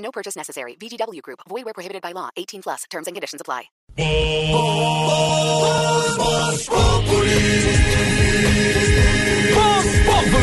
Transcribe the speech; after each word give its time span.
No 0.00 0.10
purchase 0.10 0.36
necessary. 0.36 0.74
VGW 0.74 1.22
Group. 1.22 1.40
Void 1.48 1.64
where 1.64 1.74
prohibited 1.74 2.02
by 2.02 2.12
law. 2.12 2.30
18 2.36 2.62
plus. 2.62 2.84
Terms 2.90 3.06
and 3.06 3.14
conditions 3.14 3.40
apply. 3.40 3.70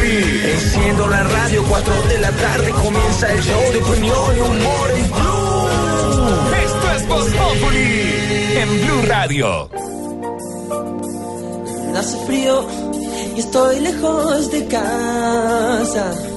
Enciendo 0.08 1.08
la 1.08 1.24
radio, 1.24 1.64
4 1.68 1.94
de 2.08 2.20
la 2.20 2.32
tarde 2.32 2.72
comienza 2.72 3.32
el 3.32 3.42
show 3.42 3.62
de 3.72 3.78
opinión 3.80 4.38
y 4.38 4.40
humor 4.40 4.92
en 4.96 5.12
Blue. 5.12 5.68
Esto 6.64 6.92
es 6.96 7.08
Voz 7.08 7.26
Populi 7.26 8.58
en 8.58 8.82
Blue 8.86 9.02
Radio. 9.08 9.70
Hace 11.98 12.26
frío 12.26 12.66
y 13.36 13.40
estoy 13.40 13.80
lejos 13.80 14.52
de 14.52 14.68
casa. 14.68 16.37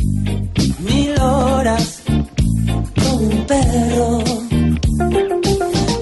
mil 0.81 1.19
horas, 1.19 2.01
como 2.95 3.15
un 3.17 3.45
perro. 3.47 4.23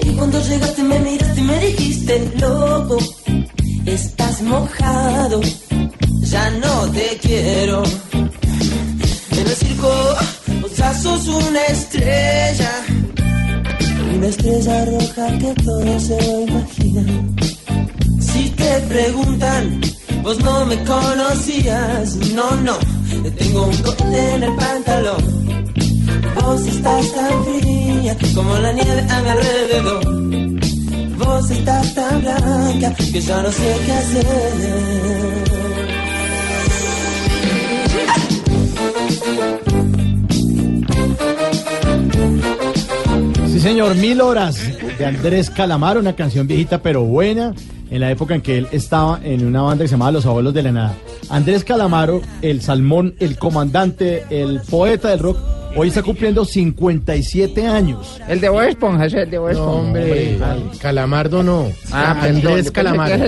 Y 0.02 0.08
cuando 0.16 0.40
llegaste 0.40 0.82
me 0.82 0.98
miraste 1.00 1.40
y 1.40 1.44
me 1.44 1.58
dijiste, 1.60 2.32
loco, 2.38 2.98
estás 3.86 4.42
mojado, 4.42 5.40
ya 6.22 6.50
no 6.50 6.90
te 6.92 7.18
quiero. 7.22 7.82
En 8.12 9.46
el 9.46 9.56
circo, 9.56 9.92
ya 10.76 10.94
sos 10.94 11.28
una 11.28 11.64
estrella, 11.66 12.72
una 14.14 14.26
estrella 14.26 14.84
roja 14.86 15.38
que 15.38 15.54
todo 15.62 16.00
se 16.00 16.26
lo 16.26 16.40
imagina. 16.42 17.02
Si 18.20 18.50
te 18.50 18.80
preguntan, 18.88 19.80
vos 20.22 20.38
no 20.40 20.66
me 20.66 20.76
conocías, 20.84 22.16
no, 22.34 22.56
no, 22.56 22.76
tengo 23.38 23.66
un 23.66 23.76
cohete 23.78 24.34
en 24.34 24.42
el 24.42 24.56
pantalón. 24.56 25.40
Vos 26.34 26.66
estás 26.66 27.12
tan 27.12 27.44
fría 27.44 28.16
como 28.34 28.56
la 28.58 28.72
nieve 28.72 29.06
a 29.08 29.22
mi 29.22 29.28
alrededor. 29.28 30.20
Vos 31.18 31.50
estás 31.50 31.94
tan 31.94 32.20
blanca 32.20 32.94
que 32.94 33.20
ya 33.20 33.42
no 33.42 33.50
sé 33.50 33.76
qué 33.86 33.92
hacer. 33.92 35.60
Sí, 43.48 43.60
señor, 43.60 43.94
Mil 43.96 44.20
Horas 44.20 44.58
de 44.98 45.06
Andrés 45.06 45.50
Calamaro, 45.50 46.00
una 46.00 46.16
canción 46.16 46.46
viejita 46.46 46.82
pero 46.82 47.02
buena, 47.02 47.54
en 47.90 48.00
la 48.00 48.10
época 48.10 48.34
en 48.34 48.40
que 48.40 48.58
él 48.58 48.68
estaba 48.72 49.20
en 49.22 49.46
una 49.46 49.62
banda 49.62 49.84
que 49.84 49.88
se 49.88 49.94
llamaba 49.94 50.12
Los 50.12 50.26
Abuelos 50.26 50.54
de 50.54 50.62
la 50.62 50.72
Nada. 50.72 50.94
Andrés 51.28 51.64
Calamaro, 51.64 52.22
el 52.42 52.62
salmón, 52.62 53.14
el 53.18 53.36
comandante, 53.38 54.24
el 54.30 54.60
poeta 54.60 55.08
del 55.08 55.18
rock, 55.18 55.38
hoy 55.76 55.88
está 55.88 56.02
cumpliendo 56.02 56.44
57 56.44 57.66
años. 57.66 58.20
El 58.28 58.40
de 58.40 58.48
Bob 58.48 58.62
Esponja, 58.62 59.06
es 59.06 59.14
el 59.14 59.30
de 59.30 59.38
Bob 59.38 59.50
Esponja. 59.50 59.70
Hombre, 59.70 60.38
Calamardo 60.80 61.42
no. 61.42 61.66
Ah, 61.92 62.18
Andrés 62.22 62.70
Calamaro. 62.70 63.14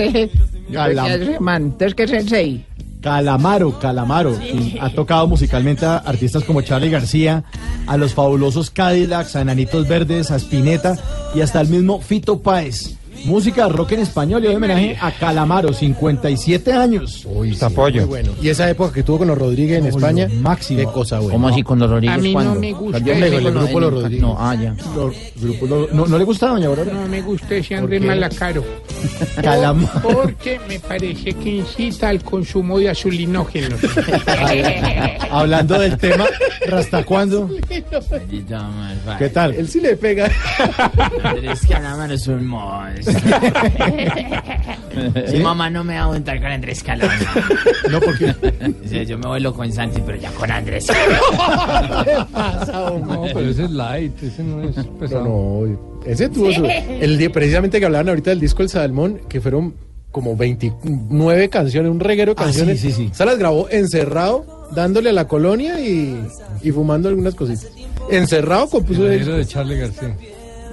Entonces, 0.73 1.95
¿qué 1.95 2.03
es 2.05 2.11
Sensei? 2.11 2.65
Calamaro, 3.03 3.79
Calamaro, 3.81 4.39
quien 4.39 4.79
ha 4.81 4.89
tocado 4.91 5.27
musicalmente 5.27 5.85
a 5.85 5.97
artistas 5.97 6.45
como 6.45 6.63
Charlie 6.63 6.89
García, 6.89 7.43
a 7.87 7.97
los 7.97 8.15
fabulosos 8.15 8.71
Cadillacs, 8.71 9.35
a 9.35 9.41
Enanitos 9.41 9.89
Verdes, 9.89 10.31
a 10.31 10.37
Spinetta 10.37 10.97
y 11.35 11.41
hasta 11.41 11.61
el 11.61 11.69
mismo 11.69 12.01
Fito 12.01 12.41
Páez. 12.41 12.97
Música 13.25 13.69
rock 13.69 13.93
en 13.93 14.01
español 14.01 14.43
y 14.45 14.49
hoy 14.49 14.57
homenaje 14.57 14.97
a 15.01 15.13
Calamaro, 15.13 15.73
57 15.73 16.73
años. 16.73 17.25
Uy, 17.25 17.55
sí, 17.55 17.65
muy 17.75 18.01
bueno. 18.01 18.33
Y 18.43 18.49
esa 18.49 18.69
época 18.69 18.93
que 18.93 19.03
tuvo 19.03 19.19
con 19.19 19.29
los 19.29 19.39
Rodríguez 19.39 19.79
en 19.79 19.87
España, 19.87 20.29
máximo. 20.41 20.81
qué 20.81 20.87
cosa 20.87 21.19
buena. 21.19 21.33
¿Cómo 21.33 21.49
así 21.49 21.63
con 21.63 21.79
los 21.79 21.89
Rodríguez? 21.91 22.17
A 22.17 22.21
mí 22.21 22.35
no 22.35 22.55
me 22.57 22.73
gusta 22.73 22.99
ese 22.99 23.15
me 23.15 23.27
el 23.37 23.53
grupo 23.53 23.81
Los 23.81 23.93
Rodríguez. 23.93 24.21
No, 24.23 24.37
ah, 24.39 24.55
ya. 24.55 24.75
Los 24.97 25.15
grupos 25.41 25.69
lo- 25.69 25.89
no, 25.93 26.07
¿No 26.07 26.19
le 26.19 26.25
gusta, 26.25 26.49
doña 26.49 26.67
Aurora? 26.67 26.93
No 26.93 27.07
me 27.09 27.23
gusta 27.23 27.55
ese 27.55 27.77
Andrés? 27.77 28.03
Malacaro. 28.03 28.65
Calamaro. 29.43 30.01
Porque 30.01 30.61
me 30.69 30.81
parece 30.81 31.33
que 31.35 31.49
incita 31.57 32.09
al 32.09 32.23
consumo 32.23 32.79
de 32.79 32.91
azulinógenos. 32.91 33.79
Hablando 35.31 35.79
del 35.79 35.97
tema, 35.97 36.25
¿hasta 36.73 37.05
cuándo? 37.05 37.49
¿Qué 39.19 39.29
tal? 39.29 39.55
Él 39.55 39.69
sí 39.69 39.81
le 39.81 39.97
pega. 39.97 40.31
Andrés 41.23 41.61
Calamaro 41.69 42.15
es 42.15 42.27
un 42.27 42.47
monstruo. 42.47 43.12
Mi 45.33 45.41
mamá 45.41 45.71
no 45.71 45.85
me 45.85 45.95
va 45.95 46.03
a 46.03 46.07
juntar 46.07 46.41
con 46.41 46.51
Andrés 46.51 46.83
Calamaro. 46.83 47.25
No, 47.91 48.01
porque 48.01 48.35
Yo 49.07 49.19
me 49.19 49.27
vuelo 49.27 49.53
con 49.55 49.73
Santi, 49.73 50.03
pero 50.05 50.19
ya 50.19 50.31
con 50.33 50.51
Andrés. 50.51 50.87
No, 53.03 53.25
pero 53.33 53.51
ese 53.51 53.65
es 53.65 53.71
light, 53.71 54.23
ese 54.23 54.43
no 54.43 54.63
es 54.63 54.77
No, 54.77 54.85
pesado. 54.99 55.25
no, 55.25 56.01
ese 56.07 56.29
tuvo 56.29 56.53
su... 56.53 56.65
El, 56.65 57.19
día- 57.19 57.31
precisamente 57.33 57.79
que 57.81 57.87
hablaban 57.87 58.09
ahorita 58.09 58.31
del 58.31 58.41
disco 58.41 58.63
El 58.63 58.69
Salmón, 58.69 59.21
que 59.29 59.41
fueron 59.41 59.75
como 60.11 60.37
29 60.37 61.49
canciones, 61.49 61.91
un 61.91 62.01
reguero 62.01 62.35
de 62.35 62.43
Ah, 62.43 62.53
sí, 62.53 62.59
canciones. 62.59 62.81
sí, 62.81 62.93
sí. 62.93 63.11
Se 63.13 63.25
las 63.25 63.39
grabó 63.39 63.69
encerrado, 63.71 64.69
dándole 64.75 65.11
a 65.11 65.13
la 65.13 65.27
colonia 65.27 65.81
y, 65.81 66.17
y 66.63 66.71
fumando 66.71 67.09
algunas 67.09 67.35
cositas. 67.35 67.69
Encerrado 68.11 68.69
compuso... 68.69 69.11
El 69.11 69.25
de. 69.25 69.47
Charlie 69.47 69.77
García. 69.79 70.15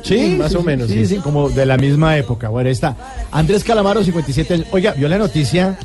Sí, 0.03 0.35
más 0.37 0.55
o 0.55 0.63
menos, 0.63 0.87
Sí, 0.89 1.05
sí. 1.05 1.15
sí, 1.15 1.21
como 1.21 1.49
de 1.49 1.65
la 1.65 1.77
misma 1.77 2.17
época. 2.17 2.49
Bueno, 2.49 2.67
ahí 2.67 2.73
está. 2.73 2.95
Andrés 3.31 3.63
Calamaro, 3.63 4.03
57 4.03 4.53
años. 4.53 4.67
Oiga, 4.71 4.93
vio 4.93 5.07
la 5.09 5.17
noticia 5.17 5.77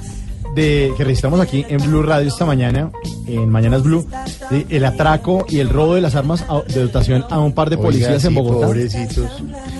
de 0.54 0.92
que 0.96 1.04
registramos 1.04 1.40
aquí 1.40 1.64
en 1.68 1.78
Blue 1.84 2.02
Radio 2.02 2.28
esta 2.28 2.44
mañana, 2.44 2.90
en 3.26 3.48
Mañanas 3.50 3.82
Blue, 3.82 4.06
de 4.50 4.66
el 4.70 4.84
atraco 4.84 5.44
y 5.48 5.58
el 5.58 5.68
robo 5.68 5.94
de 5.94 6.00
las 6.00 6.14
armas 6.14 6.44
a- 6.48 6.62
de 6.62 6.82
dotación 6.82 7.24
a 7.30 7.38
un 7.40 7.52
par 7.52 7.70
de 7.70 7.76
Oiga, 7.76 7.86
policías 7.88 8.24
en 8.24 8.30
sí, 8.30 8.34
Bogotá. 8.36 8.66
Pobrecitos. 8.66 9.30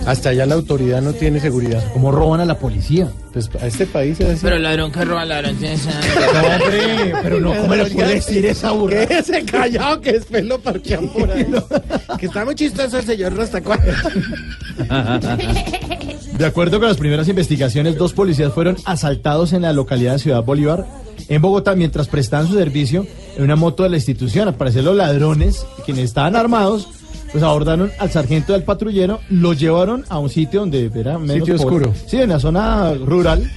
Hasta 0.07 0.31
allá 0.31 0.47
la 0.47 0.55
autoridad 0.55 1.01
no 1.03 1.13
tiene 1.13 1.41
seguridad. 1.41 1.83
¿Cómo 1.93 2.11
roban 2.13 2.41
a 2.41 2.45
la 2.45 2.59
policía? 2.59 3.11
Pues 3.33 3.51
a 3.61 3.67
este 3.67 3.87
país 3.87 4.19
es 4.21 4.29
así. 4.31 4.41
Pero 4.43 4.59
ladrón 4.59 4.93
que 4.93 5.05
roba 5.05 5.25
ladrón 5.25 5.57
tiene 5.57 5.75
esa- 5.75 5.91
hombre, 5.91 7.15
pero 7.23 7.41
no, 7.41 7.55
¿cómo 7.55 7.75
le 7.75 7.87
puede 7.87 8.15
decir 8.15 8.47
esa 8.47 8.71
burra? 8.73 9.07
Quédese 9.07 9.45
callado 9.45 10.01
que 10.01 10.13
después 10.13 10.45
lo 10.45 10.59
parchean 10.61 11.09
por 11.09 11.31
ahí. 11.31 11.47
que 12.19 12.27
está 12.27 12.45
muy 12.45 12.55
chistoso 12.55 12.99
el 12.99 13.05
señor 13.07 13.37
Rastacuá. 13.37 13.79
De 16.39 16.47
acuerdo 16.47 16.81
con 16.81 16.89
las 16.89 16.97
primeras 16.97 17.29
investigaciones, 17.29 17.97
dos 17.97 18.13
policías 18.13 18.53
fueron 18.53 18.77
asaltados 18.85 19.53
en 19.53 19.63
la 19.63 19.73
localidad 19.73 20.15
de 20.15 20.19
Ciudad 20.19 20.43
Bolívar, 20.43 20.85
en 21.29 21.41
Bogotá, 21.41 21.77
mientras 21.77 22.09
prestaban 22.09 22.49
su 22.49 22.55
servicio 22.55 23.07
en 23.37 23.45
una 23.45 23.55
moto 23.55 23.85
de 23.85 23.91
la 23.91 23.97
institución. 23.97 24.49
Al 24.49 24.57
parecer, 24.57 24.83
los 24.83 24.97
ladrones, 24.97 25.65
quienes 25.85 26.05
estaban 26.05 26.35
armados, 26.35 26.89
pues 27.31 27.45
abordaron 27.45 27.93
al 28.01 28.11
sargento 28.11 28.53
del 28.53 28.65
patrullero, 28.65 29.21
lo 29.31 29.53
llevaron 29.53 30.05
a 30.09 30.19
un 30.19 30.29
sitio 30.29 30.61
donde 30.61 30.91
era 30.95 31.19
menos 31.19 31.49
Sitio 31.49 31.57
pobre. 31.57 31.87
oscuro. 31.87 31.95
Sí, 32.09 32.21
en 32.21 32.31
la 32.31 32.41
zona 32.41 32.95
rural, 32.95 33.49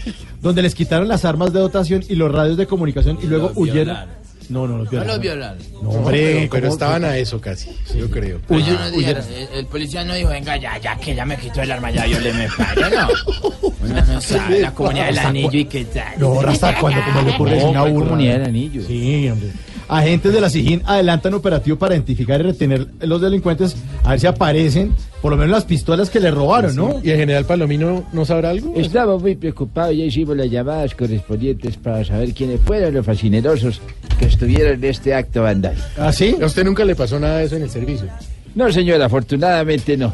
donde 0.42 0.62
les 0.62 0.76
quitaron 0.76 1.08
las 1.08 1.26
armas 1.26 1.54
de 1.54 1.60
dotación 1.60 2.04
y 2.08 2.14
los 2.14 2.32
radios 2.32 2.58
de 2.58 2.68
comunicación 2.68 3.18
y 3.22 3.26
luego 3.26 3.52
huyeron. 3.56 3.98
No, 4.50 4.66
no 4.68 4.78
los 4.78 4.86
No 4.86 4.92
violaron. 4.92 5.08
los 5.14 5.20
violaron. 5.22 5.58
No, 5.84 5.90
Hombre, 5.90 6.22
pero, 6.38 6.50
pero 6.52 6.62
¿cómo- 6.64 6.74
estaban 6.74 7.04
a 7.06 7.18
eso 7.18 7.42
casi, 7.42 7.70
yo 7.98 8.10
creo. 8.10 8.40
Pero 8.48 8.60
ellos 8.60 8.80
no 8.80 8.92
dijeron, 8.92 9.24
el, 9.34 9.60
el 9.60 9.66
policía 9.66 10.04
no 10.06 10.14
dijo, 10.14 10.30
venga, 10.30 10.56
ya, 10.58 10.78
ya 10.78 10.96
que 10.98 11.14
ya 11.16 11.26
me 11.26 11.36
quitó 11.38 11.62
el 11.62 11.72
arma, 11.72 11.92
ya 11.92 12.06
yo 12.08 12.20
le 12.20 12.32
me 12.34 12.48
fallo, 12.48 12.90
no. 12.90 13.08
Uno 13.82 14.06
no 14.06 14.22
sabe 14.22 14.60
la 14.62 14.74
comunidad 14.74 15.08
del 15.08 15.20
anillo 15.20 15.52
y 15.60 15.66
qué 15.66 15.86
tal. 15.86 16.14
No, 16.20 16.40
hasta 16.42 16.80
cuando 16.80 17.02
como 17.04 17.22
le 17.24 17.32
ocurre 17.36 17.58
No, 17.60 17.70
una 17.72 17.80
¿cuál 17.82 17.92
burra. 17.94 18.06
comunidad 18.06 18.34
del 18.36 18.44
anillo? 18.46 18.82
Sí, 18.88 19.30
hombre. 19.30 19.50
Agentes 19.88 20.34
de 20.34 20.42
la 20.42 20.50
SIGIN 20.50 20.82
adelantan 20.86 21.34
operativo 21.34 21.78
para 21.78 21.96
identificar 21.96 22.40
y 22.40 22.44
retener 22.44 22.88
los 23.02 23.22
delincuentes, 23.22 23.76
a 24.04 24.12
ver 24.12 24.20
si 24.20 24.28
aparecen, 24.28 24.94
por 25.22 25.32
lo 25.32 25.38
menos 25.38 25.52
las 25.52 25.66
pistolas 25.66 26.10
que 26.10 26.20
le 26.20 26.32
robaron, 26.32 26.76
¿no? 26.76 27.00
¿Y 27.04 27.10
el 27.10 27.18
general 27.18 27.46
Palomino 27.46 28.04
no 28.14 28.26
sabrá 28.26 28.52
algo? 28.52 28.74
Estamos 28.76 29.22
muy 29.22 29.36
preocupados, 29.36 29.96
ya 29.96 30.04
hicimos 30.04 30.36
las 30.38 30.50
llamadas 30.50 30.94
correspondientes 30.96 31.78
para 31.78 32.04
saber 32.04 32.34
quiénes 32.34 32.60
fueron 32.62 32.94
los 32.94 33.06
fascinerosos 33.06 33.82
que 34.20 34.26
estuvieron 34.26 34.74
en 34.74 34.84
este 34.84 35.14
acto 35.14 35.44
vandal. 35.44 35.76
¿Ah, 35.98 36.12
sí? 36.12 36.36
A 36.42 36.46
usted 36.46 36.64
nunca 36.64 36.86
le 36.86 36.96
pasó 36.96 37.20
nada 37.20 37.40
de 37.40 37.46
eso 37.46 37.56
en 37.56 37.64
el 37.64 37.70
servicio. 37.70 38.08
No, 38.56 38.72
señor, 38.72 39.02
afortunadamente 39.02 39.98
no. 39.98 40.12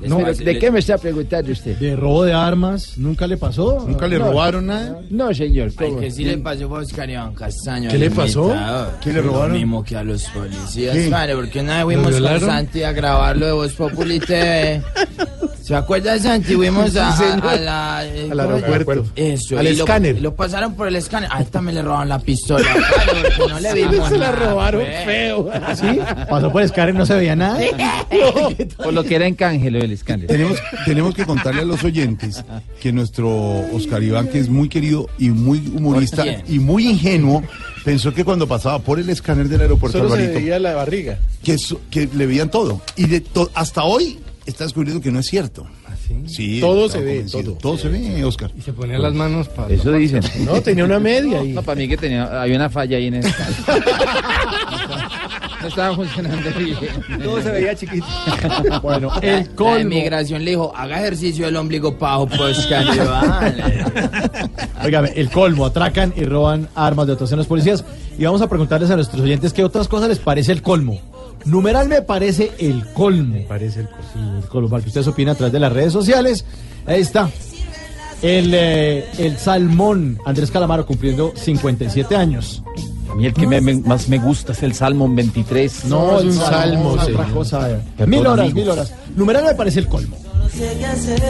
No, 0.00 0.18
¿De 0.18 0.58
qué 0.58 0.70
me 0.70 0.80
está 0.80 0.98
preguntando 0.98 1.50
usted? 1.52 1.76
¿De 1.78 1.96
robo 1.96 2.24
de 2.24 2.32
armas? 2.34 2.98
¿Nunca 2.98 3.26
le 3.26 3.36
pasó? 3.38 3.84
¿Nunca 3.86 4.06
le 4.06 4.18
No. 4.18 4.26
robaron 4.26 4.66
nada? 4.66 5.00
No, 5.10 5.32
señor. 5.32 5.70
Ay, 5.78 5.94
que 5.98 6.10
sí 6.10 6.24
le 6.24 6.36
pasó 6.38 6.64
a 6.76 6.80
Oscar 6.80 7.08
Iván 7.08 7.34
Castaño. 7.34 7.88
¿Qué 7.88 7.94
el 7.96 8.00
le 8.02 8.10
pasó? 8.10 8.54
¿Qué 9.02 9.12
le 9.12 9.22
robaron? 9.22 9.52
Lo 9.52 9.58
mismo 9.58 9.82
que 9.84 9.96
a 9.96 10.04
los 10.04 10.24
policías. 10.24 10.94
¿Qué? 10.94 11.08
Vale, 11.08 11.34
porque 11.34 11.60
una 11.60 11.76
vez 11.84 11.96
fuimos 11.96 12.20
con? 12.20 12.40
Santi 12.40 12.82
a 12.82 12.92
grabarlo 12.92 13.46
de 13.46 13.52
Voz 13.52 13.72
Populi 13.72 14.18
TV. 14.20 14.82
¿Se 15.62 15.74
acuerda 15.74 16.12
de 16.12 16.20
Santi? 16.20 16.54
Fuimos 16.54 16.94
a, 16.96 17.08
a- 17.08 17.34
a 17.52 17.56
la... 17.56 18.02
eh, 18.06 18.28
Al 18.30 18.40
aeropuerto. 18.40 19.06
Eso. 19.16 19.58
Al 19.58 19.66
y 19.66 19.76
lo- 19.76 19.84
escáner. 19.84 20.20
Lo, 20.20 20.34
pasaron 20.34 20.74
por 20.74 20.88
el 20.88 20.96
escáner. 20.96 21.30
A 21.32 21.40
él 21.40 21.46
también 21.46 21.76
le 21.76 21.82
robaron 21.82 22.10
la 22.10 22.18
pistola. 22.18 22.64
Claro, 22.64 23.48
no 23.48 23.60
le 23.60 23.72
vimos 23.88 24.08
Se 24.10 24.18
la 24.18 24.32
nada, 24.32 24.50
robaron 24.50 24.82
pues. 24.82 25.04
feo. 25.06 25.50
¿Sí? 25.74 25.98
Pasó 26.28 26.52
por 26.52 26.60
escáner 26.62 26.94
y 26.94 26.98
no 26.98 27.06
se 27.06 27.14
veía 27.14 27.34
nada. 27.36 27.58
Por 28.76 28.92
lo 28.92 29.02
que 29.04 29.16
era 29.16 29.26
en 29.26 29.34
canje 29.34 29.70
lo 29.74 29.80
del 29.80 29.92
escándalo. 29.92 30.28
Tenemos, 30.28 30.58
tenemos 30.86 31.14
que 31.14 31.24
contarle 31.26 31.62
a 31.62 31.64
los 31.64 31.84
oyentes 31.84 32.44
que 32.80 32.92
nuestro 32.92 33.30
Oscar 33.72 34.02
Iván, 34.02 34.28
que 34.28 34.38
es 34.38 34.48
muy 34.48 34.68
querido 34.68 35.08
y 35.18 35.30
muy 35.30 35.58
humorista 35.74 36.24
y 36.48 36.58
muy 36.58 36.88
ingenuo, 36.88 37.42
pensó 37.84 38.14
que 38.14 38.24
cuando 38.24 38.46
pasaba 38.48 38.78
por 38.78 38.98
el 38.98 39.08
escáner 39.10 39.48
del 39.48 39.60
aeropuerto 39.60 39.98
Solo 39.98 40.10
se 40.10 40.16
Alvarito, 40.16 40.38
veía 40.40 40.58
la 40.58 40.74
barriga. 40.74 41.18
que, 41.42 41.54
eso- 41.54 41.80
que 41.90 42.08
le 42.14 42.26
veían 42.26 42.50
todo. 42.50 42.80
Y 42.96 43.06
de 43.06 43.20
to- 43.20 43.50
hasta 43.54 43.84
hoy 43.84 44.18
está 44.46 44.64
descubriendo 44.64 45.00
que 45.02 45.10
no 45.12 45.20
es 45.20 45.26
cierto. 45.26 45.66
Sí, 46.26 46.60
Todo 46.60 46.88
se 46.90 47.00
ve, 47.00 47.24
todo. 47.30 47.52
Todo 47.54 47.78
se 47.78 47.88
ve, 47.88 48.22
Oscar. 48.24 48.50
Y 48.58 48.60
se 48.60 48.74
ponía 48.74 48.98
las 48.98 49.14
manos 49.14 49.48
para... 49.48 49.72
Eso 49.74 49.90
dicen. 49.92 50.22
No, 50.44 50.60
tenía 50.60 50.84
una 50.84 51.00
media 51.00 51.42
y 51.42 51.52
No, 51.52 51.62
para 51.62 51.80
mí 51.80 51.88
que 51.88 51.96
tenía, 51.96 52.42
había 52.42 52.56
una 52.56 52.68
falla 52.68 52.98
ahí 52.98 53.06
en 53.06 53.14
el. 53.14 53.24
No 55.64 55.68
estaba 55.68 55.96
funcionando 55.96 56.50
bien. 56.58 56.76
Todo 57.22 57.42
se 57.42 57.50
veía 57.50 57.74
chiquito. 57.74 58.06
Bueno, 58.82 59.10
el 59.22 59.44
La 59.44 59.46
colmo. 59.54 59.78
inmigración 59.78 60.44
le 60.44 60.50
dijo, 60.52 60.72
haga 60.76 61.00
ejercicio 61.00 61.46
del 61.46 61.56
ombligo 61.56 61.96
pajo, 61.98 62.26
pues, 62.26 62.68
Iván. 62.68 63.54
Óigame, 64.84 65.12
el 65.16 65.30
colmo, 65.30 65.64
atracan 65.64 66.12
y 66.16 66.24
roban 66.24 66.68
armas 66.74 67.06
de 67.06 67.14
otros 67.14 67.30
los 67.32 67.46
policías. 67.46 67.82
Y 68.18 68.24
vamos 68.24 68.42
a 68.42 68.48
preguntarles 68.48 68.90
a 68.90 68.96
nuestros 68.96 69.22
oyentes 69.22 69.52
qué 69.52 69.64
otras 69.64 69.88
cosas 69.88 70.08
les 70.08 70.18
parece 70.18 70.52
el 70.52 70.60
colmo. 70.60 71.00
Numeral 71.46 71.88
me 71.88 72.02
parece 72.02 72.52
el 72.58 72.84
colmo. 72.92 73.38
parece 73.48 73.80
el 73.80 73.88
colmo. 73.88 74.38
El 74.42 74.48
colmo, 74.48 74.68
para 74.68 74.82
que 74.82 74.88
ustedes 74.88 75.06
opinen 75.06 75.30
a 75.30 75.34
través 75.34 75.52
de 75.52 75.60
las 75.60 75.72
redes 75.72 75.92
sociales. 75.92 76.44
Ahí 76.86 77.00
está. 77.00 77.30
El, 78.22 78.52
eh, 78.54 79.06
el 79.18 79.38
salmón, 79.38 80.18
Andrés 80.26 80.50
Calamaro 80.50 80.84
cumpliendo 80.86 81.32
57 81.34 82.16
años. 82.16 82.62
A 83.14 83.16
mí 83.16 83.26
el 83.26 83.32
que 83.32 83.46
me- 83.46 83.60
me- 83.60 83.74
más 83.76 84.08
me 84.08 84.18
gusta 84.18 84.50
es 84.52 84.62
el 84.64 84.74
Salmon 84.74 85.14
23. 85.14 85.84
No, 85.84 86.18
es 86.18 86.24
un 86.24 86.32
salmo, 86.34 86.96
es 86.96 87.04
señor. 87.04 87.20
otra 87.20 87.32
cosa. 87.32 87.68
Perdón, 87.96 88.10
Mil 88.10 88.26
horas, 88.26 88.52
mil 88.52 88.68
horas. 88.68 88.92
Numeral 89.14 89.44
me 89.44 89.54
parece 89.54 89.78
el 89.80 89.86
colmo. 89.88 90.16
no 90.36 90.48
sé 90.48 90.76
qué 90.78 90.86
hacer. 90.86 91.22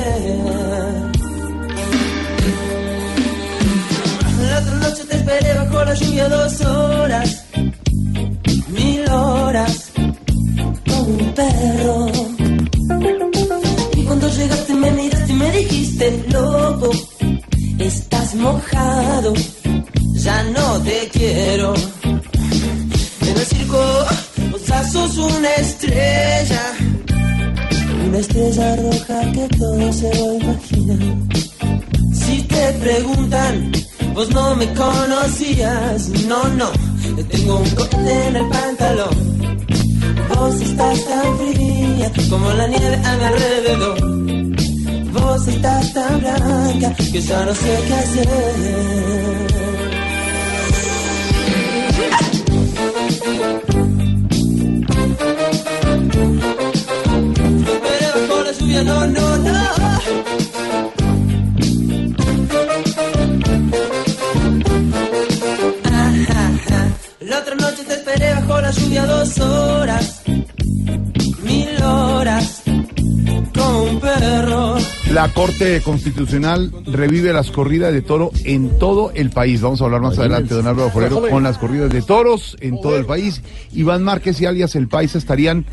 La 4.50 4.58
otra 4.60 4.74
noche 4.88 5.04
te 5.08 5.16
esperé 5.16 5.54
bajo 5.54 5.84
la 5.84 5.94
lluvia 5.94 6.28
dos 6.28 6.60
horas, 6.62 7.44
mil 8.68 9.08
horas, 9.10 9.90
como 10.86 11.02
un 11.04 11.34
perro. 11.34 12.06
Y 13.96 14.02
cuando 14.04 14.28
llegaste 14.28 14.74
me 14.74 14.90
miraste 14.90 15.32
y 15.32 15.36
me 15.36 15.50
dijiste, 15.52 16.24
loco, 16.30 16.90
estás 17.78 18.34
mojado, 18.34 19.32
ya 20.14 20.42
no 20.44 20.80
te 20.82 21.08
quiero. 21.12 21.74
En 22.02 23.36
el 23.36 23.46
circo, 23.46 23.82
vos 24.50 24.62
sos 24.92 25.16
una 25.18 25.50
estrella. 25.54 26.62
Una 28.06 28.18
estrella 28.18 28.76
roja 28.76 29.32
que 29.32 29.48
todo 29.56 29.92
se 29.92 30.08
va 30.08 30.30
a 30.30 30.34
imaginar. 30.34 30.98
Si 32.12 32.42
te 32.42 32.72
preguntan, 32.74 33.72
vos 34.14 34.30
no 34.30 34.54
me 34.56 34.72
conocías. 34.74 36.08
No, 36.28 36.48
no, 36.48 36.70
te 37.16 37.24
tengo 37.24 37.58
un 37.58 37.70
cohete 37.70 38.26
en 38.28 38.36
el 38.36 38.48
pantalón. 38.48 39.34
Vos 40.28 40.54
estás 40.60 41.04
tan 41.06 41.38
fría 41.38 42.12
como 42.30 42.52
la 42.52 42.66
nieve 42.68 43.00
a 43.04 43.16
mi 43.16 43.24
alrededor. 43.24 44.63
Vos 45.14 45.48
estás 45.48 45.92
tan 45.94 46.20
blanca 46.20 46.94
que 47.12 47.20
ya 47.20 47.44
no 47.44 47.54
sé 47.54 47.72
qué 47.86 47.94
hacer. 47.94 48.28
Pero 57.84 58.08
bajo 58.14 58.36
la 58.44 58.52
lluvia, 58.58 58.82
no, 58.82 59.06
no, 59.06 59.36
no. 59.38 59.64
Bajo 68.46 68.60
la 68.60 68.70
lluvia 68.70 69.06
dos 69.06 69.38
horas, 69.40 70.22
mil 71.44 71.82
horas, 71.82 72.62
como 73.54 73.82
un 73.84 74.00
perro. 74.00 74.53
La 75.14 75.28
Corte 75.28 75.80
Constitucional 75.80 76.72
revive 76.86 77.32
las 77.32 77.52
corridas 77.52 77.92
de 77.92 78.02
toro 78.02 78.32
en 78.42 78.80
todo 78.80 79.12
el 79.14 79.30
país. 79.30 79.60
Vamos 79.60 79.80
a 79.80 79.84
hablar 79.84 80.00
más 80.00 80.18
adelante, 80.18 80.54
don 80.54 80.66
Álvaro 80.66 80.90
Forero, 80.90 81.22
con 81.30 81.44
las 81.44 81.56
corridas 81.56 81.88
de 81.90 82.02
toros 82.02 82.56
en 82.58 82.80
todo 82.80 82.96
el 82.96 83.06
país. 83.06 83.40
Iván 83.72 84.02
Márquez 84.02 84.40
y 84.40 84.46
alias 84.46 84.74
El 84.74 84.88
País 84.88 85.14
estarían 85.14 85.66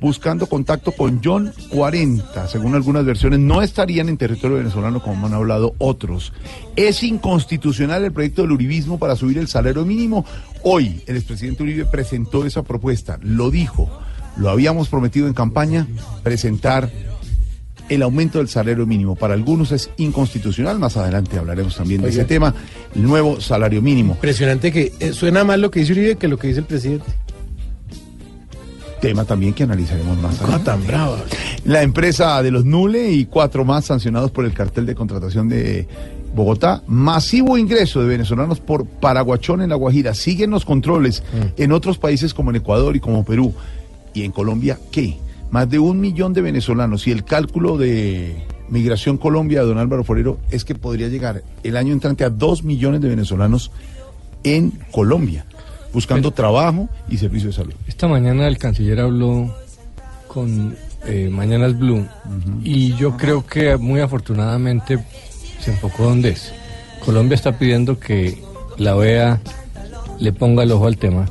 buscando 0.00 0.46
contacto 0.46 0.92
con 0.92 1.20
John 1.24 1.52
40. 1.70 2.46
Según 2.46 2.76
algunas 2.76 3.04
versiones, 3.04 3.40
no 3.40 3.62
estarían 3.62 4.08
en 4.08 4.16
territorio 4.16 4.58
venezolano 4.58 5.02
como 5.02 5.26
han 5.26 5.34
hablado 5.34 5.74
otros. 5.78 6.32
Es 6.76 7.02
inconstitucional 7.02 8.04
el 8.04 8.12
proyecto 8.12 8.42
del 8.42 8.52
uribismo 8.52 9.00
para 9.00 9.16
subir 9.16 9.38
el 9.38 9.48
salario 9.48 9.84
mínimo. 9.84 10.24
Hoy 10.62 11.02
el 11.08 11.16
expresidente 11.16 11.64
Uribe 11.64 11.84
presentó 11.84 12.46
esa 12.46 12.62
propuesta, 12.62 13.18
lo 13.22 13.50
dijo, 13.50 13.90
lo 14.36 14.50
habíamos 14.50 14.88
prometido 14.88 15.26
en 15.26 15.34
campaña, 15.34 15.88
presentar 16.22 16.92
el 17.88 18.02
aumento 18.02 18.38
del 18.38 18.48
salario 18.48 18.86
mínimo. 18.86 19.14
Para 19.14 19.34
algunos 19.34 19.72
es 19.72 19.90
inconstitucional, 19.96 20.78
más 20.78 20.96
adelante 20.96 21.38
hablaremos 21.38 21.76
también 21.76 22.02
de 22.02 22.08
ese 22.08 22.24
tema, 22.24 22.54
el 22.94 23.02
nuevo 23.02 23.40
salario 23.40 23.82
mínimo. 23.82 24.14
Impresionante 24.14 24.72
que 24.72 24.92
eh, 25.00 25.12
suena 25.12 25.44
más 25.44 25.58
lo 25.58 25.70
que 25.70 25.80
dice 25.80 25.92
Uribe 25.92 26.16
que 26.16 26.28
lo 26.28 26.38
que 26.38 26.48
dice 26.48 26.60
el 26.60 26.66
presidente. 26.66 27.06
Tema 29.00 29.24
también 29.26 29.52
que 29.52 29.64
analizaremos 29.64 30.16
más 30.18 30.40
adelante. 30.40 30.64
tan 30.64 30.86
brava. 30.86 31.18
La 31.64 31.82
empresa 31.82 32.42
de 32.42 32.50
los 32.50 32.64
Nule 32.64 33.10
y 33.10 33.26
cuatro 33.26 33.64
más 33.64 33.84
sancionados 33.84 34.30
por 34.30 34.46
el 34.46 34.54
cartel 34.54 34.86
de 34.86 34.94
contratación 34.94 35.48
de 35.48 35.86
Bogotá. 36.34 36.82
Masivo 36.86 37.58
ingreso 37.58 38.00
de 38.00 38.08
venezolanos 38.08 38.60
por 38.60 38.86
Paraguachón 38.86 39.60
en 39.60 39.68
La 39.68 39.76
Guajira. 39.76 40.14
Siguen 40.14 40.50
los 40.50 40.64
controles 40.64 41.22
en 41.58 41.72
otros 41.72 41.98
países 41.98 42.32
como 42.32 42.48
en 42.48 42.56
Ecuador 42.56 42.96
y 42.96 43.00
como 43.00 43.24
Perú. 43.26 43.52
¿Y 44.14 44.22
en 44.22 44.32
Colombia 44.32 44.78
qué? 44.90 45.18
Más 45.54 45.70
de 45.70 45.78
un 45.78 46.00
millón 46.00 46.32
de 46.32 46.42
venezolanos. 46.42 47.06
Y 47.06 47.12
el 47.12 47.22
cálculo 47.22 47.78
de 47.78 48.44
Migración 48.68 49.18
Colombia 49.18 49.60
de 49.60 49.66
don 49.68 49.78
Álvaro 49.78 50.02
Forero 50.02 50.36
es 50.50 50.64
que 50.64 50.74
podría 50.74 51.06
llegar 51.06 51.44
el 51.62 51.76
año 51.76 51.92
entrante 51.92 52.24
a 52.24 52.30
dos 52.30 52.64
millones 52.64 53.00
de 53.00 53.08
venezolanos 53.08 53.70
en 54.42 54.72
Colombia, 54.90 55.46
buscando 55.92 56.32
trabajo 56.32 56.88
y 57.08 57.18
servicio 57.18 57.50
de 57.50 57.54
salud. 57.54 57.72
Esta 57.86 58.08
mañana 58.08 58.48
el 58.48 58.58
canciller 58.58 58.98
habló 58.98 59.54
con 60.26 60.74
eh, 61.06 61.28
Mañanas 61.30 61.78
Blue 61.78 62.04
y 62.64 62.96
yo 62.96 63.16
creo 63.16 63.46
que 63.46 63.76
muy 63.76 64.00
afortunadamente 64.00 64.98
se 65.60 65.70
enfocó 65.70 66.02
donde 66.02 66.30
es. 66.30 66.52
Colombia 67.04 67.36
está 67.36 67.56
pidiendo 67.56 68.00
que 68.00 68.42
la 68.76 68.96
OEA 68.96 69.40
le 70.18 70.32
ponga 70.32 70.64
el 70.64 70.72
ojo 70.72 70.88
al 70.88 70.96
tema 70.96 71.26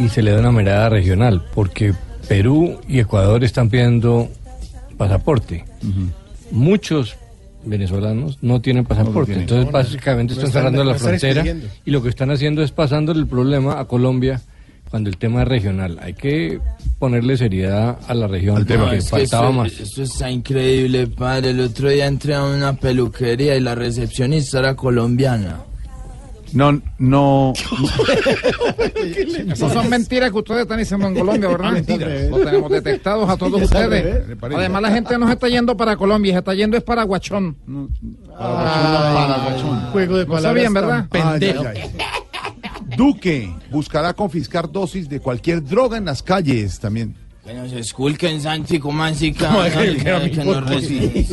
y 0.00 0.08
se 0.08 0.20
le 0.20 0.32
dé 0.32 0.40
una 0.40 0.50
mirada 0.50 0.88
regional, 0.88 1.44
porque 1.54 1.94
Perú 2.28 2.80
y 2.88 2.98
Ecuador 3.00 3.44
están 3.44 3.68
pidiendo 3.70 4.28
pasaporte. 4.96 5.64
Muchos 6.50 7.16
venezolanos 7.64 8.38
no 8.42 8.60
tienen 8.60 8.84
pasaporte, 8.84 9.26
tienen. 9.32 9.42
entonces 9.42 9.66
No, 9.66 9.72
básicamente 9.72 10.34
No 10.34 10.40
están 10.40 10.52
cerrando 10.52 10.84
la 10.84 10.94
frontera 10.94 11.44
y 11.84 11.90
lo 11.90 12.02
que 12.02 12.08
están 12.08 12.30
haciendo 12.30 12.62
es 12.62 12.70
pasándole 12.70 13.20
el 13.20 13.26
problema 13.26 13.80
a 13.80 13.84
Colombia 13.86 14.40
cuando 14.88 15.10
el 15.10 15.16
tema 15.16 15.42
es 15.42 15.48
regional. 15.48 15.98
Hay 16.00 16.14
que 16.14 16.60
ponerle 17.00 17.36
seriedad 17.36 17.98
a 18.06 18.14
la 18.14 18.28
región 18.28 18.56
Al 18.56 18.66
tema. 18.66 18.84
porque 18.84 18.98
es 18.98 19.04
que 19.04 19.10
faltaba 19.10 19.50
más. 19.50 19.72
esto 19.80 20.02
está 20.04 20.30
increíble, 20.30 21.08
padre. 21.08 21.50
El 21.50 21.60
otro 21.60 21.90
día 21.90 22.06
entré 22.06 22.34
a 22.34 22.44
una 22.44 22.74
peluquería 22.74 23.56
y 23.56 23.60
la 23.60 23.74
recepcionista 23.74 24.60
era 24.60 24.76
colombiana. 24.76 25.58
No, 26.56 26.80
no. 26.98 27.52
Esas 29.52 29.72
son 29.72 29.88
mentiras 29.90 30.30
que 30.30 30.38
ustedes 30.38 30.62
están 30.62 30.78
diciendo 30.78 31.06
en 31.08 31.14
Colombia, 31.14 31.48
¿verdad? 31.48 31.72
Mentiras. 31.72 32.30
Lo 32.30 32.38
tenemos 32.38 32.70
detectados 32.70 33.28
a 33.28 33.36
todos 33.36 33.62
ustedes. 33.64 34.24
Además, 34.40 34.82
la 34.82 34.90
gente 34.90 35.18
no 35.18 35.26
se 35.26 35.34
está 35.34 35.48
yendo 35.48 35.76
para 35.76 35.96
Colombia, 35.96 36.32
se 36.32 36.38
está 36.38 36.54
yendo 36.54 36.76
es 36.76 36.82
para 36.82 37.02
Guachón. 37.04 37.56
Juego 39.92 40.16
de 40.16 40.24
No 40.26 40.32
palabras. 40.32 40.42
sabían, 40.42 40.74
¿verdad? 40.74 41.08
pendejo. 41.10 41.64
Ay, 41.68 41.80
ay, 41.82 41.90
ay. 41.98 42.96
Duque 42.96 43.52
buscará 43.70 44.14
confiscar 44.14 44.70
dosis 44.70 45.08
de 45.08 45.20
cualquier 45.20 45.62
droga 45.64 45.96
en 45.98 46.04
las 46.06 46.22
calles 46.22 46.78
también. 46.80 47.14
Que 47.44 47.54
nos 47.54 47.72
esculquen, 47.72 48.40
Santi, 48.40 48.78
como 48.80 49.04
así, 49.04 49.30
No, 49.32 49.38
cabrón, 49.38 49.70
que- 49.72 50.02
que 50.02 50.30
que 50.32 50.44
nos 50.44 50.64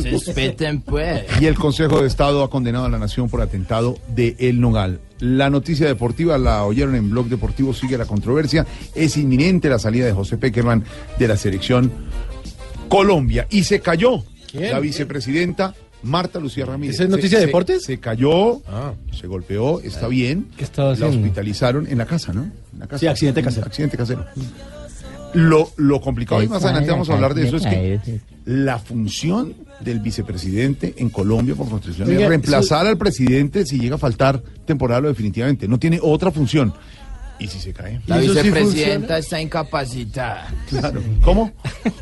respeten, 0.04 0.80
pues. 0.82 1.24
Y 1.40 1.46
el 1.46 1.56
Consejo 1.56 2.00
de 2.02 2.06
Estado 2.06 2.44
ha 2.44 2.50
condenado 2.50 2.84
a 2.84 2.88
la 2.88 2.98
nación 3.00 3.28
por 3.28 3.40
atentado 3.40 3.96
de 4.14 4.36
El 4.38 4.60
Nogal. 4.60 5.00
La 5.20 5.48
noticia 5.50 5.86
deportiva 5.86 6.36
la 6.38 6.64
oyeron 6.64 6.94
en 6.96 7.08
Blog 7.10 7.28
Deportivo, 7.28 7.72
sigue 7.72 7.96
la 7.96 8.04
controversia. 8.06 8.66
Es 8.94 9.16
inminente 9.16 9.68
la 9.68 9.78
salida 9.78 10.06
de 10.06 10.12
José 10.12 10.36
Peckerman 10.36 10.84
de 11.18 11.28
la 11.28 11.36
selección 11.36 11.90
Colombia. 12.88 13.46
Y 13.50 13.64
se 13.64 13.80
cayó 13.80 14.24
¿Quién? 14.50 14.72
la 14.72 14.80
vicepresidenta 14.80 15.74
Marta 16.02 16.38
Lucía 16.38 16.66
Ramírez. 16.66 16.96
¿Esa 16.96 17.04
es 17.04 17.10
noticia 17.10 17.38
Se- 17.38 17.40
de 17.40 17.46
deportes? 17.46 17.80
Se, 17.82 17.94
se 17.94 17.98
cayó, 18.00 18.60
Ah. 18.68 18.92
se 19.18 19.26
golpeó, 19.26 19.80
está 19.80 20.06
bien. 20.08 20.48
¿Qué 20.56 20.64
estaba 20.64 20.88
La 20.88 20.94
haciendo? 20.94 21.16
hospitalizaron 21.16 21.86
en 21.86 21.96
la 21.98 22.06
casa, 22.06 22.32
¿no? 22.34 22.42
En 22.42 22.78
la 22.80 22.86
casa. 22.86 22.98
Sí, 23.00 23.06
accidente 23.06 23.42
casero. 23.42 23.66
Accidente 23.66 23.96
casero. 23.96 24.26
Lo, 25.34 25.70
lo 25.76 26.00
complicado, 26.00 26.42
y 26.42 26.48
más 26.48 26.64
adelante 26.64 26.90
vamos 26.90 27.10
a 27.10 27.14
hablar 27.14 27.34
de 27.34 27.46
eso, 27.46 27.56
es 27.56 27.66
que 27.66 28.20
la 28.44 28.78
función 28.78 29.54
del 29.80 30.00
vicepresidente 30.00 30.94
en 30.98 31.10
Colombia 31.10 31.54
por 31.54 31.68
constitución 31.68 32.10
es 32.10 32.28
reemplazar 32.28 32.86
al 32.86 32.96
presidente 32.96 33.66
si 33.66 33.78
llega 33.78 33.96
a 33.96 33.98
faltar 33.98 34.42
temporal 34.64 35.04
o 35.06 35.08
definitivamente. 35.08 35.66
No 35.68 35.78
tiene 35.78 35.98
otra 36.00 36.30
función. 36.30 36.72
¿Y 37.38 37.48
si 37.48 37.58
se 37.58 37.72
cae? 37.72 38.00
La 38.06 38.20
¿Y 38.22 38.26
eso 38.26 38.34
sí 38.34 38.42
vicepresidenta 38.50 39.18
está 39.18 39.40
incapacitada. 39.40 40.46
Claro. 40.68 41.02
¿Cómo? 41.22 41.52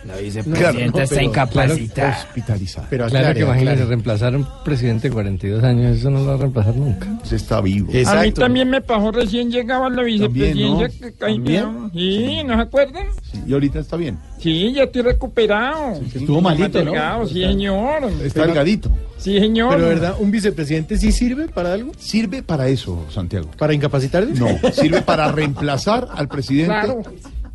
La 0.07 0.17
vicepresidenta 0.17 0.71
Claro, 0.73 0.91
no, 0.93 1.03
está 1.03 1.23
incapacitada. 1.23 2.19
Hospitalizada. 2.29 2.87
Pero 2.91 3.07
Claro 3.07 3.19
aclare, 3.19 3.39
que 3.39 3.45
imagínese, 3.45 3.71
aclare. 3.73 3.89
reemplazar 3.89 4.35
a 4.35 4.37
un 4.37 4.47
presidente 4.65 5.09
de 5.09 5.15
42 5.15 5.65
años, 5.65 5.97
eso 5.97 6.11
no 6.11 6.19
lo 6.21 6.27
va 6.27 6.35
a 6.35 6.37
reemplazar 6.37 6.77
nunca. 6.77 7.19
Se 7.25 7.37
está 7.37 7.61
vivo. 7.61 7.91
A 8.07 8.23
mí 8.23 8.33
también 8.33 8.69
me 8.69 8.81
pasó 8.83 9.11
recién 9.11 9.51
llegaba 9.51 9.89
la 9.89 10.03
vicepresidencia. 10.03 10.69
¿no? 10.69 10.79
que 10.79 11.15
caí- 11.17 11.35
¿También? 11.37 11.91
Sí, 11.95 12.43
¿no 12.45 12.55
se 12.57 12.61
acuerdan? 12.63 13.07
Sí, 13.33 13.41
Y 13.47 13.53
ahorita 13.55 13.79
está 13.79 13.97
bien. 13.97 14.19
Sí, 14.39 14.73
ya 14.75 14.83
estoy 14.85 15.03
recuperado. 15.03 15.99
Estuvo 16.15 16.41
malito, 16.43 16.79
¿no? 16.85 16.91
Delgado, 16.93 17.27
sí, 17.27 17.43
señor. 17.43 18.05
Está 18.23 18.47
delgadito. 18.47 18.91
Sí, 19.23 19.39
señor. 19.39 19.77
Pero, 19.77 19.89
¿verdad? 19.89 20.15
¿Un 20.19 20.31
vicepresidente 20.31 20.97
sí 20.99 21.13
sirve 21.13 21.49
para 21.49 21.73
algo? 21.73 21.93
¿Sirve 21.99 22.43
para 22.43 22.69
eso, 22.69 23.05
Santiago? 23.11 23.49
¿Para 23.57 23.73
incapacitar? 23.75 24.27
No, 24.27 24.49
sirve 24.73 25.03
para 25.03 25.31
reemplazar 25.31 26.09
al 26.13 26.29
presidente 26.29 26.67
Claro. 26.73 27.03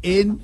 en 0.01 0.39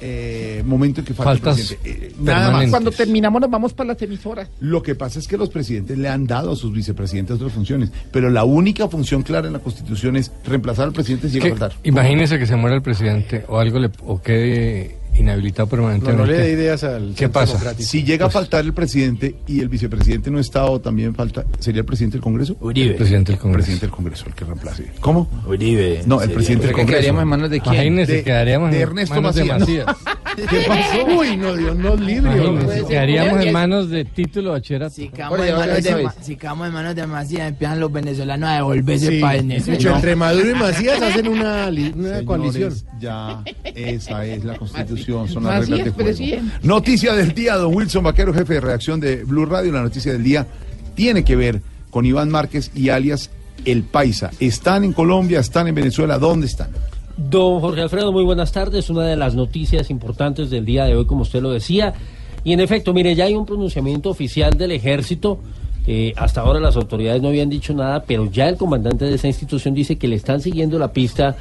eh, 0.00 0.62
momento 0.66 1.00
en 1.00 1.06
que 1.06 1.14
falta 1.14 1.30
Faltas 1.32 1.70
el 1.70 1.76
presidente. 1.78 2.06
Eh, 2.08 2.14
nada 2.20 2.50
más. 2.50 2.68
Cuando 2.68 2.90
terminamos 2.90 3.40
nos 3.40 3.50
vamos 3.50 3.72
para 3.72 3.88
las 3.88 4.02
emisoras. 4.02 4.48
Lo 4.60 4.82
que 4.82 4.94
pasa 4.94 5.18
es 5.18 5.26
que 5.28 5.36
los 5.38 5.48
presidentes 5.48 5.96
le 5.96 6.08
han 6.08 6.26
dado 6.26 6.52
a 6.52 6.56
sus 6.56 6.72
vicepresidentes 6.72 7.36
otras 7.36 7.52
funciones, 7.52 7.90
pero 8.10 8.28
la 8.28 8.44
única 8.44 8.88
función 8.88 9.22
clara 9.22 9.46
en 9.46 9.52
la 9.54 9.60
Constitución 9.60 10.16
es 10.16 10.30
reemplazar 10.44 10.86
al 10.86 10.92
presidente 10.92 11.28
si 11.28 11.34
llega 11.34 11.46
a 11.46 11.48
Que- 11.52 11.56
faltar. 11.58 11.78
imagínese 11.84 12.38
que 12.38 12.46
se 12.46 12.56
muera 12.56 12.76
el 12.76 12.82
presidente 12.82 13.44
o 13.48 13.58
algo 13.58 13.78
le, 13.78 13.90
o 14.04 14.20
quede 14.20 14.96
inhabilitado 15.14 15.66
No, 15.66 15.70
permanentemente. 15.70 16.22
no 16.22 16.26
le 16.26 16.38
dé 16.38 16.52
ideas 16.52 16.84
al 16.84 17.14
¿Qué 17.14 17.28
pasa? 17.28 17.74
Si 17.78 18.02
llega 18.04 18.26
a 18.26 18.30
faltar 18.30 18.64
el 18.64 18.72
presidente 18.72 19.36
y 19.46 19.60
el 19.60 19.68
vicepresidente 19.68 20.30
no 20.30 20.38
está 20.38 20.64
o 20.66 20.80
también 20.80 21.14
falta, 21.14 21.44
¿sería 21.60 21.80
el 21.80 21.86
presidente 21.86 22.14
del 22.16 22.22
Congreso? 22.22 22.56
Uribe. 22.60 22.94
Presidente 22.94 23.32
del 23.32 23.36
El 23.36 23.42
Congreso. 23.42 23.64
presidente 23.66 23.86
del 23.86 23.94
Congreso, 23.94 24.24
el 24.26 24.34
que 24.34 24.44
reemplace. 24.44 24.90
¿Cómo? 25.00 25.28
Uribe. 25.46 26.02
No, 26.06 26.20
el 26.22 26.30
presidente 26.30 26.66
del 26.66 26.74
¿Pero 26.74 26.76
qué 26.76 26.82
Congreso. 26.82 26.86
quedaríamos 27.00 27.22
en 27.22 27.28
manos 27.28 27.50
de 27.50 27.60
quién? 27.60 27.74
Imagínese, 27.74 28.12
De- 28.12 28.22
quedaríamos 28.24 28.70
de 28.70 28.80
Ernesto 28.80 29.14
manos 29.14 29.34
de 29.34 29.44
Macías. 29.44 29.86
Macías. 29.86 30.16
¿Qué 30.50 30.64
pasó? 30.66 31.06
Uy, 31.16 31.36
no, 31.36 31.54
Dios 31.54 31.76
nos 31.76 32.00
libre. 32.00 32.40
Hombre. 32.40 32.82
quedaríamos 32.88 33.44
en 33.44 33.52
manos 33.52 33.88
de 33.90 34.04
título 34.04 34.50
bachillerato. 34.50 34.92
Si 34.94 35.08
quedamos, 35.08 35.38
Oye, 35.38 35.50
en 35.50 35.56
manos 35.56 35.82
de, 35.82 36.06
si 36.22 36.36
en 36.66 36.72
manos 36.74 36.94
de 36.96 37.06
Macías, 37.06 37.48
empiezan 37.50 37.78
los 37.78 37.92
venezolanos 37.92 38.48
a 38.50 38.54
devolverse 38.56 39.06
Sí, 39.12 39.20
para 39.20 39.36
hecho, 39.36 39.94
entre 39.94 40.16
Maduro 40.16 40.50
y 40.50 40.54
Macías 40.54 41.00
hacen 41.00 41.28
una, 41.28 41.66
una 41.68 41.70
Señores, 41.70 42.22
coalición. 42.24 42.74
Ya, 43.00 43.44
esa 43.76 44.26
es 44.26 44.44
la 44.44 44.56
constitución, 44.56 45.03
son 45.04 45.44
las 45.44 45.60
reglas 45.60 45.84
de 45.84 45.90
juego. 45.90 45.96
presidente. 45.96 46.56
Noticia 46.62 47.14
del 47.14 47.32
día, 47.34 47.56
don 47.56 47.74
Wilson 47.74 48.04
Vaquero, 48.04 48.32
jefe 48.32 48.54
de 48.54 48.60
redacción 48.60 49.00
de 49.00 49.24
Blue 49.24 49.46
Radio. 49.46 49.72
La 49.72 49.82
noticia 49.82 50.12
del 50.12 50.22
día 50.22 50.46
tiene 50.94 51.24
que 51.24 51.36
ver 51.36 51.62
con 51.90 52.04
Iván 52.04 52.30
Márquez 52.30 52.70
y 52.74 52.88
alias 52.88 53.30
El 53.64 53.82
Paisa. 53.84 54.30
¿Están 54.40 54.84
en 54.84 54.92
Colombia? 54.92 55.40
¿Están 55.40 55.68
en 55.68 55.74
Venezuela? 55.74 56.18
¿Dónde 56.18 56.46
están? 56.46 56.70
Don 57.16 57.60
Jorge 57.60 57.82
Alfredo, 57.82 58.12
muy 58.12 58.24
buenas 58.24 58.50
tardes. 58.50 58.90
Una 58.90 59.04
de 59.04 59.16
las 59.16 59.34
noticias 59.34 59.90
importantes 59.90 60.50
del 60.50 60.64
día 60.64 60.84
de 60.84 60.96
hoy, 60.96 61.06
como 61.06 61.22
usted 61.22 61.40
lo 61.40 61.52
decía. 61.52 61.94
Y 62.42 62.52
en 62.52 62.60
efecto, 62.60 62.92
mire, 62.92 63.14
ya 63.14 63.24
hay 63.24 63.34
un 63.34 63.46
pronunciamiento 63.46 64.10
oficial 64.10 64.58
del 64.58 64.72
ejército. 64.72 65.38
Eh, 65.86 66.12
hasta 66.16 66.40
ahora 66.40 66.60
las 66.60 66.76
autoridades 66.76 67.22
no 67.22 67.28
habían 67.28 67.50
dicho 67.50 67.74
nada, 67.74 68.04
pero 68.06 68.30
ya 68.30 68.48
el 68.48 68.56
comandante 68.56 69.04
de 69.04 69.14
esa 69.14 69.28
institución 69.28 69.74
dice 69.74 69.96
que 69.96 70.08
le 70.08 70.16
están 70.16 70.40
siguiendo 70.40 70.78
la 70.78 70.92
pista 70.92 71.36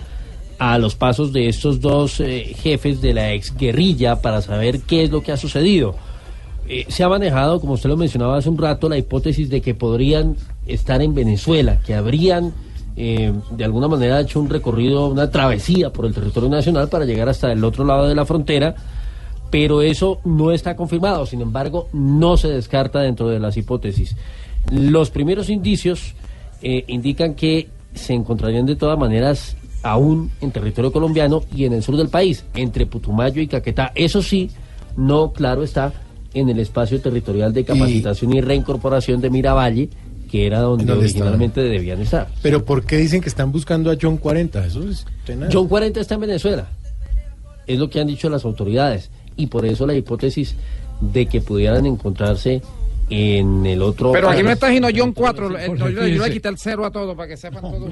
a 0.59 0.77
los 0.77 0.95
pasos 0.95 1.33
de 1.33 1.47
estos 1.47 1.81
dos 1.81 2.19
eh, 2.19 2.55
jefes 2.57 3.01
de 3.01 3.13
la 3.13 3.33
exguerrilla 3.33 4.21
para 4.21 4.41
saber 4.41 4.81
qué 4.81 5.03
es 5.03 5.11
lo 5.11 5.21
que 5.21 5.31
ha 5.31 5.37
sucedido. 5.37 5.95
Eh, 6.67 6.85
se 6.87 7.03
ha 7.03 7.09
manejado, 7.09 7.59
como 7.59 7.73
usted 7.73 7.89
lo 7.89 7.97
mencionaba 7.97 8.37
hace 8.37 8.49
un 8.49 8.57
rato, 8.57 8.87
la 8.89 8.97
hipótesis 8.97 9.49
de 9.49 9.61
que 9.61 9.75
podrían 9.75 10.37
estar 10.65 11.01
en 11.01 11.13
Venezuela, 11.13 11.79
que 11.85 11.93
habrían 11.93 12.53
eh, 12.95 13.33
de 13.51 13.63
alguna 13.63 13.87
manera 13.87 14.21
hecho 14.21 14.39
un 14.39 14.49
recorrido, 14.49 15.07
una 15.07 15.29
travesía 15.29 15.91
por 15.91 16.05
el 16.05 16.13
territorio 16.13 16.49
nacional 16.49 16.89
para 16.89 17.05
llegar 17.05 17.27
hasta 17.27 17.51
el 17.51 17.63
otro 17.63 17.83
lado 17.83 18.07
de 18.07 18.15
la 18.15 18.25
frontera, 18.25 18.75
pero 19.49 19.81
eso 19.81 20.19
no 20.23 20.51
está 20.51 20.75
confirmado, 20.75 21.25
sin 21.25 21.41
embargo, 21.41 21.89
no 21.91 22.37
se 22.37 22.47
descarta 22.47 23.01
dentro 23.01 23.27
de 23.27 23.39
las 23.39 23.57
hipótesis. 23.57 24.15
Los 24.71 25.09
primeros 25.11 25.49
indicios 25.49 26.15
indican 26.61 27.35
que 27.35 27.67
se 27.93 28.13
encontrarían 28.13 28.65
de 28.65 28.77
todas 28.77 28.97
maneras 28.97 29.57
aún 29.83 30.31
en 30.41 30.51
territorio 30.51 30.91
colombiano 30.91 31.43
y 31.53 31.65
en 31.65 31.73
el 31.73 31.83
sur 31.83 31.97
del 31.97 32.09
país, 32.09 32.45
entre 32.55 32.85
Putumayo 32.85 33.41
y 33.41 33.47
Caquetá. 33.47 33.91
Eso 33.93 34.21
sí, 34.21 34.49
no, 34.97 35.33
claro 35.33 35.63
está, 35.63 35.93
en 36.33 36.49
el 36.49 36.59
espacio 36.59 36.99
territorial 36.99 37.53
de 37.53 37.63
capacitación 37.63 38.33
y, 38.33 38.41
reincorporación 38.41 39.21
de 39.21 39.29
Miravalle, 39.29 39.89
que 40.31 40.47
era 40.47 40.61
donde 40.61 40.91
originalmente 40.91 41.61
debían 41.61 42.01
estar. 42.01 42.27
Pero 42.41 42.65
¿por 42.65 42.83
qué 42.85 42.97
dicen 42.97 43.21
que 43.21 43.29
están 43.29 43.51
buscando 43.51 43.91
a 43.91 43.97
John 44.01 44.17
40? 44.17 44.65
Eso 44.65 44.87
es 44.87 45.05
tenaz. 45.25 45.49
John 45.53 45.67
40 45.67 45.99
está 45.99 46.15
en 46.15 46.21
Venezuela. 46.21 46.67
Es 47.67 47.77
lo 47.77 47.89
que 47.89 47.99
han 47.99 48.07
dicho 48.07 48.29
las 48.29 48.43
autoridades. 48.45 49.11
Y 49.35 49.47
por 49.47 49.65
eso 49.65 49.85
la 49.85 49.93
hipótesis 49.93 50.55
de 51.01 51.27
que 51.27 51.41
pudieran 51.41 51.85
encontrarse 51.85 52.61
en 53.13 53.65
el 53.65 53.81
otro. 53.81 54.11
Pero 54.11 54.29
aquí 54.29 54.41
no 54.43 54.51
está 54.51 54.69
sino 54.71 54.87
John 54.95 55.13
4. 55.13 55.49
Jorge, 55.49 55.77
Yo, 55.77 56.07
yo 56.07 56.25
le 56.25 56.31
quité 56.31 56.49
el 56.49 56.57
cero 56.57 56.85
a 56.85 56.91
todo 56.91 57.15
para 57.15 57.27
que 57.27 57.37
sepan 57.37 57.61
todo. 57.61 57.87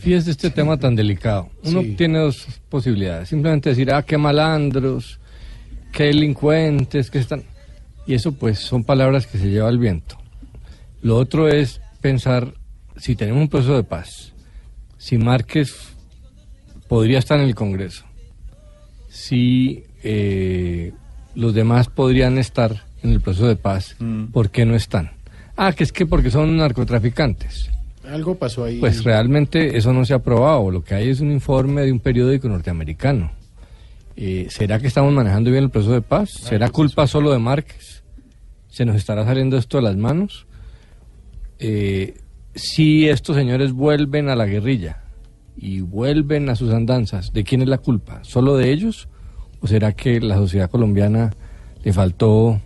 Fíjese 0.00 0.30
este 0.30 0.50
tema 0.50 0.78
tan 0.78 0.94
delicado. 0.94 1.50
Uno 1.64 1.82
Sí. 1.82 1.94
tiene 1.96 2.18
dos 2.18 2.46
posibilidades. 2.68 3.28
Simplemente 3.28 3.70
decir, 3.70 3.92
ah, 3.92 4.02
qué 4.02 4.16
malandros, 4.16 5.20
qué 5.92 6.04
delincuentes, 6.04 7.10
que 7.10 7.18
están... 7.18 7.42
Y 8.06 8.14
eso 8.14 8.32
pues 8.32 8.58
son 8.58 8.84
palabras 8.84 9.26
que 9.26 9.38
se 9.38 9.50
lleva 9.50 9.68
al 9.68 9.78
viento. 9.78 10.16
Lo 11.02 11.16
otro 11.16 11.48
es 11.48 11.80
pensar, 12.00 12.54
si 12.96 13.16
tenemos 13.16 13.42
un 13.42 13.48
proceso 13.48 13.76
de 13.76 13.84
paz, 13.84 14.32
si 14.98 15.18
Márquez 15.18 15.74
podría 16.88 17.18
estar 17.18 17.38
en 17.38 17.46
el 17.46 17.54
Congreso, 17.54 18.04
si 19.08 19.84
eh, 20.02 20.92
los 21.34 21.54
demás 21.54 21.88
podrían 21.88 22.38
estar 22.38 22.84
en 23.04 23.12
el 23.12 23.20
proceso 23.20 23.46
de 23.46 23.56
paz, 23.56 23.96
¿por 24.32 24.50
qué 24.50 24.64
no 24.64 24.74
están? 24.74 25.10
Ah, 25.56 25.72
que 25.72 25.84
es 25.84 25.92
que 25.92 26.06
porque 26.06 26.30
son 26.30 26.56
narcotraficantes. 26.56 27.70
Algo 28.10 28.34
pasó 28.34 28.64
ahí. 28.64 28.80
Pues 28.80 29.04
realmente 29.04 29.76
eso 29.76 29.92
no 29.92 30.04
se 30.04 30.14
ha 30.14 30.18
probado. 30.18 30.70
Lo 30.70 30.82
que 30.82 30.94
hay 30.94 31.10
es 31.10 31.20
un 31.20 31.30
informe 31.30 31.82
de 31.82 31.92
un 31.92 32.00
periódico 32.00 32.48
norteamericano. 32.48 33.30
Eh, 34.16 34.46
¿Será 34.50 34.78
que 34.78 34.86
estamos 34.86 35.12
manejando 35.12 35.50
bien 35.50 35.64
el 35.64 35.70
proceso 35.70 35.92
de 35.92 36.02
paz? 36.02 36.30
¿Será 36.30 36.70
culpa 36.70 37.06
solo 37.06 37.32
de 37.32 37.38
Márquez? 37.38 38.02
¿Se 38.68 38.84
nos 38.84 38.96
estará 38.96 39.24
saliendo 39.24 39.56
esto 39.56 39.78
de 39.78 39.84
las 39.84 39.96
manos? 39.96 40.46
Eh, 41.58 42.14
si 42.54 43.08
estos 43.08 43.36
señores 43.36 43.72
vuelven 43.72 44.28
a 44.28 44.36
la 44.36 44.46
guerrilla 44.46 45.02
y 45.56 45.80
vuelven 45.80 46.48
a 46.48 46.56
sus 46.56 46.72
andanzas, 46.72 47.32
¿de 47.32 47.44
quién 47.44 47.62
es 47.62 47.68
la 47.68 47.78
culpa? 47.78 48.20
¿Solo 48.22 48.56
de 48.56 48.70
ellos? 48.70 49.08
¿O 49.60 49.66
será 49.66 49.92
que 49.92 50.20
la 50.20 50.36
sociedad 50.36 50.70
colombiana 50.70 51.32
le 51.82 51.92
faltó 51.92 52.60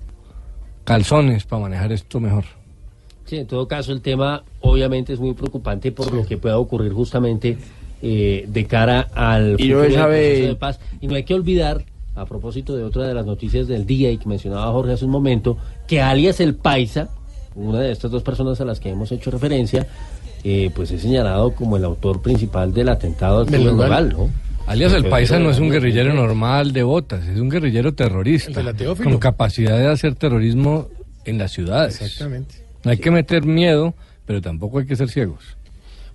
calzones 0.89 1.45
para 1.45 1.63
manejar 1.63 1.93
esto 1.93 2.19
mejor? 2.21 2.45
Sí, 3.27 3.37
en 3.37 3.47
todo 3.47 3.69
caso, 3.69 3.93
el 3.93 4.01
tema 4.01 4.43
obviamente 4.61 5.13
es 5.13 5.21
muy 5.21 5.35
preocupante 5.35 5.93
por 5.93 6.13
lo 6.13 6.25
que 6.25 6.39
pueda 6.39 6.59
ocurrir 6.59 6.93
justamente 6.95 7.59
eh, 8.01 8.47
de 8.49 8.65
cara 8.67 9.09
al 9.15 9.57
Y 9.61 9.71
futuro 9.71 9.91
sabe- 9.93 10.47
de 10.49 10.55
paz. 10.55 10.81
Y 11.01 11.07
no 11.09 11.15
hay 11.15 11.25
que 11.25 11.35
olvidar, 11.35 11.85
a 12.15 12.25
propósito 12.25 12.75
de 12.75 12.85
otra 12.85 13.07
de 13.07 13.13
las 13.15 13.27
noticias 13.27 13.69
del 13.69 13.85
día 13.87 14.11
y 14.11 14.17
que 14.19 14.29
mencionaba 14.29 14.73
Jorge 14.73 14.93
hace 14.93 15.05
un 15.05 15.11
momento, 15.11 15.59
que 15.87 16.01
alias 16.01 16.41
el 16.41 16.55
Paisa, 16.55 17.11
una 17.55 17.81
de 17.81 17.93
estas 17.93 18.11
dos 18.11 18.23
personas 18.23 18.61
a 18.61 18.65
las 18.65 18.81
que 18.81 18.89
hemos 18.89 19.13
hecho 19.13 19.31
referencia, 19.31 19.87
eh, 20.45 20.71
pues 20.75 20.91
es 20.93 21.03
señalado 21.03 21.53
como 21.55 21.77
el 21.77 21.85
autor 21.85 22.23
principal 22.23 22.73
del 22.73 22.89
atentado 22.89 23.41
al. 23.41 23.47
Rural, 23.49 24.09
¿no? 24.17 24.29
Alias 24.69 24.93
el 24.93 25.07
Paisa 25.07 25.39
no 25.39 25.51
es 25.51 25.59
un 25.59 25.71
guerrillero 25.71 26.13
normal 26.13 26.75
de 26.75 26.83
botas, 26.83 27.27
es 27.27 27.41
un 27.41 27.49
guerrillero 27.49 27.95
terrorista, 27.95 28.63
con 29.03 29.19
capacidad 29.19 29.79
de 29.79 29.89
hacer 29.89 30.15
terrorismo 30.15 30.89
en 31.25 31.39
las 31.39 31.53
ciudades. 31.53 32.03
Exactamente. 32.03 32.57
No 32.85 32.91
hay 32.91 32.99
que 32.99 33.11
meter 33.11 33.45
miedo, 33.45 33.95
pero 34.27 34.43
tampoco 34.43 34.79
hay 34.79 34.87
que 34.87 34.95
ser 34.95 35.09
ciegos. 35.09 35.43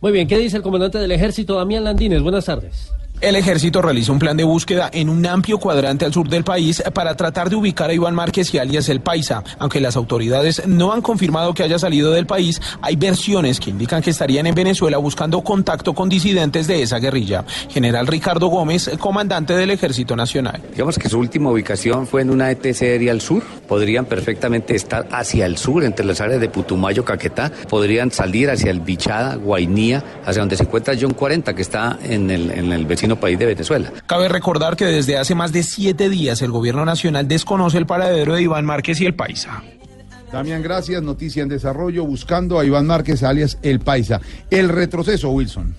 Muy 0.02 0.12
bien, 0.12 0.28
¿qué 0.28 0.38
dice 0.38 0.58
el 0.58 0.64
comandante 0.64 1.00
del 1.00 1.12
ejército, 1.12 1.56
Damián 1.56 1.84
Landines? 1.84 2.22
Buenas 2.22 2.46
tardes. 2.46 2.94
El 3.24 3.38
ejército 3.38 3.82
realiza 3.82 4.12
un 4.12 4.20
plan 4.20 4.36
de 4.36 4.44
búsqueda 4.44 4.90
en 4.92 5.08
un 5.08 5.26
amplio 5.26 5.58
cuadrante 5.58 6.04
al 6.04 6.12
sur 6.12 6.28
del 6.28 6.44
país 6.44 6.84
para 6.94 7.16
tratar 7.16 7.50
de 7.50 7.56
ubicar 7.56 7.90
a 7.90 7.94
Iván 7.94 8.14
Márquez 8.14 8.54
y 8.54 8.58
alias 8.58 8.90
El 8.90 9.00
Paisa. 9.00 9.46
Aunque 9.60 9.80
las 9.80 9.96
autoridades 9.96 10.68
no 10.68 10.92
han 10.92 11.02
confirmado 11.02 11.54
que 11.54 11.64
haya 11.64 11.80
salido 11.80 12.12
del 12.12 12.26
país, 12.26 12.62
hay 12.82 12.98
versiones 12.98 13.62
que 13.62 13.70
indican 13.70 14.02
que 14.02 14.10
estarían 14.10 14.46
en 14.46 14.54
Venezuela 14.54 14.98
buscando 14.98 15.42
contacto 15.42 15.94
con 15.94 16.10
disidentes 16.10 16.68
de 16.68 16.82
esa 16.82 17.00
guerrilla. 17.00 17.46
General 17.70 18.08
Ricardo 18.08 18.48
Gómez, 18.48 18.92
comandante 19.00 19.56
del 19.56 19.70
Ejército 19.70 20.18
Nacional. 20.18 20.62
Digamos 20.72 21.00
que 21.00 21.08
su 21.08 21.18
última 21.18 21.50
ubicación 21.50 22.08
fue 22.08 22.24
en 22.24 22.30
una 22.30 22.52
ETC 22.52 22.82
aérea 22.82 23.14
al 23.14 23.22
sur. 23.22 23.42
Podrían 23.70 24.04
perfectamente 24.04 24.76
estar 24.76 25.08
hacia 25.14 25.46
el 25.46 25.56
sur, 25.56 25.86
entre 25.86 26.06
las 26.06 26.20
áreas 26.20 26.42
de 26.42 26.50
Putumayo, 26.50 27.06
Caquetá. 27.06 27.54
Podrían 27.70 28.12
salir 28.12 28.50
hacia 28.50 28.70
el 28.70 28.82
Bichada, 28.82 29.36
Guainía, 29.38 30.04
hacia 30.26 30.42
donde 30.42 30.58
se 30.58 30.64
encuentra 30.64 30.94
John 31.00 31.14
40, 31.14 31.56
que 31.56 31.62
está 31.62 31.98
en 32.04 32.30
el, 32.30 32.52
en 32.52 32.74
el 32.74 32.86
vecino 32.86 33.13
país 33.20 33.38
de 33.40 33.46
Venezuela. 33.46 33.92
Cabe 34.06 34.28
recordar 34.30 34.76
que 34.76 34.86
desde 34.86 35.18
hace 35.18 35.36
más 35.36 35.52
de 35.52 35.64
siete 35.64 36.10
días 36.10 36.42
el 36.42 36.52
gobierno 36.52 36.86
nacional 36.86 37.28
desconoce 37.28 37.78
el 37.78 37.86
paradero 37.86 38.36
de 38.36 38.42
Iván 38.44 38.66
Márquez 38.66 39.02
y 39.02 39.06
El 39.06 39.16
Paisa. 39.16 39.64
Damián, 40.32 40.64
gracias. 40.64 41.04
Noticia 41.04 41.44
en 41.44 41.50
desarrollo 41.50 42.06
buscando 42.06 42.60
a 42.60 42.66
Iván 42.66 42.88
Márquez, 42.88 43.22
alias 43.22 43.60
El 43.62 43.80
Paisa. 43.80 44.20
El 44.50 44.70
retroceso, 44.70 45.30
Wilson. 45.30 45.76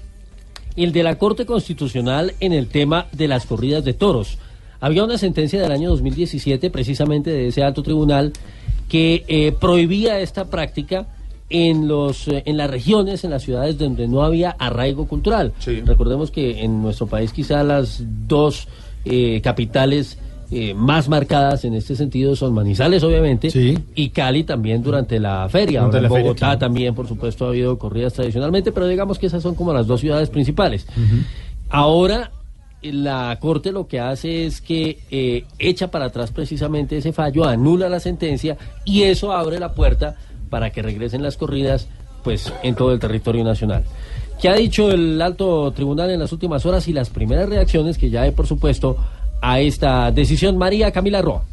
el 0.76 0.93
de 0.93 1.03
la 1.03 1.19
Corte 1.19 1.45
Constitucional 1.45 2.35
en 2.38 2.53
el 2.53 2.69
tema 2.69 3.07
de 3.11 3.26
las 3.26 3.47
corridas 3.47 3.85
de 3.85 3.95
toros. 3.95 4.38
Había 4.81 5.03
una 5.03 5.19
sentencia 5.19 5.61
del 5.61 5.73
año 5.73 5.91
2017, 5.91 6.71
precisamente 6.71 7.31
de 7.31 7.49
ese 7.49 7.62
alto 7.64 7.83
tribunal, 7.83 8.33
que 8.88 9.25
eh, 9.26 9.53
prohibía 9.59 10.21
esta 10.21 10.45
práctica 10.45 11.07
en 11.51 11.89
los 11.89 12.29
eh, 12.29 12.43
en 12.47 12.57
las 12.57 12.71
regiones, 12.71 13.25
en 13.25 13.31
las 13.31 13.43
ciudades 13.43 13.79
donde 13.79 14.09
no 14.09 14.23
había 14.23 14.51
arraigo 14.51 15.07
cultural. 15.07 15.53
Recordemos 15.85 16.31
que 16.31 16.63
en 16.63 16.83
nuestro 16.83 17.07
país 17.07 17.33
quizá 17.33 17.63
las 17.63 18.03
dos 18.27 18.69
eh, 19.05 19.41
capitales 19.43 20.19
eh, 20.51 20.75
más 20.75 21.09
marcadas 21.09 21.65
en 21.65 21.75
este 21.75 21.97
sentido 21.97 22.37
son 22.37 22.55
Manizales, 22.55 23.03
obviamente, 23.03 23.49
y 23.95 24.09
Cali 24.11 24.45
también 24.45 24.83
durante 24.83 25.19
la 25.19 25.49
feria. 25.49 25.81
Durante 25.81 25.99
Ahora 25.99 26.09
feria, 26.09 26.23
Bogotá 26.25 26.39
claro. 26.47 26.59
también, 26.59 26.95
por 26.95 27.09
supuesto, 27.09 27.47
ha 27.47 27.49
habido 27.49 27.79
corridas 27.79 28.13
tradicionalmente, 28.13 28.71
pero 28.71 28.87
digamos 28.87 29.19
que 29.19 29.27
esas 29.27 29.43
son 29.43 29.55
como 29.55 29.73
las 29.73 29.87
dos 29.87 30.01
ciudades 30.01 30.31
principales. 30.31 30.87
Ahora 31.71 32.31
la 32.83 33.37
Corte 33.41 33.73
lo 33.73 33.87
que 33.87 34.01
hace 34.01 34.47
es 34.47 34.61
que 34.61 34.99
eh, 35.11 35.45
echa 35.59 35.91
para 35.91 36.07
atrás 36.07 36.31
precisamente 36.31 36.99
ese 36.99 37.13
fallo, 37.13 37.45
anula 37.45 37.89
la 37.89 38.01
sentencia 38.01 38.57
y 38.85 39.03
eso 39.03 39.33
abre 39.33 39.59
la 39.59 39.75
puerta 39.75 40.17
para 40.51 40.71
que 40.71 40.83
regresen 40.83 41.23
las 41.23 41.37
corridas 41.37 41.89
pues 42.23 42.53
en 42.63 42.75
todo 42.75 42.93
el 42.93 42.99
territorio 42.99 43.45
nacional. 43.45 43.85
¿Qué 44.41 44.49
ha 44.49 44.55
dicho 44.55 44.91
el 44.91 45.21
alto 45.23 45.73
tribunal 45.73 46.11
en 46.11 46.21
las 46.21 46.33
últimas 46.33 46.67
horas 46.67 46.89
y 46.89 46.93
las 46.93 47.11
primeras 47.11 47.49
reacciones 47.49 47.99
que 47.99 48.11
ya 48.11 48.23
hay, 48.23 48.33
por 48.33 48.47
supuesto, 48.47 48.97
a 49.41 49.61
esta 49.61 50.11
decisión? 50.11 50.57
María 50.57 50.91
Camila 50.91 51.23
Roa. 51.23 51.45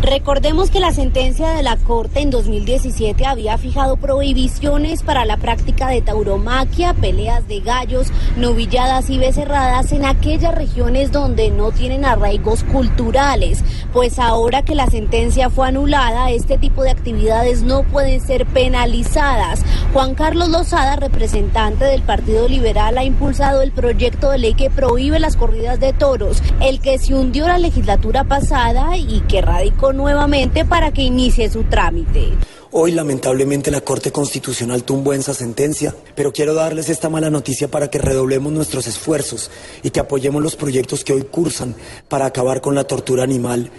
Recordemos 0.00 0.70
que 0.70 0.78
la 0.78 0.92
sentencia 0.92 1.50
de 1.50 1.62
la 1.62 1.76
Corte 1.76 2.20
en 2.20 2.30
2017 2.30 3.26
había 3.26 3.58
fijado 3.58 3.96
prohibiciones 3.96 5.02
para 5.02 5.24
la 5.24 5.36
práctica 5.36 5.88
de 5.88 6.02
tauromaquia, 6.02 6.94
peleas 6.94 7.48
de 7.48 7.60
gallos, 7.60 8.08
novilladas 8.36 9.10
y 9.10 9.18
becerradas 9.18 9.90
en 9.92 10.04
aquellas 10.04 10.54
regiones 10.54 11.10
donde 11.10 11.50
no 11.50 11.72
tienen 11.72 12.04
arraigos 12.04 12.62
culturales. 12.64 13.64
Pues 13.92 14.18
ahora 14.18 14.62
que 14.62 14.74
la 14.74 14.86
sentencia 14.86 15.50
fue 15.50 15.68
anulada, 15.68 16.30
este 16.30 16.58
tipo 16.58 16.82
de 16.82 16.90
actividades 16.90 17.62
no 17.62 17.82
pueden 17.82 18.20
ser 18.20 18.46
penalizadas. 18.46 19.64
Juan 19.92 20.14
Carlos 20.14 20.48
Lozada, 20.48 20.96
representante 20.96 21.84
del 21.84 22.02
Partido 22.02 22.48
Liberal, 22.48 22.98
ha 22.98 23.04
impulsado 23.04 23.62
el 23.62 23.72
proyecto 23.72 24.30
de 24.30 24.38
ley 24.38 24.54
que 24.54 24.70
prohíbe 24.70 25.18
las 25.18 25.36
corridas 25.36 25.80
de 25.80 25.92
toros, 25.92 26.42
el 26.60 26.80
que 26.80 26.98
se 26.98 27.14
hundió 27.14 27.48
la 27.48 27.58
legislatura 27.58 28.24
pasada 28.24 28.96
y 28.96 29.20
que 29.28 29.42
nuevamente 29.92 30.64
para 30.64 30.92
que 30.92 31.02
inicie 31.02 31.48
su 31.50 31.64
trámite. 31.64 32.32
Hoy 32.70 32.92
lamentablemente 32.92 33.70
la 33.70 33.80
Corte 33.80 34.12
Constitucional 34.12 34.84
tumbó 34.84 35.14
esa 35.14 35.32
sentencia, 35.32 35.94
pero 36.14 36.32
quiero 36.32 36.52
darles 36.52 36.90
esta 36.90 37.08
mala 37.08 37.30
noticia 37.30 37.68
para 37.68 37.88
que 37.88 37.98
redoblemos 37.98 38.52
nuestros 38.52 38.86
esfuerzos 38.86 39.50
y 39.82 39.90
que 39.90 40.00
apoyemos 40.00 40.42
los 40.42 40.54
proyectos 40.54 41.02
que 41.02 41.14
hoy 41.14 41.22
cursan 41.22 41.74
para 42.08 42.26
acabar 42.26 42.60
con 42.60 42.74
la 42.74 42.84
tortura 42.84 43.24
animal. 43.24 43.70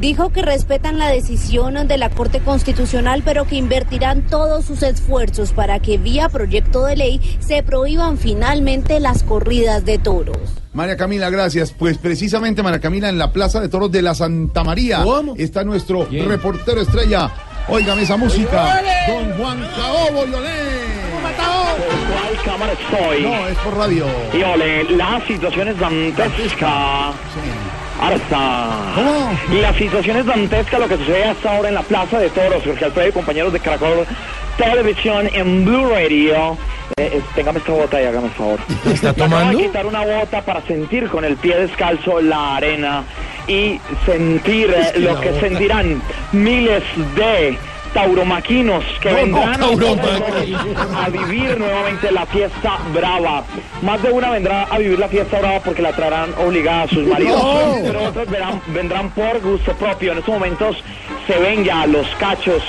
Dijo 0.00 0.30
que 0.30 0.42
respetan 0.42 0.98
la 0.98 1.08
decisión 1.08 1.88
de 1.88 1.98
la 1.98 2.10
Corte 2.10 2.40
Constitucional, 2.40 3.22
pero 3.24 3.46
que 3.46 3.56
invertirán 3.56 4.22
todos 4.22 4.64
sus 4.64 4.82
esfuerzos 4.82 5.52
para 5.52 5.80
que 5.80 5.98
vía 5.98 6.28
proyecto 6.28 6.84
de 6.84 6.96
ley 6.96 7.38
se 7.40 7.62
prohíban 7.62 8.18
finalmente 8.18 9.00
las 9.00 9.22
corridas 9.22 9.84
de 9.84 9.98
toros. 9.98 10.36
María 10.74 10.96
Camila, 10.96 11.30
gracias. 11.30 11.72
Pues 11.72 11.98
precisamente, 11.98 12.62
María 12.62 12.80
Camila, 12.80 13.08
en 13.08 13.18
la 13.18 13.32
Plaza 13.32 13.60
de 13.60 13.68
Toros 13.68 13.90
de 13.90 14.02
la 14.02 14.14
Santa 14.14 14.62
María 14.62 15.04
está 15.36 15.64
nuestro 15.64 16.06
reportero 16.06 16.80
estrella. 16.80 17.30
Óigame 17.68 18.02
esa 18.02 18.16
música. 18.16 18.80
Don 19.08 19.32
Juan 19.38 19.66
Caobo. 19.76 20.24
¿Cuál 22.08 22.44
cámara 22.44 22.72
estoy? 22.72 23.22
No, 23.22 23.48
es 23.48 23.58
por 23.58 23.76
radio. 23.76 24.06
Y 24.32 24.42
ole, 24.42 24.84
la 24.96 25.20
situación 25.26 25.68
es 25.68 25.78
dantesca. 25.78 27.08
Ahora 27.08 27.77
está. 28.12 28.68
¿Cómo? 28.94 29.38
La 29.60 29.74
situación 29.74 30.16
es 30.18 30.26
dantesca, 30.26 30.78
lo 30.78 30.88
que 30.88 30.96
sucede 30.96 31.24
hasta 31.24 31.56
ahora 31.56 31.68
en 31.68 31.74
la 31.74 31.82
Plaza 31.82 32.18
de 32.18 32.30
Toros, 32.30 32.62
Jorge 32.64 32.84
Alfredo 32.84 33.08
y 33.08 33.12
compañeros 33.12 33.52
de 33.52 33.60
Caracol 33.60 34.06
Televisión 34.56 35.28
en 35.32 35.64
Blue 35.64 35.88
Radio. 35.90 36.56
Eh, 36.96 37.10
eh, 37.14 37.22
téngame 37.34 37.58
esta 37.58 37.72
bota 37.72 38.00
y 38.02 38.06
hágame 38.06 38.26
el 38.28 38.32
favor. 38.32 38.58
¿Está 38.86 38.86
Me 38.86 39.10
acabo 39.10 39.12
de 39.12 39.12
tomando? 39.36 39.58
quitar 39.58 39.86
una 39.86 40.04
bota 40.04 40.42
para 40.42 40.62
sentir 40.62 41.08
con 41.08 41.24
el 41.24 41.36
pie 41.36 41.56
descalzo 41.56 42.20
la 42.20 42.56
arena 42.56 43.04
y 43.46 43.78
sentir 44.06 44.70
eh, 44.70 44.98
lo 45.00 45.20
que 45.20 45.38
sentirán 45.40 46.00
miles 46.32 46.82
de 47.14 47.58
tauromaquinos 47.92 48.84
que 49.00 49.10
No, 49.10 49.16
no, 49.56 49.76
vendrán 49.76 50.22
a 50.96 51.08
vivir 51.08 51.58
nuevamente 51.58 52.10
la 52.12 52.26
fiesta 52.26 52.78
brava. 52.94 53.44
Más 53.82 54.02
de 54.02 54.10
una 54.10 54.30
vendrá 54.30 54.62
a 54.64 54.78
vivir 54.78 54.98
la 54.98 55.08
fiesta 55.08 55.38
brava 55.38 55.60
porque 55.60 55.82
la 55.82 55.92
traerán 55.92 56.34
obligada 56.38 56.82
a 56.82 56.88
sus 56.88 57.06
maridos, 57.06 57.42
No. 57.42 57.74
pero 57.84 58.02
otros 58.04 58.28
verán- 58.28 58.60
vendrán 58.68 59.10
por 59.10 59.40
gusto 59.40 59.72
propio. 59.74 60.12
En 60.12 60.18
estos 60.18 60.34
momentos 60.34 60.76
se 61.26 61.38
ven 61.38 61.64
ya 61.64 61.86
los 61.86 62.06
cachos, 62.18 62.62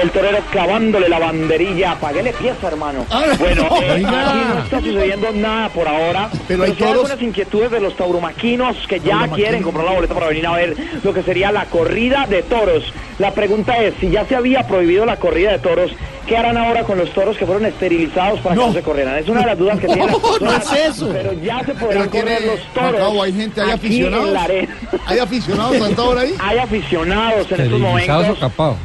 el 0.00 0.10
torero 0.10 0.38
clavándole 0.50 1.08
la 1.08 1.18
banderilla. 1.18 1.92
Apaguele 1.92 2.32
pieza, 2.32 2.68
hermano. 2.68 3.04
Bueno, 3.38 3.62
eh, 3.82 3.90
Oiga. 3.92 4.30
aquí 4.30 4.38
no 4.54 4.58
está 4.64 4.80
sucediendo 4.80 5.32
nada 5.32 5.68
por 5.70 5.86
ahora. 5.88 6.30
Pero 6.48 6.64
hay 6.64 6.70
hay 6.70 6.76
toros. 6.76 6.94
algunas 6.94 7.22
inquietudes 7.22 7.70
de 7.70 7.80
los 7.80 7.96
tauromaquinos 7.96 8.76
que 8.88 8.98
ya 9.00 9.04
Tauromaquinos. 9.10 9.36
quieren 9.38 9.62
comprar 9.62 9.84
la 9.86 9.92
boleta 9.92 10.14
para 10.14 10.28
venir 10.28 10.46
a 10.46 10.52
ver 10.52 10.76
lo 11.02 11.12
que 11.14 11.22
sería 11.22 11.52
la 11.52 11.66
corrida 11.66 12.26
de 12.28 12.42
toros. 12.42 12.92
La 13.18 13.30
pregunta 13.32 13.76
es, 13.78 13.94
si 14.00 14.10
ya 14.10 14.24
se 14.26 14.34
había 14.34 14.66
prohibido 14.66 15.06
la 15.06 15.16
corrida 15.16 15.52
de 15.52 15.58
toros, 15.60 15.92
¿qué 16.26 16.36
harán 16.36 16.56
ahora 16.56 16.82
con 16.82 16.98
los 16.98 17.10
toros 17.10 17.36
que 17.36 17.46
fueron 17.46 17.64
esterilizados 17.64 18.40
para 18.40 18.56
que 18.56 18.60
no 18.60 18.72
se 18.72 18.82
corrieran? 18.82 19.16
Es 19.18 19.28
una 19.28 19.40
de 19.40 19.46
las 19.46 19.58
dudas 19.58 19.78
que 19.78 19.86
tienen 19.86 20.08
No, 20.10 20.18
no 20.40 20.56
es 20.56 20.72
eso. 20.72 21.08
Pero 21.12 21.32
ya 21.34 21.62
se 21.64 21.74
podrán 21.74 22.08
correr 22.08 22.42
los 22.44 22.60
toros. 22.74 23.22
Hay 23.24 23.32
gente, 23.32 23.60
hay 23.60 23.70
aquí 23.70 23.86
aficionados. 23.86 24.26
en 24.26 24.34
la 24.34 24.42
arena. 24.42 24.76
¿Hay 25.06 25.18
aficionados 25.20 26.18
ahí? 26.18 26.34
Hay 26.40 26.58
aficionados 26.58 27.52
en 27.52 27.60
estos 27.60 27.80
momentos. 27.80 28.38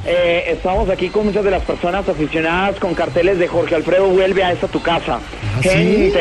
Eh, 0.06 0.44
estamos 0.48 0.90
aquí 0.90 0.99
con 1.08 1.26
muchas 1.26 1.46
de 1.46 1.52
las 1.52 1.64
personas 1.64 2.08
aficionadas 2.10 2.78
con 2.80 2.94
carteles 2.94 3.40
de 3.40 3.48
Jorge 3.48 3.76
Alfredo 3.76 4.08
vuelve 4.08 4.44
a 4.44 4.52
esta 4.52 4.68
tu 4.68 4.82
casa. 4.82 5.22
¿Ah, 5.56 5.60
sí? 5.62 6.12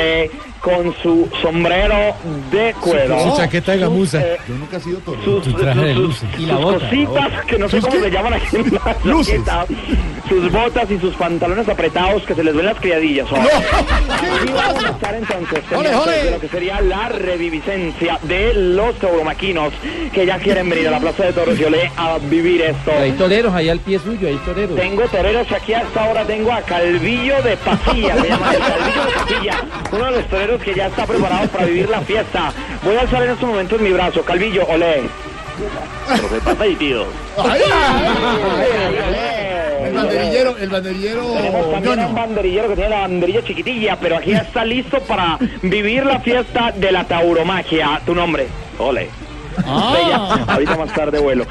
Con 0.60 0.94
su 1.02 1.28
sombrero 1.40 2.14
de 2.50 2.74
cuero. 2.80 3.18
Su 3.30 3.36
chaqueta 3.36 3.72
de 3.72 3.78
gamuza. 3.78 4.20
eh, 4.20 4.36
Yo 4.48 4.54
nunca 4.56 4.76
he 4.76 4.80
sido 4.80 5.00
sus, 5.24 5.42
Tu 5.44 5.52
traje 5.54 5.80
de 5.80 5.94
sus- 5.94 6.02
luces. 6.02 6.28
sus 6.32 6.40
Y 6.40 6.46
la 6.46 6.56
bota, 6.56 6.78
cositas 6.80 7.32
la 7.32 7.40
que 7.42 7.58
no 7.58 7.68
sé 7.68 7.76
¿Sus 7.80 7.84
cómo 7.88 7.96
qué? 8.02 8.08
se 8.08 8.10
llaman 8.10 8.34
aquí 8.34 8.56
en 8.56 8.74
la 8.74 8.96
Luces. 9.04 9.44
chaqueta, 9.44 9.66
sus 10.28 10.52
botas 10.52 10.90
y 10.90 10.98
sus 10.98 11.14
pantalones 11.14 11.68
apretados 11.68 12.22
que 12.24 12.34
se 12.34 12.42
les 12.44 12.54
ven 12.54 12.66
las 12.66 12.78
criadillas. 12.80 13.30
¿o? 13.30 13.36
Aquí 13.38 14.52
vamos 14.52 14.84
a 14.84 14.88
estar 14.90 15.14
entonces 15.14 15.58
¡Ole, 15.74 15.88
pendientes 15.90 15.96
ole! 16.06 16.24
de 16.24 16.30
lo 16.32 16.40
que 16.40 16.48
sería 16.48 16.80
la 16.80 17.08
reviviscencia 17.08 18.18
de 18.22 18.52
los 18.54 18.96
tauromaquinos 18.96 19.72
que 20.12 20.26
ya 20.26 20.38
quieren 20.38 20.68
venir 20.68 20.88
a 20.88 20.90
la 20.92 21.00
Plaza 21.00 21.24
de 21.24 21.32
Toros 21.32 21.58
y 21.58 21.64
Olé 21.64 21.90
a 21.96 22.18
vivir 22.18 22.62
esto. 22.62 22.90
Hay 22.98 23.12
toreros 23.12 23.54
ahí 23.54 23.68
al 23.68 23.80
pie 23.80 23.98
suyo, 23.98 24.28
hay 24.28 24.36
toreros. 24.38 24.76
Tengo 24.76 25.02
toreros 25.04 25.50
aquí 25.52 25.72
hasta 25.72 26.04
ahora, 26.04 26.24
tengo 26.24 26.52
a 26.52 26.60
Calvillo 26.62 27.40
de 27.42 27.56
Pasilla, 27.58 28.16
se 28.20 28.28
llama 28.28 28.52
el 28.52 28.58
Calvillo 28.58 29.04
de 29.04 29.12
Pasilla, 29.12 29.62
uno 29.92 30.04
de 30.04 30.10
los 30.10 30.26
toreros 30.28 30.47
que 30.56 30.74
ya 30.74 30.86
está 30.86 31.04
preparado 31.04 31.48
para 31.48 31.66
vivir 31.66 31.88
la 31.90 32.00
fiesta. 32.00 32.52
Voy 32.84 32.96
a 32.96 33.00
alzar 33.00 33.22
en 33.24 33.30
estos 33.30 33.48
momentos 33.48 33.80
mi 33.80 33.90
brazo, 33.92 34.22
Calvillo, 34.22 34.64
olé. 34.66 35.02
Profe 36.06 36.40
Pata 36.40 36.66
y 36.66 36.76
tío. 36.76 37.04
Ay, 37.36 37.60
El 39.84 39.94
banderillero, 39.94 40.56
el 40.56 40.68
banderillero. 40.68 41.32
Tenemos 41.32 41.70
también 41.72 42.04
un 42.04 42.14
banderillero 42.14 42.68
que 42.68 42.74
tiene 42.74 42.90
la 42.90 43.00
banderilla 43.00 43.42
chiquitilla, 43.44 43.96
pero 44.00 44.16
aquí 44.16 44.30
ya 44.30 44.38
está 44.38 44.64
listo 44.64 45.00
para 45.00 45.38
vivir 45.62 46.06
la 46.06 46.20
fiesta 46.20 46.72
de 46.74 46.92
la 46.92 47.04
tauromagia. 47.04 48.00
Tu 48.06 48.14
nombre. 48.14 48.46
Ole. 48.78 49.10
Ah. 49.66 50.44
Ahorita 50.48 50.76
más 50.76 50.92
tarde 50.92 51.18
vuelo. 51.18 51.44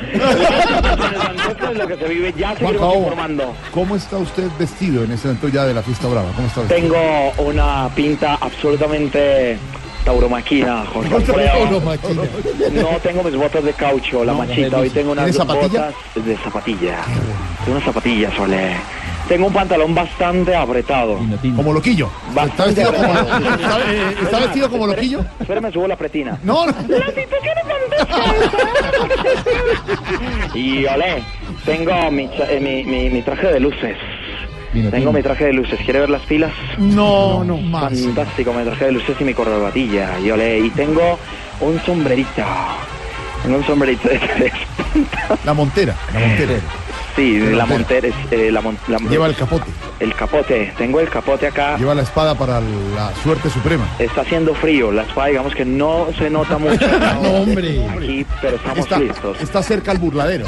Es 1.71 1.77
lo 1.77 1.87
que 1.87 1.97
se 1.97 2.07
vive, 2.07 2.33
ya 2.37 2.55
Jaobo, 2.55 2.95
informando. 3.03 3.53
¿cómo 3.73 3.95
está 3.95 4.17
usted 4.17 4.47
vestido 4.57 5.03
en 5.03 5.11
este 5.11 5.27
evento 5.27 5.49
ya 5.49 5.65
de 5.65 5.73
la 5.73 5.81
fiesta 5.81 6.07
brava? 6.07 6.29
¿Cómo 6.35 6.47
está 6.47 6.61
vestido? 6.61 6.93
Tengo 6.93 7.49
una 7.49 7.89
pinta 7.95 8.37
absolutamente 8.39 9.57
tauromaquina, 10.05 10.85
Jorge 10.93 11.15
Alfredo. 11.15 11.81
No 12.71 12.87
tengo 13.03 13.23
mis 13.23 13.35
botas 13.35 13.63
de 13.63 13.73
caucho, 13.73 14.23
la 14.23 14.31
No, 14.31 14.39
machita. 14.39 14.77
Hoy 14.77 14.89
tengo 14.89 15.11
unas 15.11 15.35
botas 15.37 15.93
de 16.15 16.37
zapatilla. 16.37 17.01
Tengo 17.65 17.77
unas 17.77 17.83
zapatillas, 17.83 18.39
ole. 18.39 18.77
Tengo 19.27 19.47
un 19.47 19.53
pantalón 19.53 19.93
bastante 19.93 20.55
apretado. 20.55 21.19
Como 21.55 21.73
loquillo. 21.73 22.09
¿Está 22.29 22.45
Bastante 22.45 22.83
vestido 22.83 22.93
como, 22.93 23.13
está, 23.13 23.79
eh, 23.91 24.15
está 24.23 24.39
vestido 24.39 24.69
como 24.69 24.87
loquillo? 24.87 25.25
Espérame, 25.39 25.71
subo 25.73 25.87
la 25.87 25.95
pretina. 25.97 26.39
No, 26.43 26.65
no. 26.65 26.73
Y 30.53 30.85
olé, 30.85 31.23
tengo 31.65 32.11
mi, 32.11 32.23
eh, 32.49 32.59
mi, 32.61 32.83
mi, 32.83 33.09
mi 33.09 33.21
traje 33.21 33.47
de 33.47 33.59
luces. 33.59 33.97
Tengo 34.91 35.11
mi 35.11 35.21
traje 35.23 35.45
de 35.45 35.53
luces. 35.53 35.79
¿Quiere 35.83 36.01
ver 36.01 36.09
las 36.09 36.21
pilas? 36.23 36.51
No, 36.77 37.43
no, 37.43 37.57
más. 37.57 37.99
Fantástico, 37.99 38.53
mi 38.53 38.63
traje 38.63 38.85
de 38.85 38.91
luces 38.93 39.15
y 39.19 39.23
mi 39.23 39.33
corbatilla. 39.33 40.19
Y 40.19 40.29
olé, 40.31 40.59
y 40.59 40.69
tengo 40.71 41.17
un 41.61 41.79
sombrerito. 41.81 42.43
Tengo 43.43 43.57
un 43.57 43.65
sombrerito 43.65 44.07
de 44.07 44.19
tres. 44.19 44.53
La 45.45 45.53
montera, 45.53 45.95
la 46.13 46.19
montera. 46.19 46.53
Sí, 47.17 47.39
La 47.39 47.65
montera. 47.65 48.07
eh, 48.31 48.51
la, 48.51 48.61
la- 48.61 48.97
Lleva 49.09 49.25
el 49.27 49.35
capote. 49.35 49.65
el 49.99 50.13
capote. 50.13 50.71
Tengo 50.77 50.99
el 50.99 51.09
capote 51.09 51.47
acá. 51.47 51.75
Lleva 51.77 51.95
la 51.95 52.03
espada 52.03 52.35
para 52.35 52.61
la 52.61 53.11
suerte 53.23 53.49
suprema. 53.49 53.85
Está 53.99 54.21
haciendo 54.21 54.53
frío. 54.53 54.91
La 54.91 55.01
espada, 55.01 55.27
digamos 55.29 55.55
que 55.55 55.65
no 55.65 56.07
se 56.17 56.29
nota 56.29 56.57
mucho. 56.59 56.85
No, 57.21 57.29
hombre. 57.31 57.85
Aquí, 57.89 58.25
pero 58.41 58.55
estamos 58.57 58.79
Está, 58.79 58.99
listos. 58.99 59.41
está 59.41 59.63
cerca 59.63 59.91
al 59.91 59.97
burladero. 59.97 60.45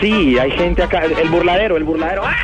Sí, 0.00 0.38
hay 0.38 0.50
gente 0.52 0.82
acá. 0.82 0.98
El, 1.04 1.12
el 1.18 1.28
burladero, 1.28 1.76
el 1.76 1.84
burladero. 1.84 2.22
¡Ah! 2.24 2.34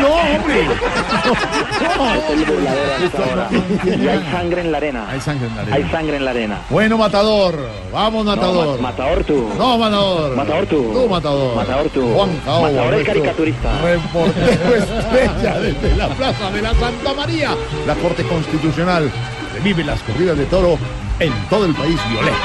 No, 0.00 0.08
hombre. 0.08 0.60
Es 0.62 2.30
el 2.30 2.44
burladero 2.44 2.92
hasta 3.06 3.24
ahora. 3.30 3.48
Y 3.84 4.08
hay 4.08 4.24
sangre 4.30 4.60
en 4.62 4.72
la 4.72 4.78
arena. 4.78 5.06
Hay 5.10 5.20
sangre 5.20 5.46
en 5.46 5.54
la 5.56 5.62
arena. 5.62 5.76
Hay 5.76 5.90
sangre 5.90 6.16
en 6.16 6.24
la 6.24 6.30
arena. 6.30 6.58
Bueno, 6.70 6.98
matador. 6.98 7.68
Vamos, 7.92 8.24
matador. 8.24 8.66
No, 8.66 8.76
ma- 8.76 8.82
matador 8.90 9.24
tú. 9.24 9.48
No, 9.58 9.78
matador. 9.78 10.36
Matador 10.36 10.66
tú. 10.66 10.92
Tú, 10.92 11.08
matador. 11.08 11.56
Matador 11.56 11.88
tú. 11.90 12.12
Juan 12.14 12.30
Matador 12.46 12.94
el 12.94 13.04
caricaturista. 13.06 13.80
Reportero 13.82 14.74
estrella 14.76 15.60
desde 15.60 15.96
la 15.96 16.08
Plaza 16.08 16.50
de 16.50 16.62
la 16.62 16.74
Santa 16.74 17.14
María. 17.14 17.50
La 17.86 17.94
Corte 17.96 18.22
Constitucional 18.24 19.10
revive 19.54 19.84
las 19.84 20.00
corridas 20.02 20.36
de 20.36 20.44
toro 20.46 20.78
en 21.18 21.32
todo 21.48 21.64
el 21.66 21.74
país 21.74 21.98
violeta. 22.10 22.36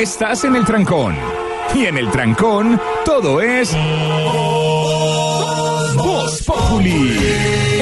Estás 0.00 0.44
en 0.44 0.56
el 0.56 0.64
trancón. 0.64 1.14
Y 1.74 1.84
en 1.84 1.98
el 1.98 2.10
trancón, 2.10 2.80
todo 3.04 3.42
es. 3.42 3.76
Voz 5.94 6.42
Populi. 6.42 7.18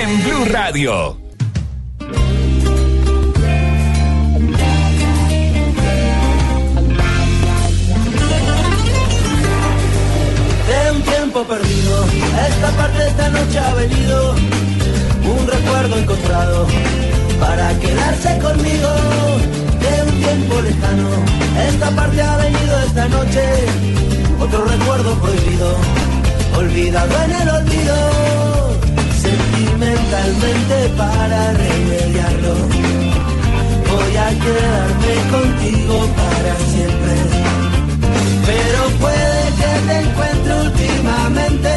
En 0.01 0.25
Blue 0.25 0.45
Radio. 0.47 1.17
de 10.67 10.91
un 10.91 11.03
tiempo 11.03 11.45
perdido. 11.45 12.05
Esta 12.49 12.71
parte 12.73 12.99
de 12.99 13.09
esta 13.11 13.29
noche 13.29 13.59
ha 13.61 13.75
venido 13.75 14.35
un 14.35 15.47
recuerdo 15.47 15.97
encontrado 15.97 16.67
para 17.39 17.79
quedarse 17.79 18.39
conmigo. 18.41 19.68
Tiempo 20.29 20.61
lejano, 20.61 21.09
esta 21.69 21.91
parte 21.91 22.21
ha 22.21 22.37
venido 22.37 22.81
esta 22.87 23.09
noche 23.09 23.43
otro 24.39 24.65
recuerdo 24.67 25.15
prohibido, 25.21 25.77
olvidado 26.57 27.15
en 27.25 27.33
el 27.33 27.49
olvido. 27.49 27.97
Sentimentalmente 29.27 30.89
para 30.99 31.53
remediarlo, 31.53 32.55
voy 33.91 34.17
a 34.17 34.29
quedarme 34.45 35.15
contigo 35.33 35.97
para 36.21 36.57
siempre 36.73 37.59
pero 38.49 38.81
puede 39.01 39.41
que 39.59 39.73
te 39.87 39.95
encuentre 40.01 40.53
últimamente. 40.67 41.73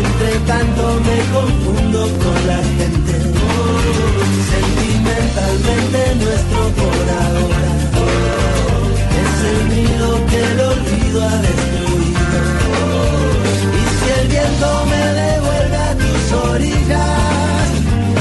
Entre 0.00 0.32
tanto 0.46 0.82
me 1.06 1.18
confundo 1.32 2.00
con 2.22 2.46
la 2.46 2.56
gente. 2.56 3.14
Sentimentalmente 5.14 6.14
nuestro 6.24 6.60
por 6.70 7.06
ahora. 7.22 7.72
Es 9.22 9.34
el 9.50 9.60
nido 9.68 10.06
que 10.26 10.38
el 10.42 10.60
olvido 10.60 11.18
ha 11.22 11.36
destruido. 11.46 12.40
Y 13.78 13.82
si 13.96 14.06
el 14.20 14.26
viento 14.28 14.68
me 14.90 15.04
devuelve 15.22 15.76
a 15.76 15.94
tus 15.94 16.32
orillas, 16.50 17.66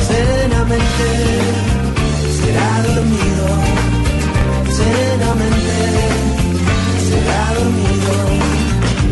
serenamente 0.08 1.08
será 2.40 2.70
dormido, 2.88 3.46
serenamente 4.78 5.76
será 7.10 7.42
dormido. 7.58 8.14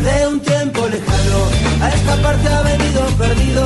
De 0.05 0.27
un 0.27 0.39
tiempo 0.39 0.87
lejano 0.87 1.39
a 1.81 1.89
esta 1.89 2.15
parte 2.21 2.47
ha 2.47 2.61
venido 2.61 3.01
perdido 3.17 3.63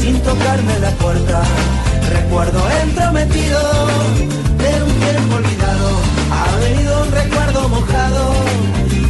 sin 0.00 0.20
tocarme 0.20 0.78
la 0.80 0.90
puerta 0.90 1.42
recuerdo 2.10 2.60
entrometido 2.82 3.60
de 4.58 4.82
un 4.82 4.92
tiempo 5.00 5.34
olvidado 5.36 5.88
ha 6.30 6.56
venido 6.58 7.02
un 7.02 7.10
recuerdo 7.12 7.68
mojado 7.68 8.32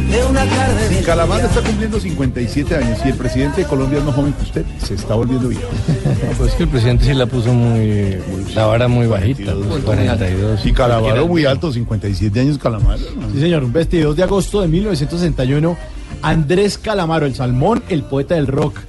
de 0.09 0.23
una 0.23 0.45
tarde 0.45 0.89
de 0.89 1.03
Calamar 1.03 1.43
está 1.43 1.61
cumpliendo 1.61 1.99
57 1.99 2.75
años 2.75 2.99
y 3.05 3.09
el 3.09 3.15
presidente 3.15 3.61
de 3.61 3.67
Colombia 3.67 3.99
es 3.99 4.05
más 4.05 4.15
joven 4.15 4.33
que 4.33 4.43
usted. 4.43 4.65
Se 4.83 4.93
está 4.93 5.15
volviendo 5.15 5.49
viejo. 5.49 5.67
Pues 6.37 6.53
que 6.53 6.63
el 6.63 6.69
presidente 6.69 7.05
sí 7.05 7.13
la 7.13 7.25
puso 7.25 7.53
muy. 7.53 8.17
La 8.53 8.65
vara 8.65 8.87
muy 8.87 9.07
bajita, 9.07 9.53
pues, 9.53 9.83
42. 9.83 10.65
Y 10.65 10.71
Calamaro 10.71 11.27
muy 11.27 11.45
alto, 11.45 11.71
57 11.71 12.39
años 12.39 12.57
Calamaro. 12.57 13.01
Sí, 13.33 13.39
señor, 13.39 13.63
un 13.63 13.73
22 13.73 14.15
de 14.15 14.23
agosto 14.23 14.61
de 14.61 14.67
1961, 14.67 15.77
Andrés 16.21 16.77
Calamaro, 16.77 17.25
el 17.25 17.35
salmón, 17.35 17.83
el 17.89 18.03
poeta 18.03 18.35
del 18.35 18.47
rock, 18.47 18.79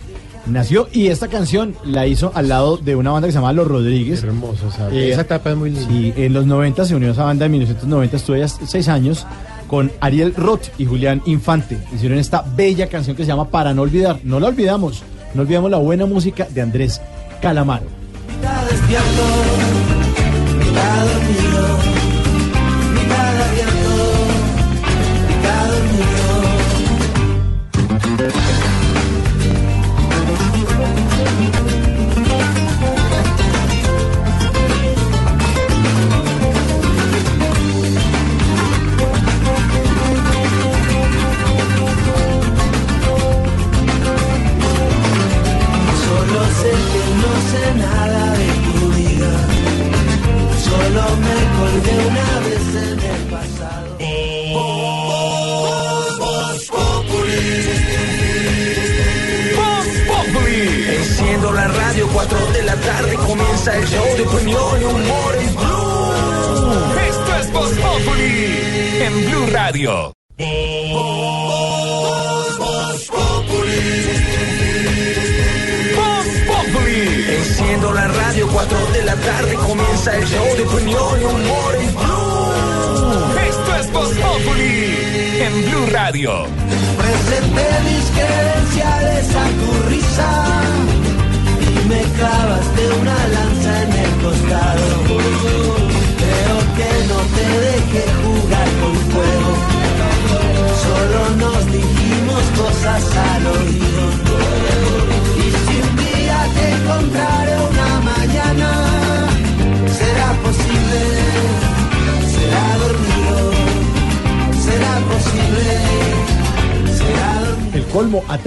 nació 0.48 0.88
y 0.92 1.08
esta 1.08 1.28
canción 1.28 1.74
la 1.84 2.06
hizo 2.06 2.32
al 2.34 2.48
lado 2.48 2.76
de 2.76 2.96
una 2.96 3.10
banda 3.10 3.28
que 3.28 3.32
se 3.32 3.38
llama 3.38 3.52
Los 3.52 3.68
Rodríguez. 3.68 4.22
Hermoso, 4.22 4.70
sea, 4.70 4.88
Eh, 4.90 5.10
esa 5.12 5.22
etapa 5.22 5.50
es 5.50 5.56
muy 5.56 5.70
linda. 5.70 5.88
Sí, 5.88 6.12
en 6.16 6.32
los 6.32 6.46
90 6.46 6.84
se 6.84 6.94
unió 6.94 7.08
a 7.10 7.12
esa 7.12 7.24
banda, 7.24 7.46
en 7.46 7.52
1990 7.52 8.16
estuve 8.16 8.40
ya 8.40 8.48
seis 8.48 8.88
años 8.88 9.26
con 9.66 9.92
Ariel 10.00 10.34
Roth 10.34 10.68
y 10.78 10.86
Julián 10.86 11.22
Infante. 11.26 11.78
Hicieron 11.94 12.18
esta 12.18 12.42
bella 12.56 12.88
canción 12.88 13.14
que 13.16 13.24
se 13.24 13.28
llama 13.28 13.48
Para 13.50 13.74
no 13.74 13.82
olvidar. 13.82 14.18
No 14.24 14.40
la 14.40 14.48
olvidamos, 14.48 15.02
no 15.34 15.42
olvidamos 15.42 15.70
la 15.70 15.76
buena 15.78 16.06
música 16.06 16.46
de 16.50 16.62
Andrés 16.62 17.00
Calamaro. 17.42 17.86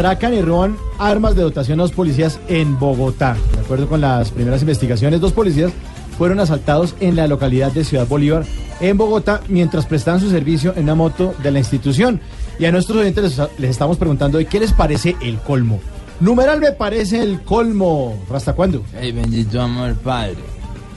Atracan 0.02 0.34
y 0.34 0.42
roban 0.42 0.78
armas 0.98 1.36
de 1.36 1.44
dotación 1.44 1.80
a 1.80 1.84
dos 1.84 1.92
policías 1.92 2.40
en 2.48 2.80
Bogotá. 2.80 3.38
De 3.54 3.60
acuerdo 3.60 3.88
con 3.88 4.02
las 4.02 4.32
primeras 4.32 4.62
investigaciones, 4.62 5.22
dos 5.22 5.32
policías 5.32 5.72
fueron 6.18 6.40
asaltados 6.40 6.96
en 7.00 7.16
la 7.16 7.28
localidad 7.28 7.72
de 7.72 7.84
Ciudad 7.84 8.08
Bolívar, 8.08 8.44
en 8.80 8.98
Bogotá, 8.98 9.42
mientras 9.48 9.86
prestaban 9.86 10.20
su 10.20 10.32
servicio 10.32 10.74
en 10.76 10.86
una 10.86 10.96
moto 10.96 11.36
de 11.44 11.52
la 11.52 11.60
institución. 11.60 12.20
Y 12.58 12.66
a 12.66 12.72
nuestros 12.72 12.98
oyentes 12.98 13.24
les, 13.24 13.50
les 13.60 13.70
estamos 13.70 13.98
preguntando 13.98 14.40
hoy, 14.40 14.46
¿qué 14.46 14.60
les 14.60 14.74
parece 14.74 15.16
el 15.22 15.38
colmo? 15.38 15.80
Numeral 16.20 16.60
me 16.60 16.72
parece 16.72 17.22
el 17.22 17.42
colmo. 17.42 18.18
¿Hasta 18.34 18.54
cuándo? 18.54 18.84
Ay, 19.00 19.12
bendito 19.12 19.62
amor, 19.62 19.94
padre. 19.98 20.38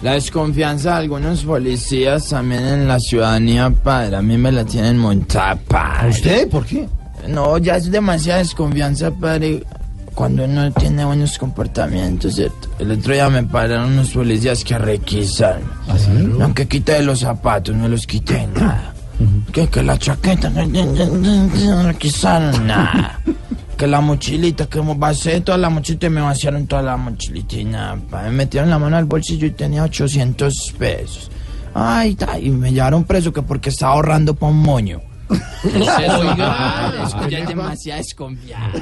La 0.00 0.12
desconfianza 0.12 0.92
de 0.92 0.96
algunos 0.96 1.44
policías 1.44 2.30
también 2.30 2.64
en 2.64 2.88
la 2.88 2.98
ciudadanía, 2.98 3.68
padre. 3.68 4.16
A 4.16 4.22
mí 4.22 4.38
me 4.38 4.50
la 4.50 4.64
tienen 4.64 4.96
montada, 4.96 5.56
padre. 5.56 6.06
¿A 6.06 6.10
usted? 6.10 6.48
¿Por 6.48 6.64
qué? 6.64 6.88
No, 7.28 7.58
ya 7.58 7.76
es 7.76 7.90
demasiada 7.90 8.38
desconfianza, 8.38 9.10
padre. 9.10 9.62
Cuando 10.14 10.44
uno 10.44 10.70
tiene 10.72 11.04
buenos 11.04 11.36
comportamientos, 11.38 12.36
¿cierto? 12.36 12.68
El 12.78 12.92
otro 12.92 13.14
día 13.14 13.28
me 13.28 13.42
pararon 13.42 13.94
unos 13.94 14.10
policías 14.10 14.62
que 14.62 14.78
requisaron. 14.78 15.64
¿Así? 15.88 16.08
Aunque 16.40 16.68
quité 16.68 17.02
los 17.02 17.20
zapatos, 17.20 17.74
no 17.74 17.88
los 17.88 18.06
quité 18.06 18.46
nada. 18.46 18.94
Que, 19.52 19.66
que 19.68 19.82
la 19.82 19.98
chaqueta, 19.98 20.50
no, 20.50 21.82
requisaron 21.82 22.66
nada. 22.66 23.20
Que 23.76 23.88
la 23.88 24.00
mochilita, 24.00 24.66
que 24.66 24.80
me 24.82 24.94
vacié 24.94 25.40
toda 25.40 25.58
la 25.58 25.68
mochilita 25.68 26.06
y 26.06 26.10
me 26.10 26.20
vaciaron 26.20 26.66
toda 26.68 26.82
la 26.82 26.96
mochilita 26.96 27.56
y 27.56 27.64
nada. 27.64 27.96
Me 28.22 28.30
metieron 28.30 28.70
la 28.70 28.78
mano 28.78 28.96
al 28.96 29.06
bolsillo 29.06 29.48
y 29.48 29.50
tenía 29.50 29.82
800 29.82 30.74
pesos. 30.78 31.30
Ay, 31.74 32.16
y 32.40 32.50
me 32.50 32.72
llevaron 32.72 33.02
preso 33.02 33.32
que 33.32 33.42
porque 33.42 33.70
estaba 33.70 33.94
ahorrando 33.94 34.34
para 34.34 34.52
un 34.52 34.58
moño. 34.58 35.00
Oiga, 35.64 36.94
es 37.04 37.14
que 37.14 37.30
ya 37.30 37.38
es 37.38 37.48
demasiada 37.48 37.98
desconfianza. 37.98 38.78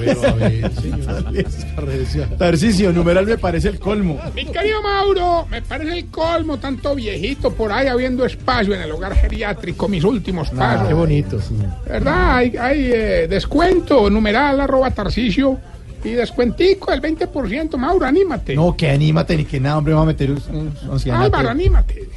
Tarcicio, 2.39 2.93
numeral 2.95 3.27
me 3.27 3.39
parece 3.39 3.69
el 3.69 3.79
colmo. 3.79 4.19
Mi 4.35 4.45
querido 4.47 4.83
Mauro, 4.83 5.47
me 5.51 5.63
parece 5.63 5.99
el 5.99 6.07
colmo, 6.07 6.59
tanto 6.59 6.95
viejito 6.95 7.53
por 7.53 7.73
ahí 7.73 7.87
habiendo 7.87 8.25
espacio 8.25 8.75
en 8.75 8.83
el 8.83 8.91
hogar 8.91 9.15
geriátrico, 9.15 9.89
mis 9.89 10.05
últimos 10.05 10.51
pasos. 10.51 10.89
qué 10.89 10.95
bonito. 10.95 11.39
¿Verdad? 11.87 12.37
Hay, 12.37 12.57
hay, 12.57 12.91
eh, 12.93 13.27
descuento, 13.29 14.09
numeral, 14.11 14.61
arroba 14.61 14.91
Tarcicio. 14.91 15.59
Y 16.05 16.11
descuentico, 16.11 16.93
el 16.93 17.01
20%. 17.01 17.77
Mauro, 17.77 18.07
anímate. 18.07 18.55
No, 18.57 18.77
que 18.77 18.91
anímate 18.91 19.37
ni 19.37 19.45
que 19.45 19.61
nada, 19.61 19.79
hombre, 19.79 19.95
va 19.95 20.03
a 20.03 20.07
meter 20.07 20.33
un. 20.33 20.73
Álvaro, 21.13 21.51
anímate. 21.51 22.09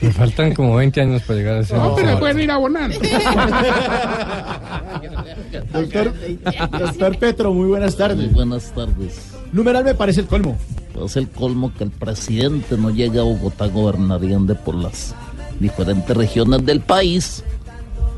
Me 0.00 0.12
faltan 0.12 0.54
como 0.54 0.76
20 0.76 1.00
años 1.00 1.22
para 1.22 1.38
llegar 1.38 1.54
a 1.56 1.60
ese 1.60 1.74
No, 1.74 1.94
pero 1.94 2.18
pueden 2.18 2.40
ir 2.40 2.50
abonando. 2.50 2.98
Doctor, 5.72 6.12
doctor 6.78 7.18
Petro, 7.18 7.52
muy 7.52 7.68
buenas 7.68 7.96
tardes. 7.96 8.32
Buenas 8.32 8.72
tardes. 8.74 9.32
Numeral 9.52 9.84
me 9.84 9.94
parece 9.94 10.20
el 10.20 10.26
colmo. 10.26 10.58
Es 11.04 11.16
el 11.16 11.28
colmo 11.28 11.72
que 11.76 11.84
el 11.84 11.90
presidente 11.90 12.76
no 12.76 12.90
llegue 12.90 13.18
a 13.18 13.22
Bogotá 13.22 13.66
gobernarían 13.66 14.46
por 14.64 14.74
las 14.74 15.14
diferentes 15.58 16.16
regiones 16.16 16.64
del 16.64 16.80
país, 16.80 17.44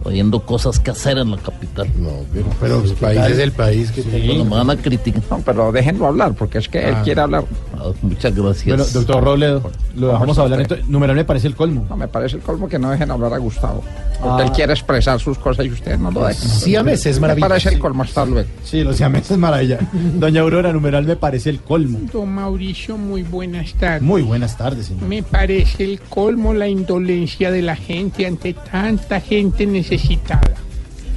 oyendo 0.07 0.41
cosas 0.41 0.81
que 0.81 0.91
hacer 0.91 1.19
en 1.19 1.31
la 1.31 1.37
capital. 1.39 1.89
No, 1.99 2.11
pero, 2.33 2.47
pero 2.61 2.83
el 2.85 2.93
país 2.95 3.21
es 3.21 3.39
el 3.39 3.53
país 3.53 3.91
que 3.91 4.03
Bueno, 4.03 4.45
me 4.45 4.51
van 4.57 4.71
a 4.71 4.77
criticar. 4.77 5.23
No, 5.31 5.39
pero 5.45 5.71
déjenlo 5.73 6.07
hablar, 6.07 6.35
porque 6.35 6.59
es 6.59 6.69
que 6.69 6.89
él 6.89 6.95
Ah. 6.97 7.03
quiere 7.03 7.21
hablar. 7.21 7.45
Ah, 7.79 7.91
Muchas 8.03 8.35
gracias. 8.35 8.67
Bueno, 8.67 8.85
doctor 8.93 9.23
Robledo, 9.25 9.71
lo 9.95 10.09
dejamos 10.09 10.39
hablar. 10.39 10.61
Entonces, 10.61 10.87
numeral 10.89 11.15
me 11.17 11.25
parece 11.25 11.47
el 11.49 11.55
colmo. 11.55 11.87
No, 11.89 11.97
me 11.97 12.09
parece 12.09 12.37
el 12.37 12.43
colmo 12.43 12.69
que 12.69 12.79
no 12.79 12.91
dejen 12.91 13.11
hablar 13.11 13.33
a 13.35 13.39
Gustavo. 13.39 13.83
Porque 14.21 14.43
Ah. 14.43 14.47
él 14.47 14.53
quiere 14.53 14.73
expresar 14.73 15.21
sus 15.21 15.37
cosas 15.39 15.67
y 15.67 15.71
ustedes 15.71 15.99
no 15.99 16.11
lo 16.11 16.27
dejan. 16.27 16.49
Siames 16.49 17.05
es 17.07 17.17
Me 17.17 17.21
maravilloso. 17.23 17.49
parece 17.49 17.69
el 17.71 17.79
colmo, 17.79 18.03
hasta 18.03 18.25
luego. 18.25 18.49
Sí, 18.65 18.83
los 18.83 18.97
siameses 18.97 19.33
es 19.33 19.39
maravilla. 19.39 19.79
Doña 19.93 20.41
Aurora, 20.41 20.73
numeral 20.73 21.05
me 21.05 21.17
parece 21.17 21.51
el 21.51 21.61
colmo. 21.61 21.99
Don 22.13 22.29
Mauricio, 22.31 22.97
muy 22.97 23.23
buenas 23.23 23.75
tardes. 23.75 24.03
Muy 24.03 24.23
buenas 24.23 24.57
tardes, 24.57 24.87
señor. 24.87 25.05
Me 25.05 25.23
parece 25.23 25.85
el 25.85 26.01
colmo 26.01 26.55
la 26.55 26.67
indolencia 26.69 27.51
de 27.51 27.63
la 27.63 27.77
gente 27.77 28.27
ante 28.27 28.55
tanta 28.55 29.21
gente 29.21 29.67
necesitada. 29.97 30.55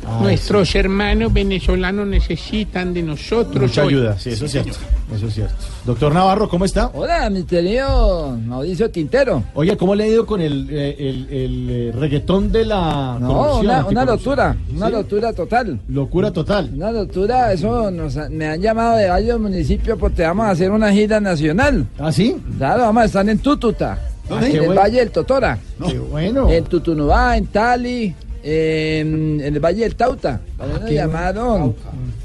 Ah, 0.08 0.20
Nuestros 0.24 0.74
hermanos 0.76 1.32
venezolanos 1.32 2.08
necesitan 2.08 2.94
de 2.94 3.04
nosotros. 3.04 3.62
Mucha 3.62 3.84
hoy. 3.84 3.89
ayuda, 3.94 4.18
sí, 4.18 4.30
eso 4.30 4.46
es 4.46 4.52
cierto. 4.52 4.72
Eso 5.13 5.28
es 5.28 5.34
cierto. 5.34 5.54
Doctor 5.86 6.13
Navarro, 6.13 6.48
¿cómo 6.50 6.65
está? 6.65 6.89
Hola, 6.94 7.30
mi 7.30 7.44
querido 7.44 8.36
Mauricio 8.46 8.89
Tintero. 8.89 9.44
Oye, 9.54 9.76
¿cómo 9.78 9.94
le 9.94 10.06
ha 10.06 10.08
ido 10.08 10.26
con 10.26 10.39
el, 10.42 10.68
eh, 10.72 10.96
el, 11.00 11.28
el, 11.32 11.70
eh, 11.70 11.92
reggaetón 11.94 12.52
de 12.52 12.65
la 12.65 13.18
No, 13.20 13.28
corrupción, 13.28 13.86
una, 13.88 14.06
lotura, 14.06 14.56
una 14.76 14.86
¿Sí? 14.88 14.92
lotura 14.94 15.34
total. 15.34 15.80
Locura 15.89 16.32
total. 16.32 16.72
Una 16.74 16.92
lotura, 16.92 17.54
eso 17.54 17.92
nos 17.92 18.15
me 18.32 18.48
han 18.48 18.62
llamado 18.62 18.98
de 18.98 19.10
varios 19.10 19.39
municipios 19.39 19.98
porque 20.00 20.24
vamos 20.24 20.46
a 20.46 20.52
hacer 20.52 20.72
una 20.72 20.92
gira 20.92 21.20
nacional. 21.20 21.86
¿Ah, 22.00 22.12
sí? 22.12 22.36
Claro, 22.58 22.84
vamos 22.84 23.04
a 23.04 23.06
estar 23.06 23.28
en 23.30 23.38
Tútuta, 23.39 24.00
¿Dónde? 24.28 24.48
en 24.50 24.56
el 24.56 24.65
bueno. 24.68 24.82
Valle 24.82 25.00
del 25.00 25.12
Totora, 25.12 25.58
Qué 25.88 26.00
bueno. 26.00 26.50
en 26.50 26.63
Tutunubá, 26.65 27.36
en 27.38 27.48
Tali, 27.48 28.15
en, 28.43 29.41
en 29.41 29.56
el 29.56 29.60
Valle 29.60 29.84
del 29.84 29.95
Tauta. 29.95 30.41
Qué 30.88 30.95
llamaron 30.95 31.75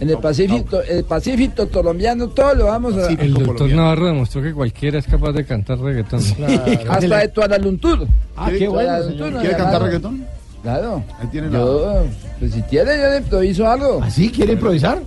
en 0.00 0.10
el 0.10 0.18
Pacífico, 0.18 0.80
el 0.82 1.04
Pacífico 1.04 1.68
colombiano, 1.68 2.28
todo 2.28 2.54
lo 2.54 2.66
vamos 2.66 2.96
a... 2.96 3.08
El 3.10 3.34
doctor 3.34 3.70
Navarro 3.70 4.06
demostró 4.06 4.42
que 4.42 4.52
cualquiera 4.52 4.98
es 4.98 5.06
capaz 5.06 5.32
de 5.32 5.44
cantar 5.44 5.78
reggaetón. 5.78 6.20
hasta 6.88 7.18
de 7.18 7.28
Tuaraluntur. 7.28 8.06
Ah, 8.36 8.50
qué 8.56 8.68
bueno. 8.68 9.40
¿Quiere 9.40 9.56
cantar 9.56 9.82
reggaetón? 9.82 10.24
Claro. 10.62 11.04
Ahí 11.20 11.26
tiene 11.28 11.48
la... 11.50 11.58
Yo, 11.58 12.04
pues 12.38 12.52
si 12.52 12.62
quiere, 12.62 12.98
yo 12.98 13.10
le 13.10 13.16
improviso 13.18 13.68
algo. 13.68 14.02
¿Así 14.02 14.30
quiere 14.30 14.54
improvisar? 14.54 15.00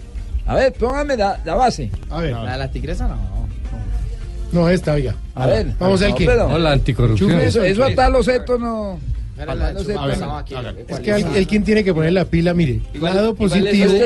A 0.46 0.56
ver, 0.56 0.72
póngame 0.74 1.18
la, 1.18 1.40
la 1.44 1.56
base. 1.56 1.92
A 2.10 2.22
ver. 2.22 2.32
La 2.32 2.54
de 2.54 2.58
la 2.60 2.72
tigresa 2.72 3.08
no. 3.08 3.18
No, 4.52 4.70
esta, 4.70 4.94
oiga. 4.94 5.16
A 5.36 5.46
ver. 5.48 5.74
Vamos 5.78 6.00
no, 6.02 6.16
que. 6.16 6.26
pero- 6.26 6.48
No, 6.48 6.58
la 6.58 6.72
anticorrupción. 6.72 7.32
Eso, 7.42 7.64
eso 7.64 7.84
hasta 7.84 8.10
los 8.10 8.26
setos 8.26 8.60
no. 8.60 8.98
No 9.46 10.38
aquí. 10.38 10.56
Es 10.88 11.00
que 11.00 11.12
el, 11.12 11.36
el 11.36 11.48
quien 11.48 11.64
tiene 11.64 11.84
que 11.84 11.94
poner 11.94 12.14
la 12.14 12.26
pila, 12.26 12.54
mire. 12.54 12.82
lado 13.00 13.36
positivo. 13.36 13.94
Este 13.94 14.06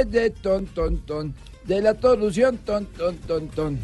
es 0.00 0.10
de 0.10 0.30
ton, 0.30 0.66
ton, 0.66 0.98
ton. 0.98 1.34
De 1.64 1.82
la 1.82 1.94
solución, 2.00 2.58
ton, 2.64 2.86
ton, 2.96 3.16
ton, 3.26 3.48
ton. 3.48 3.78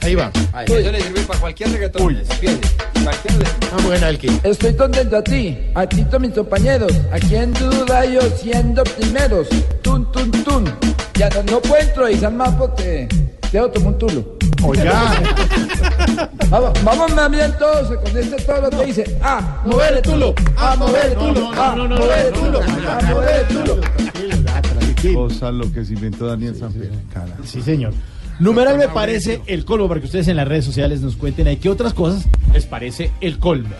Ahí 0.00 0.14
va. 0.14 0.30
Ay, 0.52 0.66
eso 0.68 0.92
le 0.92 1.00
sirve 1.00 1.20
para 1.22 1.40
cualquier 1.40 1.70
reggaetón. 1.70 2.16
Fíjate, 2.40 2.68
cualquier 3.04 3.34
Ah, 3.72 3.76
bueno, 3.84 4.06
el 4.08 4.18
que. 4.18 4.30
Estoy 4.42 4.74
contento 4.74 5.16
a 5.16 5.22
ti, 5.24 5.58
a 5.74 5.86
ti 5.86 6.04
todos 6.04 6.20
mis 6.20 6.32
compañeros. 6.32 6.92
Aquí 7.12 7.36
en 7.36 7.52
duda 7.54 8.04
yo 8.04 8.20
siendo 8.36 8.82
primeros. 8.84 9.48
Tun, 9.82 10.10
tun, 10.12 10.30
tun. 10.30 10.64
Ya 11.14 11.28
no, 11.30 11.42
no 11.44 11.60
puedo 11.62 11.82
improvisar 11.82 12.32
más 12.32 12.54
porque 12.56 13.08
tengo 13.52 13.72
como 13.72 13.90
un 13.90 13.98
tulo. 14.50 14.68
Oiga. 14.68 15.12
Vamos, 16.50 16.72
vamos 16.84 17.30
bien 17.30 17.52
todos 17.58 17.98
con 17.98 18.16
este 18.16 18.36
todo 18.44 18.60
lo 18.60 18.70
que 18.70 18.84
dice. 18.86 19.18
A 19.20 19.62
mover 19.64 19.94
el 19.94 20.02
tulo, 20.02 20.34
a 20.56 20.76
mover 20.76 21.06
el 21.06 21.14
tulo, 21.14 21.52
a 21.52 21.74
mover 21.74 22.26
el 22.26 22.32
tulo, 22.32 22.60
a 22.62 23.02
mover 23.02 23.46
el 23.50 23.56
tulo. 23.56 23.80
Cosa 25.14 25.50
lo 25.50 25.72
que 25.72 25.84
se 25.84 25.94
inventó 25.94 26.26
Daniel 26.26 26.54
Sanfer. 26.56 26.90
Cara. 27.12 27.36
Sí, 27.44 27.60
señor. 27.60 27.92
Numeral 28.38 28.78
me 28.78 28.88
parece 28.88 29.42
el 29.46 29.64
colmo 29.64 29.88
para 29.88 30.00
que 30.00 30.06
ustedes 30.06 30.28
en 30.28 30.36
las 30.36 30.46
redes 30.46 30.64
sociales 30.64 31.00
nos 31.00 31.16
cuenten 31.16 31.48
ahí 31.48 31.56
qué 31.56 31.70
otras 31.70 31.92
cosas 31.92 32.26
les 32.52 32.66
parece 32.66 33.10
el 33.20 33.38
colmo. 33.38 33.74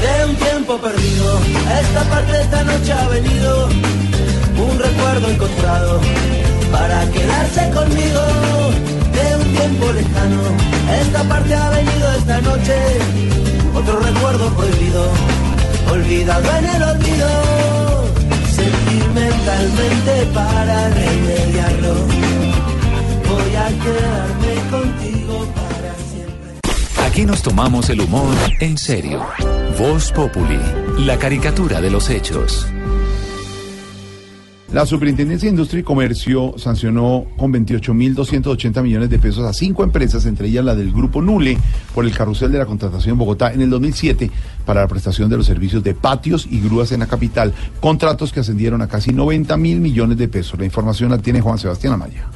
de 0.00 0.26
un 0.26 0.36
tiempo 0.36 0.78
perdido. 0.78 1.38
A 1.68 1.80
esta 1.80 2.02
parte 2.04 2.32
de 2.32 2.42
esta 2.42 2.64
noche 2.64 2.92
ha 2.92 3.08
venido 3.08 3.68
un 3.68 4.78
recuerdo 4.78 5.28
encontrado 5.30 6.00
para 6.70 7.10
quedarse 7.10 7.70
conmigo. 7.70 8.22
De 9.16 9.36
un 9.36 9.56
tiempo 9.56 9.92
lejano, 9.92 10.42
esta 11.02 11.22
parte 11.24 11.54
ha 11.54 11.70
venido 11.70 12.12
esta 12.14 12.40
noche 12.40 12.74
otro 13.74 14.00
recuerdo 14.00 14.50
prohibido, 14.54 15.10
olvidado 15.92 16.58
en 16.58 16.66
el 16.66 16.82
olvido. 16.82 17.28
Sentimentalmente 18.50 20.26
para 20.32 20.88
remediarlo, 20.88 21.94
voy 23.28 23.56
a 23.56 23.68
quedarme 23.68 24.46
Aquí 27.06 27.24
nos 27.24 27.40
tomamos 27.40 27.88
el 27.88 28.02
humor 28.02 28.36
en 28.60 28.76
serio. 28.76 29.24
Voz 29.78 30.12
Populi, 30.12 30.60
la 30.98 31.18
caricatura 31.18 31.80
de 31.80 31.90
los 31.90 32.10
hechos. 32.10 32.66
La 34.72 34.84
Superintendencia 34.84 35.46
de 35.46 35.52
Industria 35.52 35.80
y 35.80 35.84
Comercio 35.84 36.54
sancionó 36.56 37.26
con 37.36 37.52
28.280 37.52 38.82
millones 38.82 39.08
de 39.08 39.20
pesos 39.20 39.44
a 39.44 39.52
cinco 39.52 39.84
empresas, 39.84 40.26
entre 40.26 40.48
ellas 40.48 40.64
la 40.64 40.74
del 40.74 40.92
Grupo 40.92 41.22
Nule, 41.22 41.56
por 41.94 42.04
el 42.04 42.12
carrusel 42.12 42.50
de 42.50 42.58
la 42.58 42.66
contratación 42.66 43.16
Bogotá 43.16 43.52
en 43.52 43.60
el 43.62 43.70
2007 43.70 44.28
para 44.64 44.80
la 44.80 44.88
prestación 44.88 45.30
de 45.30 45.36
los 45.36 45.46
servicios 45.46 45.84
de 45.84 45.94
patios 45.94 46.48
y 46.50 46.60
grúas 46.60 46.90
en 46.90 47.00
la 47.00 47.06
capital, 47.06 47.54
contratos 47.78 48.32
que 48.32 48.40
ascendieron 48.40 48.82
a 48.82 48.88
casi 48.88 49.12
90 49.12 49.56
mil 49.56 49.80
millones 49.80 50.18
de 50.18 50.26
pesos. 50.26 50.58
La 50.58 50.64
información 50.64 51.10
la 51.10 51.18
tiene 51.18 51.40
Juan 51.40 51.58
Sebastián 51.58 51.92
Amaya. 51.92 52.26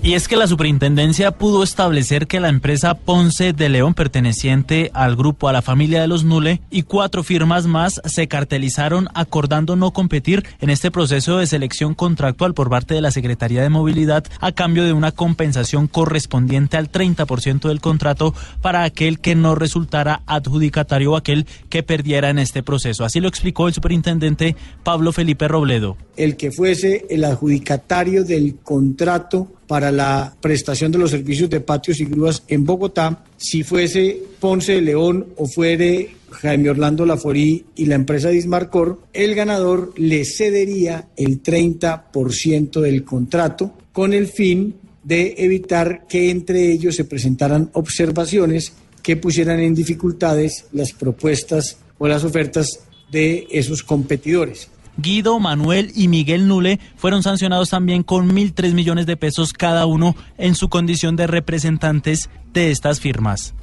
Y 0.00 0.14
es 0.14 0.28
que 0.28 0.36
la 0.36 0.46
superintendencia 0.46 1.32
pudo 1.32 1.64
establecer 1.64 2.28
que 2.28 2.38
la 2.38 2.48
empresa 2.48 2.94
Ponce 2.94 3.52
de 3.52 3.68
León, 3.68 3.94
perteneciente 3.94 4.92
al 4.94 5.16
grupo 5.16 5.48
a 5.48 5.52
la 5.52 5.60
familia 5.60 6.00
de 6.00 6.06
los 6.06 6.22
Nule, 6.22 6.60
y 6.70 6.84
cuatro 6.84 7.24
firmas 7.24 7.66
más 7.66 8.00
se 8.04 8.28
cartelizaron 8.28 9.08
acordando 9.14 9.74
no 9.74 9.90
competir 9.90 10.46
en 10.60 10.70
este 10.70 10.92
proceso 10.92 11.38
de 11.38 11.48
selección 11.48 11.94
contractual 11.94 12.54
por 12.54 12.70
parte 12.70 12.94
de 12.94 13.00
la 13.00 13.10
Secretaría 13.10 13.60
de 13.60 13.70
Movilidad 13.70 14.24
a 14.40 14.52
cambio 14.52 14.84
de 14.84 14.92
una 14.92 15.10
compensación 15.10 15.88
correspondiente 15.88 16.76
al 16.76 16.92
30% 16.92 17.66
del 17.66 17.80
contrato 17.80 18.34
para 18.62 18.84
aquel 18.84 19.18
que 19.18 19.34
no 19.34 19.56
resultara 19.56 20.22
adjudicatario 20.26 21.12
o 21.12 21.16
aquel 21.16 21.44
que 21.68 21.82
perdiera 21.82 22.30
en 22.30 22.38
este 22.38 22.62
proceso. 22.62 23.04
Así 23.04 23.18
lo 23.18 23.28
explicó 23.28 23.66
el 23.66 23.74
superintendente 23.74 24.54
Pablo 24.84 25.10
Felipe 25.10 25.48
Robledo. 25.48 25.96
El 26.16 26.36
que 26.36 26.52
fuese 26.52 27.04
el 27.10 27.24
adjudicatario 27.24 28.22
del 28.22 28.58
contrato 28.62 29.57
para 29.68 29.92
la 29.92 30.34
prestación 30.40 30.90
de 30.90 30.98
los 30.98 31.10
servicios 31.10 31.48
de 31.50 31.60
patios 31.60 32.00
y 32.00 32.06
grúas 32.06 32.42
en 32.48 32.64
Bogotá, 32.64 33.24
si 33.36 33.62
fuese 33.62 34.20
Ponce 34.40 34.72
de 34.72 34.80
León 34.80 35.26
o 35.36 35.46
fuere 35.46 36.16
Jaime 36.30 36.70
Orlando 36.70 37.06
Laforí 37.06 37.66
y 37.76 37.84
la 37.84 37.94
empresa 37.94 38.30
Dismarcor, 38.30 39.00
el 39.12 39.34
ganador 39.34 39.92
le 39.96 40.24
cedería 40.24 41.08
el 41.16 41.42
30% 41.42 42.80
del 42.80 43.04
contrato 43.04 43.74
con 43.92 44.14
el 44.14 44.26
fin 44.26 44.74
de 45.04 45.34
evitar 45.38 46.06
que 46.08 46.30
entre 46.30 46.72
ellos 46.72 46.96
se 46.96 47.04
presentaran 47.04 47.70
observaciones 47.74 48.72
que 49.02 49.16
pusieran 49.16 49.60
en 49.60 49.74
dificultades 49.74 50.64
las 50.72 50.92
propuestas 50.92 51.78
o 51.98 52.08
las 52.08 52.24
ofertas 52.24 52.80
de 53.10 53.46
esos 53.50 53.82
competidores. 53.82 54.68
Guido, 54.98 55.38
Manuel 55.40 55.92
y 55.94 56.08
Miguel 56.08 56.46
Nule 56.48 56.78
fueron 56.96 57.22
sancionados 57.22 57.70
también 57.70 58.02
con 58.02 58.28
1.003 58.30 58.74
millones 58.74 59.06
de 59.06 59.16
pesos 59.16 59.52
cada 59.52 59.86
uno 59.86 60.14
en 60.36 60.54
su 60.54 60.68
condición 60.68 61.16
de 61.16 61.26
representantes 61.28 62.28
de 62.52 62.70
estas 62.70 63.00
firmas. 63.00 63.54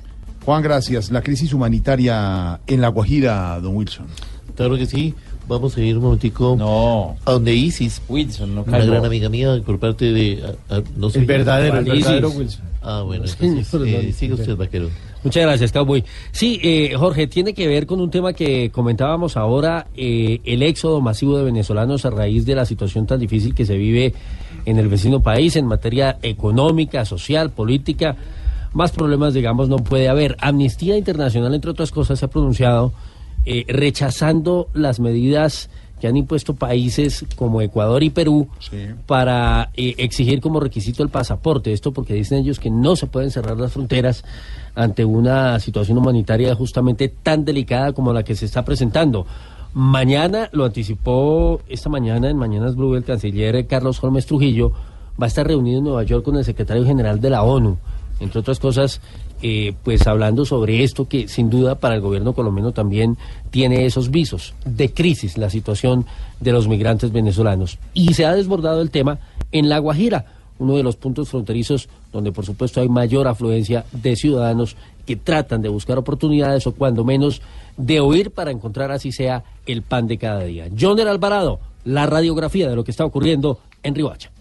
Juan, 0.46 0.64
gracias. 0.64 1.12
La 1.12 1.22
crisis 1.22 1.54
humanitaria 1.54 2.60
en 2.68 2.82
La 2.82 2.88
Guajira, 2.90 3.60
don 3.60 3.76
Wilson. 3.76 4.06
Claro 4.56 4.78
que 4.78 4.86
sí. 4.86 5.14
Vamos 5.48 5.78
a 5.78 5.82
ir 5.82 5.96
un 5.98 6.04
momentico 6.04 7.16
a 7.26 7.32
donde 7.32 7.54
Isis, 7.54 8.02
Wilson, 8.10 8.56
no 8.56 8.64
una 8.64 8.80
gran 8.80 9.06
amiga 9.06 9.30
mía 9.30 9.62
por 9.64 9.78
parte 9.78 10.12
de... 10.12 10.44
a- 10.70 10.76
a- 10.78 10.82
no 10.98 11.12
sé- 11.12 11.20
El 11.20 11.26
verdadero, 11.26 11.78
el 11.78 11.88
Isis. 11.88 12.00
verdadero 12.06 12.30
Wilson. 12.32 12.62
Ah, 12.82 13.02
bueno, 13.06 13.28
Sí, 13.28 13.36
entonces, 13.42 13.68
perdón. 13.70 13.88
eh, 13.90 14.14
siga 14.14 14.34
usted, 14.36 14.56
vaquero. 14.56 14.90
Muchas 15.26 15.42
gracias, 15.42 15.72
Cowboy. 15.72 16.04
Sí, 16.32 16.60
eh, 16.62 16.94
Jorge, 16.96 17.26
tiene 17.26 17.56
que 17.56 17.68
ver 17.68 17.88
con 17.88 18.00
un 18.00 18.12
tema 18.12 18.34
que 18.34 18.70
comentábamos 18.70 19.38
ahora, 19.38 19.88
eh, 19.98 20.40
el 20.46 20.62
éxodo 20.62 21.02
masivo 21.02 21.36
de 21.36 21.44
venezolanos 21.44 22.06
a 22.06 22.12
raíz 22.12 22.46
de 22.46 22.54
la 22.54 22.64
situación 22.64 23.08
tan 23.08 23.20
difícil 23.20 23.56
que 23.56 23.66
se 23.66 23.76
vive 23.76 24.14
en 24.66 24.78
el 24.78 24.88
vecino 24.88 25.22
país 25.22 25.56
en 25.56 25.66
materia 25.66 26.20
económica, 26.22 27.06
social, 27.06 27.50
política. 27.50 28.16
Más 28.74 28.92
problemas, 28.92 29.34
digamos, 29.34 29.68
no 29.68 29.78
puede 29.78 30.10
haber. 30.10 30.38
Amnistía 30.42 30.96
Internacional, 30.96 31.56
entre 31.56 31.72
otras 31.72 31.90
cosas, 31.90 32.20
se 32.20 32.26
ha 32.26 32.30
pronunciado 32.30 32.94
eh, 33.48 33.66
rechazando 33.68 34.68
las 34.76 35.00
medidas 35.00 35.72
que 36.00 36.08
han 36.08 36.18
impuesto 36.18 36.56
países 36.56 37.26
como 37.36 37.62
Ecuador 37.62 38.04
y 38.04 38.10
Perú 38.10 38.50
para 39.06 39.70
eh, 39.76 39.96
exigir 39.98 40.42
como 40.42 40.60
requisito 40.60 41.04
el 41.04 41.10
pasaporte. 41.10 41.72
Esto 41.72 41.94
porque 41.94 42.14
dicen 42.14 42.40
ellos 42.40 42.60
que 42.60 42.70
no 42.70 42.96
se 42.96 43.08
pueden 43.08 43.32
cerrar 43.32 43.58
las 43.58 43.72
fronteras 43.72 44.24
ante 44.76 45.06
una 45.06 45.60
situación 45.60 45.98
humanitaria 45.98 46.54
justamente 46.56 47.08
tan 47.08 47.46
delicada 47.46 47.94
como 47.94 48.12
la 48.12 48.24
que 48.24 48.36
se 48.36 48.46
está 48.46 48.66
presentando. 48.66 49.26
Mañana, 49.74 50.50
lo 50.54 50.66
anticipó 50.66 51.62
esta 51.68 51.90
mañana 51.90 52.30
en 52.30 52.38
Mañanas 52.38 52.76
Blue, 52.76 52.96
el 52.96 53.04
canciller 53.04 53.68
Carlos 53.68 54.02
Holmes 54.02 54.26
Trujillo 54.26 54.72
va 55.22 55.26
a 55.26 55.28
estar 55.28 55.48
reunido 55.48 55.80
en 55.80 55.86
Nueva 55.86 56.04
York 56.04 56.24
con 56.24 56.36
el 56.38 56.46
secretario 56.46 56.86
general 56.86 57.20
de 57.20 57.30
la 57.30 57.44
ONU, 57.44 57.78
entre 58.20 58.40
otras 58.40 58.60
cosas, 58.60 59.02
eh, 59.42 59.74
pues 59.84 60.08
hablando 60.08 60.46
sobre 60.46 60.84
esto 60.84 61.08
que 61.08 61.28
sin 61.28 61.50
duda 61.50 61.76
para 61.76 61.96
el 61.96 62.02
gobierno 62.02 62.34
colombiano 62.34 62.72
también 62.72 63.18
tiene 63.52 63.86
esos 63.86 64.12
visos 64.12 64.54
de 64.66 64.92
crisis, 64.94 65.38
la 65.38 65.50
situación 65.50 66.06
de 66.40 66.52
los 66.52 66.68
migrantes 66.68 67.12
venezolanos. 67.12 67.78
Y 67.94 68.14
se 68.14 68.26
ha 68.26 68.34
desbordado 68.34 68.82
el 68.82 68.92
tema 68.92 69.20
en 69.52 69.70
La 69.70 69.80
Guajira, 69.80 70.26
uno 70.58 70.76
de 70.76 70.84
los 70.84 70.96
puntos 70.96 71.30
fronterizos 71.30 71.90
donde 72.12 72.32
por 72.32 72.46
supuesto 72.46 72.82
hay 72.82 72.90
mayor 72.90 73.28
afluencia 73.28 73.86
de 73.92 74.16
ciudadanos 74.16 74.78
que 75.06 75.16
tratan 75.16 75.62
de 75.62 75.70
buscar 75.70 75.98
oportunidades 75.98 76.66
o 76.68 76.74
cuando 76.74 77.04
menos 77.04 77.42
de 77.78 78.00
oír 78.00 78.32
para 78.32 78.52
encontrar 78.52 78.92
así 78.92 79.12
sea 79.12 79.44
el 79.66 79.82
pan 79.82 80.08
de 80.08 80.18
cada 80.18 80.44
día. 80.44 80.70
Joner 80.80 81.08
Alvarado, 81.08 81.60
la 81.84 82.06
radiografía 82.06 82.70
de 82.70 82.76
lo 82.76 82.84
que 82.84 82.92
está 82.92 83.06
ocurriendo 83.06 83.60
en 83.84 83.96
Riohacha. 83.96 84.32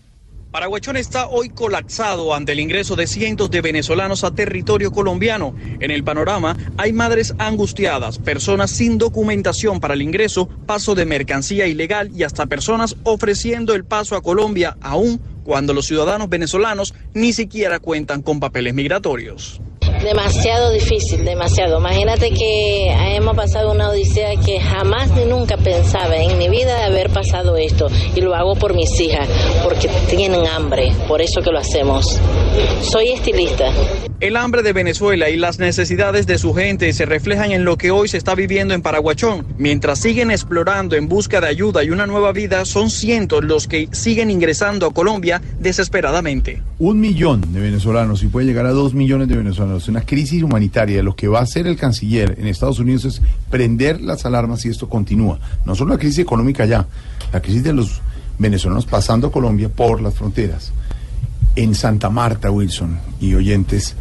Paraguachón 0.54 0.96
está 0.96 1.26
hoy 1.26 1.48
colapsado 1.48 2.32
ante 2.32 2.52
el 2.52 2.60
ingreso 2.60 2.94
de 2.94 3.08
cientos 3.08 3.50
de 3.50 3.60
venezolanos 3.60 4.22
a 4.22 4.30
territorio 4.30 4.92
colombiano. 4.92 5.52
En 5.80 5.90
el 5.90 6.04
panorama 6.04 6.56
hay 6.76 6.92
madres 6.92 7.34
angustiadas, 7.38 8.20
personas 8.20 8.70
sin 8.70 8.96
documentación 8.96 9.80
para 9.80 9.94
el 9.94 10.02
ingreso, 10.02 10.48
paso 10.64 10.94
de 10.94 11.06
mercancía 11.06 11.66
ilegal 11.66 12.12
y 12.14 12.22
hasta 12.22 12.46
personas 12.46 12.94
ofreciendo 13.02 13.74
el 13.74 13.84
paso 13.84 14.14
a 14.14 14.22
Colombia 14.22 14.76
aún 14.80 15.20
cuando 15.44 15.72
los 15.72 15.87
ciudadanos 15.87 16.28
venezolanos 16.28 16.94
ni 17.12 17.33
siquiera 17.33 17.78
cuentan 17.78 18.22
con 18.22 18.40
papeles 18.40 18.74
migratorios. 18.74 19.61
Demasiado 20.02 20.70
difícil, 20.70 21.24
demasiado. 21.24 21.78
Imagínate 21.78 22.30
que 22.30 22.90
hemos 23.16 23.35
pasado 23.37 23.72
una 23.72 23.88
odisea 23.88 24.37
que 24.44 24.61
jamás 24.61 25.11
ni 25.12 25.24
nunca 25.24 25.57
pensaba 25.57 26.16
en 26.16 26.37
mi 26.37 26.48
vida 26.48 26.76
de 26.76 26.83
haber 26.83 27.11
pasado 27.11 27.57
esto. 27.57 27.87
Y 28.14 28.20
lo 28.20 28.35
hago 28.35 28.54
por 28.54 28.74
mis 28.74 28.98
hijas, 29.00 29.28
porque 29.62 29.88
tienen 30.11 30.46
hambre, 30.46 30.92
por 31.09 31.22
eso 31.22 31.40
que 31.40 31.50
lo 31.50 31.59
hacemos. 31.59 32.20
Soy 32.83 33.12
estilista. 33.12 33.72
El 34.20 34.37
hambre 34.37 34.62
de 34.62 34.72
Venezuela 34.72 35.28
y 35.28 35.37
las 35.37 35.59
necesidades 35.59 36.26
de 36.26 36.38
su 36.38 36.54
gente 36.54 36.92
se 36.92 37.04
reflejan 37.04 37.52
en 37.52 37.64
lo 37.64 37.76
que 37.76 37.90
hoy 37.90 38.09
se 38.09 38.16
está 38.16 38.35
viviendo 38.35 38.72
en 38.72 38.80
Paraguachón. 38.80 39.46
Mientras 39.59 40.00
siguen 40.00 40.30
explorando 40.30 40.96
en 40.96 41.09
busca 41.09 41.40
de 41.40 41.48
ayuda 41.48 41.83
y 41.83 41.90
una 41.90 42.07
nueva 42.07 42.33
vida, 42.33 42.64
son 42.64 42.90
cientos 42.90 43.44
los 43.44 43.66
que 43.66 43.88
siguen 43.92 44.30
ingresando 44.30 44.87
a 44.87 44.94
Colombia 44.94 45.33
desesperadamente. 45.60 46.62
Un 46.78 47.00
millón 47.00 47.52
de 47.52 47.60
venezolanos 47.60 48.22
y 48.22 48.28
puede 48.28 48.46
llegar 48.46 48.66
a 48.66 48.70
dos 48.70 48.94
millones 48.94 49.28
de 49.28 49.36
venezolanos. 49.36 49.88
Una 49.88 50.02
crisis 50.02 50.42
humanitaria. 50.42 51.02
Lo 51.02 51.16
que 51.16 51.28
va 51.28 51.40
a 51.40 51.42
hacer 51.42 51.66
el 51.66 51.76
canciller 51.76 52.36
en 52.38 52.46
Estados 52.46 52.78
Unidos 52.78 53.04
es 53.04 53.22
prender 53.50 54.00
las 54.00 54.24
alarmas 54.24 54.62
si 54.62 54.68
esto 54.68 54.88
continúa. 54.88 55.38
No 55.64 55.74
solo 55.74 55.94
la 55.94 55.98
crisis 55.98 56.20
económica 56.20 56.64
ya, 56.64 56.86
la 57.32 57.40
crisis 57.40 57.62
de 57.62 57.72
los 57.72 58.00
venezolanos 58.38 58.86
pasando 58.86 59.28
a 59.28 59.32
Colombia 59.32 59.68
por 59.68 60.00
las 60.00 60.14
fronteras. 60.14 60.72
En 61.56 61.74
Santa 61.74 62.10
Marta, 62.10 62.50
Wilson 62.50 62.98
y 63.20 63.34
oyentes, 63.34 63.94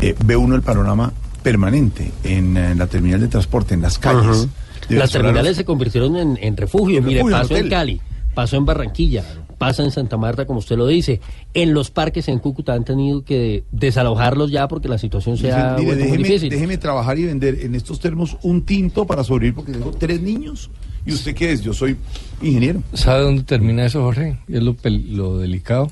eh, 0.00 0.14
ve 0.24 0.36
uno 0.36 0.54
el 0.54 0.62
panorama 0.62 1.12
permanente 1.42 2.12
en, 2.24 2.78
la 2.78 2.86
terminal 2.86 3.20
de 3.20 3.28
transporte, 3.28 3.74
en 3.74 3.82
las 3.82 3.98
calles. 3.98 4.48
Las 4.88 5.10
terminales 5.10 5.56
se 5.56 5.64
convirtieron 5.64 6.16
en, 6.16 6.38
en 6.40 6.56
refugio. 6.56 6.98
En 6.98 7.04
Mire, 7.04 7.18
refugio, 7.18 7.36
en 7.36 7.42
pasó 7.42 7.54
en 7.54 7.60
hotel. 7.60 7.70
Cali, 7.70 8.00
pasó 8.38 8.56
en 8.56 8.64
Barranquilla, 8.64 9.24
pasa 9.58 9.82
en 9.82 9.90
Santa 9.90 10.16
Marta, 10.16 10.46
como 10.46 10.60
usted 10.60 10.76
lo 10.76 10.86
dice. 10.86 11.20
En 11.54 11.74
los 11.74 11.90
parques 11.90 12.28
en 12.28 12.38
Cúcuta 12.38 12.72
han 12.72 12.84
tenido 12.84 13.24
que 13.24 13.64
desalojarlos 13.72 14.52
ya 14.52 14.68
porque 14.68 14.86
la 14.86 14.96
situación 14.96 15.36
se 15.36 15.50
ha 15.50 15.72
vuelto 15.72 15.82
muy 15.82 15.96
déjeme, 15.96 16.18
difícil. 16.18 16.48
déjeme 16.48 16.78
trabajar 16.78 17.18
y 17.18 17.24
vender 17.24 17.58
en 17.62 17.74
estos 17.74 17.98
termos 17.98 18.36
un 18.42 18.62
tinto 18.64 19.08
para 19.08 19.24
sobrevivir 19.24 19.56
porque 19.56 19.72
tengo 19.72 19.90
tres 19.90 20.20
niños. 20.22 20.70
¿Y 21.04 21.14
usted 21.14 21.34
qué 21.34 21.50
es? 21.50 21.62
Yo 21.62 21.74
soy 21.74 21.96
ingeniero. 22.40 22.80
¿Sabe 22.92 23.24
dónde 23.24 23.42
termina 23.42 23.84
eso, 23.84 24.02
Jorge? 24.02 24.38
Es 24.46 24.62
lo, 24.62 24.76
lo 24.84 25.38
delicado. 25.38 25.90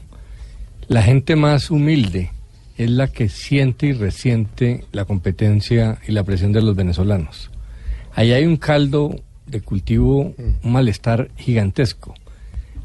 La 0.86 1.02
gente 1.02 1.34
más 1.34 1.72
humilde 1.72 2.30
es 2.78 2.88
la 2.88 3.08
que 3.08 3.28
siente 3.28 3.88
y 3.88 3.92
resiente 3.92 4.84
la 4.92 5.04
competencia 5.04 5.98
y 6.06 6.12
la 6.12 6.22
presión 6.22 6.52
de 6.52 6.62
los 6.62 6.76
venezolanos. 6.76 7.50
Ahí 8.14 8.30
hay 8.30 8.46
un 8.46 8.56
caldo 8.56 9.16
de 9.48 9.62
cultivo, 9.62 10.32
un 10.38 10.72
malestar 10.72 11.28
gigantesco. 11.36 12.14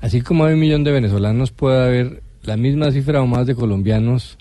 Así 0.02 0.22
como 0.22 0.46
hay 0.46 0.56
un 0.56 0.60
millón 0.60 0.84
de 0.84 0.92
venezolanos, 0.92 1.52
puede 1.52 1.84
haber 1.84 2.24
la 2.44 2.58
misma 2.58 2.92
cifra 2.92 3.22
o 3.22 3.28
más 3.28 3.46
de 3.46 3.56
colombianos 3.56 4.38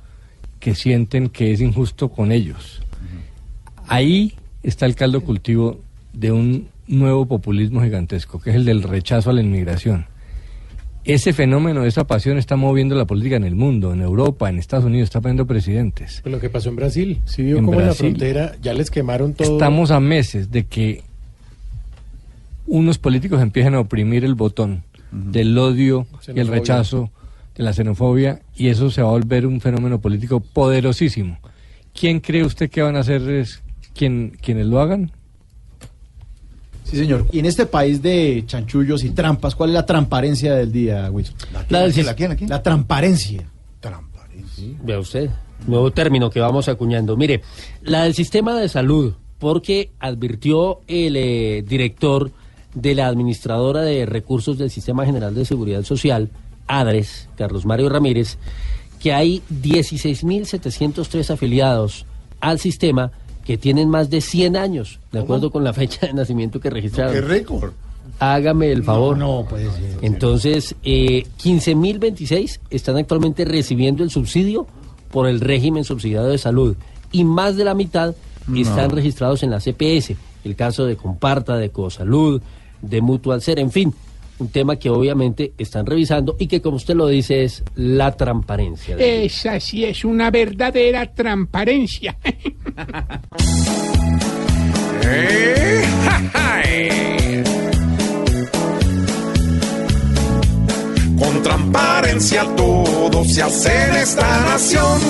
que 0.58 0.74
sienten 0.74 1.28
que 1.28 1.52
es 1.52 1.60
injusto 1.60 2.08
con 2.08 2.32
ellos. 2.32 2.82
Ahí 3.86 4.34
está 4.62 4.86
el 4.86 4.94
caldo 4.94 5.20
cultivo 5.22 5.80
de 6.12 6.32
un 6.32 6.68
nuevo 6.86 7.26
populismo 7.26 7.82
gigantesco, 7.82 8.40
que 8.40 8.50
es 8.50 8.56
el 8.56 8.64
del 8.64 8.82
rechazo 8.82 9.30
a 9.30 9.32
la 9.32 9.42
inmigración. 9.42 10.06
ese 11.04 11.32
fenómeno, 11.32 11.84
esa 11.84 12.06
pasión 12.06 12.36
está 12.36 12.56
moviendo 12.56 12.94
la 12.94 13.06
política 13.06 13.36
en 13.36 13.44
el 13.44 13.54
mundo, 13.54 13.92
en 13.92 14.02
Europa, 14.02 14.48
en 14.50 14.58
Estados 14.58 14.84
Unidos, 14.84 15.04
está 15.04 15.20
poniendo 15.20 15.46
presidentes. 15.46 16.20
Pues 16.22 16.32
lo 16.32 16.40
que 16.40 16.50
pasó 16.50 16.68
en 16.68 16.76
Brasil, 16.76 17.20
si 17.24 17.42
vio 17.42 17.56
En 17.58 17.64
como 17.64 17.80
en 17.80 17.86
la 17.86 17.92
Brasil. 17.92 18.10
frontera 18.10 18.56
ya 18.60 18.74
les 18.74 18.90
quemaron 18.90 19.32
todo. 19.34 19.52
Estamos 19.52 19.90
a 19.90 19.98
meses 20.00 20.50
de 20.50 20.64
que 20.64 21.02
unos 22.66 22.98
políticos 22.98 23.40
empiecen 23.40 23.74
a 23.74 23.80
oprimir 23.80 24.24
el 24.24 24.34
botón 24.34 24.82
del 25.10 25.56
odio 25.58 26.06
y 26.34 26.38
el 26.40 26.48
rechazo, 26.48 27.10
de 27.56 27.62
la 27.64 27.72
xenofobia, 27.72 28.40
y 28.56 28.68
eso 28.68 28.90
se 28.90 29.02
va 29.02 29.08
a 29.08 29.12
volver 29.12 29.46
un 29.46 29.60
fenómeno 29.60 30.00
político 30.00 30.40
poderosísimo. 30.40 31.38
¿Quién 31.98 32.20
cree 32.20 32.44
usted 32.44 32.70
que 32.70 32.82
van 32.82 32.96
a 32.96 33.02
ser 33.02 33.28
es, 33.28 33.62
quien, 33.94 34.36
quienes 34.40 34.66
lo 34.66 34.80
hagan? 34.80 35.10
Sí, 36.84 36.96
señor. 36.96 37.26
Y 37.32 37.38
en 37.38 37.46
este 37.46 37.66
país 37.66 38.02
de 38.02 38.42
chanchullos 38.46 39.04
y 39.04 39.10
trampas, 39.10 39.54
¿cuál 39.54 39.70
es 39.70 39.74
la 39.74 39.86
transparencia 39.86 40.54
del 40.54 40.72
día, 40.72 41.08
Wilson? 41.10 41.36
La 41.68 41.80
del 41.82 41.92
sis- 41.92 42.48
La 42.48 42.62
transparencia. 42.62 43.44
Vea 44.82 44.98
usted, 44.98 45.30
nuevo 45.66 45.90
término 45.90 46.28
que 46.30 46.38
vamos 46.40 46.68
acuñando. 46.68 47.16
Mire, 47.16 47.40
la 47.82 48.02
del 48.04 48.14
sistema 48.14 48.54
de 48.58 48.68
salud, 48.68 49.14
porque 49.38 49.90
advirtió 50.00 50.80
el 50.86 51.16
eh, 51.16 51.64
director 51.66 52.30
de 52.74 52.94
la 52.94 53.08
administradora 53.08 53.82
de 53.82 54.06
recursos 54.06 54.58
del 54.58 54.70
Sistema 54.70 55.04
General 55.04 55.34
de 55.34 55.44
Seguridad 55.44 55.82
Social, 55.82 56.30
ADRES, 56.66 57.28
Carlos 57.36 57.66
Mario 57.66 57.88
Ramírez, 57.88 58.38
que 59.00 59.12
hay 59.12 59.42
16.703 59.50 61.30
afiliados 61.30 62.06
al 62.40 62.58
sistema 62.58 63.10
que 63.44 63.58
tienen 63.58 63.88
más 63.88 64.10
de 64.10 64.20
100 64.20 64.56
años, 64.56 65.00
de 65.12 65.20
acuerdo 65.20 65.50
con 65.50 65.64
la 65.64 65.72
fecha 65.72 66.06
de 66.06 66.12
nacimiento 66.12 66.60
que 66.60 66.70
registraron. 66.70 67.14
¡Qué 67.14 67.20
récord! 67.20 67.72
Hágame 68.18 68.70
el 68.70 68.82
favor. 68.82 69.16
No, 69.16 69.46
puede 69.48 69.70
ser. 69.70 69.98
Entonces, 70.02 70.74
eh, 70.82 71.26
15.026 71.42 72.60
están 72.70 72.96
actualmente 72.96 73.44
recibiendo 73.44 74.04
el 74.04 74.10
subsidio 74.10 74.66
por 75.10 75.26
el 75.26 75.40
régimen 75.40 75.84
subsidiado 75.84 76.28
de 76.28 76.38
salud 76.38 76.76
y 77.12 77.24
más 77.24 77.56
de 77.56 77.64
la 77.64 77.74
mitad 77.74 78.14
están 78.54 78.90
registrados 78.90 79.42
en 79.42 79.50
la 79.50 79.60
CPS. 79.60 80.16
El 80.44 80.56
caso 80.56 80.86
de 80.86 80.96
Comparta, 80.96 81.56
de 81.56 81.70
Cosalud, 81.70 82.42
de 82.82 83.00
Mutual 83.00 83.42
Ser, 83.42 83.58
en 83.58 83.70
fin, 83.70 83.94
un 84.40 84.48
tema 84.48 84.76
que 84.76 84.90
obviamente 84.90 85.52
están 85.58 85.86
revisando 85.86 86.36
y 86.38 86.46
que, 86.46 86.60
como 86.60 86.76
usted 86.76 86.94
lo 86.94 87.06
dice, 87.06 87.44
es 87.44 87.62
la 87.74 88.16
transparencia. 88.16 88.96
Esa 88.98 89.60
sí 89.60 89.84
es 89.84 90.04
una 90.04 90.30
verdadera 90.30 91.12
transparencia. 91.12 92.16
Con 101.18 101.42
transparencia 101.42 102.44
todo 102.56 103.24
se 103.24 103.42
hace 103.42 103.84
en 103.90 103.96
esta 103.96 104.40
nación. 104.46 105.00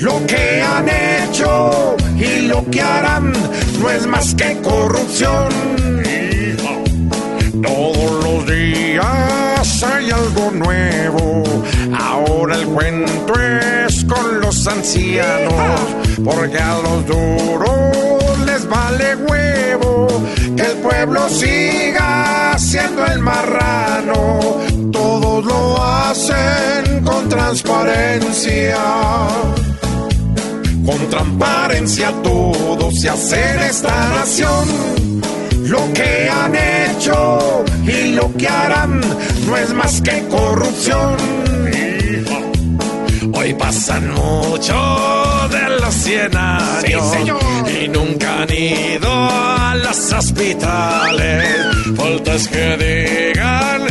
Lo 0.00 0.26
que 0.26 0.62
han 0.62 0.88
hecho 0.88 1.96
y 2.16 2.46
lo 2.46 2.64
que 2.70 2.80
harán 2.80 3.32
no 3.80 3.90
es 3.90 4.06
más 4.06 4.34
que 4.34 4.56
corrupción. 4.62 5.48
Todos 6.56 8.24
los 8.24 8.46
días 8.46 9.82
hay 9.82 10.10
algo 10.10 10.50
nuevo. 10.52 11.42
Ahora 11.98 12.56
el 12.56 12.66
cuento 12.66 13.34
es 13.40 14.04
con 14.04 14.40
los 14.40 14.66
ancianos, 14.66 15.80
porque 16.24 16.58
a 16.58 16.78
los 16.78 17.06
duros 17.06 18.38
les 18.46 18.68
vale 18.68 19.16
huevo 19.16 20.08
que 20.56 20.62
el 20.62 20.76
pueblo 20.78 21.28
siga 21.28 22.56
siendo 22.58 23.04
el 23.06 23.20
marrano. 23.20 24.40
Todos 24.92 25.44
lo 25.44 25.82
hacen 25.82 27.04
con 27.04 27.28
transparencia. 27.28 28.78
Con 30.86 31.10
transparencia 31.10 32.12
todo 32.22 32.90
se 32.90 33.08
hace 33.08 33.54
en 33.54 33.60
esta 33.60 34.08
nación. 34.10 35.19
Lo 35.68 35.92
que 35.92 36.28
han 36.30 36.54
hecho 36.54 37.64
y 37.86 38.12
lo 38.12 38.32
que 38.36 38.48
harán 38.48 39.00
no 39.46 39.56
es 39.56 39.72
más 39.72 40.00
que 40.02 40.22
corrupción. 40.28 41.16
Hoy 43.32 43.54
pasan 43.54 44.12
mucho 44.12 45.48
de 45.50 45.80
los 45.80 45.94
100 45.94 46.36
años 46.36 47.04
Sí, 47.12 47.18
señor. 47.18 47.40
y 47.82 47.88
nunca 47.88 48.42
han 48.42 48.52
ido 48.52 49.08
a 49.10 49.74
los 49.76 50.12
hospitales. 50.12 51.46
Falta 51.96 52.34
es 52.34 52.48
que 52.48 52.76
digan 52.76 53.82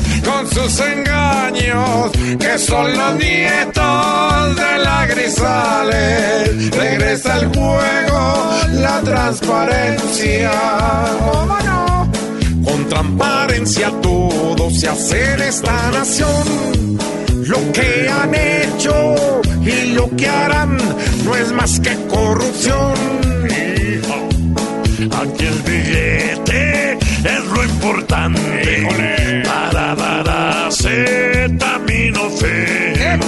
sus 0.63 0.79
engaños 0.81 2.11
que 2.39 2.57
son 2.57 2.97
los 2.97 3.15
nietos 3.15 4.55
de 4.55 4.77
la 4.83 5.05
Grisales. 5.07 6.71
Regresa 6.71 7.37
el 7.39 7.47
juego, 7.47 8.49
la 8.73 9.01
transparencia. 9.01 10.51
¿Cómo 11.31 11.57
no? 11.65 12.11
Con 12.63 12.89
transparencia 12.89 13.91
todo 14.01 14.69
se 14.69 14.89
hace 14.89 15.33
en 15.33 15.41
esta 15.41 15.91
nación. 15.91 16.99
Lo 17.45 17.71
que 17.71 18.09
han 18.09 18.33
hecho 18.35 19.15
y 19.61 19.93
lo 19.93 20.09
que 20.15 20.27
harán 20.27 20.77
no 21.23 21.35
es 21.35 21.51
más 21.51 21.79
que 21.79 21.95
corrupción. 22.07 22.93
Aquí 25.21 25.45
el 25.45 25.61
billete 25.63 26.97
es 27.23 27.45
lo 27.53 27.63
importante 27.63 29.43
para 29.45 29.78
dar 29.95 30.27
acetaminofén. 30.67 33.19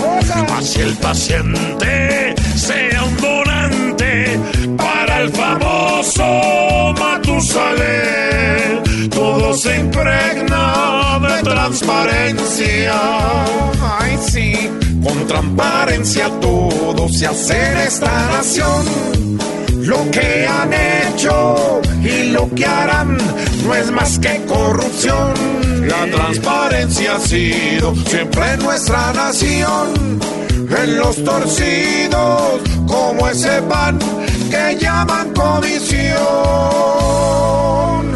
Así 0.58 0.82
el 0.82 0.96
paciente 0.98 2.36
sea 2.56 3.04
un 3.04 3.16
donante 3.18 4.40
para 4.78 5.22
el 5.22 5.30
famoso 5.32 6.94
Matusalén. 7.00 8.84
Todo 9.10 9.54
se 9.54 9.80
impregna 9.80 11.20
de 11.20 11.42
transparencia. 11.44 12.94
Ay, 14.00 14.18
sí. 14.30 14.70
Con 15.04 15.28
transparencia 15.28 16.30
todo 16.40 17.10
se 17.10 17.28
hace 17.28 17.72
en 17.72 17.78
esta 17.80 18.30
nación. 18.32 18.86
Lo 19.82 20.10
que 20.12 20.48
han 20.48 20.72
hecho 20.74 21.82
y 22.04 22.32
lo 22.32 22.50
que 22.54 22.66
harán 22.66 23.18
no 23.66 23.76
es 23.76 23.92
más 23.92 24.20
que 24.20 24.44
corrupción. 24.46 25.34
La 25.88 26.06
transparencia 26.06 27.16
ha 27.16 27.20
sido 27.20 27.96
siempre 27.96 28.58
nuestra 28.58 29.12
nación. 29.14 30.20
En 30.84 30.98
los 30.98 31.24
torcidos, 31.24 32.62
como 32.88 33.28
ese 33.28 33.62
pan 33.64 34.00
que 34.50 34.78
llaman 34.80 35.34
comisión. 35.34 36.16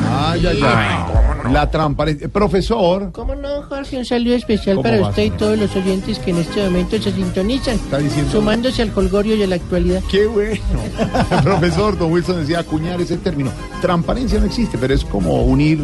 Ay, 0.09 0.45
ay, 0.47 0.61
ay. 0.63 1.14
La 1.51 1.69
transparencia. 1.69 2.27
Profesor. 2.29 3.11
¿Cómo 3.11 3.35
no, 3.35 3.61
Jorge? 3.63 3.97
Un 3.97 4.05
saludo 4.05 4.35
especial 4.35 4.75
¿Cómo 4.77 4.83
para 4.83 4.99
vas, 4.99 5.09
usted 5.09 5.23
y 5.23 5.29
todos 5.31 5.57
los 5.57 5.75
oyentes 5.75 6.19
que 6.19 6.31
en 6.31 6.37
este 6.37 6.63
momento 6.63 7.01
se 7.01 7.11
sintonizan, 7.11 7.79
diciendo- 8.01 8.31
sumándose 8.31 8.81
al 8.81 8.91
colgorio 8.91 9.35
y 9.35 9.43
a 9.43 9.47
la 9.47 9.55
actualidad. 9.55 10.01
Qué 10.09 10.25
bueno. 10.27 10.61
Profesor, 11.43 11.97
don 11.97 12.11
Wilson 12.11 12.41
decía 12.41 12.59
acuñar 12.59 12.99
ese 13.01 13.17
término. 13.17 13.51
Transparencia 13.81 14.39
no 14.39 14.45
existe, 14.45 14.77
pero 14.77 14.93
es 14.93 15.03
como 15.05 15.43
unir 15.43 15.79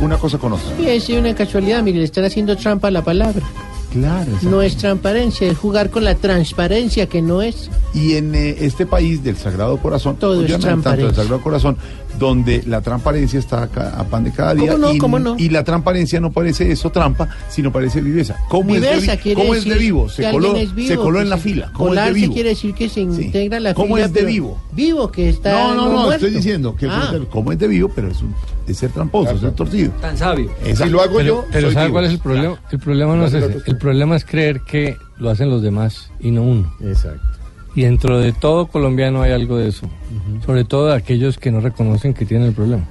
una 0.00 0.16
cosa 0.18 0.38
con 0.38 0.52
otra. 0.52 0.66
Y 0.80 0.86
es 0.86 1.08
una 1.10 1.34
casualidad, 1.34 1.82
mire, 1.82 1.98
le 1.98 2.04
están 2.04 2.24
haciendo 2.24 2.56
trampa 2.56 2.88
a 2.88 2.90
la 2.90 3.02
palabra. 3.02 3.42
Claro. 3.92 4.30
No 4.42 4.60
es 4.60 4.76
transparencia, 4.76 5.48
es 5.50 5.56
jugar 5.56 5.88
con 5.90 6.04
la 6.04 6.14
transparencia 6.16 7.06
que 7.06 7.22
no 7.22 7.40
es. 7.40 7.70
Y 7.94 8.16
en 8.16 8.34
eh, 8.34 8.56
este 8.60 8.84
país 8.84 9.22
del 9.24 9.36
Sagrado 9.38 9.78
Corazón, 9.78 10.16
Todo 10.16 10.42
es 10.42 10.50
yo 10.50 10.58
no 10.58 10.64
tanto 10.64 10.90
del 10.90 10.98
transparencia. 10.98 11.22
Sagrado 11.22 11.42
Corazón, 11.42 11.76
donde 12.18 12.62
la 12.66 12.80
transparencia 12.80 13.38
está 13.38 13.64
a 13.64 14.04
pan 14.04 14.24
de 14.24 14.32
cada 14.32 14.54
día. 14.54 14.72
¿Cómo 14.72 14.78
no? 14.86 14.92
y, 14.94 14.98
¿Cómo 14.98 15.18
no? 15.18 15.36
y 15.38 15.48
la 15.50 15.64
transparencia 15.64 16.20
no 16.20 16.30
parece 16.32 16.70
eso 16.72 16.90
trampa, 16.90 17.28
sino 17.48 17.70
parece 17.72 18.00
viveza. 18.00 18.36
¿Cómo, 18.48 18.74
es, 18.74 18.80
de, 18.82 19.34
cómo 19.34 19.54
es 19.54 19.64
de 19.64 19.74
vivo? 19.74 20.08
Se 20.08 20.30
coló, 20.30 20.56
es 20.56 20.74
vivo, 20.74 20.88
se 20.88 20.96
coló 20.96 21.20
en 21.20 21.28
la 21.30 21.36
fila. 21.38 21.70
¿Cómo 21.72 21.88
es 21.88 21.94
de 21.94 22.00
Colarse 22.00 22.12
vivo? 22.20 22.34
quiere 22.34 22.48
decir 22.50 22.74
que 22.74 22.88
se 22.88 23.00
integra 23.00 23.60
la 23.60 23.74
¿Cómo 23.74 23.94
fila. 23.96 24.06
es 24.06 24.12
de 24.12 24.24
vivo? 24.24 24.60
Vivo, 24.72 25.10
que 25.10 25.28
está 25.28 25.52
No, 25.52 25.74
no, 25.74 25.84
no, 25.86 25.92
muerto. 26.04 26.14
estoy 26.26 26.30
diciendo 26.30 26.74
que 26.76 26.86
Ah. 26.88 27.12
cómo 27.30 27.52
es 27.52 27.58
de 27.58 27.68
vivo, 27.68 27.90
pero 27.94 28.08
es, 28.08 28.20
un- 28.22 28.34
es 28.66 28.76
ser 28.78 28.90
tramposo, 28.90 29.32
es 29.32 29.40
ser 29.40 29.52
torcido. 29.52 29.92
Tan 30.00 30.16
sabio. 30.16 30.50
Si 30.74 30.84
lo 30.88 31.00
hago 31.02 31.16
pero, 31.18 31.26
yo, 31.26 31.44
Pero 31.52 31.70
¿sabe 31.72 31.86
vivo. 31.86 31.94
cuál 31.94 32.04
es 32.06 32.10
el 32.12 32.18
problema? 32.18 32.60
El 32.70 32.78
problema 32.78 33.16
no 33.16 33.26
es 33.26 33.34
ese. 33.34 33.58
El 33.66 33.76
problema 33.78 34.16
es 34.16 34.24
creer 34.24 34.60
que 34.62 34.96
lo 35.18 35.30
hacen 35.30 35.50
los 35.50 35.62
demás 35.62 36.10
y 36.20 36.30
no 36.30 36.42
uno. 36.42 36.74
Exacto. 36.82 37.20
Y 37.76 37.82
dentro 37.82 38.18
de 38.18 38.32
todo 38.32 38.66
colombiano 38.66 39.22
hay 39.22 39.30
algo 39.32 39.56
de 39.58 39.68
eso. 39.68 39.86
Sobre 40.44 40.64
todo 40.64 40.86
de 40.88 40.94
aquellos 40.94 41.38
que 41.38 41.50
no 41.52 41.60
reconocen 41.60 42.14
que 42.14 42.24
tienen 42.26 42.48
el 42.48 42.54
problema. 42.54 42.84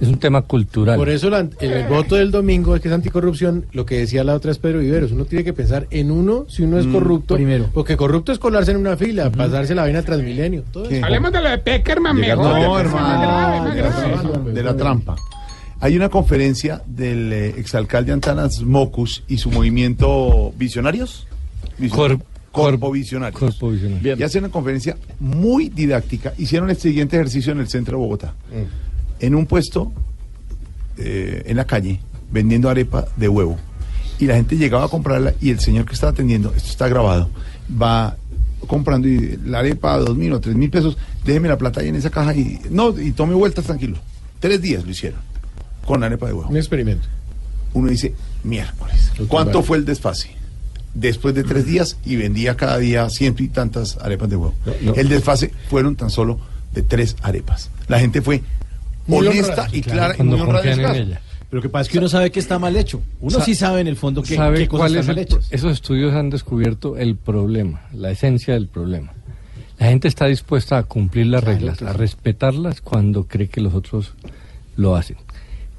Es 0.00 0.08
un 0.08 0.18
tema 0.18 0.42
cultural. 0.42 0.96
Por 0.96 1.08
eso 1.08 1.30
la- 1.30 1.46
el, 1.60 1.86
voto 1.88 2.16
del 2.16 2.32
domingo 2.32 2.74
es 2.74 2.82
que 2.82 2.88
es 2.88 2.94
anticorrupción. 2.94 3.66
Lo 3.70 3.86
que 3.86 3.98
decía 3.98 4.24
la 4.24 4.34
otra 4.34 4.50
es 4.50 4.58
Pedro 4.58 4.80
Viveros. 4.80 5.12
Uno 5.12 5.26
tiene 5.26 5.44
que 5.44 5.52
pensar 5.52 5.86
en 5.92 6.10
uno 6.10 6.44
si 6.48 6.64
uno 6.64 6.76
es 6.80 6.86
Mm, 6.86 6.92
corrupto. 6.92 7.34
primero. 7.36 7.68
Porque 7.72 7.96
corrupto 7.96 8.32
es 8.32 8.40
colarse 8.40 8.72
en 8.72 8.78
una 8.78 8.96
fila, 8.96 9.30
pasarse 9.30 9.76
la 9.76 9.82
vaina 9.82 10.02
Transmilenio. 10.02 10.64
Todo 10.72 10.88
eso. 10.90 11.04
Hablemos 11.04 11.30
de 11.32 11.40
lo 11.40 11.48
de 11.50 11.58
Peckerman 11.58 12.16
mejor. 12.16 12.44
no, 12.44 12.78
hermano, 12.80 14.44
de 14.52 14.62
la 14.64 14.76
trampa. 14.76 15.14
Hay 15.78 15.96
una 15.96 16.08
conferencia 16.08 16.82
del 16.86 17.32
eh, 17.32 17.54
exalcalde 17.58 18.10
Antanas 18.12 18.60
Mocus 18.62 19.22
y 19.28 19.38
su 19.38 19.52
movimiento 19.52 20.52
Visionarios. 20.58 21.28
Vision- 21.78 22.22
Corpo 22.52 22.92
Visionarios. 22.92 23.40
Y 24.20 24.22
hacen 24.22 24.44
una 24.44 24.52
conferencia 24.52 24.96
muy 25.18 25.68
didáctica. 25.68 26.34
Hicieron 26.38 26.70
el 26.70 26.76
siguiente 26.76 27.16
ejercicio 27.16 27.52
en 27.52 27.60
el 27.60 27.68
centro 27.68 27.98
de 27.98 28.04
Bogotá. 28.04 28.34
En 29.18 29.34
un 29.34 29.46
puesto 29.46 29.92
eh, 30.98 31.42
en 31.46 31.56
la 31.56 31.64
calle 31.64 32.00
vendiendo 32.30 32.68
arepa 32.68 33.06
de 33.16 33.28
huevo. 33.28 33.56
Y 34.18 34.26
la 34.26 34.34
gente 34.34 34.56
llegaba 34.56 34.84
a 34.84 34.88
comprarla 34.88 35.34
y 35.40 35.50
el 35.50 35.60
señor 35.60 35.84
que 35.86 35.94
estaba 35.94 36.12
atendiendo, 36.12 36.52
esto 36.54 36.68
está 36.68 36.88
grabado, 36.88 37.28
va 37.80 38.16
comprando 38.66 39.08
y 39.08 39.38
la 39.44 39.60
arepa 39.60 39.94
a 39.94 39.98
dos 39.98 40.16
mil 40.16 40.32
o 40.32 40.40
tres 40.40 40.54
mil 40.54 40.70
pesos, 40.70 40.96
déjeme 41.24 41.48
la 41.48 41.58
plata 41.58 41.80
ahí 41.80 41.88
en 41.88 41.96
esa 41.96 42.10
caja 42.10 42.34
y 42.34 42.60
no, 42.70 42.96
y 42.98 43.12
tome 43.12 43.34
vueltas 43.34 43.64
tranquilo. 43.64 43.96
Tres 44.38 44.60
días 44.60 44.84
lo 44.84 44.90
hicieron 44.90 45.20
con 45.84 46.04
arepa 46.04 46.26
de 46.26 46.34
huevo. 46.34 46.48
Un 46.48 46.56
experimento. 46.56 47.08
Uno 47.74 47.88
dice, 47.88 48.14
miércoles, 48.44 49.12
¿cuánto 49.28 49.62
fue 49.62 49.78
el 49.78 49.84
desfase? 49.84 50.36
Después 50.94 51.34
de 51.34 51.42
tres 51.42 51.64
días 51.66 51.96
y 52.04 52.16
vendía 52.16 52.54
cada 52.56 52.76
día 52.78 53.08
ciento 53.08 53.42
y 53.42 53.48
tantas 53.48 53.96
arepas 53.98 54.28
de 54.28 54.36
huevo. 54.36 54.54
no. 54.82 54.94
El 54.94 55.08
desfase 55.08 55.50
fueron 55.70 55.96
tan 55.96 56.10
solo 56.10 56.38
de 56.74 56.82
tres 56.82 57.16
arepas. 57.22 57.70
La 57.88 57.98
gente 57.98 58.20
fue 58.20 58.42
Muy 59.06 59.26
honesta 59.26 59.52
honrada. 59.62 59.68
y 59.76 59.80
Claro, 59.82 59.96
clara 59.98 60.14
y 60.14 60.16
cuando 60.18 60.36
muy 60.36 60.46
honrada 60.46 60.72
en 60.72 60.80
ella. 61.08 61.20
Pero 61.48 61.58
lo 61.58 61.62
que 61.62 61.68
pasa 61.68 61.82
es 61.82 61.88
que 61.90 61.98
uno 61.98 62.08
sabe 62.08 62.30
que 62.30 62.40
está 62.40 62.58
mal 62.58 62.76
hecho. 62.76 63.02
Uno 63.20 63.38
Sa- 63.38 63.44
sí 63.44 63.54
sabe 63.54 63.80
en 63.80 63.86
el 63.86 63.96
fondo 63.96 64.22
que, 64.22 64.36
¿Sabe 64.36 64.58
qué 64.58 64.68
cosas 64.68 64.80
cuál 64.80 64.92
es 64.94 65.00
están 65.00 65.16
mal 65.16 65.18
el- 65.18 65.24
hechas. 65.24 65.48
Esos 65.50 65.72
estudios 65.72 66.14
han 66.14 66.30
descubierto 66.30 66.96
el 66.96 67.16
problema, 67.16 67.82
la 67.94 68.10
esencia 68.10 68.54
del 68.54 68.68
problema. 68.68 69.12
La 69.78 69.88
gente 69.88 70.08
está 70.08 70.26
dispuesta 70.26 70.78
a 70.78 70.82
cumplir 70.84 71.26
las 71.26 71.42
reglas, 71.44 71.82
a 71.82 71.92
respetarlas 71.92 72.80
cuando 72.80 73.24
cree 73.26 73.48
que 73.48 73.60
los 73.60 73.74
otros 73.74 74.12
lo 74.76 74.94
hacen. 74.96 75.16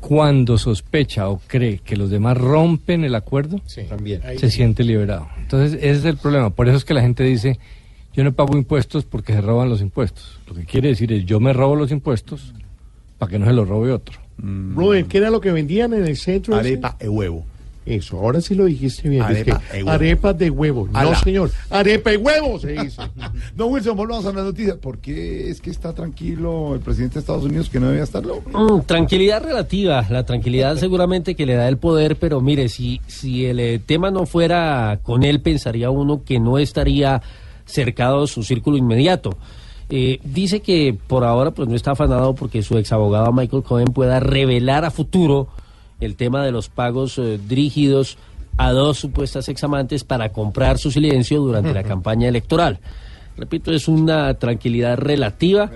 Cuando 0.05 0.57
sospecha 0.57 1.29
o 1.29 1.39
cree 1.47 1.79
que 1.79 1.95
los 1.95 2.09
demás 2.09 2.37
rompen 2.37 3.05
el 3.05 3.15
acuerdo, 3.15 3.61
También. 3.87 4.21
se 4.37 4.49
siente 4.51 4.83
liberado. 4.83 5.29
Entonces, 5.37 5.79
ese 5.81 5.99
es 5.99 6.05
el 6.05 6.17
problema. 6.17 6.49
Por 6.49 6.67
eso 6.67 6.75
es 6.75 6.83
que 6.83 6.93
la 6.93 7.01
gente 7.01 7.23
dice, 7.23 7.57
yo 8.13 8.25
no 8.25 8.33
pago 8.33 8.57
impuestos 8.57 9.05
porque 9.05 9.31
se 9.31 9.39
roban 9.39 9.69
los 9.69 9.79
impuestos. 9.79 10.39
Lo 10.45 10.55
que 10.55 10.65
quiere 10.65 10.89
decir 10.89 11.13
es, 11.13 11.25
yo 11.25 11.39
me 11.39 11.53
robo 11.53 11.77
los 11.77 11.89
impuestos 11.91 12.53
para 13.17 13.31
que 13.31 13.39
no 13.39 13.45
se 13.45 13.53
los 13.53 13.67
robe 13.67 13.93
otro. 13.93 14.19
Brother, 14.37 15.05
¿qué 15.05 15.19
era 15.19 15.29
lo 15.29 15.39
que 15.39 15.51
vendían 15.53 15.93
en 15.93 16.05
el 16.05 16.17
centro? 16.17 16.59
ese? 16.59 16.69
Arepa 16.69 16.97
de 16.99 17.07
huevo. 17.07 17.45
Eso, 17.85 18.17
ahora 18.17 18.39
sí 18.39 18.55
lo 18.55 18.65
dijiste 18.65 19.09
bien. 19.09 19.23
es 19.23 19.29
Arepa 19.29 19.59
que 19.59 19.77
de 19.77 19.83
huevo. 19.83 19.91
arepa 19.91 20.33
de 20.33 20.49
huevo. 20.49 20.89
No, 20.91 21.15
señor. 21.15 21.51
Arepa 21.69 22.11
de 22.11 22.17
huevo 22.17 22.59
se 22.59 22.71
dice. 22.71 23.01
No, 23.55 23.67
Wilson, 23.67 23.95
volvamos 23.97 24.25
a 24.25 24.31
la 24.31 24.43
noticia. 24.43 24.77
¿Por 24.77 24.99
qué 24.99 25.49
es 25.49 25.59
que 25.61 25.69
está 25.69 25.93
tranquilo 25.93 26.73
el 26.75 26.79
presidente 26.79 27.15
de 27.15 27.19
Estados 27.19 27.43
Unidos 27.43 27.69
que 27.69 27.79
no 27.79 27.87
debía 27.87 28.03
estarlo? 28.03 28.41
Mm, 28.51 28.81
tranquilidad 28.85 29.43
relativa, 29.43 30.05
la 30.09 30.25
tranquilidad 30.25 30.77
seguramente 30.77 31.35
que 31.35 31.45
le 31.45 31.55
da 31.55 31.67
el 31.67 31.77
poder, 31.77 32.15
pero 32.15 32.41
mire, 32.41 32.69
si, 32.69 33.01
si 33.07 33.45
el 33.45 33.59
eh, 33.59 33.79
tema 33.85 34.11
no 34.11 34.25
fuera 34.25 34.99
con 35.03 35.23
él, 35.23 35.41
pensaría 35.41 35.89
uno 35.89 36.23
que 36.23 36.39
no 36.39 36.57
estaría 36.57 37.21
cercado 37.65 38.27
su 38.27 38.43
círculo 38.43 38.77
inmediato. 38.77 39.37
Eh, 39.89 40.19
dice 40.23 40.61
que 40.61 40.97
por 41.07 41.23
ahora 41.23 41.51
pues 41.51 41.67
no 41.67 41.75
está 41.75 41.91
afanado 41.91 42.33
porque 42.33 42.63
su 42.63 42.77
ex 42.77 42.91
abogado 42.91 43.31
Michael 43.33 43.63
Cohen 43.63 43.87
pueda 43.87 44.19
revelar 44.19 44.85
a 44.85 44.91
futuro 44.91 45.49
el 46.03 46.15
tema 46.15 46.43
de 46.43 46.51
los 46.51 46.69
pagos 46.69 47.17
eh, 47.17 47.39
dirigidos 47.47 48.17
a 48.57 48.71
dos 48.71 48.99
supuestas 48.99 49.49
examantes 49.49 50.03
para 50.03 50.29
comprar 50.29 50.77
su 50.77 50.91
silencio 50.91 51.39
durante 51.41 51.73
la 51.73 51.83
campaña 51.83 52.27
electoral. 52.27 52.79
Repito, 53.35 53.71
es 53.71 53.87
una 53.87 54.35
tranquilidad 54.35 54.97
relativa. 54.97 55.71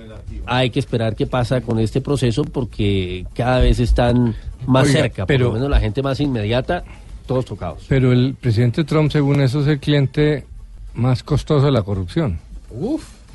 Hay 0.46 0.70
que 0.70 0.80
esperar 0.80 1.16
qué 1.16 1.26
pasa 1.26 1.62
con 1.62 1.80
este 1.80 2.02
proceso 2.02 2.44
porque 2.44 3.26
cada 3.34 3.60
vez 3.60 3.80
están 3.80 4.36
más 4.68 4.88
Oiga, 4.88 5.00
cerca, 5.02 5.26
pero- 5.26 5.46
por 5.46 5.54
lo 5.56 5.60
menos 5.62 5.70
la 5.72 5.80
gente 5.80 6.04
más 6.04 6.20
inmediata, 6.20 6.84
todos 7.26 7.46
tocados. 7.46 7.84
Pero 7.90 8.12
el 8.12 8.36
presidente 8.40 8.84
Trump, 8.84 9.12
según 9.12 9.42
eso, 9.42 9.62
es 9.62 9.68
el 9.68 9.80
cliente 9.80 10.46
más 10.94 11.24
costoso 11.24 11.66
de 11.66 11.72
la 11.72 11.82
corrupción. 11.82 12.38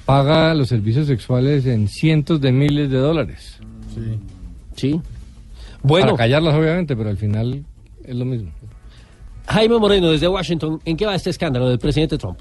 Paga 0.07 0.55
los 0.55 0.69
servicios 0.69 1.07
sexuales 1.09 1.67
en 1.67 1.89
cientos 1.89 2.41
de 2.41 2.53
miles 2.53 2.91
de 2.91 2.99
dólares. 2.99 3.59
Sí. 4.77 5.01
Bueno. 5.83 6.07
Para 6.07 6.19
callarlas, 6.19 6.55
obviamente, 6.55 6.97
pero 6.97 7.11
al 7.11 7.17
final 7.17 7.65
es 8.05 8.15
lo 8.15 8.25
mismo. 8.25 8.51
Jaime 9.47 9.79
Moreno, 9.79 10.11
desde 10.11 10.29
Washington, 10.29 10.81
¿en 10.85 10.97
qué 10.97 11.07
va 11.07 11.15
este 11.15 11.31
escándalo 11.31 11.69
del 11.69 11.79
presidente 11.79 12.17
Trump? 12.17 12.41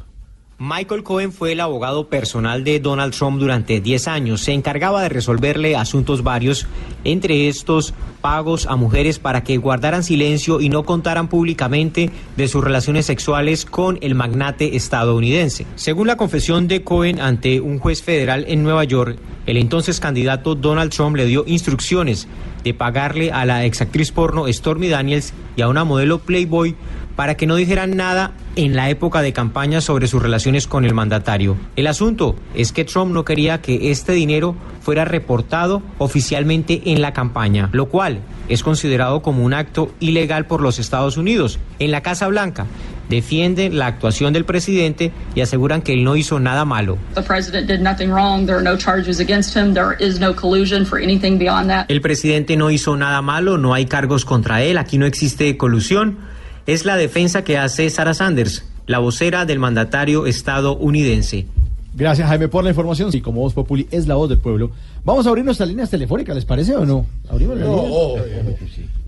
Michael 0.63 1.01
Cohen 1.01 1.31
fue 1.31 1.53
el 1.53 1.59
abogado 1.59 2.07
personal 2.07 2.63
de 2.63 2.79
Donald 2.79 3.15
Trump 3.15 3.39
durante 3.39 3.81
10 3.81 4.07
años. 4.07 4.41
Se 4.41 4.53
encargaba 4.53 5.01
de 5.01 5.09
resolverle 5.09 5.75
asuntos 5.75 6.21
varios, 6.21 6.67
entre 7.03 7.47
estos 7.47 7.95
pagos 8.21 8.67
a 8.67 8.75
mujeres 8.75 9.17
para 9.17 9.43
que 9.43 9.57
guardaran 9.57 10.03
silencio 10.03 10.61
y 10.61 10.69
no 10.69 10.83
contaran 10.83 11.29
públicamente 11.29 12.11
de 12.37 12.47
sus 12.47 12.63
relaciones 12.63 13.07
sexuales 13.07 13.65
con 13.65 13.97
el 14.01 14.13
magnate 14.13 14.75
estadounidense. 14.75 15.65
Según 15.73 16.05
la 16.05 16.15
confesión 16.15 16.67
de 16.67 16.83
Cohen 16.83 17.19
ante 17.19 17.59
un 17.59 17.79
juez 17.79 18.03
federal 18.03 18.45
en 18.47 18.61
Nueva 18.61 18.83
York, 18.83 19.17
el 19.47 19.57
entonces 19.57 19.99
candidato 19.99 20.53
Donald 20.53 20.91
Trump 20.91 21.15
le 21.15 21.25
dio 21.25 21.43
instrucciones 21.47 22.27
de 22.64 22.74
pagarle 22.74 23.32
a 23.32 23.45
la 23.45 23.66
exactriz 23.66 24.12
porno 24.12 24.51
Stormy 24.51 24.88
Daniels 24.88 25.34
y 25.55 25.62
a 25.62 25.68
una 25.68 25.84
modelo 25.84 26.20
Playboy 26.20 26.76
para 27.16 27.36
que 27.36 27.45
no 27.45 27.55
dijeran 27.55 27.95
nada 27.95 28.32
en 28.55 28.76
la 28.76 28.89
época 28.89 29.22
de 29.22 29.34
campaña 29.34 29.82
sobre 29.82 30.07
sus 30.07 30.22
relaciones 30.22 30.68
con 30.68 30.86
el 30.86 30.93
mandatario. 30.93 31.57
El 31.76 31.88
asunto 31.88 32.36
es 32.55 32.72
que 32.72 32.86
Trump 32.86 33.12
no 33.14 33.26
quería 33.26 33.62
que 33.62 33.91
este 33.91 34.14
dinero 34.14 34.55
fuera 34.82 35.05
reportado 35.05 35.82
oficialmente 35.97 36.82
en 36.86 37.01
la 37.01 37.14
campaña, 37.14 37.70
lo 37.74 37.88
cual 37.88 38.22
es 38.49 38.64
considerado 38.64 39.22
como 39.22 39.43
un 39.43 39.53
acto 39.53 39.91
ilegal 39.99 40.45
por 40.45 40.62
los 40.62 40.80
Estados 40.80 41.18
Unidos. 41.18 41.59
En 41.80 41.91
la 41.91 42.01
Casa 42.01 42.28
Blanca 42.28 42.66
defienden 43.12 43.78
la 43.78 43.86
actuación 43.86 44.34
del 44.34 44.45
presidente 44.45 45.12
y 45.36 45.41
aseguran 45.41 45.84
que 45.84 45.93
él 45.93 46.03
no 46.03 46.16
hizo 46.16 46.39
nada 46.39 46.66
malo. 46.66 46.97
The 47.14 47.22
president 47.22 47.68
did 47.70 47.82
nothing 47.82 48.09
wrong. 48.09 48.45
There 48.47 48.55
are 48.55 48.64
no 48.64 48.76
charges 48.78 49.20
against 49.20 49.55
him. 49.55 49.76
There 49.76 49.95
is 49.99 50.20
no 50.20 50.34
collusion 50.36 50.86
for 50.88 50.97
anything 50.99 51.38
beyond 51.38 51.70
that. 51.70 51.86
El 51.89 52.01
presidente 52.01 52.55
no 52.57 52.72
hizo 52.72 52.97
nada 52.97 53.22
malo, 53.22 53.59
no 53.59 53.76
hay 53.76 53.86
cargos 53.86 54.26
contra 54.26 54.64
él, 54.64 54.80
aquí 54.80 54.97
no 54.97 55.05
existe 55.05 55.55
colusión. 55.57 56.18
Es 56.66 56.86
la 56.86 56.95
defensa 56.95 57.43
que 57.43 57.57
hace 57.57 57.89
Sarah 57.89 58.14
Sanders, 58.16 58.66
la 58.88 58.97
vocera 58.99 59.45
del 59.45 59.59
mandatario 59.59 60.26
estadounidense. 60.26 61.45
Gracias, 61.93 62.26
Jaime, 62.30 62.47
por 62.47 62.64
la 62.64 62.70
información. 62.70 63.09
Y 63.12 63.20
como 63.20 63.41
Voz 63.41 63.53
Populi 63.53 63.86
es 63.91 64.07
la 64.07 64.16
voz 64.16 64.30
del 64.30 64.38
pueblo, 64.38 64.72
vamos 65.03 65.26
a 65.26 65.30
abrir 65.30 65.43
nuestras 65.43 65.68
líneas 65.68 65.89
telefónicas, 65.89 66.34
¿les 66.36 66.45
parece 66.45 66.74
o 66.76 66.86
no? 66.86 67.05
Abrimos 67.30 67.57
las 67.57 67.68
No, 67.68 67.76
líneas. 67.76 67.91
oh, 67.93 68.18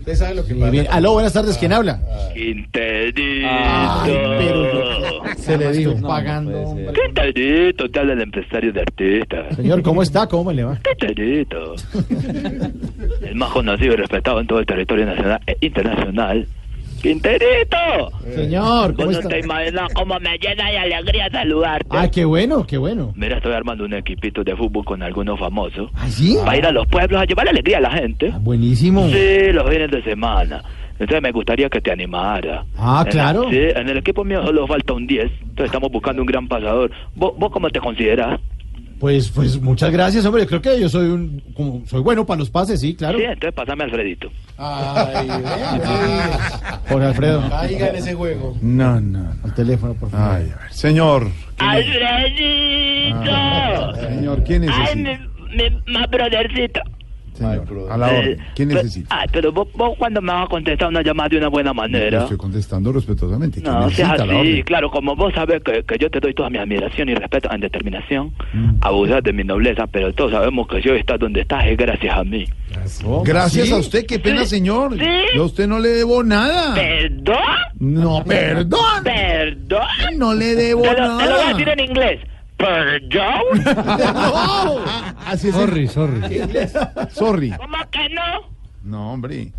Usted 0.04 0.16
sabe 0.16 0.34
lo 0.34 0.44
que 0.44 0.52
Sí, 0.52 0.60
pasa. 0.60 0.70
bien. 0.70 0.86
Aló, 0.90 1.12
buenas 1.14 1.32
tardes, 1.32 1.56
¿quién 1.56 1.72
habla? 1.72 1.98
Quinterito. 2.34 3.18
Se 5.38 5.56
le 5.56 5.72
dijo 5.72 5.94
pagando. 6.02 6.76
Quinterito, 6.92 7.90
te 7.90 8.00
habla 8.00 8.12
el 8.12 8.20
empresario 8.20 8.70
de 8.70 8.82
artistas. 8.82 9.56
Señor, 9.56 9.80
¿cómo 9.82 10.02
está? 10.02 10.26
¿Cómo 10.26 10.52
le 10.52 10.64
va? 10.64 10.78
Quinterito. 10.98 11.74
El 13.22 13.34
más 13.34 13.50
conocido 13.52 13.94
y 13.94 13.96
respetado 13.96 14.40
en 14.40 14.46
todo 14.46 14.58
el 14.60 14.66
territorio 14.66 15.06
nacional 15.06 15.40
e 15.46 15.56
internacional. 15.62 16.46
Quinterito. 17.04 18.10
Señor, 18.34 18.94
¿cómo 18.94 19.06
Vos 19.08 19.12
no 19.12 19.18
está? 19.20 19.28
te 19.28 19.40
imaginas 19.40 19.92
cómo 19.92 20.18
me 20.20 20.38
llena 20.38 20.70
de 20.70 20.78
alegría 20.78 21.28
saludarte. 21.30 21.86
Ah, 21.90 22.10
qué 22.10 22.24
bueno, 22.24 22.66
qué 22.66 22.78
bueno. 22.78 23.12
Mira, 23.14 23.36
estoy 23.36 23.52
armando 23.52 23.84
un 23.84 23.92
equipito 23.92 24.42
de 24.42 24.56
fútbol 24.56 24.84
con 24.86 25.02
algunos 25.02 25.38
famosos. 25.38 25.90
¿Ah, 25.94 26.08
sí? 26.08 26.36
Para 26.42 26.56
ir 26.56 26.66
a 26.66 26.72
los 26.72 26.86
pueblos 26.86 27.20
a 27.20 27.26
llevar 27.26 27.46
alegría 27.48 27.76
a 27.76 27.80
la 27.82 27.90
gente. 27.90 28.32
Buenísimo. 28.40 29.06
Sí, 29.10 29.52
los 29.52 29.68
fines 29.68 29.90
de 29.90 30.02
semana. 30.02 30.62
Entonces 30.98 31.20
me 31.22 31.30
gustaría 31.32 31.68
que 31.68 31.80
te 31.82 31.92
animara. 31.92 32.64
Ah, 32.78 33.02
En- 33.04 33.12
claro. 33.12 33.50
sí, 33.50 33.58
en 33.58 33.88
el 33.88 33.98
equipo 33.98 34.24
mío 34.24 34.42
solo 34.44 34.66
falta 34.66 34.94
un 34.94 35.06
10. 35.06 35.30
Entonces 35.42 35.66
estamos 35.66 35.90
buscando 35.92 36.22
un 36.22 36.26
gran 36.26 36.48
pasador. 36.48 36.90
¿Vos, 37.14 37.32
vos 37.36 37.50
cómo 37.50 37.68
te 37.68 37.80
consideras? 37.80 38.40
Pues, 39.04 39.28
pues 39.28 39.60
muchas 39.60 39.92
gracias, 39.92 40.24
hombre. 40.24 40.46
Creo 40.46 40.62
que 40.62 40.80
yo 40.80 40.88
soy 40.88 41.08
un, 41.08 41.42
como, 41.54 41.86
soy 41.86 42.00
bueno 42.00 42.24
para 42.24 42.38
los 42.38 42.48
pases, 42.48 42.80
sí, 42.80 42.94
claro. 42.94 43.18
Sí, 43.18 43.24
entonces 43.24 43.52
pásame 43.52 43.82
a 43.82 43.84
Alfredito. 43.84 44.30
Ay, 44.56 45.28
Jorge 46.88 47.06
Alfredo. 47.08 47.46
Caiga 47.50 47.88
en 47.88 47.96
ese 47.96 48.14
juego. 48.14 48.56
No, 48.62 48.98
no. 49.02 49.30
Al 49.44 49.52
teléfono, 49.52 49.92
por 49.92 50.08
favor. 50.08 50.36
Ay, 50.36 50.44
a 50.44 50.56
ver. 50.62 50.72
Señor. 50.72 51.28
¡Alfredito! 51.58 53.26
Señor, 54.08 54.42
¿quién 54.42 54.70
¡Ay, 54.70 54.96
necesita? 54.96 55.28
mi, 55.50 55.54
mi 55.54 55.68
más 55.92 56.10
brothercito! 56.10 56.80
Señor, 57.34 57.66
a 57.90 57.96
la 57.96 58.06
orden. 58.06 58.38
¿Quién 58.54 58.68
Pero- 58.68 58.82
necesita? 58.82 59.16
Ay, 59.20 59.26
pero 59.32 59.52
vos, 59.52 59.68
vos 59.74 59.96
cuando 59.98 60.22
me 60.22 60.32
vas 60.32 60.44
a 60.44 60.48
contestar 60.48 60.88
una 60.88 61.02
llamada 61.02 61.28
de 61.30 61.38
una 61.38 61.48
buena 61.48 61.70
Yo 61.70 61.74
manera. 61.74 62.22
estoy 62.22 62.36
contestando 62.36 62.92
respetuosamente. 62.92 63.60
¿Quién 63.60 63.72
No, 63.72 63.90
seas 63.90 64.20
así, 64.20 64.62
claro, 64.62 64.90
como 64.90 65.16
vos 65.16 65.34
sabés 65.34 65.62
que, 65.62 65.82
que 65.82 65.98
yo 65.98 66.10
te 66.10 66.20
doy 66.20 66.32
toda 66.34 66.48
mi 66.50 66.58
admiración 66.58 67.08
y 67.08 67.14
respeto 67.14 67.50
en 67.52 67.60
determinación, 67.60 68.32
abusar 68.80 69.22
de 69.22 69.32
mi 69.32 69.42
nobleza, 69.44 69.86
pero 69.86 70.12
todos 70.14 70.32
sabemos 70.32 70.68
que 70.68 70.80
yo 70.80 70.94
está 70.94 71.18
donde 71.18 71.40
estás 71.42 71.66
es 71.66 71.76
gracias 71.76 72.16
a 72.16 72.24
mí. 72.24 72.44
Gracias 73.24 73.66
¿Sí? 73.68 73.72
a 73.72 73.76
usted, 73.76 74.06
qué 74.06 74.18
pena, 74.18 74.44
señor. 74.44 74.94
¿Sí? 74.98 75.04
Yo 75.34 75.42
a 75.42 75.46
usted 75.46 75.66
no 75.66 75.78
le 75.78 75.88
debo 75.90 76.22
nada. 76.22 76.74
¿Perdón? 76.74 77.36
No, 77.78 78.22
perdón. 78.24 78.80
¿Perdón? 79.04 79.80
No 80.16 80.34
le 80.34 80.54
debo 80.54 80.82
te 80.82 80.92
lo, 80.92 80.98
nada. 80.98 81.18
Te 81.18 81.24
lo 81.30 81.36
voy 81.36 81.44
a 81.44 81.48
decir 81.48 81.68
en 81.68 81.80
inglés. 81.80 82.20
¿Perdón? 82.56 83.64
Así 85.26 85.48
es. 85.48 85.54
Sorry, 85.54 85.88
sorry. 85.88 86.20
Sorry. 87.10 87.50
¿Cómo 87.52 87.76
que 87.90 88.08
no? 88.10 88.50
No, 88.82 89.12
hombre. 89.12 89.52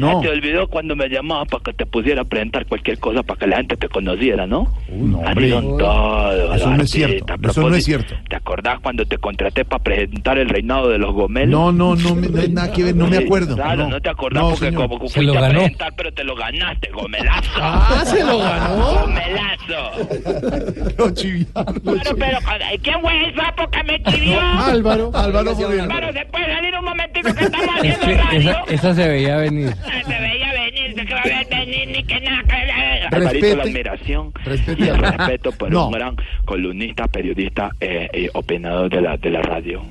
No. 0.00 0.14
No. 0.14 0.20
te 0.20 0.28
olvidó 0.30 0.66
cuando 0.68 0.96
me 0.96 1.08
llamabas 1.08 1.48
para 1.48 1.62
que 1.64 1.72
te 1.74 1.86
pusiera 1.86 2.22
a 2.22 2.24
presentar 2.24 2.66
cualquier 2.66 2.98
cosa 2.98 3.22
para 3.22 3.38
que 3.38 3.46
la 3.46 3.56
gente 3.58 3.76
te 3.76 3.88
conociera, 3.88 4.46
¿no? 4.46 4.72
no, 4.90 5.18
Así 5.20 5.28
hombre. 5.30 5.50
son 5.50 5.78
todos. 5.78 6.56
Eso 6.56 6.70
no 6.70 6.82
es 6.82 6.90
cierto, 6.90 7.34
eso 7.48 7.68
no 7.68 7.74
es 7.76 7.84
cierto. 7.84 8.14
¿Te 8.28 8.36
acordás 8.36 8.80
cuando 8.80 9.04
te 9.06 9.18
contraté 9.18 9.64
para 9.64 9.82
presentar 9.82 10.38
el 10.38 10.48
reinado 10.48 10.88
de 10.88 10.98
los 10.98 11.12
Gomelos? 11.14 11.50
No, 11.50 11.70
no, 11.72 11.94
no, 11.96 12.14
me- 12.14 12.28
no 12.28 12.40
hay 12.40 12.48
nada 12.48 12.72
que 12.72 12.82
ver, 12.84 12.96
no 12.96 13.06
me 13.06 13.18
acuerdo. 13.18 13.54
Claro, 13.56 13.84
no, 13.84 13.90
No. 13.90 14.00
te 14.00 14.08
acordás 14.08 14.42
No, 14.42 14.50
porque 14.50 14.64
señor. 14.66 14.88
como 14.88 15.08
Se 15.08 15.14
fuiste 15.20 15.38
a 15.38 15.48
presentar, 15.50 15.92
pero 15.96 16.12
te 16.12 16.24
lo 16.24 16.34
ganaste, 16.34 16.90
Gomelazo. 16.92 17.50
Ah, 17.62 18.02
¿se 18.06 18.24
lo 18.24 18.38
ganó? 18.38 19.00
Gomelazo. 19.00 19.60
Lo 20.98 21.10
chiviaron. 21.10 21.80
Pero, 21.84 22.16
pero, 22.18 22.38
¿quién 22.82 23.00
fue 23.00 23.24
el 23.26 23.34
sapo 23.36 23.68
que 23.70 23.84
me 23.84 24.02
chivió? 24.10 24.40
Álvaro, 24.40 25.10
Álvaro. 25.14 25.50
Álvaro, 25.50 26.12
¿se 26.12 26.26
puede 26.26 26.46
salir 26.54 26.74
un 26.78 26.84
momentico 26.84 27.34
que 27.34 27.44
estamos 27.44 27.68
Es 27.82 27.94
haciendo 27.96 28.06
que 28.06 28.14
radio? 28.16 28.50
esa, 28.50 28.64
esa 28.74 28.94
se 28.94 29.08
veía 29.08 29.36
venir. 29.36 29.74
Se 30.06 30.18
veía 30.20 30.52
venir, 30.52 30.94
se 30.94 31.06
que 31.06 31.14
va 31.14 31.20
a 31.20 31.24
ver 31.24 31.46
venir, 31.50 31.88
ni 31.88 32.02
que 32.04 32.20
nada. 32.20 32.42
que- 32.44 33.16
Alvarito, 33.16 33.56
la 33.56 33.62
admiración 33.64 34.32
respete 34.44 34.84
y 34.84 34.88
el 34.88 35.04
a- 35.04 35.10
respeto 35.16 35.52
por 35.52 35.70
No. 35.70 35.86
un 35.88 35.92
gran 35.92 36.16
columnista, 36.44 37.06
periodista 37.08 37.70
eh, 37.80 38.08
y 38.14 38.28
opinador 38.34 38.90
de 38.90 39.00
la, 39.00 39.16
de 39.16 39.30
la 39.30 39.42
radio. 39.42 39.82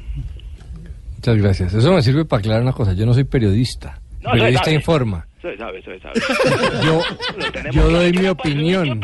Muchas 1.16 1.38
gracias. 1.38 1.74
Eso 1.74 1.93
me 1.93 2.02
sirve 2.02 2.24
para 2.26 2.39
aclarar 2.39 2.62
una 2.64 2.72
cosa. 2.74 2.93
Yo 2.93 3.06
no 3.06 3.14
soy 3.14 3.26
periodista. 3.26 4.00
No, 4.22 4.32
periodista 4.32 4.66
soy- 4.66 4.76
informa. 4.76 5.26
Soy 5.42 5.58
sabe, 5.58 5.82
soy 5.84 5.98
sabe. 6.02 6.20
Yo, 7.72 7.90
doy 7.90 8.12
mi 8.12 8.28
opinión. 8.28 9.00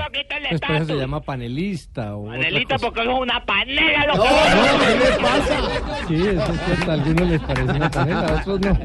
Después 0.51 0.81
eso 0.81 0.85
se 0.93 0.95
llama 0.99 1.21
panelista. 1.21 2.13
O 2.15 2.25
cosa. 2.25 2.77
porque 2.81 3.01
es 3.03 3.07
una 3.07 3.45
panela, 3.45 4.05
lo 4.07 4.15
No, 4.17 4.23
no, 4.25 4.79
¿qué 4.79 4.95
le 4.99 5.17
pasa? 5.21 5.59
Sí, 6.07 6.15
eso 6.15 6.51
es 6.53 6.61
cierto. 6.65 6.91
A 6.91 6.93
algunos 6.93 7.29
les 7.29 7.41
parece 7.41 7.71
una 7.71 7.89
panela, 7.91 8.19
a 8.27 8.33
otros 8.41 8.59
no. 8.61 8.77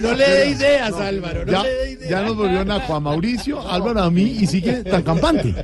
No 0.00 0.14
le 0.14 0.24
dé 0.28 0.50
ideas, 0.50 0.92
Álvaro. 0.94 1.44
No 1.46 1.52
Ya, 1.52 1.62
le 1.62 1.70
dé 1.70 1.90
ideas. 1.92 2.10
ya 2.10 2.22
nos 2.22 2.36
volvieron 2.36 2.70
a 2.70 2.80
Juan 2.80 3.02
Mauricio, 3.02 3.60
Álvaro 3.70 4.00
a 4.02 4.10
mí 4.10 4.22
y 4.40 4.46
sigue 4.46 4.82
tan 4.84 5.02
campante. 5.02 5.54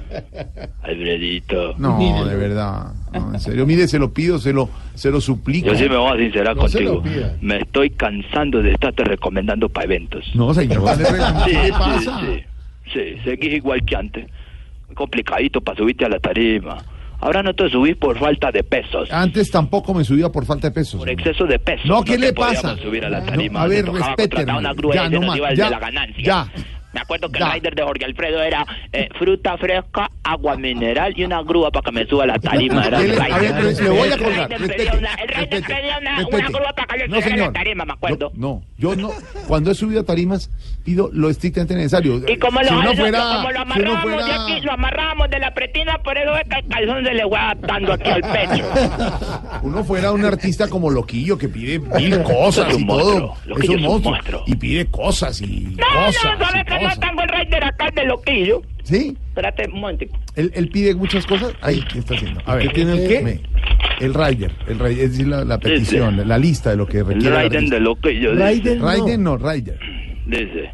Alfredito. 0.82 1.74
No, 1.78 1.98
de 2.26 2.36
verdad. 2.36 2.92
No, 3.12 3.32
en 3.34 3.40
serio. 3.40 3.66
Mire, 3.66 3.88
se 3.88 3.98
lo 3.98 4.12
pido, 4.12 4.38
se 4.38 4.52
lo, 4.52 4.68
se 4.94 5.10
lo 5.10 5.20
suplico. 5.20 5.68
Yo 5.68 5.74
sí 5.76 5.88
me 5.88 5.96
voy 5.96 6.16
a 6.16 6.22
sincerar 6.22 6.54
No 6.56 6.68
se 6.68 6.78
contigo. 6.84 6.94
lo 6.96 7.02
pida. 7.02 7.36
Me 7.40 7.58
estoy 7.58 7.90
cansando 7.90 8.62
de 8.62 8.72
estarte 8.72 9.04
recomendando 9.16 9.68
para 9.68 9.84
eventos. 9.86 10.24
No, 10.34 10.52
señor, 10.54 10.82
vale, 10.82 11.04
Sí, 11.44 11.52
¿qué 11.52 11.64
sí, 11.66 11.72
pasa? 11.72 12.20
Sí, 12.20 12.44
sí, 12.92 13.00
seguís 13.24 13.54
igual 13.54 13.84
que 13.84 13.96
antes. 13.96 14.26
Complicadito 14.94 15.60
para 15.60 15.76
subirte 15.78 16.04
a 16.04 16.08
la 16.08 16.18
tarima. 16.20 16.78
Ahora 17.18 17.42
no 17.42 17.54
te 17.54 17.68
subís 17.70 17.96
por 17.96 18.18
falta 18.18 18.52
de 18.52 18.62
pesos, 18.62 19.10
Antes 19.10 19.50
tampoco 19.50 19.94
me 19.94 20.04
subía 20.04 20.28
por 20.28 20.44
falta 20.44 20.68
de 20.68 20.74
pesos. 20.74 21.00
por 21.00 21.08
exceso 21.08 21.46
de 21.46 21.58
pesos. 21.58 21.86
No, 21.86 22.02
¿qué 22.04 22.18
le 22.18 22.32
pasa? 22.34 22.76
subir 22.76 23.04
a 23.06 23.08
la 23.10 23.20
No, 23.20 23.26
tarima. 23.26 23.62
a 23.62 23.68
te 23.68 23.68
ver, 23.70 23.86
respete, 23.86 24.36
Ya, 24.46 25.08
no 25.08 25.20
más, 25.22 25.38
ya, 25.38 25.64
de 25.64 25.70
la 25.70 25.78
ganancia. 25.78 26.22
ya. 26.22 26.46
Me 26.92 27.00
acuerdo 27.02 27.28
que 27.30 27.38
el 27.42 27.52
rider 27.52 27.74
de 27.74 27.82
Jorge 27.82 28.04
Alfredo 28.06 28.42
era 28.42 28.64
eh, 28.92 29.08
fruta 29.18 29.58
fresca, 29.58 30.10
agua 30.24 30.56
mineral 30.56 31.12
y 31.14 31.24
una 31.24 31.42
grúa 31.42 31.70
para 31.70 31.84
que 31.84 31.92
me 31.92 32.06
suba 32.06 32.24
a 32.24 32.26
la 32.28 32.38
tarima. 32.38 32.86
Era 32.86 32.98
¿Qué 32.98 33.04
el 33.04 33.10
rider. 33.16 33.82
le- 33.82 33.90
voy 33.90 34.08
a 34.08 34.14
El 34.14 34.22
colgar, 34.22 34.48
rider 34.48 34.60
respete, 34.60 34.76
pedía 34.76 34.92
una- 34.98 35.14
El 35.14 35.28
rider 35.28 35.62
pedía 35.64 35.98
una, 36.00 36.26
una 36.26 36.48
grúa 36.48 36.72
para 36.74 36.86
que 36.86 36.98
le 36.98 37.08
No, 37.08 37.14
subiera 37.16 37.28
señor. 37.30 37.46
la 37.48 37.52
tarima, 37.52 37.84
me 37.84 37.92
acuerdo. 37.92 38.32
No, 38.34 38.62
yo 38.78 38.96
no. 38.96 39.10
Cuando 39.46 39.70
he 39.70 39.74
subido 39.74 40.00
a 40.00 40.04
tarimas, 40.04 40.50
pido 40.84 41.10
lo 41.12 41.28
estrictamente 41.28 41.74
necesario. 41.74 42.22
Y 42.26 42.36
como 42.38 42.60
lo, 42.62 42.68
si 42.68 42.74
uno 42.74 42.84
lo- 42.84 42.94
fuera, 42.96 43.20
como 43.20 43.50
lo 43.50 43.58
si 43.74 43.80
uno 43.80 43.92
amarrábamos 43.92 44.04
de 44.16 44.22
fuera- 44.32 44.42
aquí, 44.44 44.60
lo 44.62 44.72
amarrábamos 44.72 45.30
de 45.30 45.38
la 45.38 45.54
pretina, 45.54 45.98
por 46.02 46.16
eso 46.16 46.36
es 46.36 46.44
que 46.48 46.58
el 46.60 46.66
calzón 46.68 47.04
se 47.04 47.12
le 47.14 47.22
fue 47.28 47.38
adaptando 47.38 47.92
aquí 47.92 48.08
al 48.08 48.20
pecho. 48.22 48.64
uno 49.62 49.84
fuera 49.84 50.12
un 50.12 50.24
artista 50.24 50.68
como 50.68 50.90
Loquillo 50.90 51.36
que 51.36 51.48
pide 51.48 51.78
mil 51.78 52.22
cosas 52.22 52.72
y 52.78 52.84
monstruo, 52.84 53.18
todo. 53.18 53.34
Loquillo 53.46 53.72
es 53.72 53.76
un 53.78 53.82
monstruo. 53.82 54.14
monstruo. 54.14 54.42
Y 54.46 54.54
pide 54.56 54.86
cosas 54.86 55.40
y 55.42 55.76
No, 55.76 55.84
cosas. 56.06 56.24
no, 56.24 56.34
y 56.34 56.44
sabes 56.46 56.64
que 56.64 56.75
no 56.82 56.96
tengo 57.00 57.22
el 57.22 57.28
rider 57.28 57.64
acá 57.64 57.90
de 57.94 58.04
loquillo. 58.04 58.62
¿Sí? 58.82 59.16
Espérate 59.28 59.68
un 59.68 59.80
momentico. 59.80 60.16
Él, 60.36 60.50
él 60.54 60.68
pide 60.68 60.94
muchas 60.94 61.26
cosas. 61.26 61.52
Ahí, 61.60 61.82
¿qué 61.92 61.98
está 61.98 62.14
haciendo? 62.14 62.40
A 62.46 62.54
ver, 62.56 62.68
¿Qué 62.68 62.74
tiene 62.74 62.92
el 62.92 63.08
qué? 63.08 63.20
me- 63.22 63.40
el 64.04 64.12
rider, 64.14 64.52
el 64.68 64.78
rider, 64.78 65.04
es 65.04 65.10
decir, 65.12 65.26
la, 65.26 65.44
la 65.44 65.58
petición, 65.58 66.16
la, 66.18 66.24
la 66.24 66.38
lista 66.38 66.70
de 66.70 66.76
lo 66.76 66.86
que 66.86 67.02
requiere. 67.02 67.28
el 67.28 67.32
Raiden 67.34 67.54
artista. 67.56 67.74
de 67.76 67.80
lo 67.80 67.96
que 67.96 68.20
yo 68.20 68.34
Raiden, 68.34 68.74
dice. 68.74 68.84
Raiden 68.84 69.22
no, 69.22 69.36
rider. 69.38 69.78
Dice. 70.26 70.70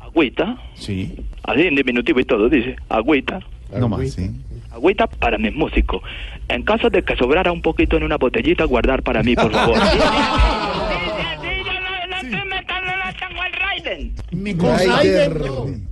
Agüita. 0.00 0.56
Sí. 0.74 1.14
Así 1.42 1.62
en 1.62 1.74
diminutivo 1.74 2.20
y 2.20 2.24
todo, 2.24 2.48
dice. 2.48 2.76
Agüita. 2.88 3.40
No 3.78 3.88
más, 3.88 4.10
sí. 4.12 4.30
Agüita 4.70 5.06
para 5.06 5.38
mis 5.38 5.54
músicos. 5.54 6.02
En 6.48 6.62
caso 6.62 6.88
de 6.90 7.02
que 7.02 7.16
sobrara 7.16 7.50
un 7.50 7.62
poquito 7.62 7.96
en 7.96 8.04
una 8.04 8.16
botellita, 8.16 8.64
guardar 8.64 9.02
para 9.02 9.22
mí, 9.22 9.34
por 9.34 9.50
favor. 9.50 9.76
Mi. 14.32 14.54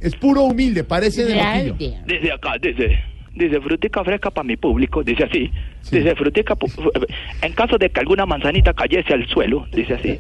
Es 0.01 0.14
puro 0.16 0.42
humilde, 0.42 0.84
parece 0.84 1.24
de 1.24 1.34
Loquillo. 1.68 1.95
Dice 2.07 2.32
acá, 2.32 2.55
dice. 2.61 2.99
Dice 3.36 3.61
frutica 3.61 4.05
fresca 4.05 4.30
para 4.30 4.47
mi 4.47 4.57
público, 4.57 5.03
dice 5.03 5.24
así. 5.24 5.51
Dice 5.90 6.14
frutica, 6.14 6.55
en 7.42 7.53
caso 7.55 7.76
de 7.78 7.90
que 7.90 7.99
alguna 7.99 8.24
manzanita 8.26 8.72
cayese 8.72 9.12
al 9.12 9.26
suelo, 9.26 9.66
dice 9.72 9.95
así. 9.95 10.16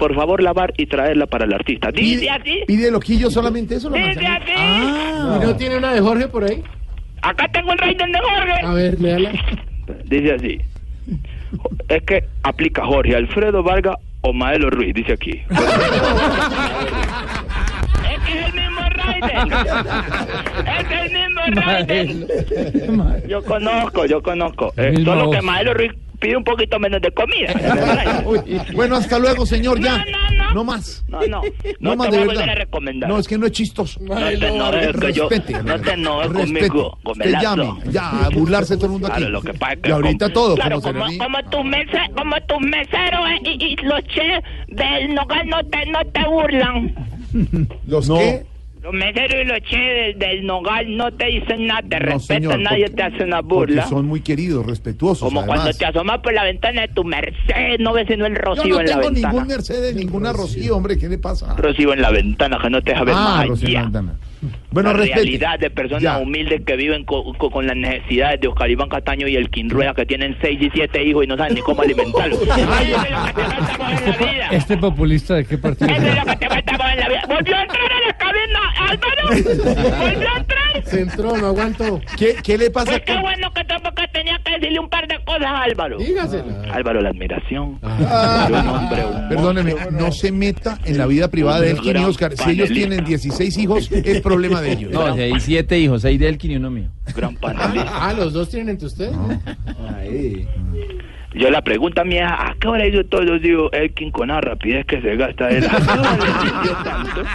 Por 0.00 0.12
favor 0.16 0.42
lavar 0.42 0.74
y 0.76 0.86
traerla 0.86 1.26
para 1.26 1.44
el 1.44 1.52
artista. 1.54 1.92
Dice 1.92 2.28
así. 2.28 2.64
Pide 2.66 2.90
Loquillo 2.90 3.30
solamente 3.30 3.76
eso. 3.76 3.88
la 3.88 3.98
Dice 3.98 4.20
manzanita? 4.20 4.34
así. 4.42 4.52
Ah. 4.56 5.38
¿Y 5.40 5.46
no 5.46 5.56
tiene 5.56 5.76
una 5.76 5.92
de 5.92 6.00
Jorge 6.00 6.26
por 6.26 6.42
ahí? 6.42 6.60
Acá 7.22 7.46
tengo 7.52 7.72
el 7.72 7.78
rider 7.78 8.08
de 8.10 8.18
Jorge. 8.18 8.66
A 8.66 8.72
ver, 8.74 9.00
léala. 9.00 9.32
Dice 10.06 10.32
así. 10.32 10.58
Es 11.88 12.02
que 12.02 12.24
aplica 12.42 12.84
Jorge 12.84 13.14
Alfredo 13.14 13.62
Vargas 13.62 13.94
o 14.22 14.32
Maelo 14.32 14.70
Ruiz, 14.70 14.92
dice 14.92 15.12
aquí. 15.12 15.40
rider. 19.20 20.76
es 20.80 20.90
el 20.92 21.12
mismo 21.12 21.40
rider. 23.06 23.28
Yo 23.28 23.42
conozco, 23.44 24.06
yo 24.06 24.22
conozco. 24.22 24.72
Eh, 24.76 24.94
solo 25.04 25.30
que. 25.30 25.42
Maelo 25.42 25.74
Ruiz 25.74 25.92
pide 26.18 26.36
un 26.36 26.44
poquito 26.44 26.78
menos 26.78 27.00
de 27.02 27.10
comida. 27.12 27.52
Bueno, 28.74 28.96
hasta 28.96 29.18
luego, 29.18 29.44
señor, 29.46 29.78
ya. 29.80 29.98
No, 29.98 30.04
no, 30.04 30.36
no. 30.36 30.54
No 30.54 30.64
más. 30.64 31.04
No, 31.08 31.20
no. 31.26 31.42
No, 31.42 31.50
No, 31.80 31.96
más 31.96 32.08
te 32.08 32.16
de 32.16 32.18
voy 32.18 32.24
a 32.24 32.26
volver 32.26 32.36
verdad. 32.38 32.48
a 32.50 32.54
recomendar. 32.54 33.10
No, 33.10 33.18
es 33.18 33.28
que 33.28 33.36
no 33.36 33.46
es 33.46 33.52
chistoso. 33.52 34.00
No 34.02 34.14
te 34.14 34.48
enojes, 34.48 34.96
que 34.96 35.12
yo- 35.12 35.28
Respete, 35.28 35.62
no 35.62 35.78
te 35.80 35.96
respete. 35.96 36.68
conmigo, 36.68 36.98
gomelazo. 37.04 37.42
llame, 37.56 37.72
ya, 37.90 38.10
a 38.24 38.28
burlarse 38.30 38.76
todo 38.76 38.86
el 38.86 38.92
mundo 38.92 39.08
aquí. 39.08 39.16
Claro, 39.18 39.32
lo 39.32 39.42
que 39.42 39.52
pasa 39.54 39.72
es 39.74 39.80
que 39.80 39.88
y 39.88 39.92
ahorita 39.92 40.24
como- 40.26 40.34
todo, 40.34 40.54
Claro, 40.54 40.80
como 40.80 41.00
como, 41.00 41.18
como 41.18 41.42
tus 41.42 41.50
como 42.16 42.60
meseros 42.60 43.28
eh, 43.30 43.40
y, 43.44 43.64
y 43.64 43.76
los 43.84 44.00
chefs 44.04 44.48
del 44.68 45.14
nogal 45.14 45.46
no 45.48 45.62
te, 45.64 45.86
no 45.86 45.98
te 46.12 46.24
burlan. 46.28 46.94
¿Los 47.86 48.08
No. 48.08 48.16
qué? 48.18 48.46
Los 48.86 48.94
meseros 48.94 49.42
y 49.42 49.44
los 49.48 49.58
chefs 49.62 50.16
del, 50.16 50.18
del 50.20 50.46
nogal 50.46 50.96
no 50.96 51.10
te 51.12 51.24
dicen 51.26 51.66
nada, 51.66 51.82
te 51.82 51.98
No, 51.98 52.06
respetan, 52.06 52.42
señor, 52.42 52.60
nadie 52.60 52.84
porque- 52.86 52.96
te 52.96 53.02
hace 53.02 53.24
una 53.24 53.40
burla. 53.40 53.86
son 53.88 54.06
muy 54.06 54.20
queridos, 54.20 54.64
respetuosos. 54.64 55.26
Como 55.26 55.44
cuando 55.44 55.72
te 55.72 55.84
asomas 55.86 56.20
por 56.20 56.32
la 56.32 56.44
ventana 56.44 56.82
de 56.82 56.88
tu 56.88 57.02
Mercedes, 57.02 57.80
no 57.80 57.92
ves 57.92 58.06
sino 58.06 58.26
el 58.26 58.34
Yo 58.34 58.40
rocío 58.42 58.74
no 58.76 58.80
en 58.80 58.86
la 58.86 58.92
tengo 58.92 59.10
ventana. 59.10 59.32
ningún 59.32 59.48
Mercedes, 59.48 59.96
ninguna 59.96 60.32
Rocío, 60.32 60.76
hombre, 60.76 60.96
¿qué 60.98 61.08
le 61.08 61.18
pasa? 61.18 61.56
Rocío 61.56 61.92
en 61.94 62.00
la 62.00 62.10
ventana, 62.12 62.58
que 62.62 62.70
no 62.70 62.80
te 62.80 62.92
deja 62.92 63.02
ver 63.02 63.14
Ah, 63.18 63.24
más 63.38 63.48
Rocío 63.48 63.68
en 63.70 63.74
la 63.74 63.80
allá. 63.80 64.14
Bueno, 64.76 64.90
la 64.92 64.98
respete. 64.98 65.20
realidad 65.22 65.58
de 65.58 65.70
personas 65.70 66.02
Ya. 66.02 66.18
humildes 66.18 66.60
que 66.66 66.76
viven 66.76 67.04
co- 67.04 67.32
co- 67.38 67.50
con, 67.50 67.66
las 67.66 67.76
necesidades 67.76 68.40
de 68.40 68.48
Oscar 68.48 68.70
Iván 68.70 68.88
Cataño 68.90 69.26
y 69.26 69.36
el 69.36 69.48
Rueda 69.70 69.94
que 69.94 70.04
tienen 70.04 70.36
seis 70.42 70.58
y 70.60 70.68
siete 70.70 71.02
hijos 71.02 71.24
y 71.24 71.26
no 71.26 71.36
saben 71.36 71.54
ni 71.54 71.60
cómo 71.62 71.80
alimentarlos. 71.82 72.38
Ay, 72.50 72.92
eso 72.92 73.02
es 73.04 73.10
lo 73.10 73.26
que 73.26 73.32
te 73.32 73.42
faltaba 73.42 73.90
en 73.92 74.04
la 74.10 74.16
vida. 74.32 74.48
¿Este 74.52 74.76
populista 74.76 75.34
de 75.34 75.44
qué 75.46 75.56
partido? 75.58 75.90
Eso 75.90 76.06
es 76.06 76.16
lo 76.16 76.24
que 76.26 76.36
te 76.36 76.48
faltaba 76.48 76.92
en 76.92 77.00
la 77.00 77.08
vida. 77.08 77.22
Volvió 77.26 77.56
a 77.56 77.62
entrar 77.62 77.92
a 77.92 78.06
la 78.06 78.16
cabina, 78.18 78.60
Álvaro. 78.90 79.28
Volvió 79.98 80.28
a 80.34 80.38
entrar. 80.38 80.66
Se 80.84 81.00
entró, 81.00 81.36
no 81.38 81.46
aguantó. 81.46 82.00
¿Qué, 82.18 82.36
qué 82.42 82.58
le 82.58 82.70
pasa? 82.70 82.90
Pues 82.92 83.02
qué 83.06 83.18
bueno 83.18 83.50
que 83.54 83.64
tampoco 83.64 84.02
tenía 84.12 84.38
que 84.44 84.52
decirle 84.52 84.78
un 84.78 84.88
par 84.90 85.08
de 85.08 85.16
cosas 85.24 85.46
a 85.46 85.62
Álvaro. 85.62 85.98
Dígasela. 85.98 86.62
Álvaro, 86.72 87.00
la 87.00 87.08
admiración. 87.08 87.78
Ah. 87.82 88.46
de 88.48 88.54
un 88.60 88.68
hombre, 88.68 89.04
un 89.06 89.28
Perdóneme, 89.28 89.74
no 89.92 90.12
se 90.12 90.30
meta 90.32 90.78
en 90.84 90.98
la 90.98 91.06
vida 91.06 91.28
privada 91.28 91.60
de 91.62 91.70
Elkin 91.72 91.96
y 91.96 92.04
Oscar. 92.04 92.32
Si 92.36 92.50
ellos 92.50 92.68
tienen 92.68 93.04
16 93.04 93.56
hijos, 93.58 93.90
es 93.90 94.20
problema 94.20 94.60
de 94.60 94.65
ellos. 94.72 94.92
No, 94.92 95.14
si 95.14 95.20
hay 95.20 95.40
siete 95.40 95.78
hijos, 95.78 96.02
seis 96.02 96.18
de 96.18 96.28
Elkin 96.28 96.50
y 96.52 96.56
uno 96.56 96.70
mío. 96.70 96.88
gran 97.14 97.36
panelista. 97.36 98.08
Ah, 98.08 98.12
los 98.12 98.32
dos 98.32 98.48
tienen 98.48 98.70
entre 98.70 98.86
ustedes. 98.86 99.14
Yo 101.34 101.50
la 101.50 101.60
pregunta 101.60 102.02
mía, 102.02 102.28
¿a 102.34 102.54
qué 102.58 102.66
hora 102.66 102.86
hizo 102.86 103.04
todos 103.04 103.26
los 103.26 103.42
días 103.42 103.60
Elkin 103.72 104.10
con 104.10 104.28
la 104.28 104.40
rapidez 104.40 104.86
que 104.86 105.02
se 105.02 105.16
gasta 105.16 105.50
él? 105.50 105.66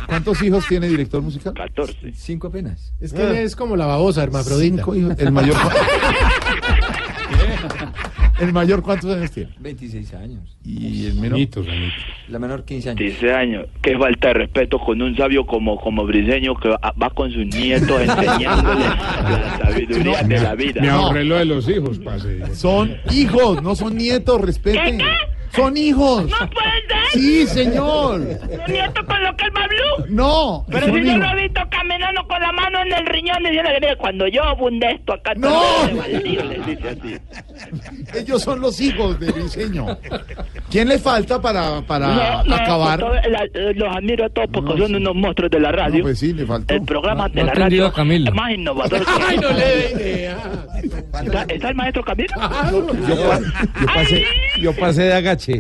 ¿Cuántos 0.08 0.42
hijos 0.42 0.66
tiene 0.68 0.88
director 0.88 1.22
musical? 1.22 1.54
14. 1.54 2.12
Cinco 2.16 2.48
apenas. 2.48 2.94
Es 3.00 3.14
que 3.14 3.22
él 3.22 3.36
es 3.36 3.56
como 3.56 3.76
la 3.76 3.86
babosa, 3.86 4.24
hermafrodita. 4.24 4.78
Cinco 4.78 4.96
hijos. 4.96 5.20
El 5.20 5.32
mayor. 5.32 5.56
¿El 8.42 8.54
mayor 8.54 8.82
cuántos 8.82 9.16
años 9.16 9.30
tiene? 9.30 9.52
26 9.60 10.14
años. 10.16 10.58
Y 10.66 11.06
el 11.06 11.14
menor. 11.14 11.40
La 12.28 12.40
menor 12.40 12.66
15 12.66 12.90
años. 12.90 13.00
16 13.00 13.34
años. 13.34 13.68
Qué 13.84 13.96
falta 13.96 14.30
de 14.30 14.34
respeto 14.34 14.80
con 14.80 15.00
un 15.00 15.16
sabio 15.16 15.46
como, 15.46 15.80
como 15.80 16.06
Briseño 16.06 16.56
que 16.56 16.70
va, 16.70 16.80
va 17.00 17.12
con 17.12 17.32
sus 17.32 17.46
nietos 17.46 18.02
enseñándoles 18.02 18.88
la 18.88 19.60
sabiduría 19.62 20.24
de 20.24 20.40
la 20.40 20.56
vida. 20.56 20.82
Me 20.82 20.90
ahorré 20.90 21.24
lo 21.24 21.36
de 21.36 21.46
los 21.46 21.70
hijos, 21.70 22.00
pase. 22.00 22.56
Son 22.56 22.98
hijos, 23.12 23.62
no 23.62 23.76
son 23.76 23.96
nietos, 23.96 24.42
respeten. 24.42 25.00
Son 25.56 25.76
hijos. 25.78 26.24
No 26.30 26.38
puede 26.50 26.72
ser. 26.88 27.22
Sí, 27.22 27.46
señor. 27.48 28.22
¿Su 28.66 28.72
nieto 28.72 29.06
con 29.06 29.24
lo 29.24 29.36
que 29.36 29.46
el? 29.52 30.06
No. 30.10 30.66
Pero 30.70 30.86
si 30.88 31.04
yo 31.06 31.18
lo 31.18 31.26
he 31.30 31.42
visto 31.44 31.62
caminando 31.70 32.26
con 32.28 32.42
la 32.42 32.52
mano 32.54 32.80
en 32.86 32.94
el 32.94 33.06
riñón 33.08 33.38
diciendo 33.44 33.70
que 33.74 33.80
mire, 33.82 33.98
cuando 33.98 34.28
yo 34.28 34.44
abunde 34.44 34.92
esto 34.92 35.14
acá 35.14 35.34
¡No! 35.36 35.50
todo 35.50 35.88
de 35.88 35.94
baldío", 35.94 36.44
les 36.46 36.66
dice 36.66 36.90
así. 36.90 38.18
Ellos 38.18 38.42
son 38.42 38.62
los 38.62 38.80
hijos 38.80 39.20
de 39.20 39.32
Briseño. 39.32 39.98
¿Quién 40.70 40.88
le 40.88 40.98
falta 41.00 41.42
para, 41.42 41.82
para 41.82 42.08
No, 42.08 42.44
no, 42.46 42.56
acabar? 42.56 43.00
la- 43.02 43.44
eh, 43.54 43.74
los 43.76 43.96
admiro 43.96 44.26
a 44.26 44.30
todos 44.30 44.48
porque 44.54 44.78
son 44.78 44.96
unos 44.96 45.16
monstruos 45.16 45.52
de 45.52 45.60
la 45.60 45.72
radio. 45.72 45.98
No, 46.00 46.04
pues 46.04 46.20
sí, 46.20 46.34
le 46.34 46.46
faltó. 46.46 46.74
El 46.74 46.84
programa 46.84 47.28
de 47.30 47.42
no 47.42 47.48
la 47.48 47.54
radio 47.54 47.92
Camilo. 47.92 48.32
más 48.32 48.52
innovador 48.54 49.04
que 49.06 49.12
Ay, 49.28 49.38
no 49.38 49.50
le 49.52 49.66
dé 49.66 49.92
idea. 49.96 50.38
¿Está, 51.24 51.44
está 51.44 51.70
el 51.70 51.76
maestro 51.76 52.04
Camilo? 52.04 52.34
Yo, 52.72 53.08
yo 53.08 53.86
pasé, 53.86 54.26
yo 54.62 54.76
pasé 54.76 55.02
de 55.04 55.14
agache. 55.42 55.60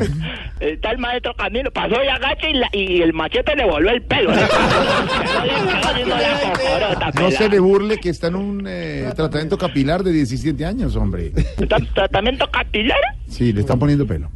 Está 0.60 0.92
el 0.92 0.98
maestro 1.00 1.34
Camilo, 1.36 1.72
pasó 1.72 1.96
y 2.04 2.08
agacha 2.08 2.48
y, 2.50 2.54
la- 2.54 2.70
y 2.72 3.02
el 3.02 3.14
machete 3.14 3.56
le 3.56 3.66
volvió 3.66 3.90
el 3.92 4.02
pelo. 4.04 4.32
¿no? 7.16 7.32
Se 7.32 7.50
le 7.50 7.60
burle 7.60 7.98
que 7.98 8.10
está 8.10 8.28
en 8.28 8.36
un 8.36 8.64
eh, 8.68 9.10
tratamiento 9.16 9.58
capilar 9.58 10.04
de 10.04 10.12
17 10.12 10.64
años, 10.66 10.96
hombre. 10.96 11.32
¿Está- 11.36 11.78
¿Tratamiento 11.94 12.50
capilar? 12.52 13.00
Sí, 13.28 13.52
le 13.54 13.62
están 13.62 13.80
poniendo 13.80 14.06
pelo. 14.06 14.30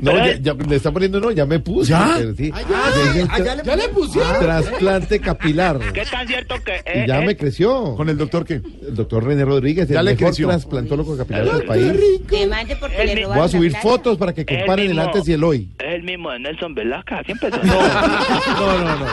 No, 0.00 0.12
ya, 0.16 0.36
ya 0.38 0.54
le 0.54 0.76
está 0.76 0.90
poniendo, 0.92 1.20
no, 1.20 1.30
ya 1.30 1.46
me 1.46 1.58
puse. 1.60 1.90
¿Ya? 1.90 2.14
pero 2.18 2.34
sí. 2.34 2.50
Ah, 2.54 2.60
ya, 2.68 3.26
ah, 3.30 3.38
ya 3.38 3.54
le- 3.56 3.62
ya 3.64 3.76
le 3.76 3.88
pusieron. 3.88 4.38
Trasplante 4.40 5.20
capilar. 5.20 5.78
¿Qué 5.92 6.02
tan 6.10 6.26
cierto 6.26 6.54
que 6.64 6.72
Y 6.94 6.98
es? 7.00 7.06
ya 7.06 7.20
es- 7.20 7.26
me 7.26 7.36
creció. 7.36 7.94
¿Con 7.96 8.08
el 8.08 8.16
doctor 8.18 8.44
qué? 8.44 8.54
El 8.54 8.94
doctor 8.94 9.24
René 9.24 9.44
Rodríguez, 9.44 9.88
Ya 9.88 10.00
el 10.00 10.06
le 10.06 10.12
mejor 10.12 10.28
creció. 10.28 10.48
trasplantólogo 10.48 11.16
capilar 11.16 11.44
del 11.44 11.64
país. 11.66 11.92
Le 12.30 13.26
Voy 13.26 13.38
a 13.40 13.48
subir 13.48 13.74
fotos 13.76 14.16
para 14.18 14.32
que 14.32 14.44
comparen 14.46 14.86
el 14.86 14.88
mismo- 14.94 15.02
antes 15.02 15.28
y 15.28 15.32
el 15.32 15.44
hoy. 15.44 15.68
Es 15.78 15.94
el 15.94 16.02
mismo 16.02 16.30
de 16.30 16.38
Nelson 16.40 16.74
Velasca. 16.74 17.22
No, 17.30 18.78
no, 18.78 18.96
no. 18.98 19.06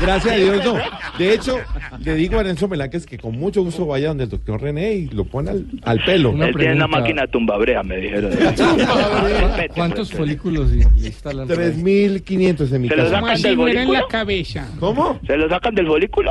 Gracias 0.00 0.34
a 0.34 0.36
Dios, 0.36 0.64
no. 0.64 0.74
De 1.18 1.34
hecho, 1.34 1.58
le 2.00 2.14
digo 2.14 2.38
a 2.38 2.42
Nelson 2.44 2.70
Velázquez 2.70 3.06
que 3.06 3.18
con 3.18 3.38
mucho 3.38 3.62
gusto 3.62 3.86
vaya 3.86 4.08
donde 4.08 4.24
el 4.24 4.30
doctor 4.30 4.60
René 4.60 4.94
y 4.94 5.06
lo 5.08 5.24
pone 5.24 5.50
al, 5.50 5.66
al 5.84 6.02
pelo. 6.04 6.30
Una 6.30 6.48
Él 6.48 6.54
tiene 6.56 6.74
una 6.74 6.86
máquina 6.88 7.26
tumbabrea, 7.26 7.82
me 7.82 7.96
dijeron. 7.98 8.32
¿Cuántos 9.74 10.10
folículos 10.26 10.70
le 10.70 10.84
le 11.00 11.06
instalan? 11.08 11.48
por 11.48 11.58
ahí? 11.58 11.70
3.500 11.72 12.72
en 12.74 12.82
mi 12.82 12.88
¿Se 12.88 12.96
lo 12.96 13.02
casa. 13.04 13.20
sacan 13.20 13.42
del 13.42 13.52
en 13.52 13.58
la 13.58 13.64
folículo? 13.74 14.08
cabeza. 14.08 14.70
¿Cómo? 14.80 15.20
¿Se 15.26 15.36
lo 15.36 15.48
sacan 15.48 15.74
del 15.74 15.86
folículo? 15.86 16.30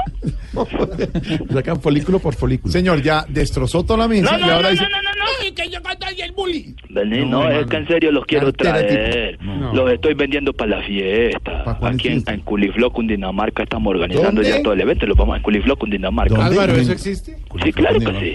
Sacan 1.54 1.82
folículo 1.82 2.20
por 2.20 2.36
folículo. 2.36 2.72
Señor, 2.72 3.02
ya 3.02 3.26
destrozó 3.28 3.84
toda 3.84 4.00
la 4.00 4.08
mesa 4.08 4.32
No, 4.32 4.38
y 4.38 4.42
no, 4.42 4.48
no, 4.48 4.54
ahora 4.54 4.68
no, 4.68 4.72
dice... 4.72 4.84
no, 4.84 4.90
no, 5.02 5.10
no. 5.10 5.24
Ay, 5.42 5.52
que 5.52 5.70
yo 5.70 5.80
hay 6.06 6.22
el 6.22 6.32
bully. 6.34 6.76
Vení, 6.90 7.20
No, 7.26 7.44
no, 7.44 7.50
es 7.52 7.66
que 7.68 7.78
en 7.78 7.88
serio 7.88 8.12
los 8.12 8.26
quiero 8.26 8.48
Cartera 8.54 8.74
traer. 8.88 9.42
No. 9.42 9.74
Los 9.74 9.92
estoy 9.92 10.14
vendiendo 10.14 10.54
para 10.54 10.78
la 10.78 10.84
fiesta. 10.86 11.64
¿Pa' 11.64 11.78
cuál 11.78 11.94
Aquí 11.96 12.10
en, 12.10 12.24
en 12.28 12.42
Culifló, 12.42 12.92
Cundinamarca, 12.92 13.64
estamos 13.64 13.92
organizando 13.92 14.42
¿Dónde? 14.42 14.50
ya 14.50 14.62
todo 14.62 14.74
el 14.74 14.82
evento. 14.82 15.06
Lo 15.06 15.16
vamos 15.16 15.38
en 15.38 15.44
Culifló, 15.44 15.76
Cundinamarca. 15.78 16.36
¿Dónde? 16.36 16.52
Álvaro, 16.52 16.74
¿eso 16.76 16.92
existe? 16.92 17.38
Sí, 17.64 17.74
claro 17.74 18.00
que 18.00 18.06
sí. 18.20 18.34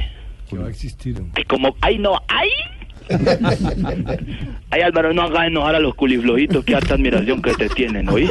Que 0.50 0.56
va 0.58 0.66
a 0.66 0.70
existir. 0.70 1.16
Que 1.34 1.44
como 1.44 1.76
ahí 1.80 1.98
no 1.98 2.14
hay. 2.28 2.48
Ay, 4.70 4.80
Álvaro, 4.82 5.12
no 5.14 5.22
hagas 5.22 5.46
enojar 5.46 5.74
a 5.74 5.80
los 5.80 5.94
culiflojitos, 5.94 6.64
que 6.64 6.74
harta 6.74 6.94
admiración 6.94 7.40
que 7.42 7.52
te 7.54 7.68
tienen, 7.70 8.08
¿oí? 8.08 8.28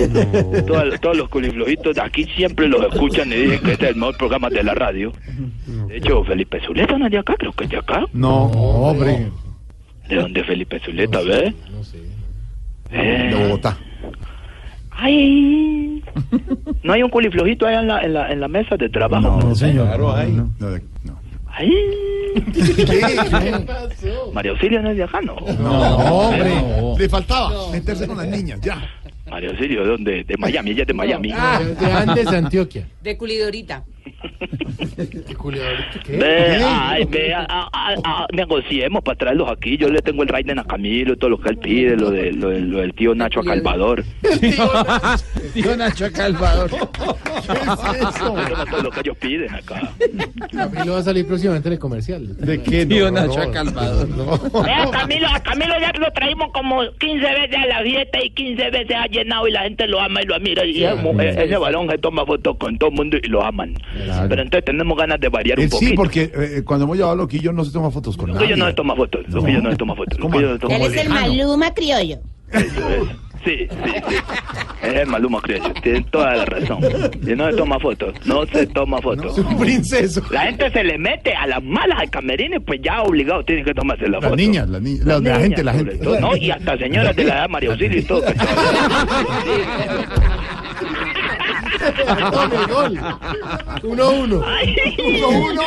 Todos, 0.68 1.00
todos 1.02 1.18
los 1.18 1.30
culiflojitos 1.30 1.96
de 1.96 2.02
aquí 2.02 2.26
siempre 2.36 2.68
los 2.68 2.82
escuchan 2.94 3.32
y 3.32 3.36
dicen 3.36 3.60
que 3.62 3.72
este 3.74 3.86
es 3.86 3.92
el 3.92 3.98
mejor 3.98 4.18
programa 4.18 4.50
de 4.50 4.64
la 4.64 4.74
radio. 4.76 5.12
De 5.88 5.98
hecho, 5.98 6.24
Felipe 6.24 6.60
Zuleta 6.66 6.98
no 6.98 7.06
es 7.06 7.12
de 7.12 7.18
acá, 7.20 7.36
creo 7.38 7.52
que 7.54 7.64
es 7.64 7.70
de 7.70 7.78
acá. 7.78 8.06
No, 8.14 8.46
hombre. 8.46 9.30
¿De 10.08 10.16
dónde 10.16 10.42
es 10.42 10.48
Felipe 10.48 10.80
Zuleta, 10.86 11.22
ves? 11.22 11.54
No 11.72 11.84
sé. 11.84 11.98
Eh, 12.92 13.32
De 13.34 13.44
Bogotá. 13.44 13.78
Ay. 14.92 16.02
¿No 16.84 16.94
hay 16.94 17.04
un 17.04 17.10
culiflojito 17.10 17.68
ahí 17.68 17.76
en 17.76 17.88
la, 17.88 18.02
en 18.02 18.14
la, 18.14 18.32
en 18.32 18.40
la 18.40 18.48
mesa 18.48 18.78
de 18.78 18.90
trabajo? 18.90 19.40
No, 19.42 19.54
señor. 19.56 19.88
Claro, 19.88 20.16
hay. 20.16 20.32
No, 20.32 20.50
no, 20.60 20.70
no. 21.04 21.17
Ay. 21.58 21.72
¿Qué 22.54 23.66
pasó? 23.66 24.32
María 24.32 24.52
Auxilio 24.52 24.82
no 24.82 24.92
es 24.92 24.98
de 24.98 25.04
acá, 25.04 25.22
¿no? 25.22 25.36
No, 25.60 25.98
hombre. 25.98 26.52
Le 27.00 27.10
faltaba 27.10 27.72
meterse 27.72 28.06
con 28.06 28.18
las 28.18 28.28
niñas, 28.28 28.60
ya. 28.62 28.88
María 29.30 29.50
Auxilio, 29.50 29.82
¿de 29.84 29.90
dónde? 29.90 30.24
De 30.24 30.38
Miami, 30.38 30.72
ella 30.72 30.82
es 30.84 30.88
de 30.88 30.94
Miami. 30.94 31.32
Ah, 31.34 31.60
de 31.60 31.92
Andes, 31.92 32.28
Antioquia. 32.28 32.88
De 33.02 33.18
Culidorita. 33.18 33.84
¿Qué? 36.06 36.18
Ve, 36.18 36.64
ay, 36.64 37.06
ve, 37.06 37.34
a- 37.34 37.46
a- 37.48 37.70
a- 37.72 37.96
a- 38.04 38.28
negociemos 38.34 39.04
para 39.04 39.18
traerlos 39.18 39.50
aquí. 39.52 39.78
Yo 39.78 39.90
le 39.90 40.02
tengo 40.02 40.24
el 40.24 40.30
Raiden 40.30 40.60
a 40.60 40.64
Camilo, 40.64 41.16
todo 41.18 41.32
lo 41.32 41.40
que 41.40 41.50
él 41.50 41.58
pide, 41.58 41.96
lo, 41.96 42.12
de, 42.12 42.32
lo, 42.34 42.50
de- 42.50 42.62
lo 42.62 42.80
del 42.80 42.94
tío 42.94 43.14
Nacho 43.16 43.40
a 43.42 43.44
Calvador. 43.44 44.04
Tío 45.54 45.76
Nacho 45.78 46.12
Calvador. 46.12 46.70
¿Qué 47.48 47.54
es 48.00 48.16
eso? 48.16 48.36
Todo 48.70 48.84
lo 48.84 48.92
que 48.92 49.00
ellos 49.02 49.18
piden 49.18 49.54
acá. 49.54 49.92
Camilo 50.52 50.94
va 50.94 51.00
a 51.00 51.04
salir 51.04 51.26
próximamente 51.28 51.70
en 51.70 51.74
el 51.74 51.80
comercial. 51.80 52.38
¿De 52.38 52.62
qué? 52.62 52.86
Tío 52.86 53.12
No, 53.12 53.22
Nacho 53.28 53.46
no, 53.46 53.52
Calvador. 53.52 54.10
No. 54.10 54.62
Ve, 54.64 54.72
a 54.74 54.90
Camilo, 54.92 55.28
a 55.28 55.40
Camilo 55.40 55.74
ya 55.80 55.92
lo 56.00 56.12
traímos 56.12 56.52
como 56.54 56.82
15 57.00 57.26
veces 57.26 57.56
a 57.58 57.66
la 57.68 57.82
fiesta 57.82 58.24
y 58.24 58.30
15 58.32 58.70
veces 58.72 58.96
ha 58.98 59.08
llenado 59.08 59.48
y 59.48 59.52
la 59.52 59.62
gente 59.64 59.88
lo 59.88 60.00
ama 60.00 60.22
y 60.22 60.26
lo 60.26 60.36
admira. 60.36 60.66
Y 60.66 60.84
ese 60.84 60.94
eh, 61.22 61.46
ese 61.46 61.58
balón 61.58 61.90
se 61.90 61.98
toma 61.98 62.26
fotos 62.26 62.58
con 62.58 62.78
todo 62.78 62.90
el 62.90 62.96
mundo 62.96 63.18
y 63.22 63.28
lo 63.28 63.44
aman. 63.44 63.74
Pero 64.30 64.42
entonces 64.42 64.66
tenemos 64.66 64.98
ganas 64.98 65.20
de 65.20 65.30
variar 65.30 65.60
un 65.60 65.66
Eh, 65.66 65.70
poquito. 65.70 65.90
sí, 65.90 65.96
porque 65.96 66.32
eh, 66.34 66.62
cuando 66.66 66.86
hemos 66.86 66.98
llevado 66.98 67.14
a 67.14 67.18
Loquillo 67.18 67.52
no 67.54 67.64
se 67.66 67.72
toma 67.72 67.92
fotos 67.92 68.16
con 68.18 68.28
Loquillo 68.30 68.50
nadie. 68.52 68.58
no 68.64 68.68
se 68.68 68.74
toma 68.74 68.96
fotos. 68.96 69.28
Loquillo 69.30 69.62
no 69.62 69.72
se 69.72 69.78
toma 69.78 69.96
fotos. 69.96 70.18
¿Cómo? 70.20 70.34
Loquillo 70.40 70.48
no 70.50 70.54
se 70.56 70.60
toma 70.60 70.76
Él 70.76 70.82
es 70.94 70.96
el 71.02 71.10
Maluma 71.10 71.74
criollo. 71.74 72.18
Eso 72.52 72.90
es. 72.90 73.04
Sí, 73.46 73.68
sí, 73.70 73.92
sí. 74.10 74.16
Es 74.82 74.94
el 74.96 75.08
Maluma 75.08 75.40
Criollo. 75.42 75.72
Tienen 75.82 76.04
toda 76.06 76.36
la 76.36 76.44
razón. 76.46 76.80
Y 77.26 77.36
no 77.36 77.50
se 77.50 77.56
toma 77.56 77.80
fotos. 77.80 78.14
No 78.26 78.46
se 78.48 78.66
toma 78.68 79.00
fotos. 79.02 79.38
Un 79.38 79.58
princeso. 79.60 80.22
La 80.32 80.42
gente 80.42 80.70
se 80.72 80.84
le 80.84 80.98
mete 80.98 81.34
a 81.34 81.46
las 81.48 81.64
malas 81.64 82.00
al 82.00 82.10
camerino 82.10 82.58
y 82.58 82.60
pues 82.60 82.82
ya 82.82 83.04
obligado 83.04 83.44
tienen 83.46 83.64
que 83.64 83.74
tomarse 83.74 84.04
la 84.06 84.18
Las 84.18 84.24
foto. 84.24 84.36
niñas, 84.36 84.68
las 84.68 84.82
niñas, 84.82 85.06
la, 85.06 85.40
gente, 85.40 85.64
la 85.64 85.74
gente. 85.74 85.98
todo, 85.98 86.20
¿no? 86.20 86.36
Y 86.36 86.50
hasta 86.52 86.78
señoras 86.78 87.16
de 87.16 87.24
la 87.26 87.36
edad 87.36 87.50
María 87.50 87.70
Auxilio 87.72 88.00
y 88.00 88.04
todo. 88.04 88.24
Tome 92.32 92.66
gol. 92.74 93.00
Uno, 93.84 94.10
uno. 94.12 94.44
Uno, 95.06 95.30
uno. 95.30 95.62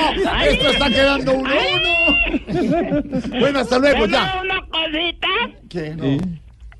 Esto 0.48 0.70
está 0.70 0.88
quedando 0.88 1.32
uno, 1.32 1.50
uno. 1.50 3.40
Bueno, 3.40 3.58
hasta 3.60 3.78
luego, 3.78 4.06
ya. 4.06 4.40
una 4.42 4.60
cosita. 4.62 5.28
¿Qué? 5.68 5.94
No. 5.96 6.18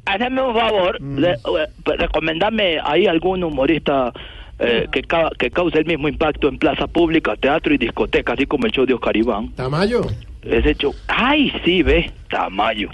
Hazme 0.06 0.42
un 0.42 0.54
favor. 0.54 1.00
Mm. 1.00 1.18
le- 1.18 1.32
eh, 1.32 1.96
recomendame 1.98 2.78
ahí 2.82 3.06
algún 3.06 3.44
humorista 3.44 4.12
eh, 4.58 4.86
que, 4.92 5.02
ca- 5.02 5.30
que 5.38 5.50
cause 5.50 5.78
el 5.78 5.86
mismo 5.86 6.08
impacto 6.08 6.48
en 6.48 6.58
plaza 6.58 6.86
pública, 6.86 7.36
teatro 7.36 7.72
y 7.72 7.78
discoteca, 7.78 8.32
así 8.32 8.46
como 8.46 8.66
el 8.66 8.72
show 8.72 8.84
de 8.86 8.94
Oscar 8.94 9.16
Iván. 9.16 9.50
Tamayo. 9.54 10.02
Ese 10.42 10.74
show. 10.74 10.94
¡Ay, 11.08 11.52
sí, 11.64 11.82
ve! 11.82 12.10
Tamayo. 12.30 12.88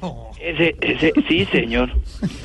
Ese, 0.40 0.76
ese, 0.80 1.12
sí, 1.28 1.44
señor. 1.46 1.90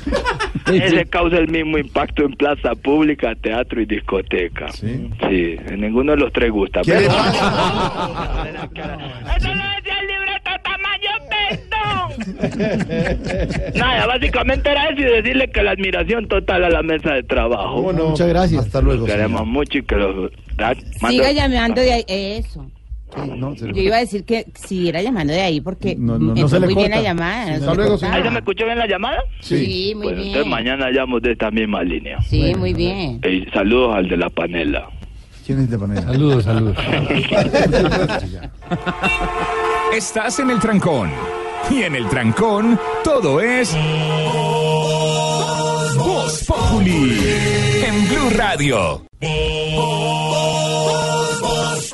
Ese 0.72 1.06
causa 1.06 1.38
el 1.38 1.46
mismo 1.48 1.78
impacto 1.78 2.24
en 2.24 2.32
plaza 2.32 2.74
pública, 2.74 3.34
teatro 3.36 3.80
y 3.80 3.86
discoteca. 3.86 4.70
Sí. 4.72 5.08
Sí, 5.28 5.56
en 5.68 5.80
ninguno 5.80 6.10
de 6.12 6.18
los 6.18 6.32
tres 6.32 6.50
gusta. 6.50 6.82
¿Qué 6.82 6.92
pero- 6.92 7.08
pasa? 7.08 8.44
¡Eso 9.36 9.54
no 9.54 9.64
decía 9.76 10.00
el 10.00 10.06
libreto, 10.08 10.50
Tamayo, 10.64 11.10
perdón! 11.30 12.10
Nada, 13.76 14.06
básicamente 14.06 14.70
era 14.70 14.88
eso 14.88 15.00
y 15.00 15.04
decirle 15.04 15.50
que 15.50 15.62
la 15.62 15.72
admiración 15.72 16.26
total 16.28 16.64
a 16.64 16.70
la 16.70 16.82
mesa 16.82 17.12
de 17.14 17.22
trabajo. 17.22 17.76
¿Cómo 17.76 17.92
no? 17.92 18.08
Muchas 18.10 18.28
gracias. 18.28 18.66
Hasta 18.66 18.80
luego. 18.80 19.00
Los 19.02 19.10
queremos 19.10 19.40
señor. 19.40 19.52
mucho 19.52 19.78
y 19.78 19.82
que 19.82 19.96
los... 19.96 20.30
Siga 21.08 21.32
llamando 21.32 21.80
de 21.80 21.92
ahí. 21.92 22.04
Eso. 22.08 22.66
Sí, 23.14 23.30
no, 23.36 23.54
se 23.56 23.66
le- 23.66 23.74
Yo 23.74 23.82
iba 23.82 23.96
a 23.96 24.00
decir 24.00 24.24
que 24.24 24.46
siguiera 24.54 25.00
llamando 25.02 25.32
de 25.32 25.40
ahí 25.42 25.60
porque 25.60 25.94
No, 25.96 26.14
no, 26.14 26.18
no 26.18 26.30
entró 26.32 26.48
se 26.48 26.60
le 26.60 26.66
muy 26.66 26.74
bien 26.74 26.86
corta. 26.88 26.96
la 26.96 27.02
llamada. 27.08 27.44
no 27.46 27.52
Hasta 27.54 27.58
se 27.64 27.70
le 27.70 27.76
luego, 27.76 27.90
cortaba. 27.92 28.14
¿Ahí 28.14 28.22
se 28.22 28.30
me 28.30 28.38
escuchó 28.38 28.64
bien 28.66 28.78
la 28.78 28.86
llamada? 28.86 29.18
Sí, 29.40 29.92
muy 29.94 30.02
Bueno, 30.04 30.16
bien. 30.18 30.28
entonces 30.28 30.50
mañana 30.50 30.90
llamo 30.90 31.20
de 31.20 31.32
esta 31.32 31.50
misma 31.50 31.82
línea. 31.82 32.20
Sí, 32.22 32.54
muy 32.56 32.72
bien. 32.74 33.20
Saludos 33.52 33.96
al 33.96 34.08
de 34.08 34.16
la 34.16 34.30
panela. 34.30 34.88
¿Quién 35.46 35.60
es 35.60 35.70
de 35.70 35.78
panela? 35.78 36.02
Saludos, 36.02 36.44
saludos. 36.44 36.76
Estás 39.94 40.38
en 40.40 40.50
el 40.50 40.58
trancón. 40.58 41.10
Y 41.70 41.82
en 41.82 41.94
el 41.96 42.06
trancón, 42.08 42.78
todo 43.02 43.40
es. 43.40 43.74
Voz 45.96 46.44
Populi. 46.46 47.18
En 47.86 48.08
Blue 48.08 48.30
Radio. 48.36 49.04
Voz 51.40 51.90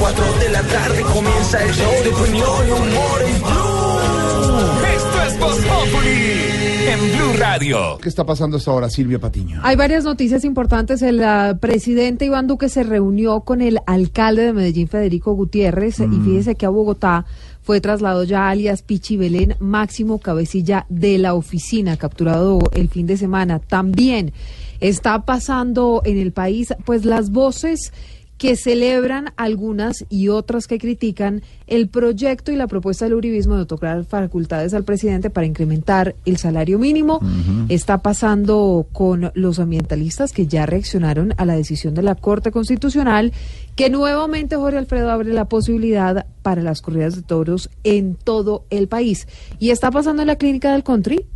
4 0.00 0.24
de 0.40 0.48
la 0.50 0.62
tarde 0.62 1.02
comienza 1.02 1.62
el 1.64 1.72
show 1.72 1.92
de 2.04 2.10
opinión 2.10 2.68
y 2.68 2.70
humor 2.70 3.22
en 3.26 3.40
Blue. 3.42 4.86
Esto 4.94 5.22
es 5.26 5.38
Voz 5.38 5.56
Populi. 5.58 6.88
en 6.88 7.16
Blue 7.16 7.32
Radio. 7.38 7.98
¿Qué 8.00 8.08
está 8.08 8.24
pasando 8.24 8.56
hasta 8.56 8.70
ahora, 8.70 8.88
Silvia 8.90 9.18
Patiño? 9.18 9.60
Hay 9.62 9.76
varias 9.76 10.04
noticias 10.04 10.44
importantes. 10.44 11.02
El 11.02 11.22
ah, 11.22 11.56
presidente 11.60 12.24
Iván 12.24 12.46
Duque 12.46 12.68
se 12.68 12.82
reunió 12.82 13.40
con 13.40 13.60
el 13.60 13.80
alcalde 13.86 14.42
de 14.42 14.52
Medellín, 14.52 14.88
Federico 14.88 15.32
Gutiérrez, 15.34 15.98
y 16.00 16.06
Mm. 16.06 16.24
fíjese 16.24 16.54
que 16.54 16.66
a 16.66 16.70
Bogotá 16.70 17.26
fue 17.62 17.80
trasladado 17.80 18.24
ya 18.24 18.48
alias 18.48 18.82
Pichi 18.82 19.16
Belén, 19.16 19.54
máximo 19.58 20.18
cabecilla 20.18 20.86
de 20.88 21.18
la 21.18 21.34
oficina, 21.34 21.96
capturado 21.96 22.58
el 22.72 22.88
fin 22.88 23.06
de 23.06 23.16
semana. 23.18 23.58
También 23.58 24.32
está 24.80 25.24
pasando 25.26 26.00
en 26.04 26.18
el 26.18 26.32
país, 26.32 26.72
pues 26.86 27.04
las 27.04 27.30
voces 27.30 27.92
que 28.38 28.56
celebran 28.56 29.32
algunas 29.36 30.06
y 30.08 30.28
otras 30.28 30.66
que 30.68 30.78
critican 30.78 31.42
el 31.66 31.88
proyecto 31.88 32.52
y 32.52 32.56
la 32.56 32.68
propuesta 32.68 33.04
del 33.04 33.14
uribismo 33.14 33.56
de 33.56 33.62
otorgar 33.62 34.04
facultades 34.04 34.74
al 34.74 34.84
presidente 34.84 35.28
para 35.28 35.46
incrementar 35.46 36.14
el 36.24 36.36
salario 36.36 36.78
mínimo. 36.78 37.20
Está 37.68 37.98
pasando 37.98 38.86
con 38.92 39.32
los 39.34 39.58
ambientalistas 39.58 40.32
que 40.32 40.46
ya 40.46 40.66
reaccionaron 40.66 41.34
a 41.36 41.44
la 41.44 41.56
decisión 41.56 41.94
de 41.94 42.02
la 42.02 42.14
Corte 42.14 42.52
Constitucional, 42.52 43.32
que 43.74 43.90
nuevamente 43.90 44.56
Jorge 44.56 44.78
Alfredo 44.78 45.10
abre 45.10 45.32
la 45.32 45.46
posibilidad 45.46 46.26
para 46.42 46.62
las 46.62 46.80
corridas 46.80 47.16
de 47.16 47.22
toros 47.22 47.70
en 47.82 48.14
todo 48.14 48.64
el 48.70 48.86
país. 48.86 49.26
Y 49.58 49.70
está 49.70 49.90
pasando 49.90 50.22
en 50.22 50.28
la 50.28 50.36
clínica 50.36 50.72
del 50.72 50.84
country, 50.84 51.26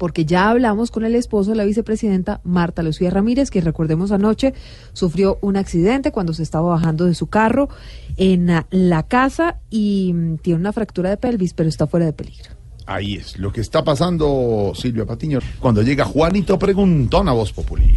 porque 0.00 0.24
ya 0.24 0.48
hablamos 0.48 0.90
con 0.90 1.04
el 1.04 1.14
esposo 1.14 1.50
de 1.50 1.58
la 1.58 1.64
vicepresidenta 1.66 2.40
Marta 2.42 2.82
Lucía 2.82 3.10
Ramírez, 3.10 3.50
que 3.50 3.60
recordemos 3.60 4.12
anoche 4.12 4.54
sufrió 4.94 5.38
un 5.42 5.58
accidente 5.58 6.10
cuando 6.10 6.32
se 6.32 6.42
estaba 6.42 6.70
bajando 6.70 7.04
de 7.04 7.14
su 7.14 7.26
carro 7.26 7.68
en 8.16 8.48
ah, 8.48 8.66
la 8.70 9.02
casa 9.02 9.58
y 9.68 10.14
mm, 10.14 10.38
tiene 10.38 10.58
una 10.58 10.72
fractura 10.72 11.10
de 11.10 11.18
pelvis, 11.18 11.52
pero 11.52 11.68
está 11.68 11.86
fuera 11.86 12.06
de 12.06 12.14
peligro. 12.14 12.48
Ahí 12.86 13.16
es 13.16 13.38
lo 13.38 13.52
que 13.52 13.60
está 13.60 13.84
pasando, 13.84 14.72
Silvia 14.74 15.04
Patiño, 15.04 15.38
cuando 15.58 15.82
llega 15.82 16.06
Juanito 16.06 16.58
Preguntón 16.58 17.28
a 17.28 17.32
Voz 17.32 17.52
Populi. 17.52 17.94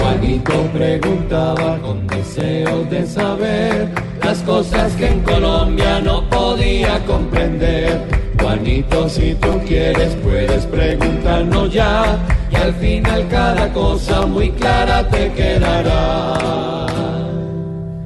Juanito 0.00 0.70
preguntaba 0.72 1.78
con 1.82 2.06
deseo 2.06 2.86
de 2.86 3.06
saber 3.06 3.92
las 4.24 4.38
cosas 4.44 4.94
que 4.94 5.08
en 5.08 5.20
Colombia 5.20 6.00
no 6.00 6.26
podía 6.30 7.04
comprender. 7.04 8.25
Juanito, 8.46 9.08
si 9.08 9.34
tú 9.34 9.48
quieres, 9.66 10.14
puedes 10.22 10.66
preguntarnos 10.66 11.72
ya, 11.72 12.16
y 12.48 12.54
al 12.54 12.72
final 12.74 13.26
cada 13.28 13.72
cosa 13.72 14.24
muy 14.24 14.52
clara 14.52 15.08
te 15.08 15.32
quedará. 15.32 16.86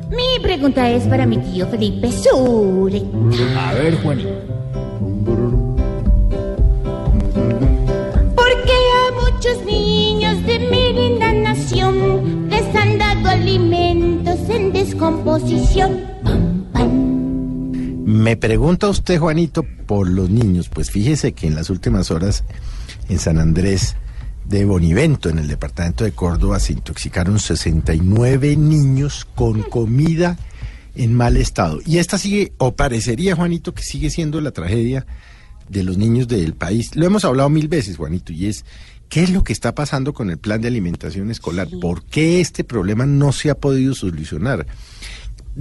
Mi 0.08 0.42
pregunta 0.42 0.88
es 0.88 1.04
para 1.04 1.26
mi 1.26 1.36
tío 1.36 1.66
Felipe 1.66 2.10
Sure. 2.10 3.02
A 3.54 3.74
ver, 3.74 4.02
Juanito. 4.02 4.30
Porque 8.34 8.76
a 8.96 9.12
muchos 9.22 9.62
niños 9.66 10.42
de 10.46 10.58
mi 10.58 10.92
linda 10.94 11.32
nación 11.34 12.48
les 12.48 12.74
han 12.74 12.96
dado 12.96 13.28
alimentos 13.28 14.38
en 14.48 14.72
descomposición. 14.72 16.00
Me 18.10 18.36
pregunta 18.36 18.88
usted, 18.88 19.20
Juanito, 19.20 19.64
por 19.86 20.10
los 20.10 20.30
niños. 20.30 20.68
Pues 20.68 20.90
fíjese 20.90 21.32
que 21.32 21.46
en 21.46 21.54
las 21.54 21.70
últimas 21.70 22.10
horas 22.10 22.42
en 23.08 23.20
San 23.20 23.38
Andrés 23.38 23.94
de 24.46 24.64
Bonivento, 24.64 25.28
en 25.28 25.38
el 25.38 25.46
departamento 25.46 26.02
de 26.02 26.10
Córdoba, 26.10 26.58
se 26.58 26.72
intoxicaron 26.72 27.38
69 27.38 28.56
niños 28.56 29.28
con 29.36 29.62
comida 29.62 30.36
en 30.96 31.14
mal 31.14 31.36
estado. 31.36 31.78
Y 31.86 31.98
esta 31.98 32.18
sigue, 32.18 32.52
o 32.58 32.74
parecería, 32.74 33.36
Juanito, 33.36 33.74
que 33.74 33.84
sigue 33.84 34.10
siendo 34.10 34.40
la 34.40 34.50
tragedia 34.50 35.06
de 35.68 35.84
los 35.84 35.96
niños 35.96 36.26
del 36.26 36.54
país. 36.54 36.96
Lo 36.96 37.06
hemos 37.06 37.24
hablado 37.24 37.48
mil 37.48 37.68
veces, 37.68 37.96
Juanito, 37.96 38.32
y 38.32 38.46
es, 38.46 38.64
¿qué 39.08 39.22
es 39.22 39.30
lo 39.30 39.44
que 39.44 39.52
está 39.52 39.72
pasando 39.72 40.14
con 40.14 40.30
el 40.30 40.38
plan 40.38 40.60
de 40.60 40.66
alimentación 40.66 41.30
escolar? 41.30 41.68
¿Por 41.80 42.02
qué 42.06 42.40
este 42.40 42.64
problema 42.64 43.06
no 43.06 43.30
se 43.30 43.50
ha 43.50 43.54
podido 43.54 43.94
solucionar? 43.94 44.66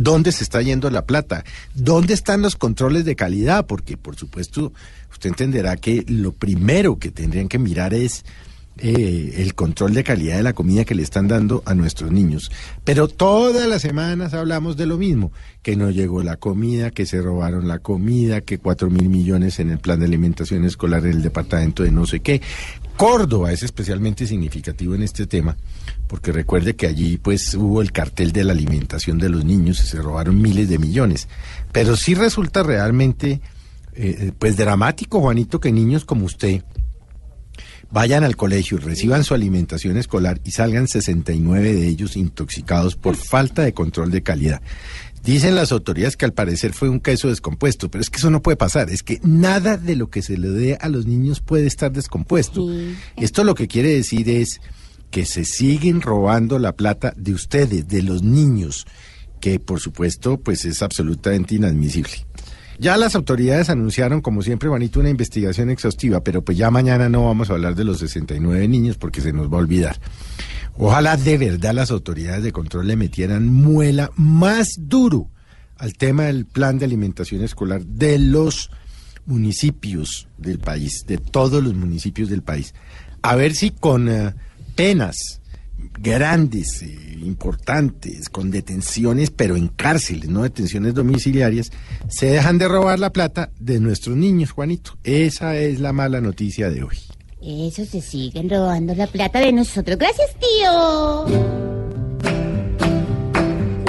¿Dónde 0.02 0.32
se 0.32 0.46
está 0.46 0.62
yendo 0.62 0.90
la 0.90 1.06
plata? 1.06 1.44
¿Dónde 1.76 2.14
están 2.14 2.42
los 2.42 2.56
controles 2.56 3.04
de 3.04 3.18
calidad? 3.18 3.66
Porque, 3.66 3.98
por 3.98 4.16
supuesto, 4.16 4.72
usted 5.12 5.28
entenderá 5.28 5.76
que 5.76 6.06
lo 6.08 6.32
primero 6.32 6.98
que 7.00 7.12
tendrían 7.12 7.50
que 7.50 7.60
mirar 7.60 7.94
es 7.94 8.24
eh, 8.78 9.34
el 9.40 9.56
control 9.56 9.94
de 9.94 10.06
calidad 10.06 10.38
de 10.38 10.44
la 10.44 10.54
comida 10.54 10.86
que 10.86 10.96
le 10.96 11.04
están 11.04 11.28
dando 11.28 11.64
a 11.66 11.74
nuestros 11.74 12.14
niños. 12.14 12.50
Pero 12.86 13.10
todas 13.10 13.68
las 13.68 13.82
semanas 13.82 14.34
hablamos 14.34 14.78
de 14.78 14.86
lo 14.86 14.98
mismo, 14.98 15.34
que 15.62 15.76
no 15.76 15.90
llegó 15.90 16.24
la 16.24 16.38
comida, 16.38 16.92
que 16.92 17.06
se 17.06 17.22
robaron 17.22 17.68
la 17.68 17.80
comida, 17.80 18.40
que 18.40 18.58
cuatro 18.58 18.90
mil 18.90 19.10
millones 19.10 19.60
en 19.60 19.70
el 19.70 19.80
plan 19.80 20.00
de 20.00 20.06
alimentación 20.06 20.64
escolar 20.64 21.06
en 21.06 21.12
el 21.12 21.24
departamento 21.24 21.84
de 21.84 21.92
no 21.92 22.06
sé 22.06 22.22
qué. 22.22 22.42
Córdoba 23.00 23.54
es 23.54 23.64
especialmente 23.64 24.28
significativo 24.28 24.94
en 24.94 25.04
este 25.04 25.26
tema, 25.26 25.56
porque 26.06 26.34
recuerde 26.34 26.76
que 26.76 26.86
allí 26.86 27.18
pues 27.18 27.54
hubo 27.54 27.82
el 27.82 27.94
cartel 27.94 28.34
de 28.34 28.44
la 28.44 28.52
alimentación 28.52 29.18
de 29.20 29.30
los 29.30 29.46
niños 29.46 29.80
y 29.80 29.88
se 29.88 30.02
robaron 30.02 30.42
miles 30.42 30.68
de 30.68 30.80
millones. 30.80 31.30
Pero 31.72 31.96
sí 31.96 32.14
resulta 32.14 32.62
realmente 32.62 33.40
eh, 33.94 34.34
pues 34.38 34.58
dramático, 34.58 35.22
Juanito, 35.22 35.62
que 35.62 35.72
niños 35.72 36.04
como 36.04 36.26
usted 36.26 36.62
vayan 37.90 38.26
al 38.26 38.36
colegio 38.36 38.78
reciban 38.78 39.24
su 39.24 39.34
alimentación 39.34 39.96
escolar 39.96 40.42
y 40.44 40.52
salgan 40.52 40.90
69 40.90 41.74
de 41.74 41.88
ellos 41.88 42.18
intoxicados 42.18 42.98
por 42.98 43.16
falta 43.16 43.62
de 43.62 43.74
control 43.74 44.12
de 44.12 44.24
calidad. 44.24 44.62
Dicen 45.24 45.56
las 45.56 45.72
autoridades 45.72 46.18
que 46.18 46.26
al 46.26 46.34
parecer 46.34 46.74
fue 46.74 46.90
un 46.90 47.00
queso 47.00 47.28
descompuesto, 47.28 47.90
pero 47.92 48.02
es 48.02 48.10
que 48.10 48.18
eso 48.18 48.30
no 48.30 48.42
puede 48.42 48.58
pasar, 48.58 48.90
es 48.90 49.04
que 49.04 49.20
nada 49.24 49.78
de 49.78 49.96
lo 49.96 50.10
que 50.10 50.22
se 50.22 50.38
le 50.38 50.50
dé 50.50 50.78
a 50.80 50.88
los 50.90 51.06
niños 51.06 51.42
puede 51.42 51.68
estar 51.68 51.92
descompuesto. 51.92 52.68
Esto 53.18 53.44
lo 53.44 53.56
que 53.56 53.68
quiere 53.68 53.90
decir 53.90 54.30
es 54.30 54.62
que 55.12 55.26
se 55.26 55.46
siguen 55.46 56.02
robando 56.02 56.60
la 56.60 56.76
plata 56.76 57.14
de 57.18 57.34
ustedes, 57.34 57.88
de 57.88 58.04
los 58.04 58.24
niños, 58.24 58.86
que 59.40 59.60
por 59.60 59.80
supuesto 59.80 60.38
pues 60.38 60.66
es 60.66 60.82
absolutamente 60.82 61.56
inadmisible. 61.56 62.26
Ya 62.80 62.96
las 62.96 63.14
autoridades 63.16 63.70
anunciaron, 63.70 64.22
como 64.22 64.42
siempre, 64.42 64.70
Juanito, 64.70 65.02
una 65.02 65.10
investigación 65.10 65.70
exhaustiva, 65.70 66.24
pero 66.24 66.42
pues 66.44 66.58
ya 66.58 66.72
mañana 66.72 67.10
no 67.10 67.26
vamos 67.26 67.50
a 67.50 67.54
hablar 67.54 67.76
de 67.76 67.84
los 67.84 68.00
69 68.00 68.70
niños 68.70 68.98
porque 68.98 69.20
se 69.20 69.34
nos 69.34 69.52
va 69.52 69.58
a 69.58 69.60
olvidar. 69.60 70.00
Ojalá 70.82 71.18
de 71.18 71.38
verdad 71.38 71.74
las 71.74 71.92
autoridades 71.92 72.42
de 72.42 72.54
control 72.54 72.88
le 72.88 72.96
metieran 72.96 73.50
muela 73.50 74.12
más 74.16 74.76
duro 74.78 75.30
al 75.78 75.94
tema 75.96 76.24
del 76.24 76.46
plan 76.46 76.80
de 76.80 76.86
alimentación 76.86 77.44
escolar 77.44 77.86
de 77.86 78.18
los 78.18 78.72
municipios 79.26 80.30
del 80.38 80.58
país, 80.60 81.04
de 81.06 81.18
todos 81.18 81.62
los 81.62 81.76
municipios 81.76 82.30
del 82.30 82.44
país. 82.44 82.74
A 83.22 83.36
ver 83.36 83.56
si 83.56 83.72
con 83.72 84.08
eh, 84.08 84.34
penas 84.76 85.42
grandes, 86.00 86.82
eh, 86.82 87.18
importantes, 87.26 88.30
con 88.30 88.50
detenciones, 88.50 89.32
pero 89.32 89.58
en 89.58 89.68
cárceles, 89.68 90.30
no 90.30 90.44
detenciones 90.44 90.94
domiciliarias, 90.94 91.72
se 92.08 92.28
dejan 92.28 92.58
de 92.58 92.70
robar 92.70 93.00
la 93.00 93.12
plata 93.12 93.52
de 93.60 93.82
nuestros 93.82 94.16
niños, 94.16 94.52
Juanito. 94.52 94.98
Esa 95.04 95.58
es 95.58 95.82
la 95.82 95.92
mala 95.92 96.22
noticia 96.22 96.70
de 96.70 96.84
hoy. 96.84 96.98
Eso 97.42 97.86
se 97.86 98.02
siguen 98.02 98.50
robando 98.50 98.94
la 98.96 99.08
plata 99.08 99.40
de 99.40 99.54
nosotros. 99.54 99.98
Gracias, 99.98 100.36
tío. 100.36 101.26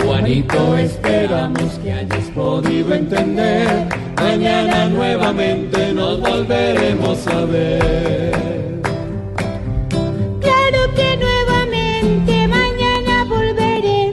Juanito, 0.05 0.77
esperamos 0.77 1.73
que 1.83 1.93
hayas 1.93 2.31
podido 2.31 2.95
entender. 2.95 3.89
Mañana 4.17 4.89
nuevamente 4.89 5.93
nos 5.93 6.21
volveremos 6.21 7.27
a 7.27 7.45
ver. 7.47 8.81
Claro 10.41 10.95
que 10.95 11.17
nuevamente 11.17 12.47
mañana 12.47 13.25
volveré. 13.25 14.13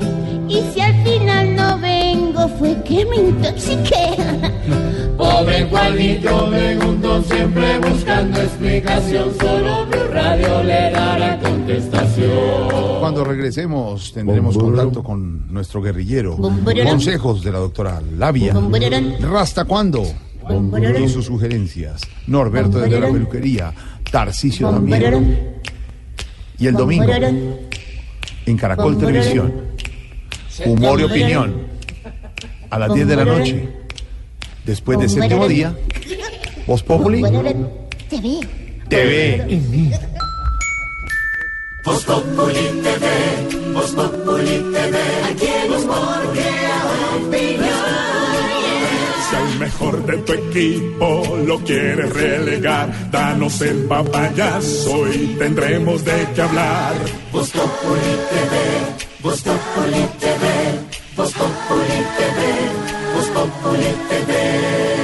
Y 0.50 0.64
si 0.74 0.82
al 0.82 0.96
final 1.04 1.56
no 1.56 1.78
vengo, 1.78 2.48
fue 2.58 2.76
que 2.84 3.06
me 3.06 3.18
intoxiqué. 3.18 4.16
Pobre 5.38 5.66
Juanito 5.66 6.52
siempre 7.24 7.78
buscando 7.78 8.42
explicación. 8.42 9.30
Solo 9.40 9.86
Blue 9.86 10.08
Radio 10.12 10.64
le 10.64 10.92
dará 10.92 11.40
contestación. 11.40 13.00
Cuando 13.00 13.24
regresemos 13.24 14.14
tendremos 14.14 14.58
contacto 14.58 15.04
con 15.04 15.54
nuestro 15.54 15.80
guerrillero. 15.82 16.38
Consejos 16.38 17.44
de 17.44 17.52
la 17.52 17.60
doctora 17.60 18.02
Labia. 18.18 18.56
¿Rasta 19.20 19.66
cuándo? 19.66 20.04
Y 21.00 21.08
sus 21.08 21.26
sugerencias. 21.26 22.02
Norberto 22.26 22.80
desde 22.80 23.00
la 23.00 23.12
peluquería. 23.12 23.72
Tarcisio 24.12 24.72
también. 24.72 25.60
Y 26.58 26.66
el 26.66 26.74
domingo 26.74 27.12
en 28.46 28.58
Caracol. 28.58 28.98
Televisión. 28.98 29.54
Humor 30.66 31.00
y 31.00 31.04
opinión. 31.04 31.68
A 32.72 32.80
las 32.80 32.92
10 32.92 33.08
de 33.08 33.16
la 33.16 33.26
noche. 33.26 33.87
Después 34.68 35.00
del 35.00 35.08
Bumbururán. 35.08 35.30
séptimo 35.30 35.48
día. 35.48 35.76
Voz 36.68 36.84
Populi. 36.84 37.24
Te 38.10 38.18
vi. 38.20 38.42
TV. 38.90 39.98
Voz 41.88 42.04
Populi 42.04 42.82
TV, 42.84 43.74
Voz 43.74 43.92
Populi 43.92 44.58
TV, 44.74 44.98
aquí 45.30 45.48
el 45.64 45.72
humor 45.72 46.20
opinión. 47.16 47.68
Si 49.30 49.36
al 49.38 49.60
mejor 49.60 50.06
de 50.06 50.18
tu 50.18 50.34
equipo 50.34 51.38
lo 51.46 51.60
quieres 51.60 52.14
relegar, 52.14 53.10
danos 53.10 53.62
el 53.62 53.86
papayazo 53.86 55.08
y 55.14 55.38
tendremos 55.40 56.04
de 56.04 56.28
qué 56.36 56.42
hablar. 56.42 56.94
Voz 57.32 57.52
Populi 57.52 58.14
TV, 58.32 59.24
Voz 59.24 59.42
Populi 59.44 60.08
TV, 60.20 60.44
Voz 61.16 61.32
Populi 61.32 62.00
TV, 62.18 62.97
Voz 63.14 63.30
Populi 63.30 63.92
TV. 64.10 64.97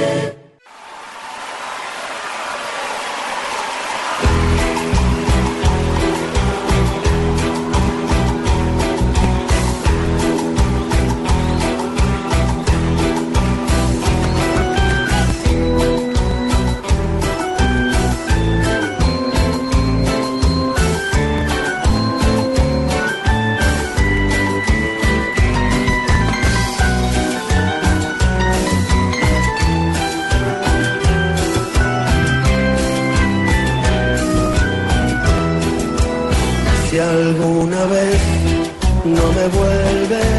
Alguna 37.10 37.84
vez 37.86 38.20
no 39.04 39.32
me 39.32 39.48
vuelven 39.48 40.33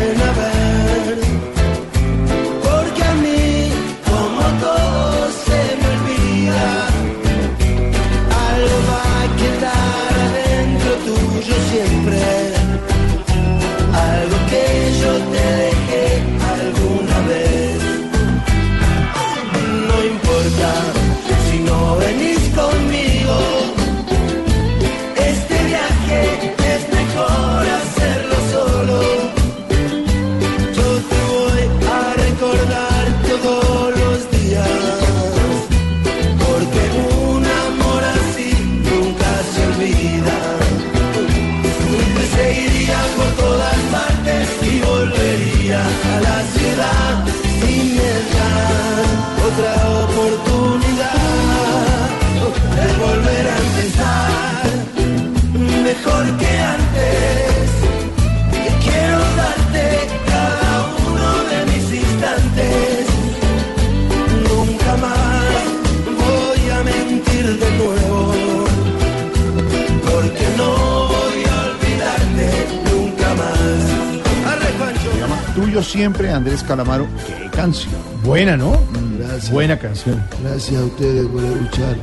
canción. 79.95 80.23
Gracias 80.43 80.81
a 80.81 80.85
ustedes 80.85 81.25
por 81.27 81.43
escuchar. 81.43 81.95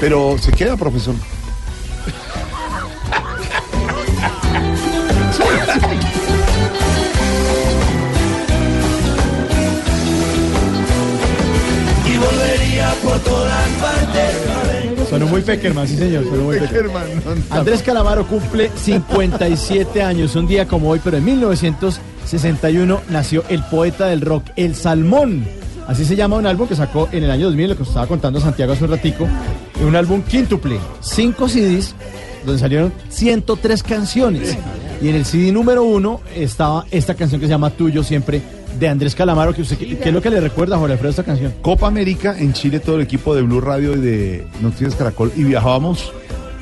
Pero 0.00 0.36
se 0.38 0.52
queda, 0.52 0.76
profesor. 0.76 1.14
Y 12.04 12.18
volvería 12.18 12.94
por 13.02 13.18
todas 13.20 13.68
partes. 13.80 15.08
Sonó 15.10 15.26
muy 15.26 15.40
Peckerman, 15.42 15.86
sí 15.86 15.96
señor, 15.96 16.24
sonó 16.24 16.42
muy 16.44 16.58
Peckerman. 16.58 17.06
Andrés 17.50 17.82
Calamaro 17.82 18.26
cumple 18.26 18.70
57 18.74 20.02
años, 20.02 20.34
un 20.34 20.46
día 20.46 20.66
como 20.66 20.90
hoy, 20.90 21.00
pero 21.02 21.16
en 21.16 21.24
1961 21.24 23.00
nació 23.08 23.44
el 23.48 23.62
poeta 23.64 24.06
del 24.06 24.20
rock, 24.20 24.44
El 24.56 24.74
Salmón. 24.74 25.46
Así 25.86 26.04
se 26.04 26.16
llama 26.16 26.36
un 26.36 26.46
álbum 26.46 26.66
que 26.66 26.74
sacó 26.74 27.08
en 27.12 27.24
el 27.24 27.30
año 27.30 27.46
2000, 27.46 27.68
lo 27.70 27.76
que 27.76 27.82
os 27.82 27.88
estaba 27.88 28.06
contando 28.06 28.40
Santiago 28.40 28.72
hace 28.72 28.84
un 28.84 28.90
ratico, 28.90 29.26
un 29.86 29.94
álbum 29.94 30.22
quíntuple, 30.22 30.78
cinco 31.00 31.48
CDs, 31.48 31.94
donde 32.44 32.60
salieron 32.60 32.92
103 33.08 33.82
canciones. 33.82 34.58
Y 35.00 35.08
en 35.08 35.14
el 35.14 35.24
CD 35.24 35.52
número 35.52 35.84
uno 35.84 36.20
estaba 36.34 36.86
esta 36.90 37.14
canción 37.14 37.40
que 37.40 37.46
se 37.46 37.50
llama 37.50 37.70
Tuyo 37.70 38.02
Siempre, 38.02 38.42
de 38.78 38.88
Andrés 38.88 39.14
Calamaro, 39.14 39.54
que 39.54 39.62
usted, 39.62 39.78
¿qué 39.78 40.08
es 40.08 40.12
lo 40.12 40.20
que 40.20 40.28
le 40.28 40.40
recuerda, 40.40 40.76
Jorge 40.76 40.94
Alfredo, 40.94 41.10
esta 41.10 41.22
canción? 41.22 41.54
Copa 41.62 41.86
América 41.86 42.36
en 42.38 42.52
Chile, 42.52 42.80
todo 42.80 42.96
el 42.96 43.02
equipo 43.02 43.34
de 43.34 43.42
Blue 43.42 43.60
Radio 43.60 43.94
y 43.94 44.00
de 44.00 44.46
Noticias 44.60 44.94
Caracol, 44.94 45.32
y 45.36 45.44
viajábamos 45.44 46.12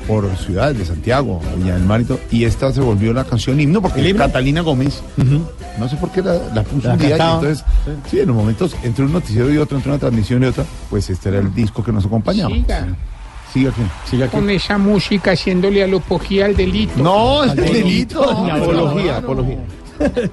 por 0.07 0.35
ciudades 0.37 0.77
de 0.77 0.85
Santiago, 0.85 1.41
Viña 1.57 1.73
del 1.75 1.83
Mar 1.83 2.01
y 2.01 2.05
todo, 2.05 2.19
y 2.31 2.43
esta 2.45 2.71
se 2.71 2.81
volvió 2.81 3.13
la 3.13 3.23
canción 3.23 3.59
himno, 3.59 3.81
porque 3.81 3.99
¿El 4.01 4.07
himno? 4.07 4.23
Catalina 4.25 4.61
Gómez, 4.61 5.01
no 5.79 5.89
sé 5.89 5.95
por 5.97 6.11
qué 6.11 6.21
la, 6.21 6.33
la 6.53 6.63
puso 6.63 6.87
La 6.87 6.93
un 6.93 6.99
día, 6.99 7.09
y 7.09 7.13
entonces, 7.13 7.63
sí, 8.09 8.19
en 8.19 8.27
los 8.27 8.35
momentos, 8.35 8.75
entre 8.83 9.05
un 9.05 9.13
noticiero 9.13 9.51
y 9.53 9.57
otro, 9.57 9.77
entre 9.77 9.91
una 9.91 9.99
transmisión 9.99 10.43
y 10.43 10.47
otra, 10.47 10.65
pues 10.89 11.09
este 11.09 11.29
era 11.29 11.39
el 11.39 11.53
disco 11.53 11.83
que 11.83 11.91
nos 11.91 12.05
acompañaba. 12.05 12.53
Siga. 12.53 12.87
Siga 13.53 13.69
aquí. 13.69 13.81
Siga 14.09 14.25
aquí. 14.25 14.35
Con 14.35 14.49
esa 14.49 14.77
música 14.77 15.31
haciéndole 15.31 15.83
apología 15.83 16.45
al 16.45 16.55
delito. 16.55 17.01
No, 17.01 17.43
es 17.43 17.55
del 17.55 17.71
delito. 17.71 18.25
No, 18.25 18.53
Apología, 18.53 19.11
no. 19.13 19.17
apología. 19.17 19.57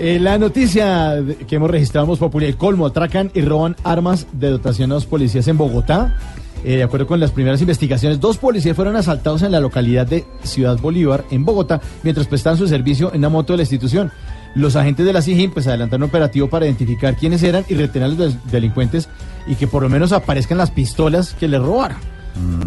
Eh, 0.00 0.18
la 0.20 0.38
noticia 0.38 1.16
que 1.48 1.56
hemos 1.56 1.68
registrado 1.68 2.14
Populi, 2.16 2.46
el 2.46 2.56
colmo, 2.56 2.86
atracan 2.86 3.32
y 3.34 3.40
roban 3.40 3.74
armas 3.82 4.28
de 4.32 4.50
dotación 4.50 4.92
a 4.92 4.94
los 4.94 5.06
policías 5.06 5.48
en 5.48 5.58
Bogotá. 5.58 6.16
Eh, 6.64 6.76
de 6.76 6.82
acuerdo 6.82 7.06
con 7.06 7.20
las 7.20 7.30
primeras 7.30 7.60
investigaciones, 7.60 8.20
dos 8.20 8.38
policías 8.38 8.74
fueron 8.74 8.96
asaltados 8.96 9.42
en 9.42 9.52
la 9.52 9.60
localidad 9.60 10.06
de 10.06 10.24
Ciudad 10.42 10.78
Bolívar, 10.78 11.24
en 11.30 11.44
Bogotá, 11.44 11.80
mientras 12.02 12.26
prestaban 12.26 12.58
su 12.58 12.66
servicio 12.66 13.12
en 13.12 13.18
una 13.18 13.28
moto 13.28 13.52
de 13.52 13.58
la 13.58 13.62
institución. 13.62 14.10
Los 14.54 14.76
agentes 14.76 15.06
de 15.06 15.12
la 15.12 15.22
SIJIN 15.22 15.52
pues 15.52 15.66
adelantaron 15.66 16.04
un 16.04 16.08
operativo 16.08 16.48
para 16.48 16.66
identificar 16.66 17.16
quiénes 17.16 17.42
eran 17.42 17.64
y 17.68 17.74
retener 17.74 18.10
a 18.10 18.14
los 18.14 18.50
delincuentes 18.50 19.08
y 19.46 19.54
que 19.54 19.68
por 19.68 19.82
lo 19.82 19.88
menos 19.88 20.12
aparezcan 20.12 20.58
las 20.58 20.70
pistolas 20.70 21.34
que 21.34 21.48
les 21.48 21.60
robaron. 21.60 21.98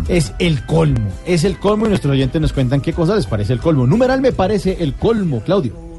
Es 0.08 0.34
el 0.40 0.66
colmo, 0.66 1.10
es 1.26 1.44
el 1.44 1.58
colmo 1.58 1.86
y 1.86 1.90
nuestros 1.90 2.12
oyentes 2.12 2.42
nos 2.42 2.54
cuentan 2.54 2.82
qué 2.82 2.94
cosa 2.94 3.16
les 3.16 3.26
parece 3.26 3.54
el 3.54 3.60
colmo. 3.60 3.88
Numeral 3.88 4.22
me 4.22 4.32
parece 4.32 4.78
el 4.80 4.94
colmo, 4.94 5.42
Claudio. 5.42 5.91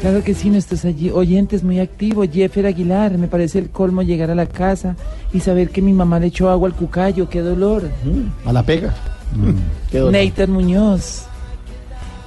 Claro 0.00 0.22
que 0.22 0.34
sí, 0.34 0.50
nuestros 0.50 0.84
allí- 0.84 1.10
oyentes 1.10 1.62
muy 1.64 1.80
activos. 1.80 2.28
Jeffer 2.32 2.66
Aguilar, 2.66 3.16
me 3.18 3.28
parece 3.28 3.58
el 3.58 3.70
colmo 3.70 4.02
llegar 4.02 4.30
a 4.30 4.34
la 4.34 4.46
casa 4.46 4.94
y 5.32 5.40
saber 5.40 5.70
que 5.70 5.80
mi 5.82 5.92
mamá 5.92 6.20
le 6.20 6.26
echó 6.28 6.50
agua 6.50 6.68
al 6.68 6.74
cucayo, 6.74 7.28
qué 7.28 7.40
dolor. 7.40 7.82
A 8.44 8.52
la 8.52 8.62
pega. 8.62 8.94
Qué 9.90 9.98
dolor. 9.98 10.12
Muñoz, 10.48 11.25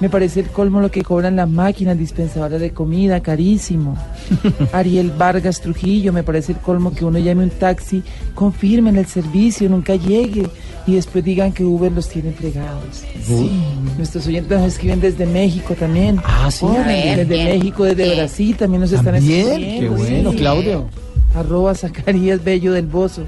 me 0.00 0.08
parece 0.08 0.40
el 0.40 0.46
colmo 0.48 0.80
lo 0.80 0.90
que 0.90 1.02
cobran 1.02 1.36
las 1.36 1.48
máquinas 1.48 1.98
dispensadoras 1.98 2.60
de 2.60 2.70
comida, 2.72 3.20
carísimo. 3.20 3.96
Ariel 4.72 5.10
Vargas 5.16 5.60
Trujillo, 5.60 6.12
me 6.12 6.22
parece 6.22 6.52
el 6.52 6.58
colmo 6.58 6.92
que 6.94 7.04
uno 7.04 7.18
llame 7.18 7.44
un 7.44 7.50
taxi, 7.50 8.02
confirmen 8.34 8.96
el 8.96 9.06
servicio, 9.06 9.68
nunca 9.68 9.94
llegue 9.96 10.46
y 10.86 10.94
después 10.94 11.22
digan 11.22 11.52
que 11.52 11.64
Uber 11.64 11.92
los 11.92 12.08
tiene 12.08 12.32
fregados. 12.32 13.02
Sí, 13.22 13.50
nuestros 13.98 14.26
oyentes 14.26 14.58
nos 14.58 14.68
escriben 14.72 15.00
desde 15.00 15.26
México 15.26 15.74
también. 15.78 16.18
Ah, 16.24 16.50
sí. 16.50 16.64
Ver, 16.66 17.18
desde 17.18 17.24
bien. 17.34 17.58
México, 17.58 17.84
desde 17.84 18.04
Bien. 18.04 18.16
Brasil 18.16 18.56
también 18.56 18.80
nos 18.80 18.92
están 18.92 19.14
También, 19.14 19.46
escribiendo. 19.48 19.80
qué 19.80 19.88
bueno, 20.02 20.30
sí. 20.32 20.36
Claudio. 20.38 20.86
Arroba 21.34 21.74
Zacarías 21.74 22.42
Bello 22.42 22.72
del 22.72 22.86
Bozo. 22.86 23.22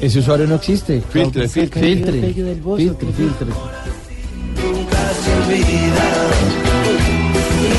Ese 0.00 0.18
usario 0.18 0.46
no 0.46 0.56
existe. 0.56 1.00
Filtre, 1.08 1.48
filtre. 1.48 1.80
Filtre, 1.80 2.20
Bello 2.20 2.44
del 2.44 2.60
Bozo, 2.60 2.76
filtre, 2.78 3.08
filtre. 3.12 3.46
Olvida. 5.38 6.08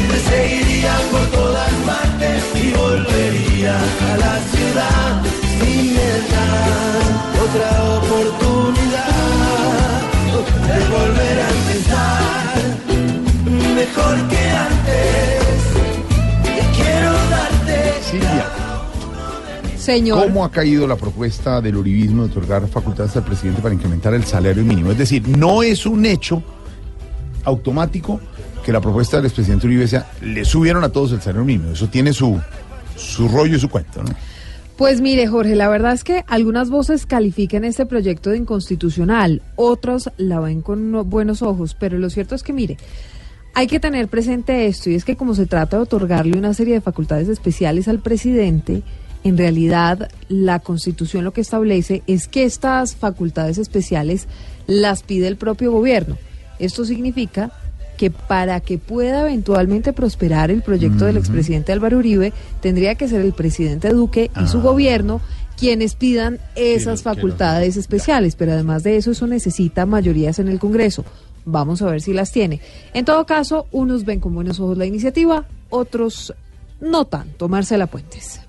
Te 0.10 0.20
seguiría 0.30 0.96
por 1.12 1.26
todas 1.28 1.72
partes 1.86 2.44
y 2.56 2.72
volvería 2.72 3.78
a 3.78 4.18
la 4.18 4.40
ciudad 4.52 5.24
si 5.60 5.94
me 5.96 6.12
dan 6.32 7.06
otra 7.46 7.70
oportunidad 7.98 9.28
de 10.68 10.80
volver 10.96 11.38
a 11.40 11.50
empezar 11.58 12.58
mejor 13.76 14.16
que 14.28 14.44
antes. 14.50 15.60
Y 16.44 16.82
quiero 16.82 17.12
darte 17.30 17.76
Silvia, 18.10 18.48
Señor. 19.78 20.24
¿Cómo 20.24 20.44
ha 20.44 20.52
caído 20.52 20.88
la 20.88 20.96
propuesta 20.96 21.62
del 21.62 21.78
uribismo 21.78 22.24
de 22.24 22.32
otorgar 22.32 22.68
facultades 22.68 23.16
al 23.16 23.24
presidente 23.24 23.62
para 23.62 23.76
incrementar 23.76 24.14
el 24.14 24.26
salario 24.26 24.64
mínimo? 24.64 24.92
Es 24.92 24.98
decir, 24.98 25.28
no 25.28 25.64
es 25.64 25.86
un 25.86 26.06
hecho 26.06 26.44
automático 27.48 28.20
que 28.64 28.72
la 28.72 28.82
propuesta 28.82 29.18
del 29.18 29.26
expresidente 29.26 29.66
Uribe 29.68 29.88
sea, 29.88 30.12
le 30.22 30.44
subieron 30.46 30.84
a 30.84 30.90
todos 30.90 31.12
el 31.14 31.22
salario 31.22 31.46
mínimo. 31.46 31.72
Eso 31.72 31.88
tiene 31.88 32.12
su, 32.14 32.40
su 32.96 33.28
rollo 33.30 33.56
y 33.56 33.60
su 33.60 33.70
cuento, 33.70 34.04
¿no? 34.04 34.10
Pues 34.78 35.02
mire, 35.02 35.26
Jorge, 35.28 35.56
la 35.56 35.70
verdad 35.70 35.94
es 35.94 36.04
que 36.04 36.24
algunas 36.28 36.70
voces 36.70 37.06
califican 37.08 37.64
este 37.64 37.86
proyecto 37.88 38.30
de 38.30 38.38
inconstitucional, 38.38 39.42
otros 39.56 40.12
la 40.18 40.40
ven 40.40 40.62
con 40.62 40.92
no- 40.92 41.04
buenos 41.04 41.42
ojos, 41.42 41.76
pero 41.80 41.98
lo 41.98 42.10
cierto 42.12 42.36
es 42.36 42.44
que, 42.44 42.54
mire, 42.54 42.78
hay 43.56 43.66
que 43.66 43.80
tener 43.80 44.08
presente 44.08 44.68
esto, 44.68 44.92
y 44.92 44.96
es 44.96 45.04
que 45.04 45.16
como 45.16 45.34
se 45.34 45.48
trata 45.48 45.78
de 45.78 45.84
otorgarle 45.84 46.38
una 46.38 46.54
serie 46.54 46.76
de 46.76 46.82
facultades 46.82 47.28
especiales 47.28 47.88
al 47.88 48.00
presidente, 48.00 48.84
en 49.24 49.36
realidad 49.38 50.10
la 50.30 50.60
constitución 50.60 51.24
lo 51.24 51.34
que 51.34 51.42
establece 51.42 52.04
es 52.06 52.28
que 52.28 52.44
estas 52.44 52.96
facultades 52.96 53.58
especiales 53.58 54.28
las 54.68 55.02
pide 55.02 55.28
el 55.28 55.38
propio 55.38 55.72
gobierno. 55.72 56.18
Esto 56.60 56.86
significa 56.86 57.52
que 57.98 58.12
para 58.12 58.60
que 58.60 58.78
pueda 58.78 59.22
eventualmente 59.22 59.92
prosperar 59.92 60.52
el 60.52 60.62
proyecto 60.62 61.06
del 61.06 61.18
expresidente 61.18 61.72
Álvaro 61.72 61.98
Uribe, 61.98 62.32
tendría 62.62 62.96
que 62.96 63.08
ser 63.08 63.22
el 63.22 63.34
presidente 63.34 63.90
Duque 63.90 64.30
y 64.42 64.48
su 64.48 64.60
Ah. 64.60 64.62
gobierno 64.62 65.20
quienes 65.58 65.96
pidan 65.96 66.38
esas 66.56 67.02
facultades 67.02 67.78
especiales, 67.78 68.36
pero 68.36 68.52
además 68.52 68.84
de 68.84 68.98
eso, 68.98 69.10
eso 69.10 69.26
necesita 69.26 69.88
mayorías 69.88 70.38
en 70.38 70.48
el 70.48 70.60
Congreso. 70.60 71.04
Vamos 71.46 71.82
a 71.82 71.88
ver 71.88 72.02
si 72.02 72.14
las 72.14 72.32
tiene. 72.32 72.62
En 72.94 73.06
todo 73.06 73.26
caso, 73.26 73.66
unos 73.72 74.06
ven 74.06 74.20
con 74.20 74.36
buenos 74.36 74.60
ojos 74.60 74.78
la 74.78 74.86
iniciativa, 74.86 75.46
otros 75.72 76.34
no 76.80 77.06
tanto. 77.06 77.50
Marcela 77.50 77.88
Puentes. 77.88 78.42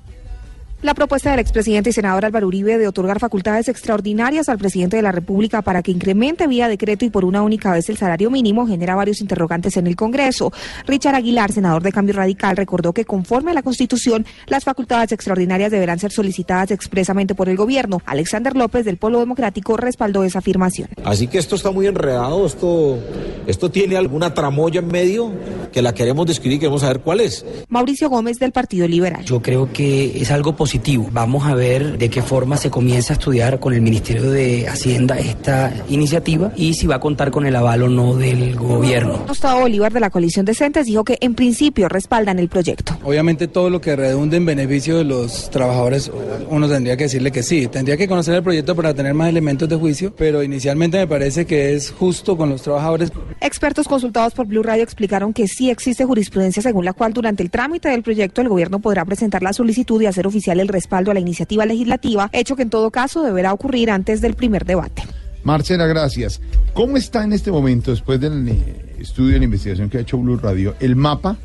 La 0.80 0.94
propuesta 0.94 1.32
del 1.32 1.40
expresidente 1.40 1.90
y 1.90 1.92
senador 1.92 2.24
Álvaro 2.24 2.46
Uribe 2.46 2.78
de 2.78 2.86
otorgar 2.86 3.18
facultades 3.18 3.68
extraordinarias 3.68 4.48
al 4.48 4.58
presidente 4.58 4.96
de 4.96 5.02
la 5.02 5.10
República 5.10 5.60
para 5.60 5.82
que 5.82 5.90
incremente 5.90 6.46
vía 6.46 6.68
decreto 6.68 7.04
y 7.04 7.10
por 7.10 7.24
una 7.24 7.42
única 7.42 7.72
vez 7.72 7.88
el 7.88 7.96
salario 7.96 8.30
mínimo 8.30 8.64
genera 8.64 8.94
varios 8.94 9.20
interrogantes 9.20 9.76
en 9.76 9.88
el 9.88 9.96
Congreso. 9.96 10.52
Richard 10.86 11.16
Aguilar, 11.16 11.50
senador 11.50 11.82
de 11.82 11.90
Cambio 11.90 12.14
Radical, 12.14 12.56
recordó 12.56 12.92
que 12.92 13.04
conforme 13.04 13.50
a 13.50 13.54
la 13.54 13.64
Constitución, 13.64 14.24
las 14.46 14.62
facultades 14.62 15.10
extraordinarias 15.10 15.72
deberán 15.72 15.98
ser 15.98 16.12
solicitadas 16.12 16.70
expresamente 16.70 17.34
por 17.34 17.48
el 17.48 17.56
gobierno. 17.56 18.00
Alexander 18.06 18.56
López 18.56 18.84
del 18.84 18.98
Polo 18.98 19.18
Democrático 19.18 19.76
respaldó 19.76 20.22
esa 20.22 20.38
afirmación. 20.38 20.90
Así 21.02 21.26
que 21.26 21.38
esto 21.38 21.56
está 21.56 21.72
muy 21.72 21.88
enredado, 21.88 22.46
esto, 22.46 23.00
esto 23.48 23.68
tiene 23.68 23.96
alguna 23.96 24.32
tramoya 24.32 24.78
en 24.78 24.86
medio 24.86 25.32
que 25.72 25.82
la 25.82 25.92
queremos 25.92 26.24
describir 26.24 26.58
y 26.58 26.60
queremos 26.60 26.82
saber 26.82 27.00
cuál 27.00 27.18
es. 27.18 27.44
Mauricio 27.68 28.08
Gómez 28.08 28.38
del 28.38 28.52
Partido 28.52 28.86
Liberal. 28.86 29.24
Yo 29.24 29.42
creo 29.42 29.72
que 29.72 30.22
es 30.22 30.30
algo 30.30 30.54
positivo. 30.54 30.67
Vamos 31.12 31.46
a 31.46 31.54
ver 31.54 31.96
de 31.96 32.10
qué 32.10 32.20
forma 32.20 32.56
se 32.56 32.70
comienza 32.70 33.14
a 33.14 33.16
estudiar 33.16 33.58
con 33.58 33.72
el 33.72 33.80
Ministerio 33.80 34.30
de 34.30 34.68
Hacienda 34.68 35.18
esta 35.18 35.72
iniciativa 35.88 36.52
y 36.56 36.74
si 36.74 36.86
va 36.86 36.96
a 36.96 37.00
contar 37.00 37.30
con 37.30 37.46
el 37.46 37.56
aval 37.56 37.84
o 37.84 37.88
no 37.88 38.14
del 38.14 38.54
gobierno. 38.54 39.24
Gustavo 39.26 39.60
Bolívar 39.60 39.92
de 39.92 40.00
la 40.00 40.10
coalición 40.10 40.44
Decentes 40.44 40.86
dijo 40.86 41.04
que 41.04 41.16
en 41.20 41.34
principio 41.34 41.88
respaldan 41.88 42.38
el 42.38 42.48
proyecto. 42.48 42.98
Obviamente 43.02 43.48
todo 43.48 43.70
lo 43.70 43.80
que 43.80 43.96
redunde 43.96 44.36
en 44.36 44.44
beneficio 44.44 44.98
de 44.98 45.04
los 45.04 45.48
trabajadores, 45.50 46.10
uno 46.50 46.68
tendría 46.68 46.96
que 46.96 47.04
decirle 47.04 47.32
que 47.32 47.42
sí. 47.42 47.66
Tendría 47.66 47.96
que 47.96 48.06
conocer 48.06 48.34
el 48.34 48.42
proyecto 48.42 48.76
para 48.76 48.92
tener 48.92 49.14
más 49.14 49.30
elementos 49.30 49.68
de 49.68 49.76
juicio, 49.76 50.14
pero 50.14 50.42
inicialmente 50.42 50.98
me 50.98 51.06
parece 51.06 51.46
que 51.46 51.74
es 51.74 51.90
justo 51.90 52.36
con 52.36 52.50
los 52.50 52.62
trabajadores. 52.62 53.10
Expertos 53.40 53.88
consultados 53.88 54.34
por 54.34 54.46
Blue 54.46 54.62
Radio 54.62 54.82
explicaron 54.82 55.32
que 55.32 55.48
sí 55.48 55.70
existe 55.70 56.04
jurisprudencia 56.04 56.62
según 56.62 56.84
la 56.84 56.92
cual 56.92 57.12
durante 57.12 57.42
el 57.42 57.50
trámite 57.50 57.88
del 57.88 58.02
proyecto 58.02 58.42
el 58.42 58.48
gobierno 58.48 58.80
podrá 58.80 59.04
presentar 59.04 59.42
la 59.42 59.52
solicitud 59.52 60.00
y 60.02 60.06
hacer 60.06 60.26
oficial 60.26 60.57
el 60.60 60.68
respaldo 60.68 61.10
a 61.10 61.14
la 61.14 61.20
iniciativa 61.20 61.64
legislativa, 61.66 62.28
hecho 62.32 62.56
que 62.56 62.62
en 62.62 62.70
todo 62.70 62.90
caso 62.90 63.22
deberá 63.22 63.52
ocurrir 63.52 63.90
antes 63.90 64.20
del 64.20 64.34
primer 64.34 64.64
debate. 64.64 65.02
Marcela, 65.44 65.86
gracias. 65.86 66.40
¿Cómo 66.74 66.96
está 66.96 67.22
en 67.24 67.32
este 67.32 67.50
momento, 67.50 67.90
después 67.90 68.20
del 68.20 68.48
eh, 68.48 68.96
estudio 68.98 69.32
de 69.34 69.38
la 69.38 69.44
investigación 69.44 69.88
que 69.88 69.98
ha 69.98 70.00
hecho 70.00 70.18
Blue 70.18 70.36
Radio, 70.36 70.74
el 70.80 70.96
mapa 70.96 71.36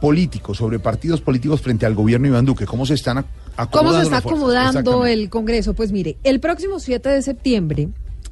político 0.00 0.54
sobre 0.54 0.78
partidos 0.78 1.20
políticos 1.20 1.60
frente 1.60 1.86
al 1.86 1.94
gobierno 1.94 2.24
de 2.24 2.30
Iván 2.30 2.44
Duque? 2.44 2.66
¿Cómo 2.66 2.84
se 2.86 2.94
están 2.94 3.18
ac- 3.18 3.24
acomodando? 3.56 3.70
¿Cómo 3.78 3.92
se 3.98 4.02
está 4.02 4.16
acomodando 4.18 5.06
el 5.06 5.30
Congreso? 5.30 5.74
Pues 5.74 5.92
mire, 5.92 6.16
el 6.24 6.40
próximo 6.40 6.80
7 6.80 7.08
de 7.08 7.22
septiembre 7.22 7.88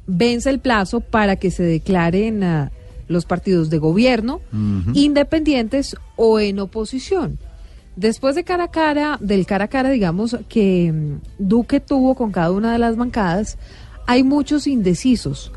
vence 0.07 0.49
el 0.49 0.59
plazo 0.59 0.99
para 0.99 1.35
que 1.37 1.51
se 1.51 1.63
declaren 1.63 2.43
ah, 2.43 2.71
los 3.07 3.25
partidos 3.25 3.69
de 3.69 3.77
gobierno 3.77 4.41
independientes 4.93 5.95
o 6.15 6.39
en 6.39 6.59
oposición. 6.59 7.37
Después 7.95 8.35
de 8.35 8.43
cara 8.43 8.65
a 8.65 8.71
cara, 8.71 9.17
del 9.21 9.45
cara 9.45 9.65
a 9.65 9.67
cara, 9.69 9.89
digamos, 9.89 10.37
que 10.49 10.91
mm, 10.91 11.19
Duque 11.39 11.79
tuvo 11.79 12.15
con 12.15 12.31
cada 12.31 12.51
una 12.51 12.73
de 12.73 12.79
las 12.79 12.97
bancadas, 12.97 13.57
hay 14.05 14.23
muchos 14.23 14.67
indecisos. 14.67 15.51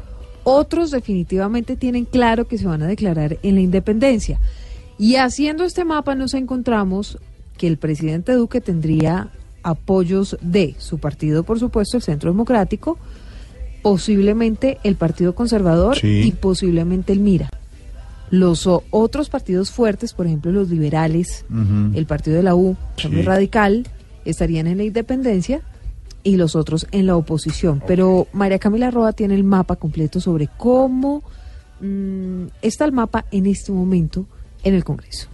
Otros 0.45 0.91
definitivamente 0.91 1.77
tienen 1.77 2.05
claro 2.05 2.47
que 2.47 2.57
se 2.59 2.67
van 2.67 2.83
a 2.83 2.87
declarar 2.87 3.39
en 3.43 3.55
la 3.57 3.61
independencia. 3.61 4.41
Y 4.99 5.17
haciendo 5.17 5.65
este 5.65 5.85
mapa 5.85 6.15
nos 6.15 6.33
encontramos 6.35 7.19
que 7.57 7.67
el 7.67 7.77
presidente 7.77 8.33
Duque 8.33 8.61
tendría 8.61 9.31
apoyos 9.63 10.39
de 10.41 10.75
su 10.79 10.99
partido, 10.99 11.43
por 11.43 11.59
supuesto, 11.59 11.97
el 11.97 12.03
Centro 12.03 12.31
Democrático, 12.31 12.99
posiblemente 13.83 14.79
el 14.85 14.97
Partido 14.97 15.35
Conservador 15.35 15.97
Sí. 15.99 16.23
y 16.25 16.33
posiblemente 16.33 17.13
el 17.13 17.21
Mira. 17.21 17.51
Los 18.31 18.69
otros 18.91 19.31
partidos 19.31 19.71
fuertes, 19.71 20.13
por 20.13 20.27
ejemplo, 20.27 20.53
los 20.53 20.69
liberales, 20.69 21.45
el 21.95 22.07
partido 22.07 22.37
de 22.37 22.43
la 22.43 22.55
U, 22.55 22.77
Cambio 23.01 23.21
Sí. 23.21 23.27
Radical, 23.27 23.87
estarían 24.25 24.67
en 24.67 24.79
la 24.79 24.85
independencia 24.85 25.63
y 26.23 26.37
los 26.37 26.57
otros 26.57 26.87
en 26.91 27.07
la 27.07 27.17
oposición. 27.17 27.83
Pero 27.87 28.27
María 28.33 28.59
Camila 28.59 28.91
Roa 28.91 29.13
tiene 29.13 29.35
el 29.35 29.45
mapa 29.45 29.77
completo 29.77 30.21
sobre 30.21 30.49
cómo 30.57 31.23
mm, 31.81 32.47
está 32.61 32.85
el 32.85 32.93
mapa 32.93 33.25
en 33.31 33.47
este 33.47 33.73
momento 33.73 34.27
en 34.63 34.75
el 34.75 34.85
Congreso. 34.85 35.29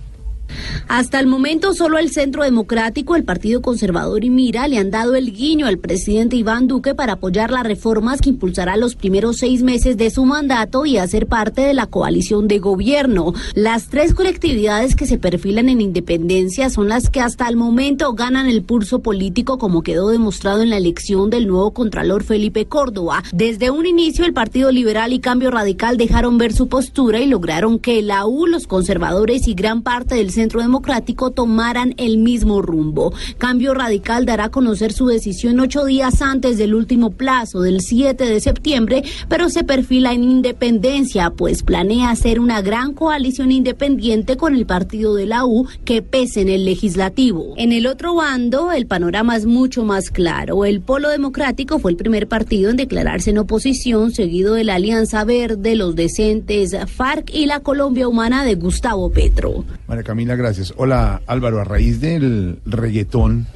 Hasta 0.89 1.21
el 1.21 1.27
momento, 1.27 1.75
solo 1.75 1.99
el 1.99 2.11
Centro 2.11 2.45
Democrático, 2.45 3.17
el 3.17 3.25
Partido 3.25 3.63
Conservador 3.63 4.25
y 4.25 4.31
Mira 4.31 4.69
le 4.69 4.79
han 4.79 4.91
dado 4.91 5.15
el 5.15 5.33
guiño 5.33 5.67
al 5.67 5.79
presidente 5.79 6.37
Iván 6.37 6.69
Duque 6.69 6.95
para 6.95 7.15
apoyar 7.15 7.51
las 7.51 7.65
reformas 7.65 8.21
que 8.21 8.31
impulsará 8.31 8.77
los 8.77 8.95
primeros 8.95 9.39
seis 9.39 9.63
meses 9.63 9.97
de 9.97 10.11
su 10.11 10.25
mandato 10.25 10.87
y 10.87 10.99
hacer 10.99 11.27
parte 11.27 11.63
de 11.63 11.75
la 11.75 11.87
coalición 11.87 12.49
de 12.49 12.59
gobierno. 12.59 13.33
Las 13.55 13.89
tres 13.89 14.15
colectividades 14.15 14.95
que 14.95 15.07
se 15.07 15.19
perfilan 15.19 15.69
en 15.69 15.81
independencia 15.81 16.71
son 16.71 16.89
las 16.89 17.11
que 17.11 17.21
hasta 17.21 17.49
el 17.49 17.57
momento 17.57 18.13
ganan 18.13 18.47
el 18.47 18.63
pulso 18.63 19.01
político, 19.01 19.59
como 19.59 19.83
quedó 19.83 20.09
demostrado 20.09 20.63
en 20.63 20.71
la 20.71 20.77
elección 20.77 21.31
del 21.31 21.47
nuevo 21.47 21.73
Contralor 21.73 22.25
Felipe 22.25 22.67
Córdoba. 22.67 23.23
Desde 23.33 23.71
un 23.71 23.87
inicio, 23.87 24.25
el 24.25 24.33
Partido 24.33 24.71
Liberal 24.71 25.13
y 25.13 25.21
Cambio 25.21 25.51
Radical 25.51 25.97
dejaron 25.97 26.39
ver 26.39 26.53
su 26.53 26.69
postura 26.69 27.21
y 27.21 27.27
lograron 27.27 27.79
que 27.79 28.03
la 28.03 28.27
U, 28.27 28.47
los 28.47 28.67
conservadores 28.67 29.49
y 29.49 29.55
gran 29.55 29.83
parte 29.83 30.15
del 30.15 30.31
Centro 30.31 30.44
Democrático 30.49 31.31
tomaran 31.31 31.95
el 31.97 32.19
mismo 32.19 32.63
rumbo. 32.63 33.13
Cambio 33.39 33.75
Radical 33.75 34.27
dará 34.27 34.45
a 34.45 34.51
conocer 34.51 34.93
su 34.93 35.07
decisión 35.07 35.61
ocho 35.61 35.85
días 35.85 36.23
antes 36.23 36.59
del 36.59 36.75
último 36.75 37.11
plazo, 37.11 37.63
del 37.63 37.81
7 37.81 38.25
de 38.25 38.41
septiembre, 38.41 39.03
pero 39.29 39.49
se 39.49 39.65
perfila 39.65 40.13
en 40.13 40.25
independencia, 40.25 41.31
pues 41.31 41.63
planea 41.63 42.11
hacer 42.11 42.41
una 42.41 42.63
gran 42.63 42.93
coalición 42.93 43.51
independiente 43.51 44.37
con 44.37 44.55
el 44.55 44.67
partido 44.67 45.15
de 45.15 45.27
la 45.27 45.45
U 45.45 45.67
que 45.85 46.03
pese 46.03 46.43
en 46.43 46.49
el 46.49 46.65
legislativo. 46.65 47.55
En 47.57 47.73
el 47.73 47.87
otro 47.87 48.15
bando, 48.15 48.73
el 48.73 48.87
panorama 48.87 49.37
es 49.37 49.47
mucho 49.47 49.85
más 49.85 50.11
claro. 50.11 50.65
El 50.65 50.81
Polo 50.81 51.09
Democrático 51.09 51.79
fue 51.79 51.91
el 51.91 51.97
primer 51.97 52.29
partido 52.29 52.71
en 52.71 52.77
declararse 52.77 53.31
en 53.31 53.39
oposición, 53.39 54.13
seguido 54.13 54.55
de 54.55 54.65
la 54.65 54.77
Alianza 54.77 55.25
Verde, 55.25 55.77
los 55.77 55.97
decentes 55.97 56.77
FARC 56.87 57.35
y 57.35 57.47
la 57.47 57.61
Colombia 57.61 58.09
Humana 58.09 58.45
de 58.45 58.55
Gustavo 58.55 59.11
Petro. 59.11 59.65
María 59.87 60.03
Camila, 60.03 60.24
gracias. 60.27 60.73
Hola 60.77 61.23
Álvaro, 61.27 61.61
a 61.61 61.65
raíz 61.65 62.01
del 62.01 62.59
reggaetón 62.65 63.47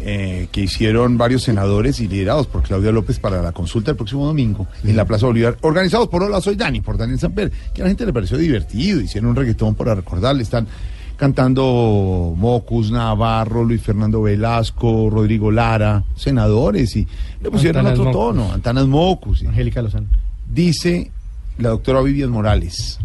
eh, 0.00 0.48
que 0.52 0.62
hicieron 0.62 1.18
varios 1.18 1.42
senadores 1.42 2.00
y 2.00 2.08
liderados 2.08 2.46
por 2.46 2.62
Claudia 2.62 2.92
López 2.92 3.18
para 3.18 3.42
la 3.42 3.52
consulta 3.52 3.90
el 3.90 3.96
próximo 3.96 4.26
domingo 4.26 4.66
en 4.84 4.96
la 4.96 5.04
Plaza 5.04 5.26
Bolívar, 5.26 5.56
organizados 5.62 6.08
por 6.08 6.22
Hola 6.22 6.40
Soy 6.40 6.54
Dani, 6.54 6.80
por 6.80 6.96
Daniel 6.96 7.18
Samper, 7.18 7.50
que 7.72 7.80
a 7.80 7.84
la 7.84 7.90
gente 7.90 8.06
le 8.06 8.12
pareció 8.12 8.36
divertido, 8.36 9.00
hicieron 9.00 9.30
un 9.30 9.36
reggaetón 9.36 9.74
para 9.74 9.94
recordarle, 9.94 10.42
están 10.42 10.66
cantando 11.16 12.34
Mocus, 12.36 12.92
Navarro, 12.92 13.64
Luis 13.64 13.82
Fernando 13.82 14.22
Velasco, 14.22 15.10
Rodrigo 15.10 15.50
Lara, 15.50 16.04
senadores, 16.14 16.94
y 16.94 17.08
le 17.40 17.50
pusieron 17.50 17.86
Antanas 17.86 17.98
otro 17.98 18.12
Mocus. 18.12 18.36
tono, 18.36 18.52
Antanas 18.52 18.86
Mocus. 18.86 19.42
Angélica 19.42 19.82
Lozano. 19.82 20.06
Dice 20.48 21.10
la 21.58 21.70
doctora 21.70 22.00
Vivian 22.02 22.30
Morales, 22.30 23.00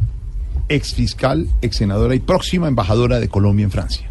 ex 0.70 0.94
fiscal, 0.94 1.48
ex 1.62 1.78
senadora 1.78 2.16
y 2.16 2.20
próxima 2.20 2.68
embajadora 2.68 3.20
de 3.20 3.30
Colombia 3.30 3.64
en 3.64 3.72
Francia. 3.72 4.10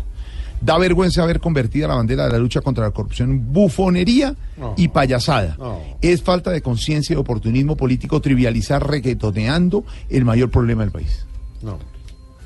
Da 0.61 0.79
vergüenza 0.79 1.25
haber 1.25 1.41
convertido 1.41 1.89
la 1.89 1.97
bandera 1.97 2.25
de 2.27 2.31
la 2.33 2.39
lucha 2.39 2.61
contra 2.61 2.85
la 2.85 2.93
corrupción 2.93 3.31
en 3.31 3.53
bufonería 3.53 4.35
No. 4.57 4.75
y 4.77 4.89
payasada. 4.89 5.57
No. 5.59 5.81
Es 6.01 6.23
falta 6.23 6.51
de 6.53 6.63
conciencia 6.63 7.15
y 7.15 7.17
oportunismo 7.17 7.77
político 7.77 8.21
trivializar 8.21 8.87
reggaetoneando 8.89 9.85
el 10.09 10.25
mayor 10.25 10.51
problema 10.51 10.83
del 10.83 10.93
país. 10.93 11.27
No. 11.63 11.79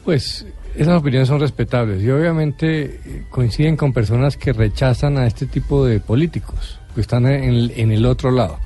Pues 0.05 0.47
Esas 0.77 0.99
opiniones 1.01 1.29
son 1.29 1.41
respetables 1.41 2.03
y 2.03 2.11
obviamente 2.11 3.01
eh, 3.05 3.25
coinciden 3.31 3.77
con 3.77 3.93
personas 3.93 4.37
que 4.39 4.53
rechazan 4.53 5.19
a 5.19 5.27
este 5.27 5.45
tipo 5.47 5.85
de 5.85 6.01
políticos, 6.01 6.79
que 6.95 7.01
están 7.03 7.27
en, 7.27 7.71
en 7.77 7.93
el 7.93 8.07
otro 8.07 8.31
lado. 8.31 8.59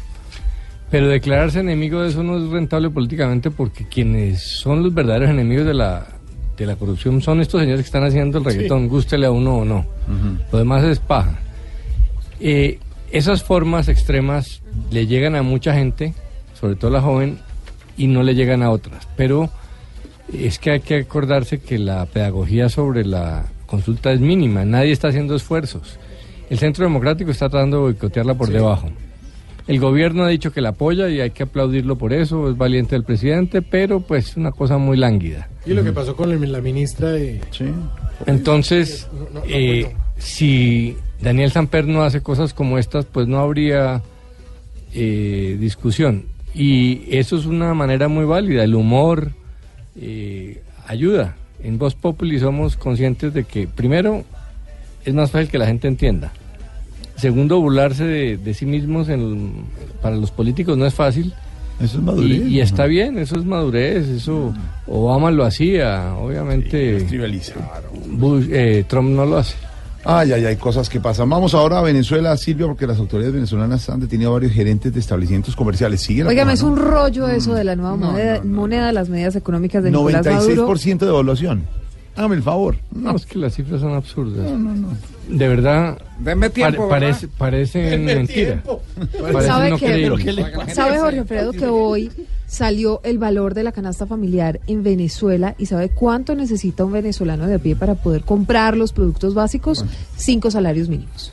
Pero 0.91 1.09
declararse 1.09 1.61
enemigo 1.61 2.03
de 2.03 2.09
eso 2.09 2.23
no 2.23 2.37
es 2.37 2.51
rentable 2.51 2.91
políticamente 2.91 3.51
porque 3.51 3.87
quienes 3.87 4.43
son 4.43 4.83
los 4.83 4.93
verdaderos 4.93 5.31
enemigos 5.31 5.65
de 5.65 5.75
la, 5.75 6.07
de 6.57 6.67
la 6.67 6.77
corrupción 6.77 7.23
son 7.23 7.41
estos 7.41 7.61
señores 7.61 7.83
que 7.83 7.87
están 7.87 8.05
haciendo 8.05 8.39
el 8.39 8.45
reggaetón, 8.45 8.89
gústele 8.89 9.27
a 9.27 9.31
uno 9.31 9.59
o 9.59 9.65
no. 9.65 9.87
Lo 10.51 10.59
demás 10.59 10.83
es 10.85 10.99
paja. 10.99 11.39
Eh, 12.41 12.79
esas 13.13 13.45
formas 13.45 13.89
extremas 13.89 14.63
le 14.91 15.07
llegan 15.07 15.37
a 15.37 15.43
mucha 15.43 15.75
gente, 15.75 16.15
sobre 16.59 16.75
todo 16.75 16.89
a 16.89 16.95
la 16.95 17.03
joven, 17.03 17.39
y 17.97 18.09
no 18.09 18.23
le 18.23 18.35
llegan 18.35 18.63
a 18.63 18.71
otras. 18.71 19.07
Pero 19.17 19.49
es 20.33 20.59
que 20.59 20.71
hay 20.71 20.81
que 20.81 20.97
acordarse 20.97 21.61
que 21.61 21.79
la 21.79 22.07
pedagogía 22.07 22.69
sobre 22.69 23.05
la 23.05 23.47
consulta 23.67 24.13
es 24.13 24.21
mínima, 24.21 24.65
nadie 24.65 24.91
está 24.91 25.09
haciendo 25.09 25.37
esfuerzos. 25.37 25.99
El 26.49 26.59
Centro 26.59 26.85
Democrático 26.85 27.31
está 27.31 27.49
tratando 27.49 27.77
de 27.77 27.83
boicotearla 27.85 28.35
por 28.35 28.51
debajo. 28.51 28.91
El 29.67 29.79
gobierno 29.81 30.25
ha 30.25 30.29
dicho 30.29 30.53
que 30.53 30.61
la 30.61 30.71
apoya 30.71 31.09
y 31.09 31.21
hay 31.21 31.31
que 31.31 31.45
aplaudirlo 31.45 31.97
por 31.97 32.13
eso, 32.13 32.51
es 32.51 32.57
valiente 32.57 32.97
el 32.97 33.05
presidente, 33.05 33.63
pero 33.63 34.01
pues 34.01 34.37
una 34.37 34.53
cosa 34.53 34.79
muy 34.79 34.97
lánguida. 34.97 35.49
Y 35.67 35.75
lo 35.75 35.85
que 35.85 35.93
pasó 35.93 36.17
con 36.17 36.31
la 36.31 36.61
ministra 36.61 37.11
de... 37.11 37.41
Entonces, 38.27 39.09
eh, 39.47 39.95
si 40.19 40.97
Daniel 41.21 41.51
Samper 41.51 41.87
no 41.87 42.03
hace 42.03 42.23
cosas 42.23 42.55
como 42.55 42.79
estas, 42.79 43.05
pues 43.05 43.27
no 43.27 43.39
habría 43.39 44.03
eh, 44.93 45.57
discusión. 45.61 46.27
Y 46.55 47.03
eso 47.11 47.37
es 47.37 47.47
una 47.47 47.75
manera 47.75 48.09
muy 48.09 48.25
válida. 48.25 48.65
El 48.65 48.75
humor 48.75 49.33
eh, 50.01 50.63
ayuda. 50.87 51.37
En 51.63 51.79
Voz 51.79 51.95
Populi 51.95 52.39
somos 52.39 52.77
conscientes 52.77 53.35
de 53.35 53.45
que, 53.45 53.69
primero, 53.69 54.25
es 55.05 55.15
más 55.15 55.31
fácil 55.31 55.49
que 55.49 55.59
la 55.59 55.67
gente 55.67 55.89
entienda. 55.89 56.33
Segundo, 57.21 57.61
burlarse 57.61 58.05
de, 58.05 58.37
de 58.39 58.55
sí 58.55 58.67
mismos 58.67 59.09
en- 59.09 59.53
para 60.03 60.17
los 60.17 60.31
políticos 60.31 60.77
no 60.79 60.87
es 60.87 60.95
fácil. 60.95 61.33
Eso 61.81 61.97
es 61.99 62.03
madurez, 62.05 62.31
Y, 62.47 62.57
y 62.57 62.61
está 62.61 62.85
bien, 62.87 63.17
eso 63.19 63.37
es 63.39 63.45
madurez. 63.45 64.07
Eso 64.09 64.53
Obama 64.87 65.31
lo 65.31 65.45
hacía, 65.45 66.15
obviamente. 66.15 66.97
Bush- 68.19 68.49
eh, 68.51 68.85
Trump 68.89 69.11
no 69.11 69.25
lo 69.27 69.39
hace. 69.39 69.55
Ay, 70.05 70.33
ay, 70.33 70.45
hay 70.47 70.57
cosas 70.57 70.89
que 70.89 70.99
pasan. 70.99 71.29
Vamos 71.29 71.53
ahora 71.55 71.79
a 71.79 71.83
Venezuela, 71.83 72.35
Silvia, 72.39 72.67
porque 72.67 72.87
las 72.87 72.99
autoridades 72.99 73.35
venezolanas 73.35 73.89
han 73.91 74.01
detenido 74.01 74.31
a 74.31 74.33
varios 74.35 74.53
gerentes 74.53 74.93
de 74.95 75.01
establecimientos 75.01 75.55
comerciales. 75.55 76.01
Sigue 76.01 76.23
cosa, 76.25 76.53
es 76.55 76.63
¿no? 76.63 76.69
un 76.71 76.77
rollo 76.79 77.29
eso 77.29 77.53
de 77.55 77.65
la 77.65 77.77
nueva 77.77 77.97
moneda, 77.97 78.43
moneda 78.43 78.87
de 78.87 78.93
las 78.95 79.09
medidas 79.11 79.37
económicas 79.37 79.83
de 79.85 79.91
Nicolás 79.91 80.25
Maduro. 80.27 80.69
96% 80.69 80.99
de 81.01 81.07
evaluación. 81.09 81.63
Hágame 82.17 82.37
el 82.37 82.43
favor. 82.43 82.77
No, 82.95 83.15
es 83.15 83.25
que 83.27 83.39
las 83.39 83.55
cifras 83.55 83.81
son 83.83 83.93
absurdas. 83.95 84.47
De 85.31 85.49
verdad. 85.49 85.99
Denme 86.19 86.51
tiempo, 86.51 86.89
pare- 86.89 87.07
¿verdad? 87.07 87.19
parece, 87.21 87.29
parecen 87.29 87.91
Denme 87.91 88.15
mentira. 88.17 88.63
Parecen 88.65 89.47
¿Sabe 89.47 89.71
no 89.71 89.79
que, 89.79 89.87
creíbles. 89.87 90.75
¿Sabe 90.75 90.99
Jorge 90.99 91.19
Alfredo 91.21 91.53
que 91.53 91.67
hoy 91.67 92.11
salió 92.47 93.01
el 93.05 93.19
valor 93.19 93.55
de 93.55 93.63
la 93.63 93.73
canasta 93.73 94.07
familiar 94.07 94.61
en 94.67 94.83
Venezuela 94.83 95.55
y 95.57 95.67
sabe 95.67 95.89
cuánto 95.89 96.35
necesita 96.35 96.85
un 96.85 96.93
venezolano 96.93 97.47
de 97.47 97.55
a 97.55 97.59
pie 97.59 97.77
para 97.77 97.95
poder 97.95 98.23
comprar 98.23 98.77
los 98.77 98.93
productos 98.93 99.35
básicos? 99.35 99.85
Cinco 100.17 100.51
salarios 100.51 100.89
mínimos. 100.89 101.33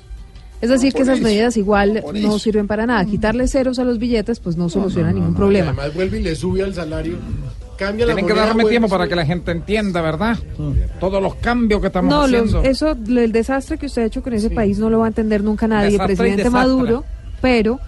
Es 0.60 0.69
decir, 0.72 0.91
que 0.94 1.03
esas 1.03 1.22
medidas 1.22 1.56
igual 1.57 2.03
no 2.15 2.40
sirven 2.40 2.65
para 2.68 2.86
nada. 2.88 3.06
Quitarle 3.06 3.48
ceros 3.48 3.78
a 3.78 3.84
los 3.84 3.99
billetes 3.99 4.40
pues 4.40 4.57
no 4.57 4.69
soluciona 4.69 5.11
ningún 5.11 5.36
problema. 5.36 5.68
Además 5.69 5.94
vuelve 5.94 6.19
y 6.19 6.24
le 6.24 6.36
sube 6.36 6.64
al 6.64 6.74
salario. 6.74 7.18
Cambia 7.78 8.06
la 8.08 8.14
Tienen 8.16 8.34
que 8.34 8.40
darme 8.40 8.66
tiempo 8.66 8.88
y 8.88 8.90
para 8.90 9.08
que 9.08 9.16
la 9.16 9.26
gente 9.26 9.52
entienda, 9.52 10.02
¿verdad? 10.02 10.38
Todos 10.99 11.22
los 11.22 11.36
cambios 11.36 11.80
que 11.82 11.88
estamos 11.88 12.10
No, 12.10 12.22
haciendo. 12.24 12.64
eso, 12.64 12.95
lo- 13.08 13.22
el 13.22 13.32
desastre 13.32 13.78
que 13.78 13.86
usted 13.86 14.02
ha 14.02 14.06
hecho 14.06 14.24
con 14.24 14.34
ese 14.34 14.49
país 14.49 14.80
no 14.80 14.90
lo 14.90 14.99
va 14.99 15.06
a 15.06 15.08
entender 15.10 15.44
nunca 15.44 15.68
nadie, 15.68 15.91
Desastre 15.91 16.16
presidente. 16.16 16.49
Maduro, 16.49 17.04
pero 17.41 17.80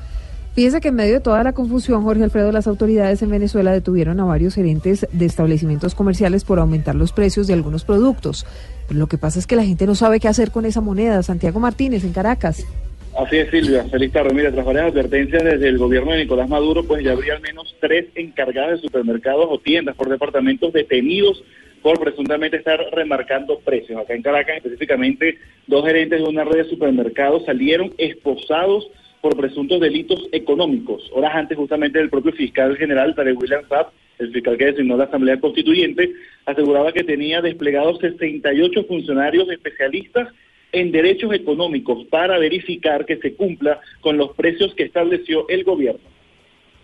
fíjese 0.53 0.79
que 0.79 0.89
en 0.89 0.95
medio 0.95 1.13
de 1.15 1.19
toda 1.21 1.43
la 1.43 1.53
confusión, 1.53 2.03
Jorge 2.03 2.23
Alfredo, 2.23 2.51
las 2.51 2.67
autoridades 2.67 3.21
en 3.23 3.29
Venezuela 3.29 3.71
detuvieron 3.71 4.19
a 4.19 4.25
varios 4.25 4.53
gerentes 4.55 5.07
de 5.11 5.25
establecimientos 5.25 5.95
comerciales 5.95 6.43
por 6.43 6.59
aumentar 6.59 6.93
los 6.95 7.11
precios 7.11 7.47
de 7.47 7.53
algunos 7.53 7.83
productos. 7.83 8.45
Pero 8.87 8.99
lo 8.99 9.07
que 9.07 9.17
pasa 9.17 9.39
es 9.39 9.47
que 9.47 9.55
la 9.55 9.63
gente 9.63 9.87
no 9.87 9.95
sabe 9.95 10.19
qué 10.19 10.27
hacer 10.27 10.51
con 10.51 10.65
esa 10.65 10.81
moneda. 10.81 11.23
Santiago 11.23 11.59
Martínez, 11.59 12.03
en 12.03 12.13
Caracas. 12.13 12.63
Así 13.17 13.37
es, 13.37 13.49
Silvia. 13.49 13.83
Feliz 13.85 14.11
tarde. 14.11 14.33
Mira, 14.33 14.51
tras 14.51 14.65
varias 14.65 14.85
advertencias 14.85 15.43
desde 15.43 15.67
el 15.67 15.77
gobierno 15.77 16.11
de 16.11 16.19
Nicolás 16.19 16.49
Maduro, 16.49 16.83
pues 16.83 17.03
ya 17.03 17.11
habría 17.11 17.33
al 17.33 17.41
menos 17.41 17.75
tres 17.79 18.07
encargadas 18.15 18.81
de 18.81 18.87
supermercados 18.87 19.47
o 19.49 19.59
tiendas 19.59 19.95
por 19.95 20.09
departamentos 20.09 20.71
detenidos 20.73 21.43
por 21.81 21.99
presuntamente 21.99 22.57
estar 22.57 22.79
remarcando 22.91 23.59
precios. 23.59 23.99
Acá 23.99 24.13
en 24.13 24.21
Caracas, 24.21 24.57
específicamente, 24.57 25.37
dos 25.67 25.85
gerentes 25.85 26.21
de 26.21 26.27
una 26.27 26.43
red 26.43 26.63
de 26.63 26.69
supermercados 26.69 27.45
salieron 27.45 27.93
esposados 27.97 28.89
por 29.21 29.35
presuntos 29.35 29.79
delitos 29.79 30.27
económicos. 30.31 31.09
Horas 31.13 31.35
antes, 31.35 31.57
justamente, 31.57 31.99
el 31.99 32.09
propio 32.09 32.31
fiscal 32.33 32.75
general, 32.77 33.15
Tarek 33.15 33.39
William 33.39 33.67
Saab, 33.67 33.87
el 34.17 34.31
fiscal 34.31 34.57
que 34.57 34.65
designó 34.65 34.97
la 34.97 35.05
Asamblea 35.05 35.39
Constituyente, 35.39 36.11
aseguraba 36.45 36.91
que 36.91 37.03
tenía 37.03 37.41
desplegados 37.41 37.99
68 37.99 38.83
funcionarios 38.85 39.49
especialistas 39.49 40.29
en 40.71 40.91
derechos 40.91 41.33
económicos 41.33 42.05
para 42.09 42.37
verificar 42.37 43.05
que 43.05 43.17
se 43.17 43.33
cumpla 43.35 43.79
con 44.01 44.17
los 44.17 44.31
precios 44.35 44.73
que 44.75 44.83
estableció 44.83 45.47
el 45.49 45.63
gobierno. 45.63 46.01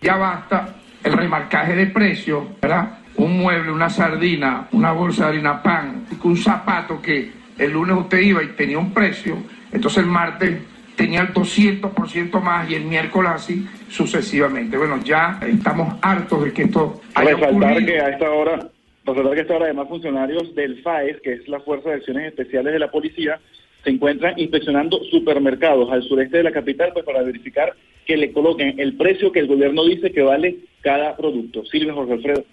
Ya 0.00 0.16
basta 0.16 0.76
el 1.04 1.12
remarcaje 1.12 1.74
de 1.74 1.86
precios, 1.86 2.44
¿verdad? 2.60 2.98
Un 3.16 3.38
mueble, 3.38 3.70
una 3.70 3.88
sardina, 3.88 4.68
una 4.72 4.92
bolsa 4.92 5.24
de 5.24 5.30
harina 5.30 5.62
pan, 5.62 6.06
un 6.22 6.36
zapato 6.36 7.00
que 7.00 7.30
el 7.58 7.72
lunes 7.72 7.96
usted 7.96 8.20
iba 8.20 8.42
y 8.42 8.48
tenía 8.48 8.78
un 8.78 8.92
precio, 8.92 9.36
entonces 9.72 10.02
el 10.04 10.10
martes 10.10 10.58
tenía 10.96 11.22
el 11.22 11.28
200% 11.32 12.40
más 12.40 12.70
y 12.70 12.74
el 12.74 12.84
miércoles 12.84 13.30
así 13.34 13.66
sucesivamente. 13.88 14.76
Bueno, 14.76 15.00
ya 15.04 15.38
estamos 15.46 15.94
hartos 16.02 16.44
de 16.44 16.52
que 16.52 16.62
esto 16.62 17.00
haya 17.14 17.34
Resaltar 17.36 17.72
ocurrido. 17.72 17.86
que 17.86 18.00
a 18.00 18.08
esta 18.08 18.30
hora, 18.30 18.68
resaltar 19.04 19.34
que 19.34 19.38
a 19.38 19.42
esta 19.42 19.54
hora 19.54 19.64
además 19.66 19.88
funcionarios 19.88 20.54
del 20.54 20.82
FAES, 20.82 21.20
que 21.22 21.32
es 21.34 21.48
la 21.48 21.60
Fuerza 21.60 21.90
de 21.90 21.96
Acciones 21.96 22.26
Especiales 22.28 22.72
de 22.72 22.78
la 22.78 22.90
Policía, 22.90 23.40
se 23.86 23.92
encuentran 23.92 24.36
inspeccionando 24.36 24.98
supermercados 25.12 25.92
al 25.92 26.02
sureste 26.02 26.38
de 26.38 26.42
la 26.42 26.50
capital 26.50 26.90
pues 26.92 27.04
para 27.04 27.22
verificar 27.22 27.72
que 28.04 28.16
le 28.16 28.32
coloquen 28.32 28.80
el 28.80 28.96
precio 28.96 29.30
que 29.30 29.38
el 29.38 29.46
gobierno 29.46 29.84
dice 29.84 30.10
que 30.10 30.22
vale 30.22 30.56
cada 30.80 31.16
producto. 31.16 31.64
Silvia 31.66 31.94
Jorge 31.94 32.14
Alfredo. 32.14 32.44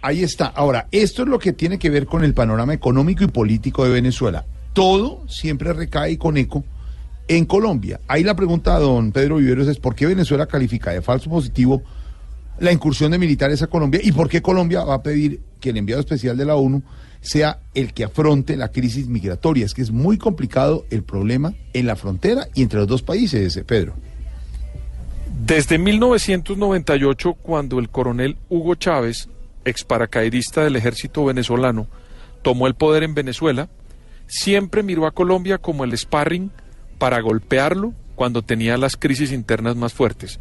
Ahí 0.00 0.22
está. 0.22 0.46
Ahora, 0.46 0.86
esto 0.92 1.22
es 1.22 1.28
lo 1.28 1.40
que 1.40 1.52
tiene 1.52 1.76
que 1.76 1.90
ver 1.90 2.06
con 2.06 2.22
el 2.22 2.34
panorama 2.34 2.72
económico 2.72 3.24
y 3.24 3.28
político 3.28 3.84
de 3.84 3.90
Venezuela. 3.90 4.44
Todo 4.72 5.26
siempre 5.26 5.72
recae 5.72 6.16
con 6.18 6.36
eco 6.36 6.62
en 7.26 7.44
Colombia. 7.44 7.98
Ahí 8.06 8.22
la 8.22 8.36
pregunta 8.36 8.78
don 8.78 9.10
Pedro 9.10 9.38
Viveros 9.38 9.66
es 9.66 9.80
¿por 9.80 9.96
qué 9.96 10.06
Venezuela 10.06 10.46
califica 10.46 10.92
de 10.92 11.02
falso 11.02 11.30
positivo 11.30 11.82
la 12.60 12.70
incursión 12.70 13.10
de 13.10 13.18
militares 13.18 13.60
a 13.62 13.66
Colombia 13.66 14.00
y 14.04 14.12
por 14.12 14.28
qué 14.28 14.40
Colombia 14.40 14.84
va 14.84 14.94
a 14.94 15.02
pedir 15.02 15.40
que 15.60 15.70
el 15.70 15.78
enviado 15.78 16.00
especial 16.00 16.36
de 16.36 16.44
la 16.44 16.54
ONU 16.54 16.80
sea 17.22 17.60
el 17.74 17.94
que 17.94 18.04
afronte 18.04 18.56
la 18.56 18.68
crisis 18.68 19.06
migratoria? 19.06 19.64
Es 19.64 19.72
que 19.72 19.80
es 19.80 19.90
muy 19.90 20.18
complicado 20.18 20.84
el 20.90 21.02
problema 21.02 21.54
en 21.72 21.86
la 21.86 21.96
frontera 21.96 22.48
y 22.54 22.62
entre 22.62 22.80
los 22.80 22.88
dos 22.88 23.02
países, 23.02 23.58
Pedro. 23.66 23.94
Desde 25.46 25.78
1998, 25.78 27.34
cuando 27.34 27.78
el 27.78 27.88
coronel 27.88 28.36
Hugo 28.50 28.74
Chávez, 28.74 29.28
ex 29.64 29.84
paracaidista 29.84 30.62
del 30.62 30.76
ejército 30.76 31.24
venezolano, 31.24 31.86
tomó 32.42 32.66
el 32.66 32.74
poder 32.74 33.02
en 33.02 33.14
Venezuela, 33.14 33.68
siempre 34.26 34.82
miró 34.82 35.06
a 35.06 35.12
Colombia 35.12 35.58
como 35.58 35.84
el 35.84 35.96
sparring 35.96 36.50
para 36.98 37.20
golpearlo 37.20 37.94
cuando 38.14 38.42
tenía 38.42 38.76
las 38.76 38.96
crisis 38.96 39.32
internas 39.32 39.74
más 39.76 39.92
fuertes. 39.92 40.38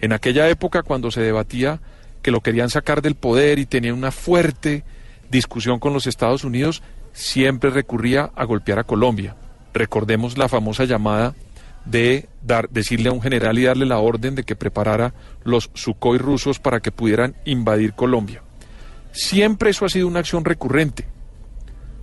En 0.00 0.12
aquella 0.12 0.48
época, 0.48 0.82
cuando 0.82 1.10
se 1.10 1.20
debatía 1.20 1.80
que 2.22 2.30
lo 2.30 2.40
querían 2.40 2.70
sacar 2.70 3.02
del 3.02 3.16
poder 3.16 3.58
y 3.58 3.66
tenía 3.66 3.92
una 3.92 4.10
fuerte 4.10 4.84
discusión 5.30 5.78
con 5.78 5.92
los 5.92 6.06
Estados 6.06 6.44
Unidos, 6.44 6.82
siempre 7.12 7.70
recurría 7.70 8.30
a 8.34 8.44
golpear 8.44 8.78
a 8.78 8.84
Colombia. 8.84 9.36
Recordemos 9.72 10.38
la 10.38 10.48
famosa 10.48 10.84
llamada 10.84 11.34
de 11.84 12.28
dar, 12.42 12.68
decirle 12.70 13.08
a 13.08 13.12
un 13.12 13.20
general 13.20 13.58
y 13.58 13.64
darle 13.64 13.86
la 13.86 13.98
orden 13.98 14.34
de 14.34 14.44
que 14.44 14.56
preparara 14.56 15.14
los 15.44 15.70
Sukhoi 15.74 16.18
rusos 16.18 16.58
para 16.58 16.80
que 16.80 16.92
pudieran 16.92 17.34
invadir 17.44 17.94
Colombia. 17.94 18.42
Siempre 19.12 19.70
eso 19.70 19.84
ha 19.84 19.88
sido 19.88 20.08
una 20.08 20.20
acción 20.20 20.44
recurrente. 20.44 21.06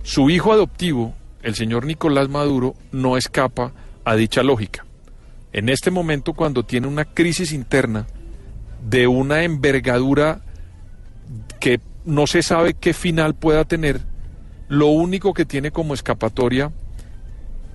Su 0.02 0.30
hijo 0.30 0.52
adoptivo, 0.52 1.14
el 1.42 1.54
señor 1.54 1.84
Nicolás 1.84 2.28
Maduro, 2.28 2.74
no 2.90 3.16
escapa 3.16 3.72
a 4.04 4.16
dicha 4.16 4.42
lógica. 4.42 4.84
En 5.52 5.68
este 5.68 5.90
momento, 5.90 6.32
cuando 6.32 6.64
tiene 6.64 6.86
una 6.86 7.04
crisis 7.04 7.52
interna 7.52 8.06
de 8.88 9.06
una 9.06 9.44
envergadura 9.44 10.40
que 11.60 11.80
no 12.04 12.26
se 12.26 12.42
sabe 12.42 12.74
qué 12.74 12.92
final 12.92 13.34
pueda 13.34 13.64
tener, 13.64 14.00
lo 14.68 14.86
único 14.88 15.34
que 15.34 15.44
tiene 15.44 15.70
como 15.70 15.94
escapatoria 15.94 16.72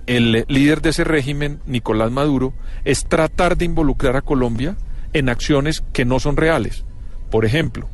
el 0.08 0.46
líder 0.48 0.80
de 0.80 0.88
ese 0.88 1.04
régimen, 1.04 1.60
Nicolás 1.66 2.10
Maduro, 2.10 2.54
es 2.84 3.04
tratar 3.04 3.58
de 3.58 3.66
involucrar 3.66 4.16
a 4.16 4.22
Colombia 4.22 4.74
en 5.12 5.28
acciones 5.28 5.84
que 5.92 6.06
no 6.06 6.18
son 6.18 6.38
reales. 6.38 6.84
Por 7.30 7.44
ejemplo, 7.44 7.88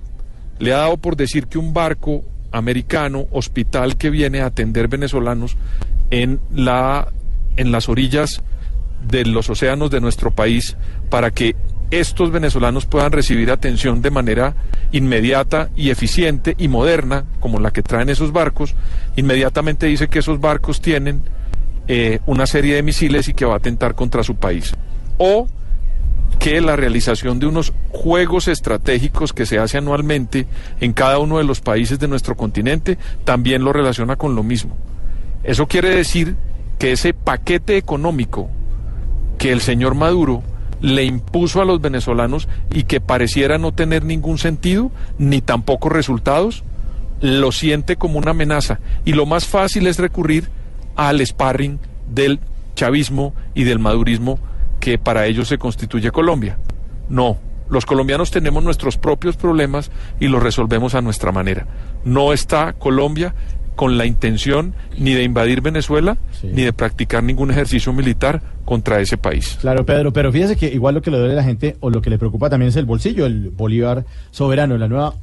le 0.61 0.73
ha 0.73 0.79
dado 0.79 0.97
por 0.97 1.17
decir 1.17 1.49
que 1.49 1.59
un 1.59 1.75
barco 1.75 2.25
americano, 2.53 3.27
hospital 3.33 3.97
que 3.97 4.11
viene 4.11 4.41
a 4.41 4.47
atender 4.47 4.87
venezolanos 4.87 5.57
en, 6.11 6.39
la, 6.55 7.13
en 7.57 7.73
las 7.73 7.89
orillas 7.89 8.43
de 9.09 9.25
los 9.27 9.51
océanos 9.51 9.91
de 9.91 10.01
nuestro 10.01 10.31
país 10.31 10.77
para 11.11 11.33
que 11.33 11.57
estos 11.91 12.31
venezolanos 12.31 12.87
puedan 12.87 13.13
recibir 13.13 13.51
atención 13.51 14.03
de 14.03 14.11
manera 14.11 14.55
inmediata 14.93 15.71
y 15.77 15.91
eficiente 15.91 16.55
y 16.59 16.69
moderna, 16.69 17.25
como 17.41 17.61
la 17.61 17.73
que 17.73 17.83
traen 17.83 18.09
esos 18.09 18.33
barcos, 18.33 18.75
inmediatamente 19.17 19.87
dice 19.87 20.09
que 20.09 20.21
esos 20.21 20.41
barcos 20.41 20.81
tienen 20.81 21.23
eh, 21.87 22.21
una 22.27 22.47
serie 22.47 22.77
de 22.77 22.83
misiles 22.83 23.29
y 23.29 23.35
que 23.35 23.45
va 23.45 23.55
a 23.55 23.59
atentar 23.59 23.95
contra 23.95 24.23
su 24.23 24.37
país. 24.37 24.75
O 25.19 25.49
que 26.39 26.61
la 26.61 26.77
realización 26.77 27.39
de 27.39 27.47
unos 27.47 27.73
juegos 27.91 28.49
estratégicos 28.49 29.33
que 29.33 29.47
se 29.47 29.59
hace 29.59 29.79
anualmente 29.79 30.47
en 30.81 30.93
cada 30.93 31.19
uno 31.19 31.39
de 31.39 31.45
los 31.45 31.61
países 31.61 31.99
de 31.99 32.09
nuestro 32.09 32.37
continente 32.37 32.99
también 33.25 33.65
lo 33.65 33.73
relaciona 33.73 34.17
con 34.17 34.35
lo 34.35 34.43
mismo. 34.43 34.77
Eso 35.43 35.67
quiere 35.67 35.91
decir 35.91 36.37
que 36.79 36.93
ese 36.93 37.15
paquete 37.15 37.77
económico 37.77 38.49
que 39.39 39.53
el 39.53 39.61
señor 39.61 39.95
Maduro 39.95 40.43
le 40.85 41.03
impuso 41.05 41.63
a 41.63 41.65
los 41.65 41.81
venezolanos 41.81 42.47
y 42.71 42.83
que 42.83 43.01
pareciera 43.01 43.57
no 43.57 43.73
tener 43.73 44.05
ningún 44.05 44.37
sentido 44.37 44.91
ni 45.17 45.41
tampoco 45.41 45.89
resultados, 45.89 46.63
lo 47.23 47.53
siente 47.53 47.97
como 47.97 48.19
una 48.19 48.33
amenaza. 48.33 48.81
Y 49.07 49.15
lo 49.15 49.25
más 49.25 49.47
fácil 49.47 49.87
es 49.87 49.99
recurrir 49.99 50.51
al 50.95 51.27
sparring 51.27 51.79
del 52.07 52.39
chavismo 52.75 53.33
y 53.55 53.65
del 53.65 53.79
madurismo 53.79 54.39
que 54.79 54.99
para 54.99 55.25
ellos 55.25 55.49
se 55.49 55.57
constituye 55.57 56.11
Colombia. 56.11 56.59
No, 57.09 57.39
los 57.71 57.87
colombianos 57.87 58.31
tenemos 58.31 58.63
nuestros 58.63 58.99
propios 58.99 59.37
problemas 59.39 59.91
y 60.21 60.29
los 60.29 60.43
resolvemos 60.43 60.95
a 60.95 61.01
nuestra 61.01 61.33
manera. 61.33 61.67
No 62.05 62.35
está 62.35 62.75
Colombia 62.75 63.35
con 63.75 63.99
la 63.99 64.07
intención 64.07 64.75
ni 64.99 65.15
de 65.15 65.23
invadir 65.23 65.61
Venezuela 65.61 66.17
ni 66.43 66.63
de 66.63 66.73
practicar 66.73 67.23
ningún 67.23 67.51
ejercicio 67.51 67.93
militar 67.93 68.43
contra 68.65 69.01
ese 69.01 69.17
país. 69.17 69.59
Claro, 69.61 69.85
Pedro, 69.85 70.13
pero 70.13 70.33
fíjese 70.33 70.57
que 70.57 70.67
igual 70.67 70.95
lo 70.95 71.03
que 71.03 71.11
le 71.11 71.19
duele 71.19 71.35
a 71.35 71.37
la 71.37 71.45
gente 71.45 71.77
o 71.81 71.91
lo 71.91 72.01
que 72.01 72.11
le 72.11 72.19
preocupa 72.19 72.49
también 72.49 72.69
es 72.69 72.77
el 72.77 72.85
bolsillo, 72.87 73.27
el 73.27 73.51
bolívar 73.51 74.05
soberano, 74.31 74.77
la 74.79 74.89
nueva, 74.89 75.15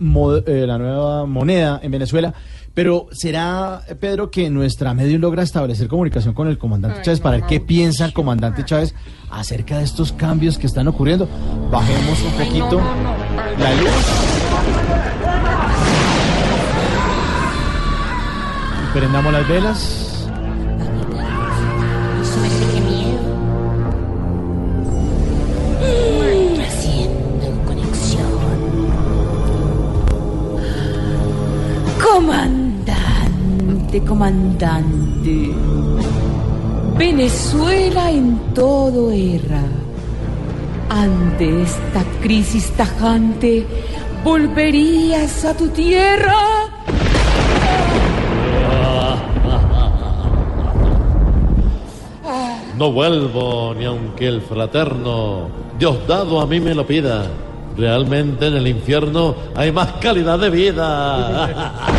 eh, 0.46 0.66
la 0.68 0.78
nueva 0.78 1.26
moneda 1.26 1.80
en 1.82 1.92
Venezuela. 1.92 2.34
Pero 2.74 3.08
¿será, 3.12 3.82
Pedro, 4.00 4.32
que 4.32 4.50
nuestra 4.50 4.94
medio 4.94 5.20
logra 5.20 5.44
establecer 5.44 5.88
comunicación 5.88 6.34
con 6.34 6.48
el 6.48 6.58
comandante 6.58 7.02
Chávez 7.02 7.20
para 7.20 7.38
ver 7.38 7.46
qué 7.46 7.60
piensa 7.60 8.06
el 8.06 8.14
comandante 8.14 8.64
Chávez 8.64 8.96
acerca 9.30 9.78
de 9.80 9.84
estos 9.84 10.14
cambios 10.14 10.58
que 10.58 10.68
están 10.68 10.88
ocurriendo? 10.88 11.28
Bajemos 11.70 12.22
un 12.24 12.32
poquito 12.32 12.82
la 13.60 13.74
luz. 13.76 15.21
Prendamos 18.94 19.32
las 19.32 19.48
velas. 19.48 20.28
Que 22.74 22.82
miedo. 22.82 23.22
Haciendo 26.62 27.48
conexión. 27.66 28.28
Comandante, 32.04 34.02
comandante. 34.06 35.56
Venezuela 36.98 38.12
en 38.12 38.38
todo 38.54 39.12
erra. 39.12 39.64
Ante 40.90 41.64
esta 41.64 42.04
crisis 42.22 42.70
tajante, 42.72 43.66
¿volverías 44.26 45.46
a 45.46 45.56
tu 45.56 45.70
tierra? 45.70 46.51
No 52.82 52.92
vuelvo 52.92 53.76
ni 53.78 53.86
aunque 53.86 54.28
el 54.28 54.42
fraterno 54.42 55.50
Diosdado 55.78 56.42
a 56.42 56.48
mí 56.48 56.60
me 56.60 56.74
lo 56.74 56.84
pida. 56.84 57.28
Realmente 57.78 58.48
en 58.48 58.56
el 58.56 58.68
infierno 58.68 59.36
hay 59.56 59.72
más 59.72 59.92
calidad 60.02 60.40
de 60.40 60.50
vida. 60.50 61.78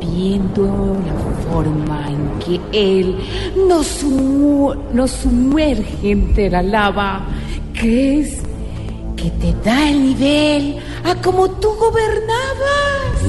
viendo 0.00 0.96
la 1.06 1.50
forma 1.50 2.08
en 2.08 2.38
que 2.38 2.60
Él 2.72 3.16
nos, 3.68 4.02
sumu- 4.02 4.76
nos 4.92 5.10
sumerge 5.10 6.10
entre 6.10 6.50
la 6.50 6.62
lava, 6.62 7.26
que 7.72 8.20
es 8.20 8.38
que 9.16 9.30
te 9.30 9.54
da 9.64 9.90
el 9.90 10.02
nivel 10.06 10.76
a 11.04 11.14
como 11.22 11.50
tú 11.50 11.68
gobernabas. 11.76 13.22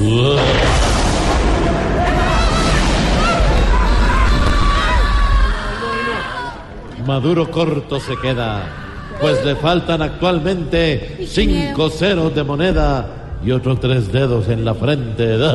Maduro 7.06 7.50
corto 7.50 8.00
se 8.00 8.16
queda, 8.16 8.64
pues 9.20 9.44
le 9.44 9.54
faltan 9.54 10.02
actualmente 10.02 11.24
cinco 11.28 11.88
ceros 11.88 12.34
de 12.34 12.42
moneda 12.42 13.38
y 13.44 13.52
otros 13.52 13.78
tres 13.78 14.10
dedos 14.10 14.48
en 14.48 14.64
la 14.64 14.74
frente. 14.74 15.38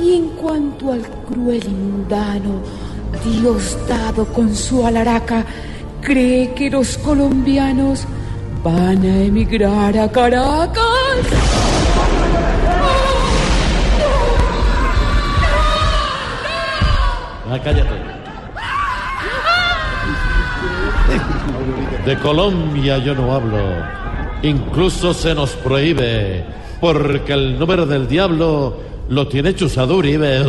Y 0.00 0.16
en 0.16 0.28
cuanto 0.30 0.92
al 0.92 1.00
cruel 1.26 1.66
mundano, 1.70 2.60
Diosdado 3.24 4.26
con 4.26 4.54
su 4.54 4.86
alaraca, 4.86 5.46
cree 6.02 6.52
que 6.52 6.68
los 6.68 6.98
colombianos 6.98 8.04
van 8.62 9.02
a 9.02 9.22
emigrar 9.22 9.96
a 9.96 10.12
Caracas. 10.12 11.73
Ah, 17.54 17.58
cállate. 17.62 17.94
De 22.04 22.18
Colombia 22.18 22.98
yo 22.98 23.14
no 23.14 23.32
hablo. 23.32 23.58
Incluso 24.42 25.14
se 25.14 25.36
nos 25.36 25.52
prohíbe, 25.52 26.44
porque 26.80 27.32
el 27.32 27.56
número 27.56 27.86
del 27.86 28.08
diablo 28.08 28.76
lo 29.08 29.28
tiene 29.28 29.54
Chusado 29.54 29.96
Uribe. 29.96 30.40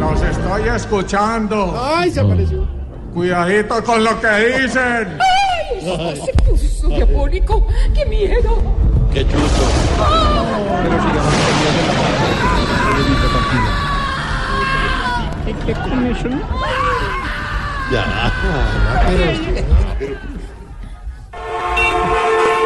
Los 0.00 0.20
estoy 0.20 0.68
escuchando. 0.74 1.80
Ay, 1.80 2.10
se 2.10 2.18
apareció. 2.20 2.66
Cuidadito 3.14 3.84
con 3.84 4.02
lo 4.02 4.20
que 4.20 4.62
dicen. 4.62 5.16
¡Ay! 5.20 5.78
Eso 5.78 6.26
se 6.26 6.32
puso 6.42 6.88
diabólico. 6.88 7.64
¡Qué 7.94 8.04
miedo! 8.06 8.60
¡Qué 9.14 9.24
chuzo! 9.24 9.62
¿Qué 15.44 15.74
con 15.74 16.06
eso, 16.06 16.28
no? 16.28 16.40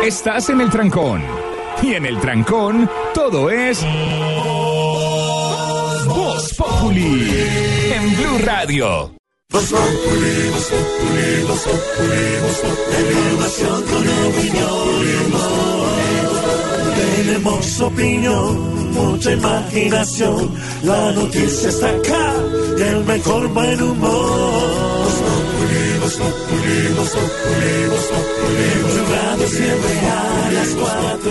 Estás 0.04 0.50
en 0.50 0.60
el 0.60 0.70
trancón. 0.70 1.22
Y 1.82 1.94
en 1.94 2.06
el 2.06 2.20
trancón, 2.20 2.88
todo 3.14 3.50
es. 3.50 3.82
Voz 6.06 6.54
Populi. 6.54 7.32
En 7.92 8.16
Blue 8.16 8.38
Radio. 8.44 9.12
Voz 9.50 9.70
Populi, 9.70 10.50
Voz 10.50 10.70
Populi, 10.70 11.42
Voz 11.48 11.60
Populi, 11.60 12.38
Voz 12.42 12.58
Populi. 12.58 13.12
Información 13.12 13.82
con 13.84 14.04
opinión. 14.28 14.86
Tenemos 17.16 17.80
opinión, 17.80 18.92
mucha 18.92 19.32
imaginación. 19.32 20.54
La 20.82 21.12
noticia 21.12 21.68
está 21.68 21.88
acá 21.88 22.34
y 22.78 22.82
el 22.82 23.04
mejor 23.04 23.48
buen 23.48 23.82
humor. 23.82 24.86
Siempre 29.46 29.98
a 30.00 30.50
las 30.52 30.68
cuatro. 30.70 31.30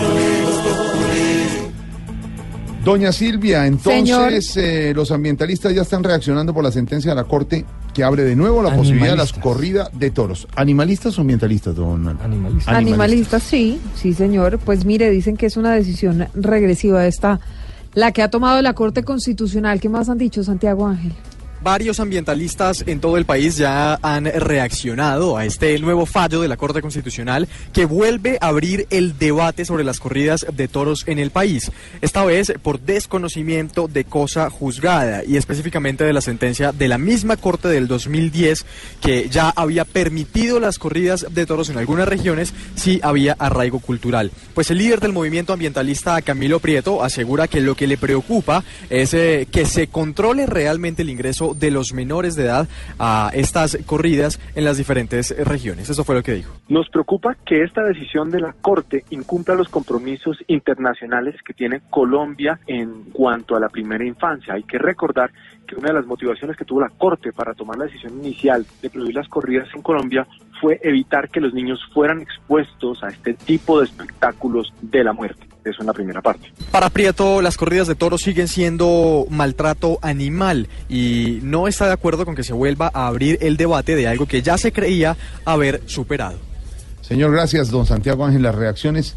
Doña 2.82 3.12
Silvia, 3.12 3.66
entonces 3.66 4.56
eh, 4.56 4.92
los 4.94 5.10
ambientalistas 5.10 5.74
ya 5.74 5.82
están 5.82 6.02
reaccionando 6.02 6.54
por 6.54 6.64
la 6.64 6.70
sentencia 6.70 7.10
de 7.10 7.16
la 7.16 7.24
Corte 7.24 7.66
que 7.92 8.04
abre 8.04 8.22
de 8.22 8.36
nuevo 8.36 8.62
la 8.62 8.74
posibilidad 8.74 9.10
de 9.10 9.16
las 9.16 9.32
corridas 9.32 9.90
de 9.92 10.10
toros. 10.10 10.46
¿Animalistas 10.54 11.18
o 11.18 11.22
ambientalistas, 11.22 11.74
don? 11.74 12.08
Animalistas. 12.22 12.74
Animalistas, 12.74 13.42
sí, 13.42 13.80
sí, 13.94 14.14
señor. 14.14 14.58
Pues 14.58 14.84
mire, 14.84 15.10
dicen 15.10 15.36
que 15.36 15.46
es 15.46 15.56
una 15.56 15.72
decisión 15.74 16.28
regresiva 16.34 17.06
esta, 17.06 17.40
la 17.94 18.12
que 18.12 18.22
ha 18.22 18.30
tomado 18.30 18.62
la 18.62 18.72
Corte 18.74 19.02
Constitucional. 19.02 19.80
¿Qué 19.80 19.88
más 19.88 20.08
han 20.08 20.18
dicho, 20.18 20.44
Santiago 20.44 20.86
Ángel? 20.86 21.12
Varios 21.66 21.98
ambientalistas 21.98 22.84
en 22.86 23.00
todo 23.00 23.16
el 23.16 23.24
país 23.24 23.56
ya 23.56 23.98
han 24.00 24.26
reaccionado 24.26 25.36
a 25.36 25.44
este 25.44 25.76
nuevo 25.80 26.06
fallo 26.06 26.40
de 26.40 26.46
la 26.46 26.56
Corte 26.56 26.80
Constitucional 26.80 27.48
que 27.72 27.86
vuelve 27.86 28.38
a 28.40 28.46
abrir 28.46 28.86
el 28.90 29.18
debate 29.18 29.64
sobre 29.64 29.82
las 29.82 29.98
corridas 29.98 30.46
de 30.54 30.68
toros 30.68 31.02
en 31.08 31.18
el 31.18 31.32
país, 31.32 31.72
esta 32.02 32.24
vez 32.24 32.52
por 32.62 32.78
desconocimiento 32.78 33.88
de 33.88 34.04
cosa 34.04 34.48
juzgada 34.48 35.24
y 35.24 35.36
específicamente 35.36 36.04
de 36.04 36.12
la 36.12 36.20
sentencia 36.20 36.70
de 36.70 36.86
la 36.86 36.98
misma 36.98 37.36
Corte 37.36 37.66
del 37.66 37.88
2010 37.88 38.64
que 39.00 39.28
ya 39.28 39.50
había 39.50 39.84
permitido 39.84 40.60
las 40.60 40.78
corridas 40.78 41.26
de 41.30 41.46
toros 41.46 41.68
en 41.68 41.78
algunas 41.78 42.06
regiones 42.06 42.54
si 42.76 43.00
había 43.02 43.34
arraigo 43.40 43.80
cultural. 43.80 44.30
Pues 44.54 44.70
el 44.70 44.78
líder 44.78 45.00
del 45.00 45.12
movimiento 45.12 45.52
ambientalista 45.52 46.22
Camilo 46.22 46.60
Prieto 46.60 47.02
asegura 47.02 47.48
que 47.48 47.60
lo 47.60 47.74
que 47.74 47.88
le 47.88 47.98
preocupa 47.98 48.62
es 48.88 49.14
eh, 49.14 49.48
que 49.50 49.66
se 49.66 49.88
controle 49.88 50.46
realmente 50.46 51.02
el 51.02 51.10
ingreso 51.10 51.55
de 51.58 51.70
los 51.70 51.92
menores 51.92 52.36
de 52.36 52.44
edad 52.44 52.68
a 52.98 53.30
estas 53.34 53.78
corridas 53.86 54.40
en 54.54 54.64
las 54.64 54.76
diferentes 54.76 55.34
regiones. 55.46 55.88
Eso 55.90 56.04
fue 56.04 56.14
lo 56.14 56.22
que 56.22 56.34
dijo. 56.34 56.52
Nos 56.68 56.88
preocupa 56.88 57.36
que 57.44 57.62
esta 57.62 57.82
decisión 57.82 58.30
de 58.30 58.40
la 58.40 58.52
Corte 58.52 59.04
incumpla 59.10 59.54
los 59.54 59.68
compromisos 59.68 60.38
internacionales 60.46 61.36
que 61.44 61.52
tiene 61.52 61.82
Colombia 61.90 62.58
en 62.66 63.04
cuanto 63.12 63.56
a 63.56 63.60
la 63.60 63.68
primera 63.68 64.04
infancia. 64.04 64.54
Hay 64.54 64.62
que 64.64 64.78
recordar 64.78 65.30
que 65.66 65.76
una 65.76 65.88
de 65.88 65.94
las 65.94 66.06
motivaciones 66.06 66.56
que 66.56 66.64
tuvo 66.64 66.80
la 66.80 66.90
Corte 66.90 67.32
para 67.32 67.54
tomar 67.54 67.76
la 67.76 67.86
decisión 67.86 68.14
inicial 68.18 68.64
de 68.80 68.90
prohibir 68.90 69.16
las 69.16 69.28
corridas 69.28 69.68
en 69.74 69.82
Colombia 69.82 70.26
fue 70.60 70.80
evitar 70.82 71.28
que 71.28 71.40
los 71.40 71.52
niños 71.52 71.80
fueran 71.92 72.22
expuestos 72.22 73.02
a 73.02 73.08
este 73.08 73.34
tipo 73.34 73.78
de 73.78 73.86
espectáculos 73.86 74.72
de 74.80 75.04
la 75.04 75.12
muerte. 75.12 75.45
Eso 75.66 75.80
en 75.80 75.86
la 75.88 75.92
primera 75.92 76.22
parte. 76.22 76.52
Para 76.70 76.90
Prieto, 76.90 77.42
las 77.42 77.56
corridas 77.56 77.88
de 77.88 77.96
toros 77.96 78.22
siguen 78.22 78.46
siendo 78.46 79.26
maltrato 79.30 79.98
animal 80.00 80.68
y 80.88 81.40
no 81.42 81.66
está 81.66 81.86
de 81.86 81.92
acuerdo 81.92 82.24
con 82.24 82.36
que 82.36 82.44
se 82.44 82.52
vuelva 82.52 82.88
a 82.94 83.08
abrir 83.08 83.36
el 83.40 83.56
debate 83.56 83.96
de 83.96 84.06
algo 84.06 84.26
que 84.26 84.42
ya 84.42 84.58
se 84.58 84.70
creía 84.70 85.16
haber 85.44 85.82
superado. 85.86 86.38
Señor, 87.00 87.32
gracias, 87.32 87.70
don 87.70 87.84
Santiago 87.84 88.24
Ángel. 88.24 88.42
Las 88.42 88.54
reacciones 88.54 89.16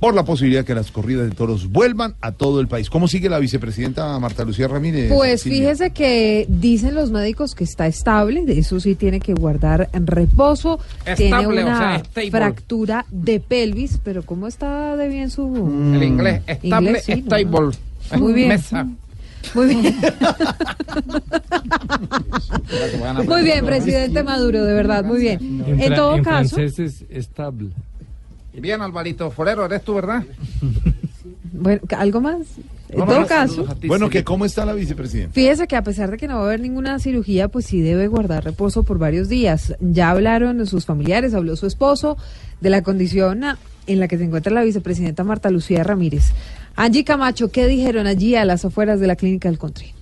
por 0.00 0.14
la 0.14 0.24
posibilidad 0.24 0.60
de 0.60 0.64
que 0.66 0.74
las 0.74 0.90
corridas 0.90 1.28
de 1.28 1.34
toros 1.34 1.70
vuelvan 1.70 2.14
a 2.20 2.32
todo 2.32 2.60
el 2.60 2.68
país. 2.68 2.90
¿Cómo 2.90 3.08
sigue 3.08 3.28
la 3.28 3.38
vicepresidenta 3.38 4.18
Marta 4.18 4.44
Lucía 4.44 4.68
Ramírez? 4.68 5.10
Pues 5.12 5.42
Silvia? 5.42 5.58
fíjese 5.60 5.90
que 5.90 6.44
dicen 6.48 6.94
los 6.94 7.10
médicos 7.10 7.54
que 7.54 7.64
está 7.64 7.86
estable, 7.86 8.44
de 8.44 8.58
eso 8.58 8.80
sí 8.80 8.94
tiene 8.96 9.20
que 9.20 9.32
guardar 9.34 9.88
en 9.92 10.06
reposo, 10.06 10.78
tiene 11.16 11.24
Estable, 11.36 11.62
o 11.62 11.66
una 11.66 11.78
sea, 11.78 11.98
stable. 12.04 12.30
fractura 12.30 13.06
de 13.10 13.40
pelvis, 13.40 13.98
pero 14.04 14.22
¿cómo 14.24 14.46
está 14.46 14.96
de 14.96 15.08
bien 15.08 15.30
su 15.30 15.46
El 15.94 16.02
inglés, 16.02 16.42
estable, 16.46 16.88
Inglés, 16.90 17.04
sí, 17.04 17.14
¿no? 17.16 17.26
stable. 17.26 17.76
Muy 18.18 18.32
bien. 18.34 18.48
Mesa. 18.48 18.86
Muy 19.54 19.66
bien. 19.74 19.96
Muy 23.26 23.42
bien, 23.42 23.64
presidente 23.64 24.22
Maduro, 24.22 24.64
de 24.64 24.74
verdad, 24.74 25.04
muy 25.04 25.20
bien. 25.20 25.64
En 25.78 25.94
todo 25.94 26.20
caso, 26.22 26.56
francés 26.56 26.78
es 26.78 27.04
estable. 27.10 27.68
Bien, 28.54 28.80
Alvarito 28.80 29.30
Forero, 29.30 29.64
eres 29.64 29.82
tú, 29.82 29.94
¿verdad? 29.94 30.22
bueno, 31.52 31.80
¿algo 31.96 32.20
más? 32.20 32.38
En 32.88 32.98
No, 33.00 33.06
todo 33.06 33.20
no, 33.20 33.26
caso, 33.26 33.66
Bueno, 33.86 34.08
que 34.08 34.22
¿cómo 34.22 34.44
está 34.44 34.64
la 34.64 34.72
vicepresidenta? 34.72 35.32
Fíjese 35.32 35.66
que 35.66 35.74
a 35.76 35.82
pesar 35.82 36.10
de 36.10 36.16
que 36.16 36.28
no 36.28 36.34
va 36.36 36.42
a 36.42 36.44
haber 36.46 36.60
ninguna 36.60 36.98
cirugía, 36.98 37.48
pues 37.48 37.66
sí 37.66 37.80
debe 37.80 38.06
guardar 38.06 38.44
reposo 38.44 38.84
por 38.84 38.98
varios 38.98 39.28
días. 39.28 39.74
Ya 39.80 40.10
hablaron 40.10 40.64
sus 40.66 40.86
familiares, 40.86 41.34
habló 41.34 41.56
su 41.56 41.66
esposo 41.66 42.16
de 42.60 42.70
la 42.70 42.82
condición 42.82 43.42
ah, 43.44 43.58
en 43.86 44.00
la 44.00 44.06
que 44.08 44.18
se 44.18 44.24
encuentra 44.24 44.52
la 44.52 44.62
vicepresidenta 44.62 45.24
Marta 45.24 45.50
Lucía 45.50 45.82
Ramírez. 45.82 46.32
Angie 46.76 47.04
Camacho, 47.04 47.50
¿qué 47.50 47.66
dijeron 47.66 48.06
allí 48.06 48.36
a 48.36 48.44
las 48.44 48.64
afueras 48.64 49.00
de 49.00 49.06
la 49.06 49.16
clínica 49.16 49.48
del 49.48 49.58
country? 49.58 49.92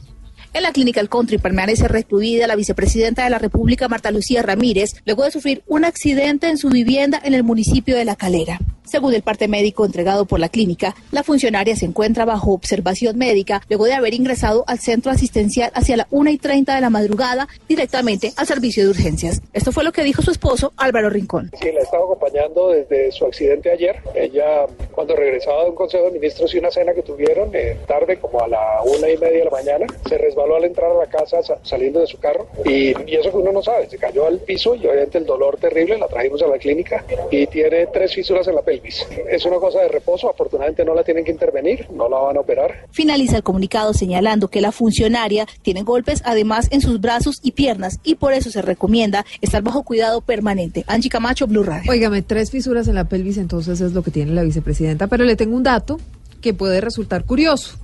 En 0.55 0.63
la 0.63 0.73
clínica 0.73 1.01
El 1.01 1.09
Country 1.09 1.39
permanece 1.39 1.89
recluida 1.89 2.47
la 2.47 2.57
vicepresidenta 2.57 3.25
de 3.25 3.31
la 3.31 3.39
República, 3.39 3.89
Marta 3.89 4.11
Lucía 4.11 4.43
Ramírez, 4.43 4.97
luego 5.07 5.25
de 5.25 5.31
sufrir 5.31 5.63
un 5.67 5.87
accidente 5.87 6.49
en 6.49 6.59
su 6.59 6.69
vivienda 6.69 7.19
en 7.25 7.33
el 7.33 7.43
municipio 7.43 7.97
de 7.97 8.05
La 8.05 8.17
Calera. 8.17 8.59
Según 8.93 9.15
el 9.15 9.23
parte 9.23 9.49
médico 9.49 9.87
entregado 9.87 10.27
por 10.27 10.39
la 10.39 10.51
clínica, 10.51 10.95
la 11.13 11.23
funcionaria 11.23 11.75
se 11.77 11.87
encuentra 11.87 12.27
bajo 12.27 12.53
observación 12.53 13.17
médica 13.17 13.63
luego 13.71 13.87
de 13.87 13.95
haber 13.95 14.13
ingresado 14.13 14.65
al 14.67 14.81
centro 14.81 15.11
asistencial 15.11 15.71
hacia 15.75 15.97
la 15.97 16.07
1 16.11 16.29
y 16.29 16.37
30 16.37 16.75
de 16.75 16.81
la 16.83 16.91
madrugada 16.91 17.49
directamente 17.67 18.35
al 18.37 18.47
servicio 18.47 18.85
de 18.85 18.91
urgencias. 18.91 19.41
Esto 19.55 19.73
fue 19.73 19.83
lo 19.83 19.93
que 19.93 20.05
dijo 20.05 20.21
su 20.21 20.31
esposo 20.31 20.75
Álvaro 20.77 21.09
Rincón. 21.09 21.51
Sí, 21.59 21.73
la 21.73 21.81
estaba 21.81 22.05
acompañando 22.05 22.69
desde 22.69 23.11
su 23.13 23.25
accidente 23.25 23.71
ayer. 23.73 23.97
Ella, 24.15 24.67
cuando 24.91 25.17
regresaba 25.17 25.65
de 25.65 25.71
un 25.71 25.75
consejo 25.75 26.05
de 26.05 26.11
ministros 26.11 26.55
y 26.55 26.59
una 26.59 26.71
cena 26.71 26.93
que 26.93 27.01
tuvieron, 27.01 27.49
eh, 27.55 27.79
tarde, 27.89 28.19
como 28.19 28.43
a 28.43 28.49
la 28.49 28.83
una 28.85 29.09
y 29.09 29.17
media 29.17 29.39
de 29.39 29.45
la 29.47 29.51
mañana, 29.51 29.87
se 30.07 30.19
resbaló 30.19 30.57
al 30.57 30.65
entrar 30.65 30.91
a 30.91 30.99
la 30.99 31.07
casa 31.07 31.43
sa- 31.43 31.59
saliendo 31.63 32.01
de 32.01 32.07
su 32.09 32.19
carro. 32.19 32.47
Y, 32.67 32.89
y 33.11 33.17
eso 33.17 33.31
que 33.31 33.39
uno 33.39 33.53
no 33.53 33.63
sabe, 33.63 33.89
se 33.89 33.97
cayó 33.97 34.27
al 34.27 34.39
piso 34.41 34.75
y 34.75 34.81
obviamente 34.87 35.17
el 35.17 35.25
dolor 35.25 35.57
terrible, 35.57 35.97
la 35.97 36.09
trajimos 36.09 36.43
a 36.43 36.47
la 36.49 36.59
clínica 36.59 37.03
y 37.31 37.47
tiene 37.47 37.87
tres 37.87 38.13
fisuras 38.15 38.47
en 38.49 38.55
la 38.57 38.61
pelvis. 38.61 38.82
Es 38.85 39.45
una 39.45 39.57
cosa 39.57 39.81
de 39.81 39.89
reposo, 39.89 40.29
afortunadamente 40.29 40.85
no 40.85 40.95
la 40.95 41.05
tienen 41.05 41.25
que 41.25 41.31
intervenir, 41.31 41.87
no 41.91 42.09
la 42.09 42.19
van 42.19 42.37
a 42.37 42.41
operar. 42.41 42.87
Finaliza 42.91 43.37
el 43.37 43.43
comunicado 43.43 43.95
señalando 43.95 44.49
que 44.49 44.61
la 44.61 44.73
funcionaria 44.73 45.47
tiene 45.63 45.83
golpes 45.83 46.23
además 46.25 46.69
en 46.71 46.81
sus 46.81 47.01
brazos 47.01 47.39
y 47.43 47.53
piernas 47.53 47.99
y 48.03 48.17
por 48.17 48.33
eso 48.33 48.51
se 48.51 48.63
recomienda 48.63 49.25
estar 49.41 49.63
bajo 49.63 49.83
cuidado 49.83 50.21
permanente. 50.21 50.85
Angie 50.89 51.11
Camacho, 51.11 51.47
Blue 51.47 51.63
Radio. 51.63 51.91
Óigame, 51.91 52.23
tres 52.23 52.51
fisuras 52.51 52.89
en 52.89 52.97
la 52.97 53.05
pelvis, 53.09 53.39
entonces 53.39 53.81
es 53.81 53.93
lo 53.93 54.03
que 54.03 54.11
tiene 54.11 54.33
la 54.33 54.43
vicepresidenta, 54.43 55.07
pero 55.07 55.25
le 55.25 55.37
tengo 55.37 55.57
un 55.57 55.63
dato 55.63 55.99
que 56.41 56.55
puede 56.55 56.81
resultar 56.81 57.25
curioso. 57.25 57.77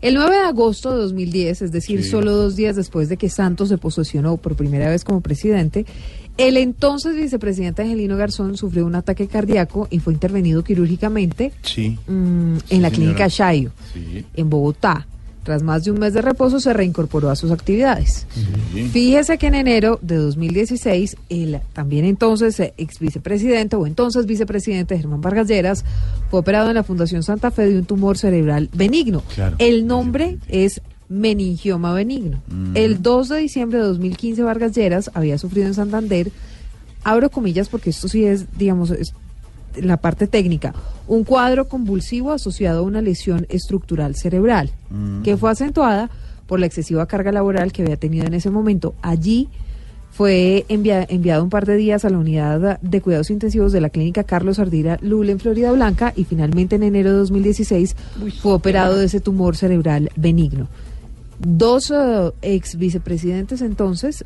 El 0.00 0.14
9 0.16 0.36
de 0.36 0.42
agosto 0.42 0.92
de 0.92 0.98
2010, 0.98 1.62
es 1.62 1.72
decir, 1.72 2.04
Sí. 2.04 2.10
solo 2.10 2.32
dos 2.32 2.56
días 2.56 2.76
después 2.76 3.08
de 3.08 3.16
que 3.16 3.30
Santos 3.30 3.70
se 3.70 3.78
posesionó 3.78 4.36
por 4.36 4.54
primera 4.54 4.90
vez 4.90 5.02
como 5.02 5.22
presidente, 5.22 5.86
el 6.36 6.56
entonces 6.56 7.14
vicepresidente 7.16 7.82
Angelino 7.82 8.16
Garzón 8.16 8.56
sufrió 8.56 8.86
un 8.86 8.94
ataque 8.94 9.28
cardíaco 9.28 9.86
y 9.90 10.00
fue 10.00 10.12
intervenido 10.12 10.64
quirúrgicamente 10.64 11.52
Sí. 11.62 11.98
mm, 12.08 12.56
en 12.70 12.82
la 12.82 12.90
clínica 12.90 13.28
Shayo, 13.28 13.70
en 14.34 14.50
Bogotá. 14.50 15.06
Tras 15.44 15.62
más 15.62 15.84
de 15.84 15.90
un 15.90 15.98
mes 16.00 16.14
de 16.14 16.22
reposo, 16.22 16.58
se 16.58 16.72
reincorporó 16.72 17.28
a 17.28 17.36
sus 17.36 17.50
actividades. 17.50 18.26
Fíjese 18.92 19.36
que 19.36 19.48
en 19.48 19.54
enero 19.54 19.98
de 20.00 20.16
2016, 20.16 21.18
el 21.28 21.60
también 21.74 22.06
entonces 22.06 22.58
eh, 22.60 22.72
ex 22.78 22.98
vicepresidente 22.98 23.76
o 23.76 23.86
entonces 23.86 24.24
vicepresidente 24.24 24.96
Germán 24.96 25.20
Vargas 25.20 25.46
Lleras 25.46 25.84
fue 26.30 26.40
operado 26.40 26.70
en 26.70 26.76
la 26.76 26.82
Fundación 26.82 27.22
Santa 27.22 27.50
Fe 27.50 27.66
de 27.66 27.78
un 27.78 27.84
tumor 27.84 28.16
cerebral 28.16 28.70
benigno. 28.72 29.22
Claro. 29.34 29.56
El 29.58 29.86
nombre 29.86 30.38
es 30.48 30.80
meningioma 31.08 31.92
benigno. 31.92 32.40
Mm. 32.48 32.76
El 32.76 33.02
2 33.02 33.28
de 33.28 33.38
diciembre 33.38 33.78
de 33.78 33.84
2015, 33.84 34.42
Vargas 34.42 34.72
Lleras 34.74 35.10
había 35.14 35.38
sufrido 35.38 35.66
en 35.66 35.74
Santander, 35.74 36.30
abro 37.04 37.30
comillas 37.30 37.68
porque 37.68 37.90
esto 37.90 38.08
sí 38.08 38.24
es, 38.24 38.46
digamos, 38.58 38.90
es 38.90 39.12
la 39.76 39.96
parte 39.96 40.26
técnica, 40.26 40.72
un 41.08 41.24
cuadro 41.24 41.68
convulsivo 41.68 42.30
asociado 42.32 42.80
a 42.80 42.82
una 42.82 43.02
lesión 43.02 43.46
estructural 43.48 44.14
cerebral, 44.16 44.70
Mm. 44.90 45.22
que 45.22 45.36
fue 45.36 45.50
acentuada 45.50 46.10
por 46.46 46.60
la 46.60 46.66
excesiva 46.66 47.06
carga 47.06 47.32
laboral 47.32 47.72
que 47.72 47.82
había 47.82 47.96
tenido 47.96 48.24
en 48.26 48.34
ese 48.34 48.50
momento. 48.50 48.94
Allí 49.02 49.48
fue 50.12 50.64
envia- 50.68 51.04
enviado 51.08 51.42
un 51.42 51.50
par 51.50 51.66
de 51.66 51.74
días 51.76 52.04
a 52.04 52.10
la 52.10 52.18
unidad 52.18 52.78
de 52.80 53.00
cuidados 53.00 53.30
intensivos 53.30 53.72
de 53.72 53.80
la 53.80 53.88
clínica 53.90 54.22
Carlos 54.22 54.60
Ardira 54.60 54.96
Lula 55.02 55.32
en 55.32 55.40
Florida 55.40 55.72
Blanca 55.72 56.12
y 56.14 56.22
finalmente 56.22 56.76
en 56.76 56.84
enero 56.84 57.10
de 57.10 57.16
2016 57.18 57.96
fue 58.40 58.52
operado 58.52 58.96
de 58.96 59.06
ese 59.06 59.18
tumor 59.18 59.56
cerebral 59.56 60.10
benigno. 60.14 60.68
Dos 61.38 61.90
eh, 61.90 62.30
ex 62.42 62.76
vicepresidentes 62.76 63.60
entonces 63.62 64.24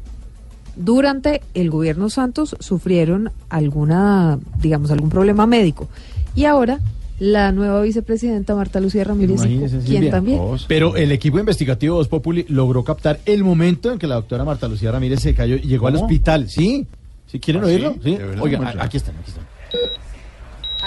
durante 0.76 1.40
el 1.54 1.70
gobierno 1.70 2.08
Santos 2.10 2.56
sufrieron 2.60 3.30
alguna, 3.48 4.38
digamos, 4.60 4.90
algún 4.90 5.10
problema 5.10 5.46
médico. 5.46 5.88
Y 6.34 6.44
ahora 6.44 6.78
la 7.18 7.50
nueva 7.50 7.82
vicepresidenta 7.82 8.54
Marta 8.54 8.78
Lucía 8.80 9.02
Ramírez, 9.02 9.40
quien 9.84 10.08
también. 10.10 10.40
Pero 10.68 10.94
el 10.94 11.10
equipo 11.10 11.40
investigativo 11.40 11.96
Voz 11.96 12.06
Populi 12.06 12.44
logró 12.48 12.84
captar 12.84 13.18
el 13.26 13.42
momento 13.42 13.90
en 13.90 13.98
que 13.98 14.06
la 14.06 14.14
doctora 14.14 14.44
Marta 14.44 14.68
Lucía 14.68 14.92
Ramírez 14.92 15.20
se 15.20 15.34
cayó 15.34 15.56
y 15.56 15.62
llegó 15.62 15.88
al 15.88 15.96
hospital. 15.96 16.48
¿Sí? 16.48 16.86
¿Sí 17.26 17.40
quieren 17.40 17.64
¿Ah, 17.64 17.66
oírlo? 17.66 17.94
sí? 17.94 18.00
Sí. 18.04 18.10
¿De? 18.16 18.40
Oiga, 18.40 18.58
Muestra. 18.58 18.82
a- 18.82 18.84
aquí 18.86 18.96
están, 18.98 19.16
aquí 19.16 19.30
están. 19.30 19.44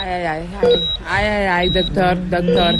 Ay, 0.01 0.09
ay, 0.09 0.25
ay, 0.25 0.47
ay, 1.05 1.25
ay, 1.25 1.45
ay, 1.45 1.69
doctor, 1.69 2.17
doctor. 2.29 2.73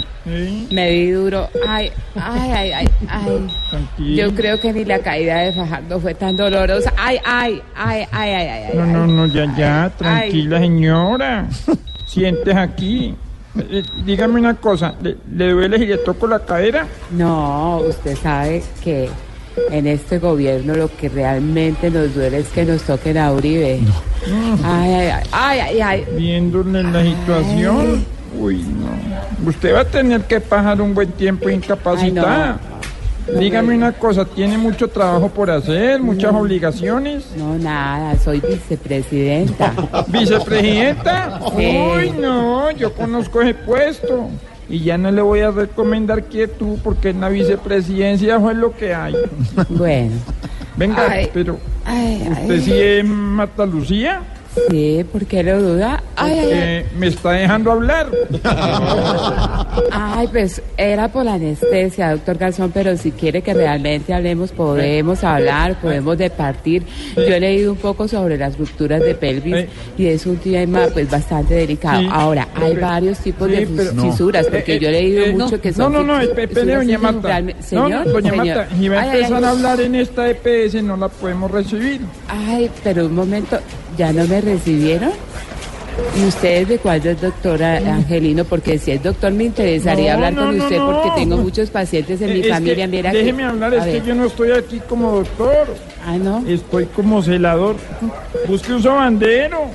Me 0.74 0.90
di 0.90 1.10
duro. 1.12 1.48
Ay, 1.68 1.92
ay, 2.16 2.50
ay, 2.50 2.72
ay, 2.72 2.86
ay. 3.08 3.46
Tranquilo. 3.70 4.16
Yo 4.16 4.34
creo 4.34 4.58
que 4.58 4.72
ni 4.72 4.84
la 4.84 4.98
caída 4.98 5.38
de 5.38 5.52
Fajardo 5.52 6.00
fue 6.00 6.14
tan 6.14 6.36
dolorosa. 6.36 6.92
Ay, 6.98 7.18
ay, 7.24 7.62
ay, 7.76 8.06
ay, 8.10 8.30
ay, 8.32 8.46
ay, 8.48 8.62
ay. 8.70 8.74
No, 8.74 8.86
no, 8.86 9.06
no, 9.06 9.26
ya, 9.26 9.46
ya, 9.56 9.92
tranquila 9.96 10.58
señora. 10.58 11.46
Sientes 12.06 12.56
aquí. 12.56 13.14
Eh, 13.56 13.82
dígame 14.04 14.40
una 14.40 14.54
cosa, 14.54 14.94
¿le, 15.00 15.16
le 15.30 15.50
duele 15.52 15.78
si 15.78 15.86
le 15.86 15.98
toco 15.98 16.26
la 16.26 16.40
cadera? 16.40 16.86
No, 17.12 17.82
usted 17.86 18.16
sabe 18.16 18.62
que 18.82 19.08
en 19.70 19.86
este 19.86 20.18
gobierno 20.18 20.74
lo 20.74 20.94
que 20.94 21.08
realmente 21.08 21.90
nos 21.90 22.14
duele 22.14 22.38
es 22.38 22.48
que 22.48 22.64
nos 22.64 22.82
toquen 22.82 23.18
a 23.18 23.32
Uribe. 23.32 23.80
Ay, 24.64 24.94
ay, 24.94 25.08
ay, 25.10 25.20
ay, 25.32 25.60
ay, 25.60 25.80
ay. 25.80 26.06
Viéndole 26.16 26.82
la 26.82 27.02
situación. 27.02 28.04
Uy, 28.38 28.62
no. 28.62 29.48
Usted 29.48 29.74
va 29.74 29.80
a 29.80 29.84
tener 29.84 30.22
que 30.22 30.40
pasar 30.40 30.80
un 30.80 30.94
buen 30.94 31.10
tiempo 31.12 31.50
incapacitada. 31.50 32.60
Dígame 33.38 33.76
una 33.76 33.92
cosa, 33.92 34.24
¿tiene 34.24 34.58
mucho 34.58 34.88
trabajo 34.88 35.28
por 35.28 35.48
hacer, 35.48 36.00
muchas 36.00 36.34
obligaciones? 36.34 37.24
No, 37.36 37.56
nada, 37.56 38.18
soy 38.18 38.40
vicepresidenta. 38.40 39.72
¿Vicepresidenta? 40.08 41.40
Sí. 41.56 41.78
Uy, 41.96 42.10
no, 42.10 42.70
yo 42.72 42.92
conozco 42.92 43.40
ese 43.40 43.54
puesto. 43.54 44.28
Y 44.68 44.80
ya 44.80 44.96
no 44.96 45.10
le 45.10 45.20
voy 45.22 45.40
a 45.40 45.50
recomendar 45.50 46.24
quietud 46.24 46.78
porque 46.82 47.10
en 47.10 47.20
la 47.20 47.28
vicepresidencia 47.28 48.38
fue 48.40 48.54
lo 48.54 48.74
que 48.76 48.94
hay. 48.94 49.14
Bueno. 49.68 50.12
Venga, 50.76 51.06
Ay. 51.10 51.28
pero 51.34 51.58
Ay, 51.84 52.26
¿usted 52.30 52.50
ay. 52.54 52.60
sí 52.62 52.72
es 52.72 53.04
Marta 53.04 53.66
Lucía? 53.66 54.22
Sí, 54.70 55.04
¿por 55.10 55.24
qué 55.26 55.42
lo 55.42 55.60
duda? 55.60 56.02
Ay, 56.16 56.38
ay, 56.38 56.38
ay. 56.52 56.82
Porque 56.82 56.96
me 56.98 57.06
está 57.06 57.30
dejando 57.32 57.72
hablar. 57.72 58.06
Ay, 59.90 60.28
pues 60.28 60.62
era 60.76 61.08
por 61.08 61.24
la 61.24 61.34
anestesia, 61.34 62.10
doctor 62.12 62.36
Garzón, 62.38 62.70
pero 62.72 62.96
si 62.96 63.12
quiere 63.12 63.42
que 63.42 63.54
realmente 63.54 64.12
hablemos, 64.12 64.52
podemos 64.52 65.24
hablar, 65.24 65.80
podemos 65.80 66.18
departir. 66.18 66.84
Yo 67.16 67.22
he 67.22 67.40
leído 67.40 67.72
un 67.72 67.78
poco 67.78 68.08
sobre 68.08 68.36
las 68.36 68.58
rupturas 68.58 69.00
de 69.02 69.14
pelvis 69.14 69.66
y 69.96 70.06
es 70.06 70.26
un 70.26 70.36
tema 70.36 70.86
pues 70.92 71.10
bastante 71.10 71.54
delicado. 71.54 72.00
Sí. 72.00 72.08
Ahora, 72.10 72.48
hay 72.54 72.74
Pero- 72.74 72.86
varios 72.86 73.18
tipos 73.18 73.48
sí, 73.48 73.54
de 73.56 73.66
fisuras, 73.66 74.46
porque 74.46 74.74
Eh, 74.74 74.78
yo 74.80 74.88
he 74.88 74.92
leído 74.92 75.24
eh, 75.24 75.32
mucho 75.32 75.56
no, 75.56 75.60
que 75.62 75.72
son 75.72 75.92
No, 75.92 76.02
no, 76.02 76.14
no, 76.16 76.20
espere, 76.20 76.74
doña 76.74 76.98
Marta. 76.98 77.28
realme- 77.28 77.54
No, 77.56 77.62
Señor, 77.62 78.06
no, 78.06 78.12
doña 78.12 78.30
señor. 78.30 78.56
Marta, 78.58 78.76
si 78.76 78.88
va 78.88 79.00
a 79.00 79.14
empezar 79.14 79.44
a 79.44 79.50
hablar 79.50 79.80
en 79.80 79.94
esta 79.94 80.28
EPS, 80.30 80.82
no 80.82 80.96
la 80.96 81.08
podemos 81.08 81.50
recibir. 81.50 82.00
Ay, 82.28 82.70
pero 82.84 83.06
un 83.06 83.14
momento, 83.14 83.58
¿ya 83.96 84.12
no 84.12 84.26
me 84.26 84.40
recibieron? 84.40 85.10
¿Y 86.18 86.24
ustedes 86.26 86.68
de 86.68 86.78
cuál 86.78 87.06
es 87.06 87.20
doctora 87.20 87.76
Angelino? 87.76 88.44
Porque 88.46 88.78
si 88.78 88.92
es 88.92 89.02
doctor 89.02 89.30
me 89.32 89.44
interesaría 89.44 90.12
No, 90.12 90.14
hablar 90.26 90.32
no, 90.32 90.46
con 90.46 90.60
usted 90.62 90.78
no. 90.78 90.86
porque 90.92 91.10
tengo 91.20 91.36
muchos 91.36 91.68
pacientes 91.70 92.20
en 92.22 92.30
Eh, 92.30 92.34
mi 92.34 92.42
que 92.42 92.48
familia. 92.48 92.90
Que- 92.90 93.02
déjeme 93.18 93.44
hablar, 93.44 93.74
es 93.74 93.84
ver. 93.84 94.00
que 94.02 94.08
yo 94.08 94.14
no 94.14 94.24
estoy 94.26 94.52
aquí 94.52 94.80
como 94.88 95.10
doctor. 95.16 95.66
Ah, 96.06 96.16
¿no? 96.16 96.42
Estoy 96.48 96.86
como 96.86 97.22
celador. 97.22 97.76
Busque 98.48 98.72
un 98.72 98.82
sobandero. 98.82 99.66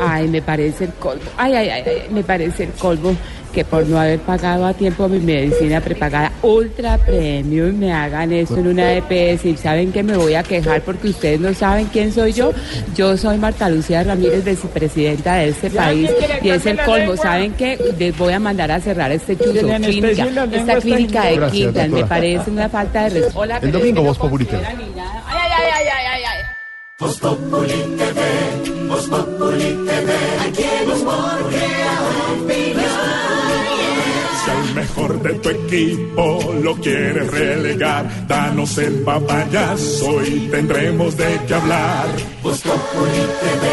Ay, 0.00 0.28
me 0.28 0.42
parece 0.42 0.84
el 0.84 0.92
colmo. 0.94 1.24
Ay, 1.36 1.54
ay, 1.54 1.68
ay, 1.68 1.82
ay, 1.86 2.02
me 2.10 2.22
parece 2.22 2.64
el 2.64 2.70
colmo 2.72 3.14
que 3.56 3.64
por 3.64 3.86
no 3.86 3.98
haber 3.98 4.18
pagado 4.18 4.66
a 4.66 4.74
tiempo 4.74 5.08
mi 5.08 5.18
medicina 5.18 5.80
prepagada 5.80 6.30
ultra 6.42 6.98
premium 6.98 7.74
me 7.78 7.90
hagan 7.90 8.30
esto 8.30 8.58
en 8.58 8.66
una 8.66 8.92
EPS 8.92 9.46
y 9.46 9.56
saben 9.56 9.92
que 9.92 10.02
me 10.02 10.14
voy 10.14 10.34
a 10.34 10.42
quejar 10.42 10.82
porque 10.82 11.08
ustedes 11.08 11.40
no 11.40 11.54
saben 11.54 11.86
quién 11.86 12.12
soy 12.12 12.34
yo. 12.34 12.52
Yo 12.94 13.16
soy 13.16 13.38
Marta 13.38 13.70
Lucía 13.70 14.02
Ramírez, 14.02 14.44
vicepresidenta 14.44 15.36
de 15.36 15.48
este 15.48 15.70
país 15.70 16.10
y 16.42 16.50
es 16.50 16.66
el 16.66 16.78
colmo. 16.82 17.16
¿Saben 17.16 17.52
qué? 17.54 17.78
Les 17.98 18.16
voy 18.18 18.34
a 18.34 18.38
mandar 18.40 18.70
a 18.70 18.78
cerrar 18.78 19.10
este 19.10 19.36
chuzo. 19.38 19.72
Anestesie 19.72 20.02
Clínica, 20.02 20.44
esta 20.52 20.76
clínica 20.80 21.24
de. 21.24 21.46
Quintas 21.50 21.88
me 21.88 22.04
parece 22.04 22.50
una 22.50 22.68
falta 22.68 23.04
de 23.04 23.20
respeto. 23.20 23.44
El 23.62 23.72
domingo 23.72 24.02
Voz. 24.02 24.18
Ay, 24.20 24.36
ay, 24.58 25.52
ay, 25.56 25.70
ay, 25.72 25.86
ay, 25.86 26.06
ay, 26.12 26.22
ay. 26.24 26.35
Voz 26.98 27.18
Populi 27.18 27.82
TV, 27.98 28.88
Voz 28.88 29.06
Populi 29.06 29.84
TV. 29.84 30.12
Aquí 30.48 30.64
humor 30.86 31.50
crea 31.50 31.98
Si 34.42 34.50
al 34.50 34.74
mejor 34.74 35.22
de 35.22 35.34
tu 35.34 35.48
equipo 35.50 36.54
lo 36.62 36.74
quieres 36.76 37.30
relegar, 37.30 38.26
danos 38.26 38.78
el 38.78 39.02
papayazo 39.02 40.24
y 40.24 40.48
tendremos 40.50 41.18
de 41.18 41.38
qué 41.46 41.54
hablar. 41.54 42.06
Voz 42.42 42.62
Populi 42.62 43.24
TV, 43.42 43.64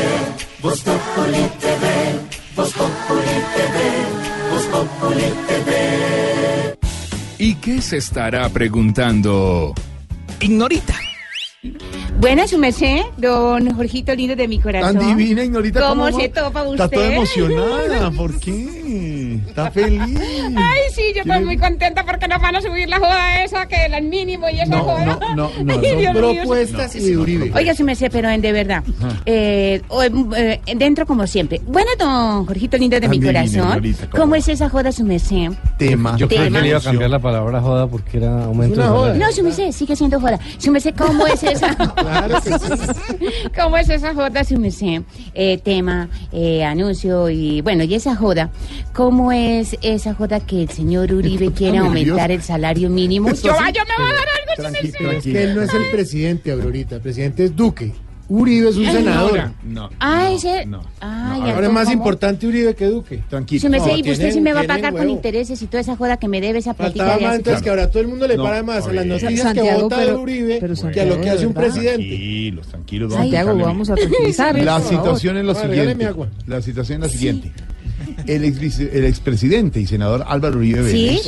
Voz 0.62 0.82
Populi 0.82 1.44
TV, 1.62 1.86
Voz 2.58 2.74
Populi 2.74 3.36
TV, 3.56 3.76
Voz 4.52 4.66
Populi 4.66 5.28
TV. 5.48 6.76
¿Y 7.38 7.56
qué 7.56 7.82
se 7.82 7.96
estará 7.96 8.50
preguntando? 8.50 9.74
Ignorita. 10.42 11.13
Buena 12.20 12.48
su 12.48 12.58
merced, 12.58 13.02
don 13.18 13.74
Jorgito 13.74 14.14
lindo 14.14 14.36
de 14.36 14.48
mi 14.48 14.60
corazón. 14.60 14.98
Tan 14.98 15.18
divina, 15.18 15.44
Ignorita. 15.44 15.88
¿Cómo, 15.88 16.04
va? 16.04 16.12
se 16.12 16.30
topa 16.30 16.64
usted? 16.64 16.84
Está 16.84 16.90
toda 16.90 17.14
emocionada. 17.14 18.12
¿Por 18.18 18.40
qué? 18.40 19.40
Está 19.48 19.72
feliz. 19.72 20.02
Ay, 20.56 20.82
sí, 20.94 21.02
yo 21.16 21.22
estoy 21.22 21.46
muy 21.46 21.58
contenta 21.58 22.06
porque 22.06 22.28
nos 22.28 22.42
van 22.42 22.58
a 22.58 22.62
subir 22.62 22.88
la 22.90 23.00
joda 23.00 23.44
esa, 23.44 23.66
que 23.66 23.86
el 23.86 24.04
mínimo 24.04 24.48
y 24.50 24.60
esa 24.60 24.66
No, 24.66 24.84
joda. 24.84 25.06
no, 25.06 25.36
no, 25.36 25.52
no, 25.64 25.74
Ay, 25.82 26.08
propuestas 26.14 26.96
y 26.96 27.00
de 27.00 27.18
Uribe. 27.18 27.52
Oiga, 27.56 27.74
su 27.74 27.84
merced, 27.84 28.10
pero 28.12 28.30
en 28.30 28.42
de 28.42 28.52
verdad. 28.52 28.84
Eh, 29.26 29.82
eh, 30.36 30.60
dentro 30.76 31.06
como 31.06 31.26
siempre. 31.28 31.62
Bueno, 31.66 31.92
don 31.98 32.46
Jorgito 32.46 32.78
lindo 32.78 32.96
de 32.96 33.02
Tan 33.02 33.10
mi 33.12 33.20
divina, 33.20 33.40
corazón. 33.40 33.70
Ignorita, 33.70 34.10
¿cómo 34.10 34.24
¿Cómo 34.24 34.36
es 34.36 34.48
esa 34.48 34.70
joda, 34.70 34.92
su 34.92 35.04
merced? 35.04 35.52
Tema. 35.78 36.16
Yo 36.18 36.28
creo 36.28 36.44
que 36.44 36.62
le 36.62 36.68
iba 36.70 36.78
a 36.78 36.82
cambiar 36.82 37.10
la 37.10 37.20
palabra 37.20 37.62
joda 37.62 37.88
porque 37.88 38.18
era 38.18 38.46
aumento 38.46 38.82
de 38.82 38.88
salario. 38.88 39.26
No, 39.26 39.32
su 39.32 39.44
merced, 39.44 39.72
sigue 39.72 39.96
siendo 39.96 40.20
joda. 40.20 40.40
Su 40.58 40.72
merced, 40.72 40.94
¿cómo 40.96 41.26
es 41.28 41.44
esa? 41.54 41.76
¿Cómo 43.56 43.78
es 43.78 43.90
esa 43.90 44.14
joda, 44.14 44.44
su 44.44 44.58
merced? 44.60 45.02
Eh, 45.34 45.58
tema, 45.60 46.10
eh, 46.32 46.64
anuncio 46.64 47.30
y 47.30 47.62
bueno, 47.62 47.84
y 47.84 47.94
esa 47.96 48.16
joda. 48.16 48.52
¿Cómo 48.94 49.32
es 49.32 49.78
esa 49.82 50.14
joda 50.14 50.40
que 50.40 50.64
el 50.64 50.70
señor 50.70 51.12
Uribe 51.14 51.52
quiere 51.52 51.80
nervioso. 51.80 51.88
aumentar 52.12 52.32
el 52.32 52.42
salario 52.42 52.90
mínimo? 52.90 53.30
Yo, 53.30 53.36
sí. 53.36 53.48
yo 53.48 53.54
me 53.54 54.04
voy 54.04 54.12
a 54.12 54.16
dar 54.16 54.28
algo, 54.28 54.56
su 54.56 54.62
Tranquilo, 54.62 55.12
merced. 55.12 55.18
es 55.18 55.24
que 55.24 55.44
él 55.44 55.56
no 55.56 55.62
es 55.64 55.74
el 55.74 55.92
presidente, 55.92 56.52
Aurorita. 56.52 56.96
El 56.96 57.02
presidente 57.02 57.46
es 57.46 57.56
Duque. 57.56 57.94
Uribe 58.30 58.70
es 58.70 58.78
un 58.78 58.86
Ay, 58.86 58.96
senador. 58.96 59.52
no. 59.66 59.90
Ah, 60.00 60.32
ese. 60.32 60.66
Ay, 61.02 61.42
Ahora 61.52 61.68
es 61.68 61.74
más 61.74 61.92
importante 61.92 62.48
Uribe 62.48 62.74
que 62.74 62.86
Duque. 62.86 63.22
Tranquilo. 63.30 63.62
Su 63.62 63.70
merced, 63.70 63.98
y 63.98 64.12
usted 64.12 64.32
sí 64.32 64.40
me 64.42 64.54
va 64.54 64.62
a 64.62 64.64
pagar 64.64 64.94
con 64.94 65.10
intereses 65.10 65.62
y 65.62 65.68
toda 65.68 65.82
esa 65.82 65.96
joda 65.98 66.18
que 66.18 66.28
me 66.28 66.40
debe 66.40 66.60
esa 66.60 66.74
plática 66.74 67.06
Faltaba 67.06 67.28
más 67.28 67.36
entonces 67.38 67.62
que 67.62 67.70
ahora 67.70 67.92
todo 67.92 68.02
el 68.02 68.08
mundo 68.08 68.28
le 68.28 68.38
No, 68.38 68.44
para 68.44 68.64
más 68.64 68.88
a 68.88 68.94
las 68.94 69.06
noticias 69.06 69.34
que 69.34 69.38
Santiago, 69.40 69.82
vota 69.84 70.00
de 70.00 70.06
pero- 70.06 70.22
Uribe 70.22 70.58
pero 70.62 70.74
que 70.92 71.02
a 71.02 71.06
lo 71.06 71.22
que 71.22 71.30
hace 71.30 71.46
un 71.48 71.54
verdad. 71.54 71.72
presidente. 71.74 72.08
Tranquilos, 72.08 72.68
tranquilos. 72.68 73.14
Santiago, 73.14 73.56
vamos 73.58 73.90
a 73.90 73.96
tranquilizar. 73.96 74.58
La 74.60 74.80
situación 74.80 75.38
es 75.38 75.46
la 75.46 75.56
siguiente. 75.56 76.10
La 76.48 76.62
situación 76.62 77.04
es 77.04 77.12
la 77.12 77.18
siguiente. 77.18 77.52
El, 78.28 78.46
ex, 78.46 78.80
el 78.80 79.06
expresidente 79.06 79.80
y 79.80 79.88
senador 79.88 80.24
Álvaro 80.28 80.58
Uribe 80.58 80.82
Vélez 80.82 81.22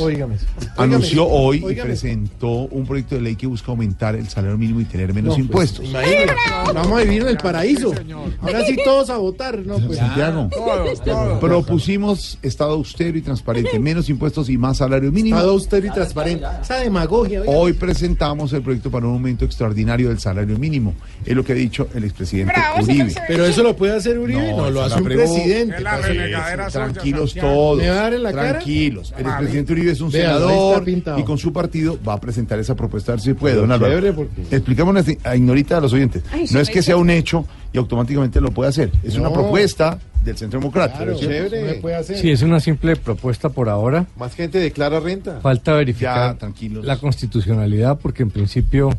anunció 0.76 1.26
hoy 1.26 1.64
y 1.70 1.74
presentó 1.74 2.48
un 2.50 2.86
proyecto 2.86 3.14
de 3.16 3.20
ley 3.20 3.36
que 3.36 3.46
busca 3.46 3.70
aumentar 3.70 4.14
el 4.14 4.28
salario 4.28 4.56
mínimo 4.58 4.80
y 4.80 4.84
tener 4.84 5.12
menos 5.14 5.30
No, 5.38 5.44
pues, 5.46 5.70
impuestos. 5.78 5.84
imagínate, 5.86 6.32
vamos 6.74 7.00
a 7.00 7.04
vivir 7.04 7.22
en 7.22 7.28
el 7.28 7.36
paraíso. 7.36 7.92
Ahora 8.40 8.64
sí 8.64 8.76
todos 8.84 9.10
a 9.10 9.16
votar. 9.18 9.58
No, 9.66 9.78
pues. 9.78 9.98
Santiago, 9.98 10.48
Todos, 10.52 11.02
todos. 11.04 11.38
propusimos 11.40 12.38
Estado 12.42 12.72
austero 12.72 13.16
y 13.18 13.22
transparente, 13.22 13.78
menos 13.78 14.08
impuestos 14.08 14.48
y 14.48 14.56
más 14.58 14.78
salario 14.78 15.10
mínimo. 15.12 15.36
Estado 15.36 15.52
austero 15.52 15.86
y 15.86 15.90
transparente. 15.90 16.44
Esa 16.62 16.76
demagogia. 16.76 17.42
Hoy 17.46 17.72
presentamos 17.72 18.52
el 18.52 18.62
proyecto 18.62 18.90
para 18.90 19.06
un 19.06 19.14
aumento 19.14 19.44
extraordinario 19.44 20.08
del 20.08 20.18
salario 20.18 20.58
mínimo. 20.58 20.94
Es 21.24 21.34
lo 21.34 21.44
que 21.44 21.52
ha 21.52 21.56
dicho 21.56 21.88
el 21.94 22.04
expresidente 22.04 22.54
Uribe. 22.80 23.12
Pero 23.28 23.44
eso 23.46 23.62
lo 23.62 23.76
puede 23.76 23.96
hacer 23.96 24.18
Uribe, 24.18 24.50
no, 24.52 24.56
No, 24.58 24.70
lo 24.70 24.82
hace 24.82 24.98
un 24.98 25.04
presidente. 25.04 25.76
Es 25.76 25.82
la 25.82 25.96
Pues, 25.96 26.06
renegadera 26.08 26.70
Tranquilos 26.92 27.34
todos. 27.34 27.78
¿Me 27.78 27.88
va 27.88 27.94
a 27.94 28.02
dar 28.02 28.14
en 28.14 28.22
la 28.22 28.32
cara? 28.32 28.52
Tranquilos. 28.52 29.14
El 29.16 29.24
Vale. 29.24 29.34
expresidente 29.36 29.72
Uribe 29.72 29.92
es 29.92 30.00
un 30.00 30.10
Vea, 30.10 30.26
senador 30.34 30.84
y 30.88 31.22
con 31.24 31.38
su 31.38 31.52
partido 31.52 31.98
va 32.06 32.14
a 32.14 32.20
presentar 32.20 32.58
esa 32.58 32.74
propuesta 32.74 33.12
a 33.12 33.14
ver 33.16 33.22
si 33.22 33.34
puede, 33.34 33.56
don 33.56 33.70
Álvaro. 33.72 34.14
Porque- 34.14 35.16
a 35.24 35.36
Ignorita 35.36 35.78
a 35.78 35.80
los 35.80 35.92
oyentes. 35.92 36.22
Ay, 36.32 36.46
no 36.50 36.60
es 36.60 36.70
que 36.70 36.82
sea 36.82 36.96
un 36.96 37.10
hecho 37.10 37.44
y 37.72 37.78
automáticamente 37.78 38.40
lo 38.40 38.50
puede 38.50 38.70
hacer. 38.70 38.90
Es 39.02 39.16
una 39.16 39.28
No. 39.28 39.34
propuesta 39.34 39.98
del 40.24 40.36
Centro 40.36 40.58
Democrático. 40.60 41.04
Claro, 41.04 41.18
chévere. 41.18 41.80
Hacer. 41.96 42.18
Sí, 42.18 42.30
es 42.30 42.42
una 42.42 42.58
simple 42.60 42.96
propuesta 42.96 43.48
por 43.48 43.68
ahora. 43.68 44.06
Más 44.16 44.34
gente 44.34 44.58
declara 44.58 44.98
renta. 45.00 45.40
Falta 45.40 45.74
verificar 45.74 46.32
Ya, 46.32 46.38
tranquilos. 46.38 46.84
la 46.84 46.96
constitucionalidad 46.96 47.98
porque 47.98 48.22
en 48.24 48.30
principio 48.30 48.90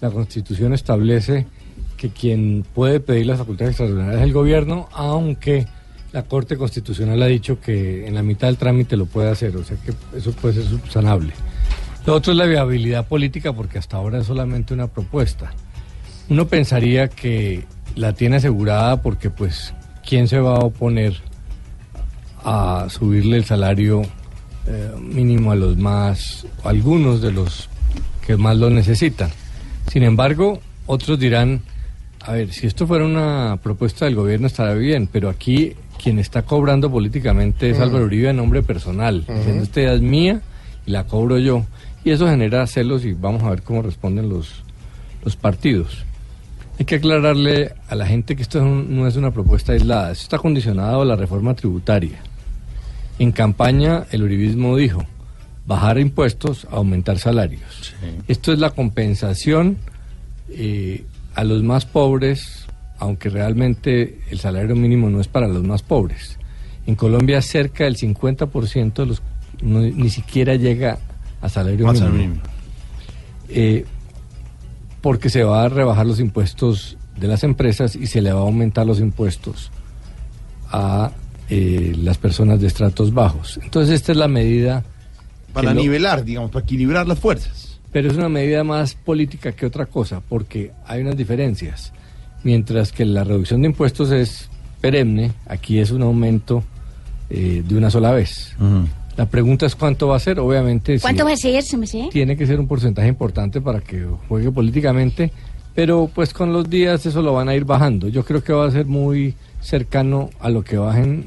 la 0.00 0.10
constitución 0.10 0.72
establece 0.72 1.46
que 1.96 2.08
quien 2.10 2.64
puede 2.74 3.00
pedir 3.00 3.26
las 3.26 3.38
facultades 3.38 3.72
extraordinarias 3.72 4.16
es 4.16 4.22
el 4.22 4.32
gobierno, 4.32 4.88
aunque 4.92 5.66
la 6.12 6.22
Corte 6.22 6.56
Constitucional 6.56 7.22
ha 7.22 7.26
dicho 7.26 7.60
que 7.60 8.06
en 8.06 8.14
la 8.14 8.22
mitad 8.22 8.48
del 8.48 8.56
trámite 8.56 8.96
lo 8.96 9.06
puede 9.06 9.30
hacer, 9.30 9.56
o 9.56 9.64
sea 9.64 9.76
que 9.78 9.92
eso 10.16 10.32
puede 10.32 10.54
ser 10.54 10.64
subsanable. 10.64 11.32
Lo 12.06 12.14
otro 12.14 12.32
es 12.32 12.38
la 12.38 12.46
viabilidad 12.46 13.06
política 13.06 13.52
porque 13.52 13.78
hasta 13.78 13.96
ahora 13.96 14.18
es 14.18 14.26
solamente 14.26 14.74
una 14.74 14.88
propuesta. 14.88 15.52
Uno 16.28 16.46
pensaría 16.48 17.08
que 17.08 17.64
la 17.94 18.12
tiene 18.12 18.36
asegurada 18.36 19.02
porque 19.02 19.30
pues 19.30 19.74
¿quién 20.06 20.28
se 20.28 20.38
va 20.40 20.56
a 20.56 20.60
oponer 20.60 21.14
a 22.44 22.86
subirle 22.88 23.36
el 23.36 23.44
salario 23.44 24.02
eh, 24.66 24.92
mínimo 25.00 25.50
a 25.50 25.56
los 25.56 25.76
más, 25.76 26.46
algunos 26.64 27.20
de 27.20 27.32
los 27.32 27.68
que 28.24 28.36
más 28.36 28.56
lo 28.56 28.70
necesitan. 28.70 29.30
Sin 29.90 30.04
embargo, 30.04 30.60
otros 30.86 31.18
dirán, 31.18 31.62
a 32.20 32.32
ver, 32.32 32.52
si 32.52 32.68
esto 32.68 32.86
fuera 32.86 33.04
una 33.04 33.58
propuesta 33.60 34.04
del 34.04 34.14
gobierno 34.14 34.46
estará 34.46 34.74
bien, 34.74 35.08
pero 35.10 35.28
aquí 35.28 35.74
quien 36.02 36.18
está 36.18 36.42
cobrando 36.42 36.90
políticamente 36.90 37.70
es 37.70 37.76
Ujú. 37.76 37.84
Álvaro 37.84 38.04
Uribe 38.06 38.28
a 38.30 38.32
nombre 38.32 38.62
personal. 38.62 39.24
Diciendo, 39.26 39.62
Esta 39.62 39.80
es 39.92 40.00
mía 40.00 40.40
y 40.86 40.90
la 40.90 41.04
cobro 41.04 41.38
yo. 41.38 41.64
Y 42.04 42.10
eso 42.10 42.26
genera 42.26 42.66
celos 42.66 43.04
y 43.04 43.12
vamos 43.12 43.42
a 43.44 43.50
ver 43.50 43.62
cómo 43.62 43.82
responden 43.82 44.28
los, 44.28 44.64
los 45.24 45.36
partidos. 45.36 46.04
Hay 46.78 46.84
que 46.86 46.96
aclararle 46.96 47.72
a 47.88 47.94
la 47.94 48.06
gente 48.06 48.34
que 48.34 48.42
esto 48.42 48.58
es 48.58 48.64
un- 48.64 48.96
no 48.96 49.06
es 49.06 49.14
una 49.16 49.30
propuesta 49.30 49.72
aislada, 49.72 50.10
esto 50.10 50.22
está 50.22 50.38
condicionado 50.38 51.02
a 51.02 51.04
la 51.04 51.14
reforma 51.16 51.54
tributaria. 51.54 52.18
En 53.18 53.30
campaña 53.30 54.04
el 54.10 54.22
uribismo 54.24 54.76
dijo, 54.76 55.04
bajar 55.66 55.98
impuestos, 55.98 56.66
aumentar 56.72 57.18
salarios. 57.20 57.94
Esto 58.26 58.52
es 58.52 58.58
la 58.58 58.70
compensación 58.70 59.76
eh, 60.48 61.04
a 61.36 61.44
los 61.44 61.62
más 61.62 61.84
pobres, 61.86 62.61
aunque 63.02 63.28
realmente 63.30 64.20
el 64.30 64.38
salario 64.38 64.76
mínimo 64.76 65.10
no 65.10 65.20
es 65.20 65.26
para 65.28 65.48
los 65.48 65.64
más 65.64 65.82
pobres. 65.82 66.38
En 66.86 66.94
Colombia 66.94 67.42
cerca 67.42 67.84
del 67.84 67.96
50% 67.96 69.02
de 69.02 69.06
los 69.06 69.22
no- 69.60 69.80
ni 69.80 70.08
siquiera 70.08 70.54
llega 70.54 70.98
a 71.40 71.48
salario 71.48 71.88
A 71.88 71.92
mínimo. 71.92 72.10
mínimo. 72.12 72.42
Eh, 73.48 73.84
porque 75.00 75.30
se 75.30 75.42
va 75.42 75.64
a 75.64 75.68
rebajar 75.68 76.06
los 76.06 76.20
impuestos 76.20 76.96
de 77.18 77.26
las 77.26 77.42
empresas 77.42 77.96
y 77.96 78.06
se 78.06 78.20
le 78.22 78.32
va 78.32 78.38
a 78.40 78.44
aumentar 78.44 78.86
los 78.86 79.00
impuestos 79.00 79.70
a 80.70 81.10
eh, 81.50 81.92
las 81.98 82.18
personas 82.18 82.60
de 82.60 82.68
estratos 82.68 83.12
bajos. 83.12 83.58
Entonces 83.62 83.94
esta 83.96 84.12
es 84.12 84.18
la 84.18 84.28
medida 84.28 84.84
Para 85.52 85.74
lo- 85.74 85.80
nivelar, 85.82 86.24
digamos, 86.24 86.50
para 86.50 86.64
equilibrar 86.64 87.06
las 87.06 87.18
fuerzas. 87.18 87.80
pero 87.90 88.08
es 88.10 88.16
una 88.16 88.28
medida 88.28 88.64
más 88.64 88.94
política 88.94 89.52
que 89.52 89.66
otra 89.66 89.86
cosa, 89.86 90.20
porque 90.26 90.70
hay 90.86 91.02
unas 91.02 91.16
diferencias. 91.16 91.92
Mientras 92.44 92.92
que 92.92 93.04
la 93.04 93.24
reducción 93.24 93.62
de 93.62 93.68
impuestos 93.68 94.10
es 94.10 94.48
perenne, 94.80 95.32
aquí 95.46 95.78
es 95.78 95.90
un 95.90 96.02
aumento 96.02 96.64
eh, 97.30 97.62
de 97.66 97.76
una 97.76 97.90
sola 97.90 98.10
vez. 98.12 98.54
La 99.16 99.26
pregunta 99.26 99.66
es 99.66 99.76
cuánto 99.76 100.08
va 100.08 100.16
a 100.16 100.20
ser, 100.20 100.40
obviamente. 100.40 100.98
si- 100.98 101.02
¿Cuánto 101.02 101.24
va 101.24 101.32
a 101.32 101.36
ser, 101.36 101.52
tiene 102.10 102.36
que 102.36 102.46
ser 102.46 102.58
un 102.58 102.66
porcentaje 102.66 103.08
importante 103.08 103.60
para 103.60 103.80
que 103.80 104.06
juegue 104.28 104.50
políticamente, 104.50 105.30
pero 105.74 106.10
pues 106.14 106.32
con 106.34 106.52
los 106.52 106.68
días 106.68 107.06
eso 107.06 107.22
lo 107.22 107.32
van 107.34 107.48
a 107.48 107.54
ir 107.54 107.64
bajando. 107.64 108.08
Yo 108.08 108.24
creo 108.24 108.42
que 108.42 108.52
va 108.52 108.66
a 108.66 108.70
ser 108.70 108.86
muy 108.86 109.34
cercano 109.60 110.30
a 110.40 110.48
lo 110.50 110.64
que 110.64 110.76
bajen 110.78 111.26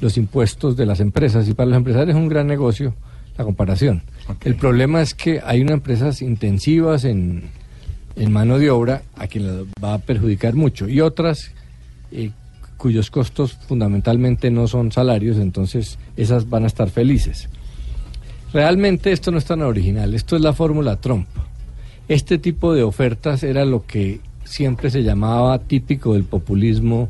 los 0.00 0.16
impuestos 0.16 0.76
de 0.76 0.86
las 0.86 1.00
empresas 1.00 1.48
y 1.48 1.54
para 1.54 1.70
los 1.70 1.76
empresarios 1.78 2.16
es 2.16 2.22
un 2.22 2.28
gran 2.28 2.46
negocio 2.46 2.94
la 3.38 3.44
comparación. 3.44 4.02
El 4.44 4.54
problema 4.56 5.00
es 5.00 5.14
que 5.14 5.40
hay 5.44 5.60
unas 5.62 5.74
empresas 5.74 6.20
intensivas 6.22 7.04
en, 7.04 7.44
en 8.16 8.32
mano 8.32 8.58
de 8.58 8.70
obra 8.70 9.02
a 9.16 9.26
quien 9.26 9.46
les 9.46 9.66
va 9.82 9.94
a 9.94 9.98
perjudicar 9.98 10.54
mucho 10.54 10.88
y 10.88 11.00
otras 11.00 11.52
eh, 12.10 12.30
cuyos 12.76 13.10
costos 13.10 13.52
fundamentalmente 13.68 14.50
no 14.50 14.66
son 14.66 14.92
salarios, 14.92 15.38
entonces 15.38 15.98
esas 16.16 16.50
van 16.50 16.64
a 16.64 16.66
estar 16.66 16.90
felices. 16.90 17.48
Realmente 18.52 19.12
esto 19.12 19.30
no 19.30 19.38
es 19.38 19.44
tan 19.44 19.62
original, 19.62 20.14
esto 20.14 20.36
es 20.36 20.42
la 20.42 20.52
fórmula 20.52 20.96
Trump. 20.96 21.26
Este 22.08 22.38
tipo 22.38 22.74
de 22.74 22.82
ofertas 22.82 23.42
era 23.44 23.64
lo 23.64 23.86
que 23.86 24.20
siempre 24.44 24.90
se 24.90 25.02
llamaba 25.02 25.58
típico 25.60 26.14
del 26.14 26.24
populismo 26.24 27.08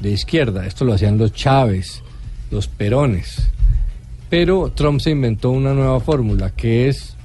de 0.00 0.12
izquierda. 0.12 0.66
Esto 0.66 0.84
lo 0.84 0.94
hacían 0.94 1.18
los 1.18 1.32
Chávez, 1.32 2.02
los 2.50 2.68
Perones. 2.68 3.50
Pero 4.30 4.70
Trump 4.70 5.00
se 5.00 5.10
inventó 5.10 5.50
una 5.50 5.74
nueva 5.74 6.00
fórmula 6.00 6.50
que 6.50 6.88
es 6.88 7.16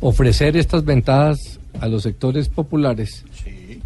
ofrecer 0.00 0.56
estas 0.56 0.84
ventajas 0.84 1.58
a 1.80 1.88
los 1.88 2.02
sectores 2.02 2.48
populares 2.48 3.24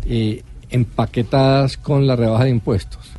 eh, 0.07 0.43
empaquetadas 0.71 1.77
con 1.77 2.07
la 2.07 2.17
rebaja 2.17 2.45
de 2.45 2.51
impuestos. 2.51 3.11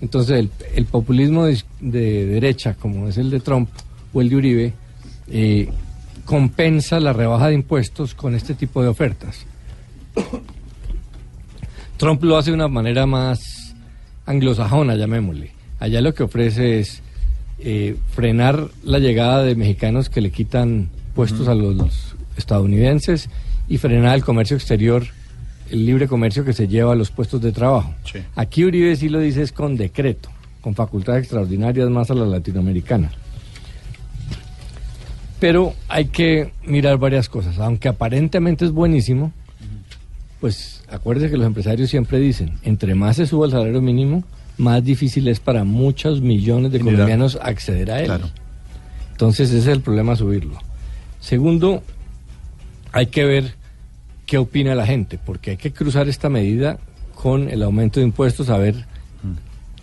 Entonces 0.00 0.38
el, 0.38 0.50
el 0.74 0.86
populismo 0.86 1.44
de, 1.46 1.62
de 1.80 2.26
derecha, 2.26 2.74
como 2.74 3.08
es 3.08 3.18
el 3.18 3.30
de 3.30 3.40
Trump 3.40 3.68
o 4.12 4.20
el 4.20 4.28
de 4.28 4.36
Uribe, 4.36 4.72
eh, 5.30 5.68
compensa 6.24 7.00
la 7.00 7.12
rebaja 7.12 7.48
de 7.48 7.54
impuestos 7.54 8.14
con 8.14 8.34
este 8.34 8.54
tipo 8.54 8.82
de 8.82 8.88
ofertas. 8.88 9.46
Trump 11.96 12.22
lo 12.22 12.36
hace 12.36 12.50
de 12.50 12.54
una 12.54 12.68
manera 12.68 13.06
más 13.06 13.74
anglosajona, 14.26 14.94
llamémosle. 14.94 15.52
Allá 15.80 16.00
lo 16.00 16.14
que 16.14 16.22
ofrece 16.22 16.80
es 16.80 17.02
eh, 17.60 17.96
frenar 18.14 18.68
la 18.84 18.98
llegada 18.98 19.42
de 19.42 19.54
mexicanos 19.54 20.08
que 20.10 20.20
le 20.20 20.30
quitan 20.30 20.90
puestos 21.14 21.48
a 21.48 21.54
los, 21.54 21.74
los 21.74 22.14
estadounidenses 22.36 23.30
y 23.68 23.78
frenar 23.78 24.16
el 24.16 24.24
comercio 24.24 24.56
exterior, 24.56 25.06
el 25.70 25.84
libre 25.84 26.08
comercio 26.08 26.44
que 26.44 26.52
se 26.52 26.68
lleva 26.68 26.92
a 26.92 26.96
los 26.96 27.10
puestos 27.10 27.40
de 27.40 27.52
trabajo. 27.52 27.94
Aquí 28.34 28.64
Uribe 28.64 28.96
sí 28.96 29.08
lo 29.08 29.20
dice 29.20 29.42
es 29.42 29.52
con 29.52 29.76
decreto, 29.76 30.30
con 30.60 30.74
facultades 30.74 31.22
extraordinarias 31.22 31.88
más 31.90 32.10
a 32.10 32.14
la 32.14 32.26
latinoamericana. 32.26 33.10
Pero 35.38 35.74
hay 35.88 36.06
que 36.06 36.52
mirar 36.64 36.98
varias 36.98 37.28
cosas. 37.28 37.58
Aunque 37.58 37.88
aparentemente 37.88 38.64
es 38.64 38.72
buenísimo, 38.72 39.32
pues 40.40 40.82
acuérdese 40.90 41.30
que 41.30 41.36
los 41.36 41.46
empresarios 41.46 41.90
siempre 41.90 42.18
dicen, 42.18 42.58
entre 42.62 42.94
más 42.94 43.16
se 43.16 43.26
suba 43.26 43.46
el 43.46 43.52
salario 43.52 43.80
mínimo, 43.80 44.24
más 44.56 44.82
difícil 44.82 45.28
es 45.28 45.38
para 45.38 45.64
muchos 45.64 46.20
millones 46.20 46.72
de 46.72 46.80
colombianos 46.80 47.38
acceder 47.40 47.90
a 47.92 48.00
él. 48.00 48.06
Claro. 48.06 48.30
Entonces 49.12 49.50
ese 49.50 49.58
es 49.58 49.66
el 49.66 49.80
problema 49.80 50.16
subirlo. 50.16 50.58
Segundo, 51.20 51.82
hay 52.92 53.06
que 53.06 53.24
ver 53.24 53.57
qué 54.28 54.36
opina 54.36 54.74
la 54.74 54.86
gente, 54.86 55.18
porque 55.18 55.52
hay 55.52 55.56
que 55.56 55.72
cruzar 55.72 56.06
esta 56.06 56.28
medida 56.28 56.78
con 57.14 57.48
el 57.48 57.62
aumento 57.62 57.98
de 57.98 58.04
impuestos, 58.06 58.50
a 58.50 58.58
ver, 58.58 58.84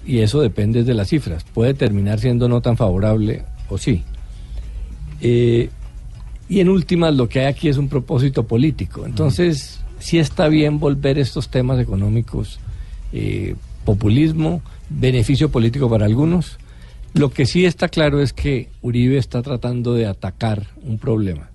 y 0.06 0.20
eso 0.20 0.40
depende 0.40 0.84
de 0.84 0.94
las 0.94 1.10
cifras. 1.10 1.44
Puede 1.44 1.74
terminar 1.74 2.20
siendo 2.20 2.48
no 2.48 2.62
tan 2.62 2.78
favorable 2.78 3.44
o 3.70 3.80
sí. 3.80 4.04
Eh, 5.20 5.72
y 6.48 6.60
en 6.60 6.70
últimas, 6.70 7.16
lo 7.16 7.28
que 7.28 7.40
hay 7.40 7.46
aquí 7.48 7.70
es 7.70 7.78
un 7.78 7.90
propósito 7.90 8.44
político. 8.44 9.08
Entonces, 9.08 9.80
sí 9.98 10.20
está 10.20 10.48
bien 10.48 10.80
volver 10.80 11.18
estos 11.18 11.50
temas 11.50 11.80
económicos, 11.80 12.60
eh, 13.14 13.56
populismo, 13.84 14.62
beneficio 14.90 15.50
político 15.50 15.90
para 15.90 16.06
algunos. 16.06 16.60
Lo 17.16 17.32
que 17.32 17.48
sí 17.48 17.66
está 17.66 17.88
claro 17.88 18.22
es 18.22 18.32
que 18.32 18.70
Uribe 18.84 19.18
está 19.18 19.42
tratando 19.42 19.96
de 19.96 20.06
atacar 20.06 20.68
un 20.84 21.00
problema. 21.00 21.50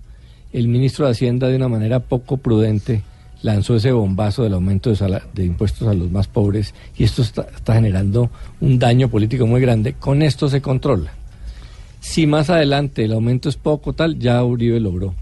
El 0.53 0.67
ministro 0.67 1.05
de 1.05 1.11
Hacienda, 1.11 1.47
de 1.47 1.55
una 1.55 1.67
manera 1.67 1.99
poco 1.99 2.37
prudente, 2.37 3.03
lanzó 3.41 3.75
ese 3.75 3.91
bombazo 3.91 4.43
del 4.43 4.53
aumento 4.53 4.93
de, 4.93 5.21
de 5.33 5.45
impuestos 5.45 5.87
a 5.87 5.93
los 5.93 6.11
más 6.11 6.27
pobres 6.27 6.73
y 6.97 7.03
esto 7.03 7.21
está, 7.21 7.47
está 7.55 7.75
generando 7.75 8.29
un 8.59 8.77
daño 8.77 9.09
político 9.09 9.47
muy 9.47 9.61
grande. 9.61 9.93
Con 9.93 10.21
esto 10.21 10.49
se 10.49 10.61
controla. 10.61 11.11
Si 11.99 12.27
más 12.27 12.49
adelante 12.49 13.05
el 13.05 13.13
aumento 13.13 13.49
es 13.49 13.55
poco 13.55 13.93
tal, 13.93 14.19
ya 14.19 14.43
Uribe 14.43 14.79
logró. 14.79 15.13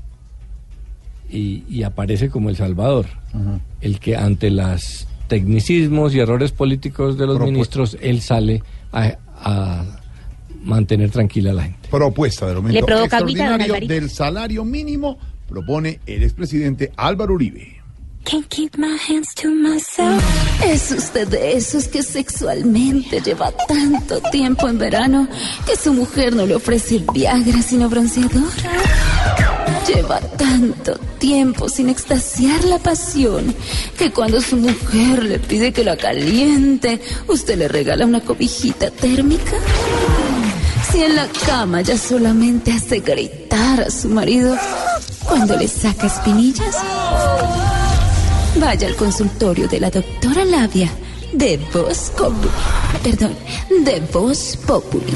Y, 1.29 1.63
y 1.69 1.83
aparece 1.83 2.29
como 2.29 2.49
el 2.49 2.55
salvador. 2.55 3.05
El 3.81 3.99
que 3.99 4.15
ante 4.15 4.49
los 4.49 5.05
tecnicismos 5.27 6.15
y 6.15 6.19
errores 6.19 6.51
políticos 6.51 7.17
de 7.17 7.27
los 7.27 7.39
ministros, 7.39 7.97
él 8.01 8.21
sale 8.21 8.63
a, 8.91 9.17
a 9.35 9.98
mantener 10.61 11.09
tranquila 11.09 11.51
a 11.51 11.53
la 11.53 11.63
gente. 11.63 11.89
Propuesta 11.89 12.47
del 12.47 12.57
aumento 12.57 12.79
¿Le 12.79 12.85
provoca 12.85 13.17
agüita, 13.17 13.49
don 13.49 13.61
extraordinario 13.61 13.87
del 13.87 14.09
salario 14.09 14.65
mínimo 14.65 15.17
propone 15.47 15.99
el 16.05 16.23
expresidente 16.23 16.91
Álvaro 16.95 17.33
Uribe. 17.33 17.79
Can't 18.25 18.47
keep 18.49 18.77
my 18.77 18.95
hands 19.07 19.33
to 19.35 19.49
myself. 19.49 20.23
Es 20.63 20.91
usted 20.91 21.27
de 21.29 21.53
esos 21.53 21.87
que 21.87 22.03
sexualmente 22.03 23.21
lleva 23.21 23.51
tanto 23.67 24.21
tiempo 24.29 24.67
en 24.67 24.77
verano 24.77 25.27
que 25.65 25.75
su 25.75 25.93
mujer 25.93 26.35
no 26.35 26.45
le 26.45 26.55
ofrece 26.55 26.97
el 26.97 27.07
Viagra 27.11 27.61
sino 27.61 27.89
bronceador. 27.89 28.51
Lleva 29.87 30.19
tanto 30.19 30.99
tiempo 31.17 31.69
sin 31.69 31.89
extasiar 31.89 32.63
la 32.65 32.77
pasión 32.77 33.55
que 33.97 34.11
cuando 34.11 34.41
su 34.41 34.57
mujer 34.57 35.23
le 35.23 35.39
pide 35.39 35.71
que 35.71 35.83
la 35.83 35.97
caliente, 35.97 37.01
usted 37.27 37.57
le 37.57 37.67
regala 37.67 38.05
una 38.05 38.21
cobijita 38.21 38.91
térmica. 38.91 39.57
Si 40.91 41.03
en 41.03 41.15
la 41.15 41.27
cama 41.45 41.81
ya 41.81 41.97
solamente 41.97 42.71
hace 42.71 42.99
gritar 42.99 43.81
a 43.81 43.89
su 43.91 44.09
marido 44.09 44.55
cuando 45.23 45.55
le 45.55 45.67
saca 45.67 46.07
espinillas. 46.07 46.75
Vaya 48.59 48.87
al 48.87 48.95
consultorio 48.95 49.67
de 49.67 49.79
la 49.79 49.89
doctora 49.89 50.43
Labia 50.43 50.89
de 51.33 51.57
Voz 51.71 52.11
Populi. 52.17 52.49
Perdón, 53.03 53.35
de 53.85 53.99
Voz 54.11 54.57
Populi. 54.65 55.13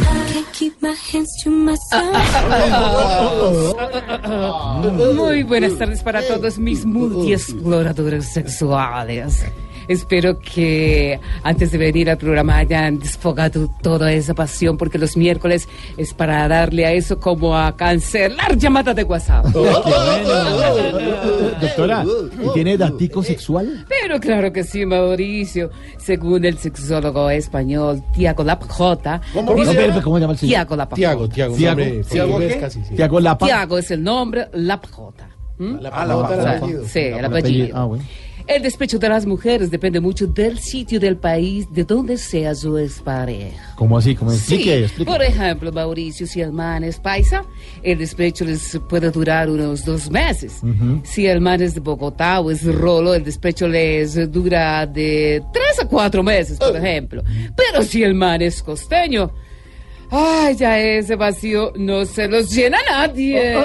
Muy 5.15 5.43
buenas 5.43 5.77
tardes 5.77 6.03
para 6.03 6.21
todos 6.21 6.59
mis 6.59 6.85
multiexploradores 6.85 8.31
sexuales. 8.31 9.43
Espero 9.88 10.39
que 10.39 11.19
antes 11.43 11.72
de 11.72 11.77
venir 11.77 12.10
al 12.10 12.18
programa 12.18 12.57
hayan 12.57 12.99
desfogado 12.99 13.69
toda 13.81 14.11
esa 14.11 14.34
pasión, 14.34 14.77
porque 14.77 14.97
los 14.97 15.18
miércoles 15.18 15.68
es 15.97 16.14
para 16.14 16.47
darle 16.47 16.85
a 16.85 16.91
eso 16.93 17.19
como 17.19 17.57
a 17.57 17.76
cancelar 17.76 18.57
llamada 18.57 18.93
de 18.93 19.03
WhatsApp. 19.03 19.45
Doctora, 21.61 22.05
¿y 22.43 22.53
tiene 22.53 22.77
datico 22.77 23.23
sexual? 23.23 23.85
Pero 23.88 24.19
claro 24.19 24.51
que 24.51 24.64
sí, 24.64 24.85
Mauricio. 24.85 25.69
Según 25.97 26.45
el 26.45 26.57
sexólogo 26.57 27.30
español 27.30 28.03
Tiago 28.14 28.43
Lapjota. 28.43 29.22
¿Cómo? 29.34 29.53
dice- 29.55 29.73
No, 29.73 29.80
pero, 29.80 30.01
¿cómo 30.03 30.19
llama 30.19 30.34
el 30.34 30.39
señor? 30.39 30.49
Tiago 30.51 30.76
Lapjota. 30.76 30.95
Tiago, 30.95 31.30
Tiago, 31.30 31.55
Tiago, 31.55 31.76
nombre 31.80 32.03
Tiago, 32.03 32.31
portugués 32.31 32.53
¿qué? 32.55 32.60
casi, 32.60 32.84
sí. 32.84 32.95
Tiago 32.95 33.19
Lapa. 33.19 33.45
Tiago 33.45 33.77
es 33.77 33.91
el 33.91 34.03
nombre, 34.03 34.47
Lapjota. 34.53 35.30
¿Mm? 35.57 35.76
Ah, 35.91 36.05
Lapjota, 36.05 36.34
el 36.34 36.39
O 36.39 36.43
sea, 36.43 36.51
apellido. 36.57 36.85
Sí, 36.88 36.99
el 36.99 37.05
El 37.14 37.26
apellido. 37.26 37.38
apellido. 37.38 37.77
Ah, 37.77 37.85
bueno. 37.85 38.03
El 38.45 38.61
despecho 38.61 38.99
de 38.99 39.07
las 39.07 39.25
mujeres 39.25 39.71
depende 39.71 40.01
mucho 40.01 40.27
del 40.27 40.59
sitio 40.59 40.99
del 40.99 41.15
país 41.15 41.65
de 41.71 41.85
donde 41.85 42.17
sea 42.17 42.53
su 42.53 42.77
expareja. 42.77 43.73
¿Cómo 43.75 43.97
así? 43.97 44.15
¿Cómo 44.15 44.33
explique? 44.33 44.87
Sí, 44.89 45.05
por 45.05 45.21
ejemplo, 45.21 45.71
Mauricio, 45.71 46.27
si 46.27 46.41
el 46.41 46.51
man 46.51 46.83
es 46.83 46.99
paisa, 46.99 47.45
el 47.81 47.97
despecho 47.99 48.43
les 48.43 48.77
puede 48.89 49.11
durar 49.11 49.49
unos 49.49 49.85
dos 49.85 50.11
meses. 50.11 50.61
Si 51.03 51.25
el 51.25 51.39
man 51.39 51.61
es 51.61 51.73
de 51.73 51.79
Bogotá 51.79 52.41
o 52.41 52.51
es 52.51 52.63
rolo, 52.63 53.13
el 53.13 53.23
despecho 53.23 53.67
les 53.67 54.31
dura 54.31 54.85
de 54.85 55.41
tres 55.53 55.79
a 55.81 55.87
cuatro 55.87 56.21
meses, 56.21 56.57
por 56.59 56.75
ejemplo. 56.75 57.23
Pero 57.55 57.81
si 57.83 58.03
el 58.03 58.13
man 58.13 58.41
es 58.41 58.61
costeño, 58.61 59.31
ay, 60.14 60.56
ya 60.56 60.80
ese 60.80 61.15
vacío 61.15 61.73
no 61.76 62.06
se 62.06 62.27
los 62.27 62.49
llena 62.52 62.77
nadie. 62.88 63.57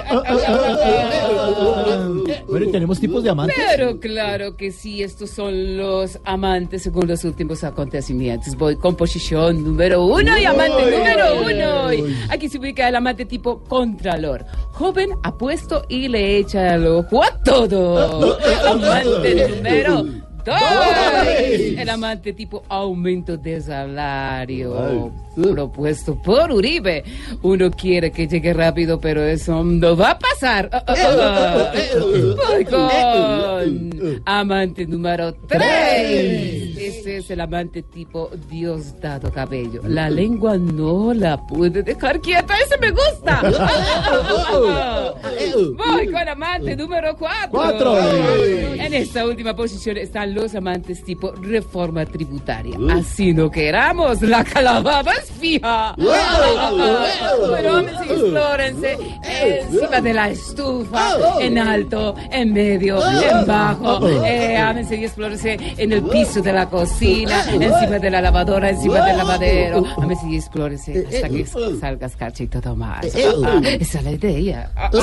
Bueno, 2.48 2.66
¿y 2.66 2.72
tenemos 2.72 2.98
tipos 2.98 3.22
de 3.22 3.30
amantes? 3.30 3.56
Pero 3.76 4.00
claro 4.00 4.56
que 4.56 4.72
sí, 4.72 5.02
estos 5.02 5.30
son 5.30 5.76
los 5.76 6.18
amantes 6.24 6.82
según 6.82 7.06
los 7.06 7.22
últimos 7.24 7.62
acontecimientos. 7.64 8.56
Voy 8.56 8.76
con 8.76 8.96
posición 8.96 9.62
número 9.62 10.04
uno 10.06 10.38
y 10.38 10.44
amante 10.44 10.84
Uy. 10.84 10.90
número 10.90 11.42
uno. 11.42 12.04
Aquí 12.30 12.48
se 12.48 12.58
ubica 12.58 12.88
el 12.88 12.96
amante 12.96 13.26
tipo 13.26 13.62
contralor. 13.64 14.44
Joven, 14.72 15.10
apuesto 15.22 15.84
y 15.88 16.08
le 16.08 16.38
echa 16.38 16.74
el 16.74 16.86
ojo 16.86 17.22
a 17.22 17.38
todo. 17.42 18.38
Amante 18.66 19.48
número 19.48 20.27
El 20.50 21.88
amante 21.88 22.32
tipo 22.32 22.62
aumento 22.68 23.36
de 23.36 23.60
salario. 23.60 25.12
Propuesto 25.34 26.20
por 26.20 26.50
Uribe. 26.50 27.04
Uno 27.42 27.70
quiere 27.70 28.10
que 28.10 28.26
llegue 28.26 28.52
rápido, 28.52 29.00
pero 29.00 29.22
eso 29.22 29.62
no 29.62 29.96
va 29.96 30.10
a 30.12 30.18
pasar. 30.18 30.70
Ah. 31.10 31.72
Voy 32.48 32.64
con 32.64 34.20
amante 34.24 34.86
número 34.86 35.34
3. 35.48 36.76
Este 36.78 37.16
es 37.18 37.30
el 37.30 37.40
amante 37.40 37.82
tipo 37.82 38.30
Diosdado 38.48 39.30
Cabello. 39.32 39.82
La 39.84 40.08
lengua 40.10 40.56
no 40.56 41.12
la 41.12 41.36
puede 41.46 41.82
dejar 41.82 42.20
quieta. 42.20 42.54
Ese 42.58 42.78
me 42.78 42.90
gusta. 42.90 43.42
Voy 45.76 46.06
con 46.10 46.28
amante 46.28 46.76
número 46.76 47.16
4. 47.16 47.48
Cuatro. 47.50 47.98
En 47.98 48.94
esta 48.94 49.26
última 49.26 49.54
posición 49.54 49.96
están 49.96 50.34
los 50.38 50.54
amantes 50.54 51.02
tipo 51.04 51.32
reforma 51.32 52.06
tributaria. 52.06 52.78
Así 52.90 53.32
no 53.32 53.50
queramos, 53.50 54.22
la 54.22 54.44
calababa 54.44 55.12
es 55.12 55.30
fija. 55.32 55.94
Pero 55.96 57.76
ámense 57.76 58.06
y 58.06 58.10
explórense. 58.10 58.98
Encima 59.24 60.00
de 60.00 60.14
la 60.14 60.30
estufa, 60.30 61.16
en 61.40 61.58
alto, 61.58 62.14
en 62.30 62.52
medio, 62.52 62.98
en 63.04 63.46
bajo. 63.46 64.08
Eh, 64.08 64.56
ámense 64.56 64.96
y 64.96 65.04
explórense 65.04 65.58
en 65.76 65.92
el 65.92 66.02
piso 66.04 66.40
de 66.40 66.52
la 66.52 66.68
cocina, 66.68 67.44
encima 67.50 67.98
de 67.98 68.10
la 68.10 68.20
lavadora, 68.20 68.70
encima 68.70 69.04
del 69.04 69.16
lavadero. 69.16 69.84
Ámense 69.96 70.26
y 70.28 70.36
explórense 70.36 71.06
hasta 71.08 71.28
que 71.28 71.46
salgas 71.80 72.16
cacha 72.16 72.44
y 72.44 72.46
todo 72.46 72.76
más. 72.76 73.06
Ah, 73.44 73.60
esa 73.64 73.98
es 73.98 74.04
la 74.04 74.12
idea. 74.12 74.70
Ah, 74.76 74.90
ah, 74.92 74.98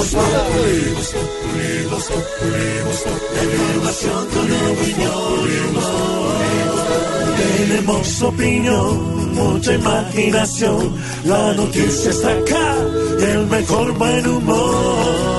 Tenemos 7.58 8.22
opinión, 8.22 9.34
mucha 9.34 9.74
imaginación. 9.74 10.96
La 11.26 11.54
noticia 11.54 12.12
está 12.12 12.32
acá 12.32 12.76
y 13.20 13.24
el 13.24 13.48
mejor 13.48 13.92
buen 13.94 14.28
humor. 14.28 15.36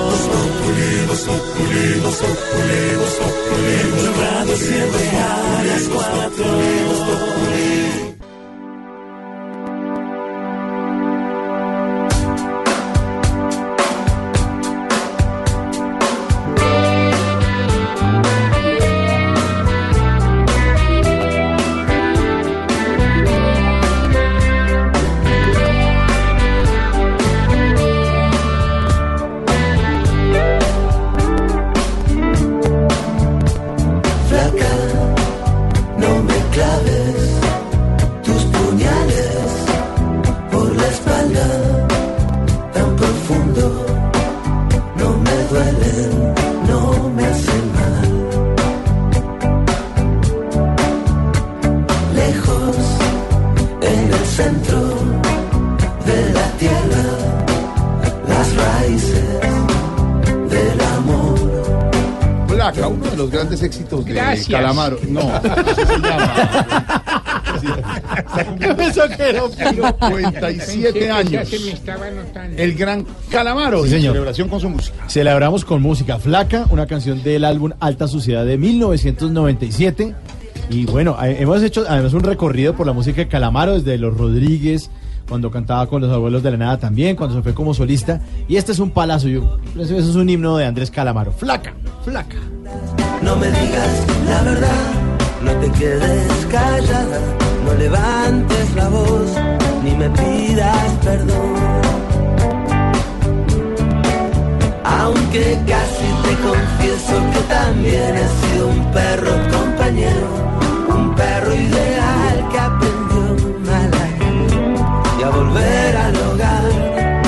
En 3.67 3.91
tu 3.97 4.05
radio 4.21 4.55
siempre 4.57 5.09
a 5.09 5.63
las 5.63 5.83
cuatro. 5.87 7.56
Gracias. 64.37 64.59
Calamaro. 64.59 64.99
No, 65.07 65.21
así 65.21 65.85
se 65.85 65.99
llama. 65.99 66.33
57 67.59 68.75
Pensé 68.75 70.93
que 70.93 71.11
años. 71.11 71.49
El 72.55 72.75
gran 72.75 73.05
Calamaro. 73.29 73.83
Sí, 73.83 73.91
señor. 73.91 74.13
Celebración 74.13 74.49
con 74.49 74.59
su 74.59 74.69
música. 74.69 75.09
Celebramos 75.09 75.65
con 75.65 75.81
música 75.81 76.19
flaca, 76.19 76.65
una 76.69 76.87
canción 76.87 77.23
del 77.23 77.45
álbum 77.45 77.71
Alta 77.79 78.07
Suciedad 78.07 78.45
de 78.45 78.57
1997. 78.57 80.15
Y 80.69 80.85
bueno, 80.85 81.17
eh, 81.23 81.37
hemos 81.39 81.63
hecho 81.63 81.85
además 81.87 82.13
un 82.13 82.23
recorrido 82.23 82.75
por 82.75 82.85
la 82.85 82.93
música 82.93 83.21
de 83.21 83.27
Calamaro, 83.27 83.73
desde 83.73 83.97
Los 83.97 84.17
Rodríguez, 84.17 84.89
cuando 85.27 85.49
cantaba 85.49 85.87
con 85.87 86.01
los 86.01 86.11
abuelos 86.11 86.43
de 86.43 86.51
la 86.51 86.57
nada 86.57 86.77
también, 86.77 87.15
cuando 87.15 87.35
se 87.35 87.41
fue 87.41 87.53
como 87.53 87.73
solista. 87.73 88.21
Y 88.47 88.57
este 88.57 88.73
es 88.73 88.79
un 88.79 88.91
palazo, 88.91 89.27
yo, 89.27 89.57
eso 89.79 89.97
es 89.97 90.15
un 90.15 90.29
himno 90.29 90.57
de 90.57 90.65
Andrés 90.65 90.91
Calamaro. 90.91 91.31
Flaca, 91.31 91.73
flaca. 92.03 92.37
No 93.21 93.35
me 93.35 93.47
digas 93.47 94.05
la 94.29 94.41
verdad, 94.43 94.85
no 95.43 95.51
te 95.53 95.71
quedes 95.71 96.45
callada, 96.49 97.19
no 97.65 97.73
levantes 97.73 98.75
la 98.75 98.87
voz, 98.89 99.29
ni 99.83 99.91
me 99.91 100.09
pidas 100.09 100.91
perdón. 101.03 101.55
Aunque 104.83 105.57
casi 105.67 106.07
te 106.23 106.35
confieso 106.47 107.15
que 107.33 107.39
también 107.53 108.15
he 108.15 108.27
sido 108.47 108.67
un 108.67 108.91
perro 108.91 109.31
compañero, 109.51 110.27
un 110.95 111.13
perro 111.15 111.53
ideal 111.53 112.49
que 112.51 112.59
aprendió 112.59 113.59
mal 113.65 113.91
a 113.93 115.19
y 115.19 115.23
a 115.23 115.29
volver 115.29 115.97
al 115.97 116.15
hogar. 116.15 116.63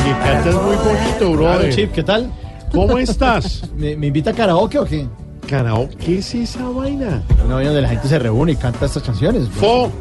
Y 0.08 0.24
cantas 0.24 0.56
muy 0.56 0.76
bonito, 0.76 1.18
Claro, 1.18 1.34
brother. 1.34 1.76
Chip, 1.76 1.92
¿qué 1.92 2.04
tal? 2.04 2.32
¿Cómo 2.72 2.98
estás? 2.98 3.64
¿Me, 3.76 3.96
me 3.98 4.08
invita 4.08 4.32
a 4.32 4.34
karaoke 4.34 4.80
o 4.80 4.86
qué? 4.86 5.08
¿Karaoke? 5.50 5.96
¿Qué 5.98 6.18
es 6.20 6.36
esa 6.36 6.70
vaina? 6.70 7.24
No, 7.48 7.56
donde 7.64 7.82
la 7.82 7.90
gente 7.90 8.08
se 8.08 8.20
reúne 8.20 8.52
y 8.52 8.56
canta 8.56 8.86
estas 8.86 9.02
canciones. 9.04 9.48
¡Fo! 9.50 9.92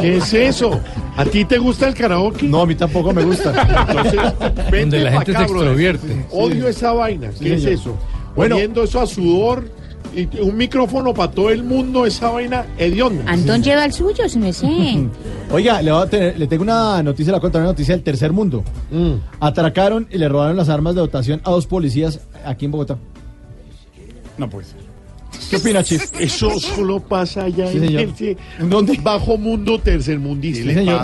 ¿Qué 0.00 0.16
es 0.16 0.32
eso? 0.32 0.80
¿A 1.16 1.24
ti 1.24 1.44
te 1.44 1.58
gusta 1.58 1.88
el 1.88 1.94
karaoke? 1.94 2.46
No, 2.46 2.62
a 2.62 2.66
mí 2.66 2.74
tampoco 2.74 3.12
me 3.12 3.22
gusta. 3.22 3.50
Entonces, 3.88 4.20
vente 4.70 4.80
Donde 4.80 5.00
la 5.00 5.12
gente 5.12 5.30
acá, 5.32 5.40
se 5.40 5.44
extrovierte. 5.52 6.26
Odio 6.30 6.68
esa 6.68 6.92
vaina. 6.92 7.30
Sí, 7.32 7.44
¿Qué 7.44 7.54
es 7.54 7.62
señor. 7.62 7.78
eso? 7.78 7.96
Bueno. 8.34 8.54
Poniendo 8.56 8.82
eso 8.84 9.00
a 9.00 9.06
sudor 9.06 9.68
y 10.16 10.40
un 10.40 10.56
micrófono 10.56 11.12
para 11.12 11.30
todo 11.30 11.50
el 11.50 11.62
mundo, 11.62 12.06
esa 12.06 12.30
vaina 12.30 12.64
hedionda. 12.78 13.24
Antón 13.30 13.62
lleva 13.62 13.84
el 13.84 13.92
suyo, 13.92 14.28
si 14.28 14.38
me 14.38 14.52
sé. 14.52 14.66
Oiga, 15.52 15.82
le, 15.82 15.92
voy 15.92 16.02
a 16.02 16.06
tener- 16.06 16.38
le 16.38 16.46
tengo 16.46 16.62
una 16.62 17.02
noticia, 17.02 17.32
le 17.32 17.34
voy 17.34 17.38
a 17.38 17.42
contar 17.42 17.60
una 17.60 17.70
noticia 17.72 17.94
del 17.94 18.02
tercer 18.02 18.32
mundo. 18.32 18.64
Mm. 18.90 19.14
Atracaron 19.40 20.06
y 20.10 20.16
le 20.16 20.28
robaron 20.28 20.56
las 20.56 20.68
armas 20.68 20.94
de 20.94 21.00
dotación 21.02 21.40
a 21.44 21.50
dos 21.50 21.66
policías 21.66 22.20
aquí 22.46 22.64
en 22.64 22.70
Bogotá. 22.70 22.96
No 24.40 24.48
puede 24.50 24.66
ser. 24.66 24.80
¿Qué 25.48 25.56
opina, 25.56 25.82
Chip? 25.84 26.00
Eso 26.18 26.58
solo 26.58 26.98
pasa 27.00 27.44
allá 27.44 27.70
Sí, 27.70 27.76
en 27.76 27.84
el 27.84 28.36
en 28.58 28.70
donde 28.70 28.98
bajo 29.02 29.36
mundo 29.36 29.78
tercermundista. 29.78 30.64
Sí, 30.68 30.74
señor. 30.74 30.96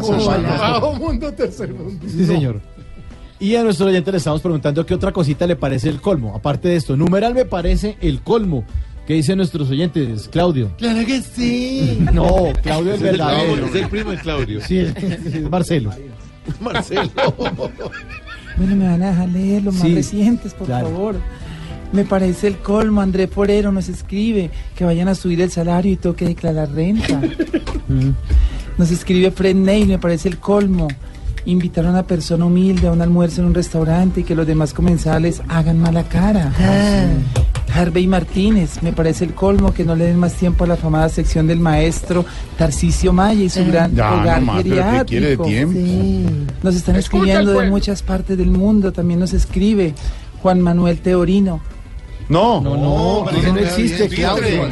Bajo 0.58 0.94
mundo 0.94 1.32
tercermundista. 1.32 2.08
Sí, 2.18 2.24
señor. 2.26 2.60
Y 3.38 3.54
a 3.54 3.62
nuestro 3.62 3.86
oyente 3.86 4.10
le 4.10 4.18
estamos 4.18 4.40
preguntando 4.40 4.84
qué 4.86 4.94
otra 4.94 5.12
cosita 5.12 5.46
le 5.46 5.54
parece 5.56 5.88
el 5.90 6.00
colmo. 6.00 6.34
Aparte 6.34 6.68
de 6.68 6.76
esto, 6.76 6.96
numeral 6.96 7.34
me 7.34 7.44
parece 7.44 7.96
el 8.00 8.20
colmo. 8.22 8.64
¿Qué 9.06 9.14
dicen 9.14 9.36
nuestros 9.36 9.70
oyentes? 9.70 10.28
Claudio. 10.28 10.72
Claro 10.78 11.06
que 11.06 11.20
sí. 11.22 11.98
No, 12.12 12.46
Claudio 12.62 12.94
es 12.94 13.00
Es 13.02 13.06
el 13.06 13.10
verdadero. 13.18 13.52
primo- 13.52 13.66
es 13.68 13.74
el 13.82 13.88
primo 13.88 14.10
de 14.10 14.16
Claudio. 14.18 14.60
Sí, 14.66 14.78
es, 14.78 14.96
es 14.96 15.50
Marcelo. 15.50 15.90
Marcelo. 16.60 17.10
Bueno, 18.58 18.74
me 18.74 18.86
van 18.88 19.02
a 19.02 19.10
dejar 19.10 19.28
leer 19.28 19.62
los 19.64 19.74
más 19.74 19.82
Sí, 19.82 19.94
recientes, 19.94 20.54
por 20.54 20.66
claro. 20.66 20.88
favor. 20.88 21.16
Me 21.92 22.04
parece 22.04 22.48
el 22.48 22.58
colmo. 22.58 23.00
André 23.00 23.26
Forero 23.28 23.72
nos 23.72 23.88
escribe 23.88 24.50
que 24.76 24.84
vayan 24.84 25.08
a 25.08 25.14
subir 25.14 25.40
el 25.40 25.50
salario 25.50 25.92
y 25.92 25.96
toque 25.96 26.24
declarar 26.26 26.70
renta. 26.72 27.20
Mm. 27.88 28.10
Nos 28.78 28.90
escribe 28.90 29.30
Fred 29.30 29.54
Ney, 29.56 29.84
me 29.86 29.98
parece 29.98 30.28
el 30.28 30.38
colmo. 30.38 30.88
Invitar 31.46 31.86
a 31.86 31.90
una 31.90 32.02
persona 32.02 32.44
humilde 32.44 32.88
a 32.88 32.92
un 32.92 33.00
almuerzo 33.00 33.40
en 33.40 33.46
un 33.46 33.54
restaurante 33.54 34.20
y 34.20 34.24
que 34.24 34.34
los 34.34 34.46
demás 34.46 34.74
comensales 34.74 35.40
hagan 35.48 35.78
mala 35.78 36.02
cara. 36.02 36.52
Harvey 37.72 38.06
Martínez, 38.06 38.82
me 38.82 38.92
parece 38.92 39.24
el 39.24 39.34
colmo 39.34 39.72
que 39.72 39.84
no 39.84 39.94
le 39.94 40.06
den 40.06 40.18
más 40.18 40.32
tiempo 40.34 40.64
a 40.64 40.66
la 40.66 40.76
famada 40.76 41.08
sección 41.08 41.46
del 41.46 41.60
maestro 41.60 42.24
Tarcisio 42.58 43.12
Maya 43.12 43.44
y 43.44 43.48
su 43.50 43.64
gran 43.66 43.94
Ya, 43.94 44.14
hogar 44.14 44.40
no 44.40 44.46
más, 44.46 44.62
pero 44.62 44.74
¿qué 44.76 44.82
geriátrico. 44.82 45.06
quiere 45.06 45.28
de 45.28 45.36
tiempo? 45.36 46.52
Nos 46.62 46.74
están 46.74 46.96
Escucha 46.96 47.24
escribiendo 47.24 47.60
de 47.60 47.70
muchas 47.70 48.02
partes 48.02 48.36
del 48.38 48.50
mundo, 48.50 48.92
también 48.92 49.20
nos 49.20 49.32
escribe 49.32 49.94
Juan 50.42 50.60
Manuel 50.60 50.98
Teorino. 51.00 51.60
No, 52.28 52.60
no, 52.60 52.76
no, 52.76 53.24
no 53.30 53.58
existe, 53.58 54.08
Claudio. 54.08 54.68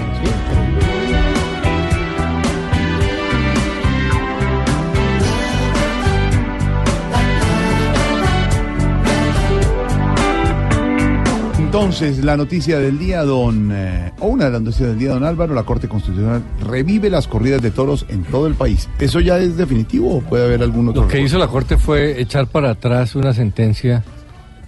Entonces, 11.59 12.25
la 12.25 12.37
noticia 12.37 12.79
del 12.79 12.99
día, 12.99 13.23
don, 13.25 13.71
eh, 13.73 14.13
o 14.21 14.29
una 14.29 14.45
de 14.45 14.51
las 14.53 14.63
noticias 14.63 14.89
del 14.91 14.99
día, 14.99 15.11
don 15.11 15.25
Álvaro, 15.25 15.55
la 15.55 15.65
Corte 15.65 15.89
Constitucional 15.89 16.43
revive 16.61 17.11
las 17.11 17.27
corridas 17.27 17.63
de 17.63 17.73
toros 17.73 18.07
en 18.09 18.23
todo 18.23 18.47
el 18.47 18.55
país. 18.55 18.89
¿Eso 19.01 19.19
ya 19.19 19.39
es 19.39 19.57
definitivo 19.57 20.17
o 20.17 20.21
puede 20.21 20.45
haber 20.45 20.63
algún 20.63 20.89
otro? 20.89 21.03
Lo 21.03 21.09
que 21.09 21.21
hizo 21.21 21.37
la 21.37 21.49
Corte 21.49 21.77
fue 21.77 22.21
echar 22.21 22.47
para 22.47 22.71
atrás 22.71 23.17
una 23.17 23.33
sentencia 23.33 24.05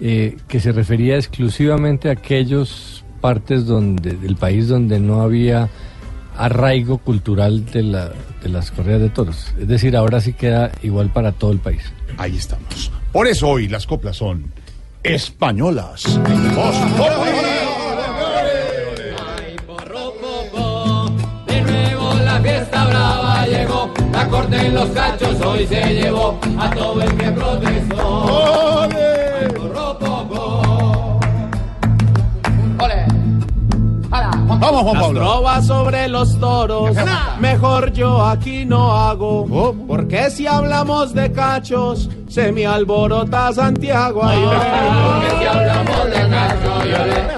eh, 0.00 0.36
que 0.48 0.60
se 0.60 0.72
refería 0.72 1.16
exclusivamente 1.16 2.08
a 2.08 2.12
aquellos 2.12 3.04
partes 3.20 3.66
donde, 3.66 4.12
del 4.16 4.36
país 4.36 4.68
donde 4.68 5.00
no 5.00 5.22
había 5.22 5.68
arraigo 6.36 6.98
cultural 6.98 7.64
de, 7.66 7.82
la, 7.82 8.10
de 8.42 8.48
las 8.48 8.70
corridas 8.70 9.00
de 9.00 9.08
toros. 9.08 9.54
Es 9.58 9.68
decir, 9.68 9.96
ahora 9.96 10.20
sí 10.20 10.32
queda 10.32 10.70
igual 10.82 11.10
para 11.10 11.32
todo 11.32 11.52
el 11.52 11.58
país. 11.58 11.82
Ahí 12.18 12.36
estamos. 12.36 12.90
Por 13.12 13.26
eso 13.26 13.48
hoy 13.48 13.68
las 13.68 13.86
coplas 13.86 14.16
son 14.16 14.52
españolas. 15.02 16.04
De 21.46 21.62
nuevo 21.62 22.14
la 22.24 22.40
fiesta 22.40 22.84
brava 22.86 23.46
llegó, 23.46 23.90
la 24.12 24.28
corte 24.28 24.56
en 24.56 24.74
los 24.74 24.90
cachos 24.90 25.40
hoy 25.40 25.66
se 25.66 25.94
llevó 25.94 26.38
a 26.58 26.70
todo 26.70 27.02
el 27.02 27.16
que 27.16 27.30
protestó. 27.30 28.55
Vamos, 34.58 34.82
Juan 34.82 35.00
Pablo. 35.00 35.20
trovas 35.20 35.66
sobre 35.66 36.08
los 36.08 36.38
toros, 36.40 36.96
mejor 37.40 37.92
yo 37.92 38.24
aquí 38.24 38.64
no 38.64 38.92
hago. 38.96 39.46
Porque 39.86 40.30
si 40.30 40.46
hablamos 40.46 41.14
de 41.14 41.30
cachos, 41.32 42.08
se 42.28 42.52
me 42.52 42.66
alborota 42.66 43.52
Santiago. 43.52 44.20
Ay, 44.24 44.38
Porque 44.42 45.38
si 45.38 45.44
hablamos 45.46 46.04
de 46.06 46.30
cacho, 46.30 46.84
yo 46.84 47.06
le. 47.06 47.36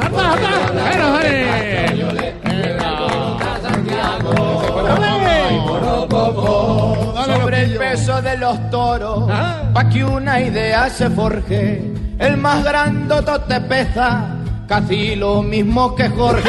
Sobre 7.27 7.63
el 7.63 7.77
peso 7.77 8.23
de 8.23 8.37
los 8.39 8.71
toros, 8.71 9.31
pa' 9.73 9.89
que 9.89 10.05
una 10.05 10.41
idea 10.41 10.89
se 10.89 11.11
forje, 11.11 11.93
el 12.19 12.37
más 12.37 12.65
grandotote 12.65 13.61
pesa, 13.63 14.37
casi 14.69 15.17
lo 15.17 15.43
mismo 15.43 15.95
que 15.95 16.09
Jorge. 16.11 16.49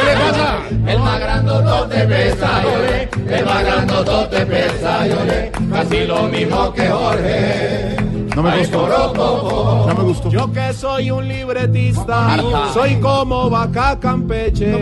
El 0.85 0.99
más 0.99 1.19
grandotote 1.19 2.05
pesa, 2.05 2.61
yo 2.61 2.77
le. 2.77 3.37
El 3.37 3.45
más 3.45 3.63
grandotote 3.63 4.45
pesa, 4.45 5.07
yo 5.07 5.23
le. 5.25 5.51
Casi 5.71 6.05
lo 6.05 6.23
mismo 6.23 6.73
que 6.73 6.87
Jorge. 6.87 7.95
No 8.35 8.43
me 8.43 8.57
gustó. 8.59 9.85
No 9.87 9.95
me 9.95 10.03
gustó. 10.03 10.29
Yo 10.29 10.51
que 10.51 10.73
soy 10.73 11.11
un 11.11 11.27
libretista, 11.27 12.37
soy 12.73 12.97
como 12.97 13.49
vaca 13.49 13.97
campeche. 13.99 14.77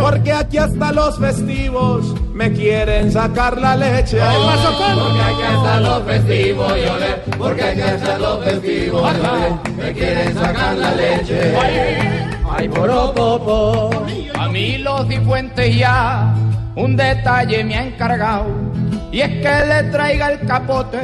Porque 0.00 0.32
aquí 0.32 0.58
hasta 0.58 0.92
los 0.92 1.18
festivos 1.18 2.14
me 2.32 2.52
quieren 2.52 3.10
sacar 3.10 3.58
la 3.58 3.76
leche. 3.76 4.18
Porque 4.20 5.18
que 5.36 5.54
estar 5.54 5.82
los 5.82 6.02
festivos, 6.04 6.72
yo 6.84 6.98
le. 6.98 7.36
Porque 7.36 7.74
que 7.74 7.94
estar 7.94 8.20
los 8.20 8.44
festivos, 8.44 9.12
yo 9.16 9.22
le. 9.22 9.82
Me 9.82 9.92
quieren 9.92 10.34
sacar 10.34 10.76
la 10.76 10.94
leche. 10.94 12.31
Ay, 12.54 12.68
poropopo. 12.68 13.90
A 14.38 14.48
mí 14.48 14.78
los 14.78 15.08
cifuentes 15.08 15.76
ya 15.76 16.34
un 16.76 16.96
detalle 16.96 17.64
me 17.64 17.76
ha 17.76 17.86
encargado. 17.86 18.46
Y 19.10 19.20
es 19.20 19.28
que 19.28 19.66
le 19.66 19.82
traiga 19.90 20.32
el 20.32 20.46
capote 20.46 20.98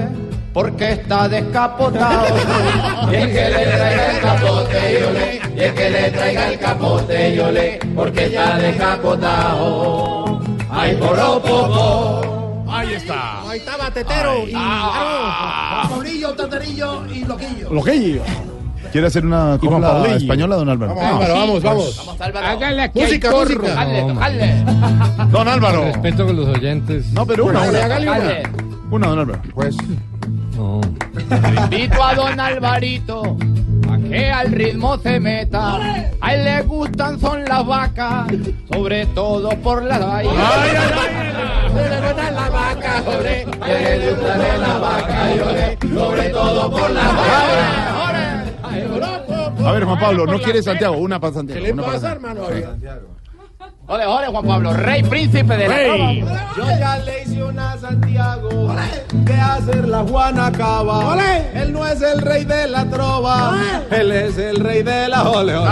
porque 0.53 0.93
está 0.93 1.29
descapotado. 1.29 2.27
Y 3.11 3.15
es 3.15 3.27
que 3.29 3.49
le 3.49 3.67
traiga 3.67 4.11
el 4.11 4.21
capote, 4.21 5.01
yo 5.01 5.11
le. 5.11 5.41
Y 5.57 5.65
es 5.65 5.73
que 5.73 5.91
le 5.91 6.11
traiga 6.11 6.49
el 6.49 6.59
capote, 6.59 7.35
yo 7.37 7.51
le. 7.51 7.79
Porque 7.95 8.25
está 8.27 8.59
descapotado. 8.59 10.41
Ay, 10.71 10.97
porro, 10.97 11.41
popo. 11.41 12.65
Ahí 12.71 12.95
está. 12.95 13.49
Ahí 13.49 13.59
estaba 13.59 13.91
Tetero 13.91 14.47
y 14.47 14.51
claro, 14.51 15.89
Paulillo, 15.89 16.35
Taterillo 16.35 17.07
y 17.07 17.25
Loquillo. 17.25 17.71
Loquillo. 17.73 18.23
¿Quiere 18.93 19.07
hacer 19.07 19.25
una 19.25 19.59
copla 19.61 20.17
española, 20.17 20.57
don 20.57 20.69
Álvaro? 20.69 20.95
Vamos, 20.95 21.25
Álvaro, 21.25 21.35
vamos, 21.35 21.63
vamos. 21.63 22.09
Hágale 22.21 22.83
aquí 22.83 23.01
Música, 23.01 23.31
música. 23.31 23.85
Don 25.31 25.49
Álvaro. 25.49 25.85
Respeto 25.85 26.27
con 26.27 26.37
los 26.37 26.49
oyentes. 26.49 27.13
No, 27.13 27.27
pero 27.27 27.47
una, 27.47 27.63
una. 27.63 27.85
hágale 27.85 28.09
una. 28.09 28.19
Dale. 28.19 28.43
Una, 28.91 29.07
don 29.09 29.19
Álvaro. 29.19 29.43
Pues. 29.55 29.77
No. 30.57 30.81
Invito 31.63 32.03
a 32.03 32.15
don 32.15 32.41
Alvarito 32.41 33.37
a 33.91 33.99
que 33.99 34.31
al 34.31 34.53
ritmo 34.53 34.99
se 34.99 35.21
meta. 35.21 35.77
A 36.21 36.35
él 36.35 36.45
le 36.45 36.63
gustan 36.63 37.21
son 37.21 37.45
las 37.45 37.67
vacas, 37.67 38.27
sobre 38.73 39.07
todo 39.07 39.51
por 39.63 39.83
las 39.83 40.01
vallas. 40.01 40.33
la 42.35 42.51
vaca, 42.51 43.03
sobre. 43.05 43.45
Que 43.45 43.99
le 43.99 44.11
gusta 44.11 44.39
de 44.39 44.59
la 44.59 44.79
vaca, 44.79 45.35
yo 45.35 45.53
le. 45.53 45.79
Sobre 45.95 46.29
todo 46.31 46.71
por 46.71 46.91
la 46.91 47.03
vaca. 47.03 47.98
Ay. 48.87 49.67
A 49.67 49.73
ver, 49.73 49.85
Juan 49.85 49.99
Pablo, 49.99 50.27
no 50.27 50.39
quiere 50.39 50.63
Santiago. 50.63 50.97
Una 50.99 51.19
para 51.21 51.35
Santiago. 51.35 51.61
¿Qué 51.61 51.73
le 51.73 51.75
pasa, 51.75 52.01
Santiago. 52.01 52.15
hermano? 52.15 52.41
Ole, 53.91 54.05
ole, 54.07 54.27
Juan 54.27 54.47
Pablo, 54.47 54.73
rey 54.75 55.03
príncipe 55.03 55.57
de 55.57 55.67
Rey. 55.67 56.21
Yo 56.57 56.65
ya 56.79 56.99
le 56.99 57.23
hice 57.23 57.43
una 57.43 57.73
a 57.73 57.79
Santiago 57.79 58.75
de 59.11 59.35
hacer 59.35 59.89
la 59.89 60.01
Juana 60.05 60.53
Cava. 60.53 61.17
Él 61.55 61.73
no 61.73 61.87
es 61.87 62.03
el 62.03 62.21
rey 62.21 62.45
de 62.45 62.69
la 62.69 62.85
trova, 62.85 63.59
él 63.91 64.13
es 64.13 64.37
el 64.37 64.57
rey 64.61 64.83
de 64.83 65.09
la 65.09 65.23
ole. 65.29 65.57
ole. 65.57 65.71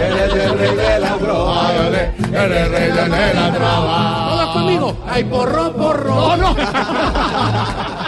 Él 0.00 0.18
es 0.18 0.34
el 0.34 0.58
rey 0.58 0.76
de 0.76 1.00
la 1.00 1.16
trova, 1.16 1.70
ole. 1.88 2.12
Él 2.18 2.52
es 2.52 2.66
el 2.66 2.70
rey 2.70 2.90
de 2.92 3.34
la 3.34 3.52
trova. 3.52 4.28
Todos 4.28 4.50
conmigo. 4.52 4.96
Ay, 5.08 5.24
porro, 5.24 5.72
porro. 5.72 6.36
no. 6.36 6.54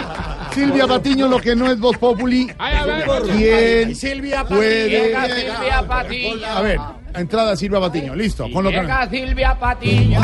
Silvia 0.53 0.87
Patiño, 0.87 1.27
lo 1.27 1.39
que 1.39 1.55
no 1.55 1.71
es 1.71 1.79
Voz 1.79 1.97
Populi. 1.97 2.49
Ay, 2.57 2.75
a 2.75 2.85
ver. 2.85 3.05
¿Quién 3.23 3.95
Silvia 3.95 4.43
puede? 4.43 5.13
Silvia 5.13 5.87
Patiño. 5.87 6.47
A 6.47 6.61
ver, 6.61 6.79
entrada 7.15 7.55
Silvia 7.55 7.79
Patiño. 7.79 8.15
Listo, 8.15 8.47
con 8.51 8.63
lo 8.63 8.69
que. 8.69 8.81
Llega 8.81 9.09
Silvia 9.09 9.57
Patiño, 9.59 10.21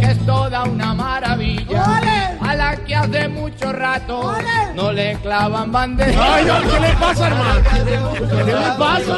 que 0.00 0.06
es 0.06 0.26
toda 0.26 0.64
una 0.64 0.94
maravilla. 0.94 2.00
A 2.40 2.54
la 2.54 2.76
que 2.76 2.94
hace 2.94 3.28
mucho 3.28 3.72
rato 3.72 4.32
no 4.74 4.92
le 4.92 5.16
clavan 5.16 5.72
banderas. 5.72 6.16
Ay, 6.18 6.44
¿qué 6.44 6.80
le 6.80 6.92
pasa, 6.94 7.26
hermano? 7.26 7.60
¿Qué 8.36 8.44
le 8.44 8.56
pasa? 8.78 9.16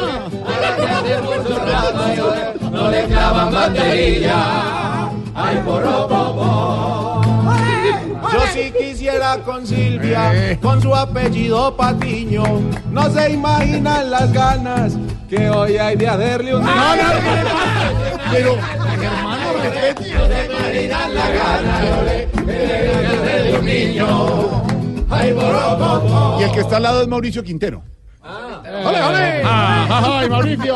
No 2.71 2.91
le 2.91 3.05
clavan 3.05 3.53
batería. 3.53 5.09
Ay, 5.35 5.61
popo. 5.65 7.18
Yo 8.31 8.39
sí 8.53 8.73
quisiera 8.77 9.37
con 9.39 9.65
Silvia, 9.65 10.57
con 10.61 10.81
su 10.81 10.95
apellido 10.95 11.75
Patiño. 11.75 12.43
No 12.91 13.09
se 13.11 13.31
imaginan 13.31 14.11
las 14.11 14.31
ganas 14.33 14.97
que 15.29 15.49
hoy 15.49 15.77
hay 15.77 15.95
de 15.95 16.07
hacerle 16.07 16.55
un. 16.55 16.63
No, 16.63 16.95
no, 16.95 16.95
¿qué 16.95 17.35
le 17.35 17.43
pasa? 17.43 17.91
Pero, 18.31 18.53
hermano, 19.01 19.53
respete. 19.61 20.09
imaginan 20.09 21.15
la 21.15 21.29
gana, 21.29 21.81
yo 21.85 22.03
le. 22.03 22.29
De 23.43 23.57
un 23.57 23.65
niño. 23.65 24.59
Ay. 25.09 25.35
Y 26.39 26.43
el 26.43 26.51
que 26.51 26.59
está 26.59 26.77
al 26.77 26.83
lado 26.83 27.01
es 27.01 27.07
Mauricio 27.07 27.43
Quintero. 27.43 27.83
¡Ole, 28.23 29.01
ole! 29.01 29.41
¡Ay, 29.43 30.29
Mauricio! 30.29 30.75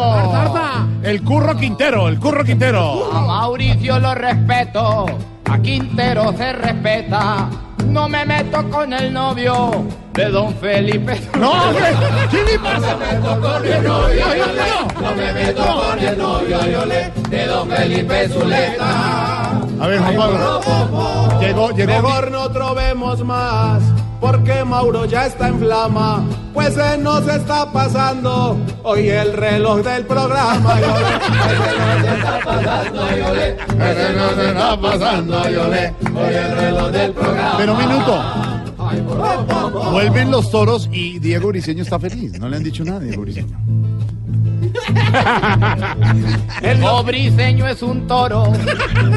El 1.03 1.21
curro 1.23 1.55
Quintero, 1.55 2.07
el 2.07 2.19
curro 2.19 2.43
Quintero. 2.43 3.13
A 3.13 3.21
Mauricio 3.21 3.99
lo 3.99 4.15
respeto, 4.15 5.05
a 5.49 5.57
Quintero 5.59 6.33
se 6.37 6.53
respeta. 6.53 7.49
no 7.87 8.07
me 8.07 8.25
meto 8.25 8.69
con 8.69 8.93
el 8.93 9.11
novio 9.13 9.85
de 10.13 10.29
don 10.29 10.53
Felipe. 10.55 11.21
No, 11.39 11.51
hombre, 11.51 11.85
¿qué 12.31 12.43
le 12.43 12.59
pasa? 12.59 12.93
No 12.93 12.97
me 12.97 13.13
meto 13.13 13.41
con 13.41 13.65
el 13.65 13.83
novio, 13.83 14.25
no 15.01 15.15
me 15.15 15.33
meto 15.33 15.63
con 15.63 15.99
el 15.99 16.17
novio, 16.17 16.85
de 17.29 17.45
don 17.45 17.69
Felipe 17.69 18.29
Zuleta. 18.29 19.62
A 19.83 19.87
ver, 19.87 19.99
Juan 19.99 20.15
Pablo. 20.15 21.39
Llegó, 21.41 21.71
llegó. 21.71 21.91
Mejor 21.91 22.31
no 22.31 22.49
trovemos 22.51 23.21
más, 23.25 23.83
porque 24.21 24.63
Mauro 24.63 25.03
ya 25.03 25.25
está 25.25 25.49
en 25.49 25.59
flama, 25.59 26.23
pues 26.53 26.73
se 26.73 26.97
nos 26.99 27.27
está 27.27 27.69
pasando 27.69 28.57
hoy 28.83 29.09
el 29.09 29.33
reloj 29.33 29.81
del 29.81 30.05
programa. 30.05 30.79
Yo 30.79 30.87
le, 30.87 32.07
se 32.07 32.15
está 32.15 32.39
pasando, 32.45 33.17
yo 33.17 33.33
le, 33.33 33.49
ese 33.91 34.13
no 34.13 34.29
se 34.29 34.47
está 34.47 34.79
pasando, 34.79 35.49
yo 35.49 35.67
le, 35.67 35.87
hoy 35.89 36.33
el 36.33 36.55
reloj 36.55 36.89
del 36.89 37.11
programa. 37.11 37.55
Pero 37.57 37.73
un 37.73 37.79
minuto. 37.79 38.23
Vuelven 39.91 40.31
los 40.31 40.49
toros 40.49 40.87
y 40.93 41.19
Diego 41.19 41.49
Briseño 41.49 41.83
está 41.83 41.99
feliz. 41.99 42.39
No 42.39 42.47
le 42.47 42.55
han 42.55 42.63
dicho 42.63 42.85
nada, 42.85 43.01
Diego 43.01 43.23
Briseño. 43.23 43.59
El 46.61 46.79
briseño 47.05 47.67
es 47.67 47.81
un 47.81 48.07
toro, 48.07 48.51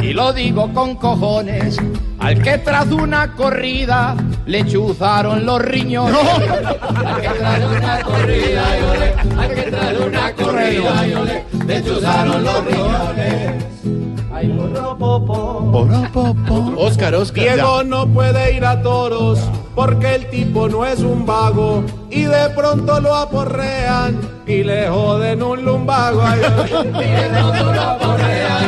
y 0.03 0.13
lo 0.13 0.33
digo 0.33 0.73
con 0.73 0.97
cojones, 0.97 1.79
al 2.19 2.43
que 2.43 2.59
tras 2.59 2.87
una 2.89 3.33
corrida 3.33 4.17
le 4.47 4.67
chuzaron 4.67 5.45
los 5.47 5.61
riñones. 5.63 6.17
Al 6.17 7.21
que 7.21 7.29
tras 7.29 7.65
una 7.65 8.01
corrida, 8.03 8.65
yo 8.81 8.95
le, 8.95 9.15
al 9.41 9.55
que 9.55 9.63
tras 9.63 10.01
una 10.01 10.33
corrida, 10.33 11.07
yo 11.07 11.25
le, 11.25 11.45
le 11.67 11.85
chuzaron 11.85 12.45
los 12.45 12.65
riñones. 12.65 13.65
Ay, 14.37 14.49
porro, 14.49 14.99
popo. 14.99 15.89
Oscar, 16.79 17.15
Oscar. 17.15 17.43
Diego 17.43 17.83
no 17.85 18.07
puede 18.07 18.55
ir 18.55 18.67
a 18.67 18.83
toros 18.83 19.39
porque 19.75 20.15
el 20.17 20.27
tipo 20.29 20.69
no 20.69 20.85
es 20.85 21.01
un 21.01 21.25
vago 21.25 21.83
y 22.11 22.25
de 22.25 22.51
pronto 22.55 23.01
lo 23.01 23.15
aporrean 23.15 24.21
y 24.47 24.63
le 24.63 24.89
joden 24.89 25.43
un 25.43 25.65
lumbago. 25.65 26.21
Ay, 26.23 26.41
y 26.75 26.83
de 26.83 27.29
pronto 27.31 27.73
lo 27.73 27.81
aporrean, 27.81 28.65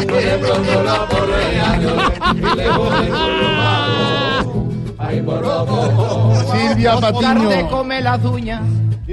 y 0.00 0.04
de 0.06 0.38
pronto 0.38 0.82
lo 0.82 0.90
aporrean, 0.90 1.82
yo 1.82 1.90
le- 1.94 2.40
y 2.40 2.56
le 2.56 2.68
joden 2.68 3.12
un 3.12 3.38
lumbago. 3.42 4.68
Ay, 4.98 5.20
porro, 5.20 5.66
popo. 5.66 6.34
Silvia 6.52 6.96
Patiño. 6.96 7.50
se 7.50 7.66
come 7.68 8.00
las 8.00 8.24
uñas, 8.24 8.62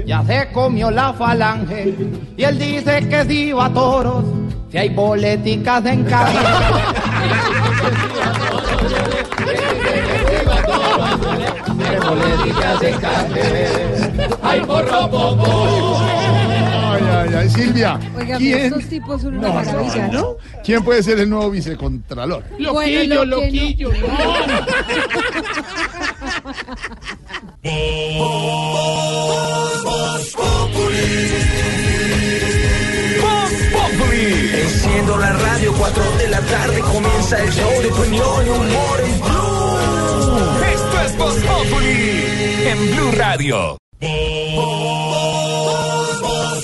ya 0.06 0.24
se 0.24 0.50
comió 0.52 0.90
la 0.90 1.12
falange. 1.12 1.94
Y 2.38 2.42
él 2.44 2.58
dice 2.58 3.06
que 3.08 3.24
si 3.26 3.52
va 3.52 3.66
a 3.66 3.70
toros, 3.72 4.24
si 4.70 4.78
hay 4.78 4.90
políticas 4.90 5.84
en 5.86 6.04
casa. 6.04 6.80
políticas 12.06 12.82
en 12.82 13.00
Ay, 14.42 14.60
porro, 14.60 15.10
popo. 15.10 15.98
Ay, 16.00 17.02
ay, 17.12 17.34
ay, 17.38 17.48
Silvia. 17.50 17.98
Oiga, 18.16 18.36
¿Quién? 18.38 18.58
estos 18.66 18.84
tipos 18.86 19.22
son 19.22 19.36
una 19.38 19.48
No, 19.48 19.54
maravilla, 19.54 20.06
no, 20.08 20.12
¿no? 20.12 20.20
no. 20.20 20.36
¿Quién 20.64 20.82
puede 20.84 21.02
ser 21.02 21.18
el 21.20 21.30
nuevo 21.30 21.50
vicecontralor? 21.50 22.44
Bueno, 22.58 23.24
lo 23.24 23.40
que 23.40 23.84
no- 23.84 23.90
Enciendo 34.22 35.16
la 35.16 35.32
radio, 35.32 35.72
4 35.78 36.02
de 36.18 36.28
la 36.28 36.40
tarde 36.40 36.80
comienza 36.80 37.42
el 37.42 37.50
show 37.52 37.80
de 37.80 37.90
opinión 37.90 38.46
y 38.46 38.50
humor 38.50 39.00
en 39.00 39.18
Blue. 39.18 39.80
Esto 40.74 41.00
es 41.06 41.16
Voz 41.16 41.36
Populi 41.36 42.24
en 42.66 42.94
Blue 42.94 43.12
Radio. 43.16 43.78
Voz 45.96 46.60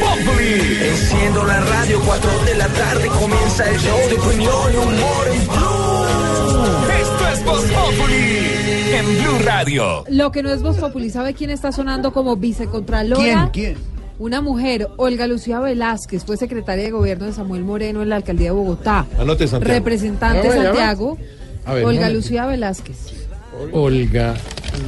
Populi. 0.00 0.78
Enciendo 0.88 1.44
la 1.44 1.60
radio, 1.60 2.00
4 2.04 2.30
de 2.46 2.54
la 2.56 2.66
tarde 2.66 3.06
comienza 3.06 3.70
el 3.70 3.78
show 3.78 4.08
de 4.08 4.14
opinión 4.16 4.72
y 4.72 4.76
humor 4.76 5.28
en 5.32 5.46
Blue. 5.46 6.06
Esto 7.00 7.28
es 7.32 7.44
Voz 7.44 7.62
Populi 7.62 8.50
en 8.92 9.22
Blue 9.22 9.38
Radio. 9.44 10.04
Lo 10.08 10.32
que 10.32 10.42
no 10.42 10.50
es 10.50 10.62
Voz 10.62 10.78
Populi, 10.78 11.10
¿sabe 11.10 11.32
quién 11.32 11.50
está 11.50 11.70
sonando 11.70 12.12
como 12.12 12.34
vicecontralora? 12.36 13.50
¿Quién? 13.52 13.99
Una 14.20 14.42
mujer, 14.42 14.86
Olga 14.98 15.26
Lucía 15.26 15.60
Velázquez, 15.60 16.24
fue 16.26 16.36
secretaria 16.36 16.84
de 16.84 16.90
gobierno 16.90 17.24
de 17.24 17.32
Samuel 17.32 17.64
Moreno 17.64 18.02
en 18.02 18.10
la 18.10 18.16
alcaldía 18.16 18.48
de 18.50 18.54
Bogotá. 18.54 19.06
Anote, 19.18 19.48
Santiago. 19.48 19.72
Representante 19.74 20.46
ya 20.46 20.56
va. 20.56 20.62
Santiago, 20.64 21.18
A 21.64 21.72
ver, 21.72 21.84
Olga 21.86 22.10
Lucía 22.10 22.44
Velázquez. 22.44 22.96
Olga 23.72 24.34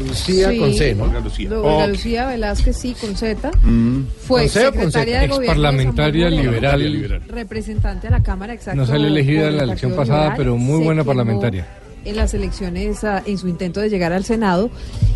Lucía 0.07 0.51
Sí. 0.51 0.59
con 0.59 0.75
C, 0.75 0.95
¿no? 0.95 1.07
Lo- 1.49 1.63
Olga 1.63 1.87
Lucía 1.87 2.27
Velázquez, 2.27 2.77
sí, 2.77 2.95
con 3.01 3.17
Z. 3.17 3.51
Mm. 3.63 4.03
Fue 4.21 4.43
¿Con 4.43 4.49
C 4.51 4.67
o 4.67 4.71
con 4.71 4.81
secretaria 4.93 5.21
de 5.21 5.27
gobierno. 5.29 5.41
de 5.41 5.47
parlamentaria 5.47 6.29
liberal. 6.31 7.23
Representante 7.29 8.09
a 8.09 8.11
la 8.11 8.23
Cámara, 8.23 8.53
exacto. 8.53 8.79
No 8.83 8.87
salió 8.87 9.07
elegida 9.07 9.49
en 9.49 9.57
la 9.57 9.63
el 9.63 9.69
elección 9.71 9.93
pasada, 9.97 10.19
Liberal, 10.25 10.37
pero 10.37 10.57
muy 10.59 10.85
buena 10.85 11.01
quemó 11.03 11.07
parlamentaria. 11.15 11.67
En 12.05 12.17
las 12.17 12.35
elecciones, 12.35 13.05
ah, 13.05 13.23
en 13.27 13.39
su 13.39 13.47
intento 13.49 13.81
de 13.81 13.89
llegar 13.89 14.13
al 14.13 14.25
Senado. 14.25 14.71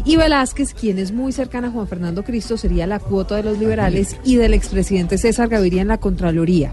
Y 0.05 0.17
Velázquez, 0.17 0.73
quien 0.73 0.99
es 0.99 1.11
muy 1.13 1.33
cercana 1.33 1.69
a 1.69 1.71
Juan 1.73 1.89
Fernando 1.89 2.23
Cristo, 2.23 2.57
sería 2.57 2.87
la 2.87 2.99
cuota 3.01 3.35
de 3.37 3.43
los 3.43 3.59
liberales 3.59 4.17
y 4.25 4.37
del 4.37 4.55
expresidente 4.55 5.19
César 5.19 5.49
Gaviria 5.49 5.83
en 5.83 5.89
la 5.89 5.99
Contraloría. 5.99 6.73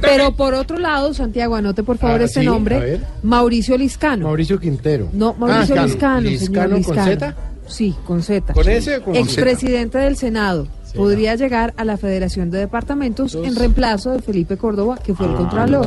Pero 0.00 0.32
por 0.34 0.54
otro 0.54 0.78
lado, 0.78 1.14
Santiago, 1.14 1.54
anote 1.54 1.82
por 1.84 1.98
favor 1.98 2.22
Ah, 2.22 2.24
este 2.24 2.40
sí, 2.40 2.46
nombre. 2.46 3.00
Mauricio 3.22 3.76
Liscano. 3.78 4.24
Mauricio 4.26 4.58
Quintero. 4.58 5.08
No, 5.12 5.34
Mauricio 5.34 5.76
Ah, 5.80 5.84
Liscano, 5.86 6.20
señor 6.28 6.40
¿Liscano 6.40 6.82
con. 6.82 6.96
Z? 6.96 7.36
Sí, 7.68 7.94
con 8.04 8.22
Z. 8.22 8.52
¿Con 8.52 8.68
S 8.68 8.96
o 8.96 9.02
con 9.02 9.16
Expresidente 9.16 9.98
del 9.98 10.16
Senado. 10.16 10.66
Podría 10.94 11.34
llegar 11.34 11.74
a 11.76 11.84
la 11.84 11.98
Federación 11.98 12.50
de 12.50 12.58
Departamentos 12.58 13.34
en 13.34 13.54
reemplazo 13.54 14.12
de 14.12 14.22
Felipe 14.22 14.56
Córdoba, 14.56 14.98
que 15.04 15.14
fue 15.14 15.26
el 15.26 15.34
Contralor. 15.34 15.86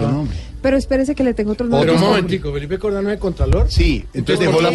Pero 0.61 0.76
espérese 0.77 1.15
que 1.15 1.23
le 1.23 1.34
tengo 1.34 1.52
otro 1.53 1.68
nombre. 1.68 1.88
Pero 1.91 1.99
un 2.03 2.10
momentico, 2.10 2.52
Felipe 2.52 2.77
Cordano 2.77 3.10
es 3.11 3.19
Contralor. 3.19 3.72
Sí, 3.72 4.06
entonces 4.14 4.45
dejó 4.45 4.61
la. 4.61 4.69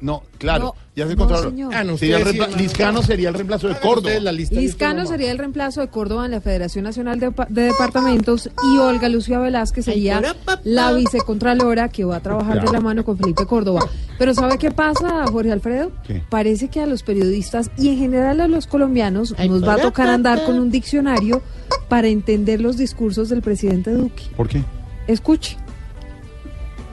No, 0.00 0.22
claro, 0.38 0.64
No, 0.64 0.74
ya 0.94 1.04
se 1.04 1.08
no, 1.08 1.12
encontraron. 1.12 1.50
señor. 1.50 1.74
Ah, 1.74 1.84
no, 1.84 1.98
Sería 1.98 2.18
el 2.18 2.26
sí, 2.32 2.40
Liscano 2.56 3.02
sería 3.02 3.28
el 3.28 3.34
reemplazo 3.34 3.68
de 3.68 3.74
Córdoba. 3.74 3.96
Ustedes 3.98 4.22
la 4.22 4.32
lista. 4.32 4.54
Liscano 4.54 5.04
sería 5.06 5.30
el 5.30 5.38
reemplazo 5.38 5.80
de 5.82 5.88
Córdoba 5.88 6.24
en 6.24 6.30
la 6.30 6.40
Federación 6.40 6.84
Nacional 6.84 7.20
de, 7.20 7.30
Pa- 7.32 7.46
de 7.50 7.62
Departamentos 7.62 8.48
y 8.74 8.78
Olga 8.78 9.08
Lucía 9.08 9.38
Velázquez 9.38 9.84
sería 9.84 10.22
la 10.64 10.92
vicecontralora 10.94 11.88
que 11.90 12.04
va 12.04 12.16
a 12.16 12.20
trabajar 12.20 12.64
de 12.64 12.72
la 12.72 12.80
mano 12.80 13.04
con 13.04 13.18
Felipe 13.18 13.44
Córdoba. 13.46 13.80
Pero 14.18 14.32
¿sabe 14.34 14.56
qué 14.58 14.70
pasa, 14.70 15.26
Jorge 15.30 15.52
Alfredo? 15.52 15.92
¿Qué? 16.06 16.22
Parece 16.30 16.68
que 16.68 16.80
a 16.80 16.86
los 16.86 17.02
periodistas 17.02 17.70
y 17.76 17.88
en 17.90 17.98
general 17.98 18.40
a 18.40 18.48
los 18.48 18.66
colombianos 18.66 19.34
nos 19.38 19.62
va 19.68 19.74
a 19.74 19.78
tocar 19.78 20.08
andar 20.08 20.44
con 20.44 20.58
un 20.58 20.70
diccionario 20.70 21.42
para 21.88 22.08
entender 22.08 22.60
los 22.60 22.76
discursos 22.78 23.28
del 23.28 23.42
presidente 23.42 23.90
Duque. 23.92 24.24
¿Por 24.36 24.48
qué? 24.48 24.62
Escuche. 25.06 25.56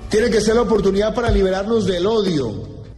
Tiene 0.10 0.30
que 0.30 0.42
ser 0.42 0.56
la 0.56 0.62
oportunidad 0.62 1.14
para 1.16 1.32
liberarnos 1.32 1.86
del 1.86 2.06
odio, 2.06 2.54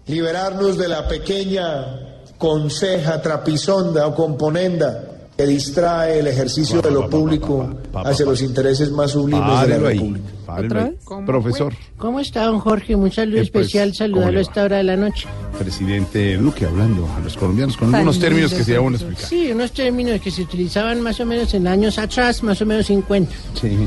liberarnos 0.07 0.77
de 0.77 0.87
la 0.89 1.07
pequeña 1.07 2.21
conseja, 2.37 3.21
trapisonda 3.21 4.05
o 4.07 4.13
componenda 4.15 5.11
que 5.37 5.45
distrae 5.45 6.19
el 6.19 6.27
ejercicio 6.27 6.81
de 6.81 6.91
lo 6.91 7.09
público 7.09 7.69
hacia 7.93 8.25
los 8.25 8.41
intereses 8.41 8.89
más 8.91 9.11
sublimes 9.11 9.61
de 9.67 9.79
la 9.79 9.87
ahí. 9.89 9.97
República. 9.97 10.25
párelo 10.45 10.79
ahí. 10.79 11.25
Profesor, 11.25 11.73
¿Cómo 11.97 12.19
está, 12.21 12.45
don 12.45 12.59
Jorge? 12.59 12.95
Un 12.95 13.11
saludo 13.11 13.41
Eh, 13.41 13.49
pues, 13.51 13.65
especial, 13.65 13.89
¿cómo 13.89 13.97
saludarlo 13.97 14.39
a 14.39 14.41
esta 14.41 14.63
hora 14.63 14.77
de 14.77 14.83
la 14.83 14.95
noche. 14.95 15.27
presidente 15.57 16.37
Duque 16.37 16.65
hablando 16.65 17.07
a 17.17 17.19
los 17.19 17.35
colombianos 17.35 17.75
con 17.75 17.93
algunos 17.93 18.19
términos 18.19 18.51
que 18.51 18.57
lindo, 18.57 18.65
sería 18.65 18.79
bueno 18.79 18.97
explicar. 18.97 19.25
Sí, 19.25 19.51
unos 19.51 19.71
términos 19.71 20.21
que 20.21 20.31
se 20.31 20.41
utilizaban 20.41 21.01
más 21.01 21.19
o 21.19 21.25
menos 21.25 21.53
en 21.53 21.67
años 21.67 21.97
atrás, 21.97 22.41
más 22.43 22.61
o 22.61 22.65
menos 22.65 22.85
50. 22.85 23.31
Sí. 23.59 23.77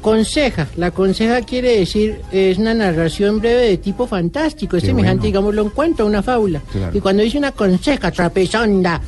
Conseja. 0.00 0.66
La 0.76 0.90
conseja 0.90 1.40
quiere 1.42 1.78
decir, 1.78 2.20
es 2.32 2.58
una 2.58 2.74
narración 2.74 3.40
breve 3.40 3.68
de 3.68 3.76
tipo 3.78 4.06
fantástico, 4.06 4.76
es 4.76 4.82
Qué 4.82 4.88
semejante, 4.88 5.18
bueno. 5.18 5.26
digámoslo, 5.26 5.64
un 5.64 5.70
cuento, 5.70 6.06
una 6.06 6.22
fábula. 6.22 6.60
Claro. 6.72 6.96
Y 6.96 7.00
cuando 7.00 7.22
dice 7.22 7.38
una 7.38 7.52
conseja, 7.52 8.10
trapisonda, 8.10 9.00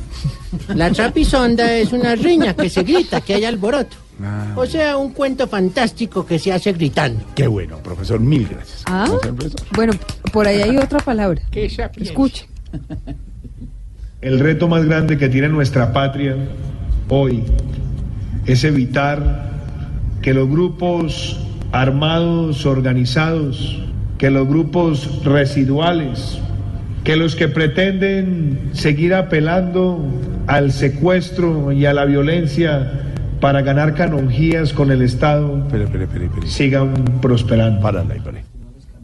la 0.75 0.89
trapisonda 0.91 1.75
es 1.75 1.91
una 1.93 2.15
riña 2.15 2.53
que 2.55 2.69
se 2.69 2.83
grita, 2.83 3.21
que 3.21 3.33
hay 3.35 3.45
alboroto. 3.45 3.95
Ah, 4.23 4.53
O 4.55 4.65
sea, 4.67 4.97
un 4.97 5.13
cuento 5.13 5.47
fantástico 5.47 6.25
que 6.25 6.37
se 6.37 6.51
hace 6.53 6.73
gritando. 6.73 7.23
qué 7.33 7.47
bueno, 7.47 7.77
profesor, 7.77 8.19
mil 8.19 8.47
gracias. 8.47 8.83
Ah, 8.85 9.05
profesor. 9.21 9.61
bueno, 9.75 9.93
por 10.31 10.45
ahí 10.47 10.61
hay 10.61 10.77
otra 10.77 10.99
palabra. 10.99 11.41
Escuche. 11.97 12.47
El 14.21 14.39
reto 14.39 14.67
más 14.67 14.85
grande 14.85 15.17
que 15.17 15.29
tiene 15.29 15.49
nuestra 15.49 15.91
patria 15.91 16.35
hoy 17.09 17.43
es 18.45 18.63
evitar 18.63 19.49
que 20.21 20.33
los 20.33 20.49
grupos 20.49 21.39
armados 21.71 22.65
organizados, 22.65 23.81
que 24.17 24.29
los 24.29 24.47
grupos 24.47 25.23
residuales, 25.23 26.39
que 27.03 27.15
los 27.15 27.35
que 27.35 27.47
pretenden 27.47 28.69
seguir 28.73 29.13
apelando 29.13 29.99
al 30.47 30.71
secuestro 30.71 31.71
y 31.71 31.85
a 31.85 31.93
la 31.93 32.05
violencia 32.05 32.91
para 33.39 33.61
ganar 33.61 33.95
canonjías 33.95 34.73
con 34.73 34.91
el 34.91 35.01
Estado 35.01 35.65
sigan 36.45 36.93
prosperando. 37.21 37.89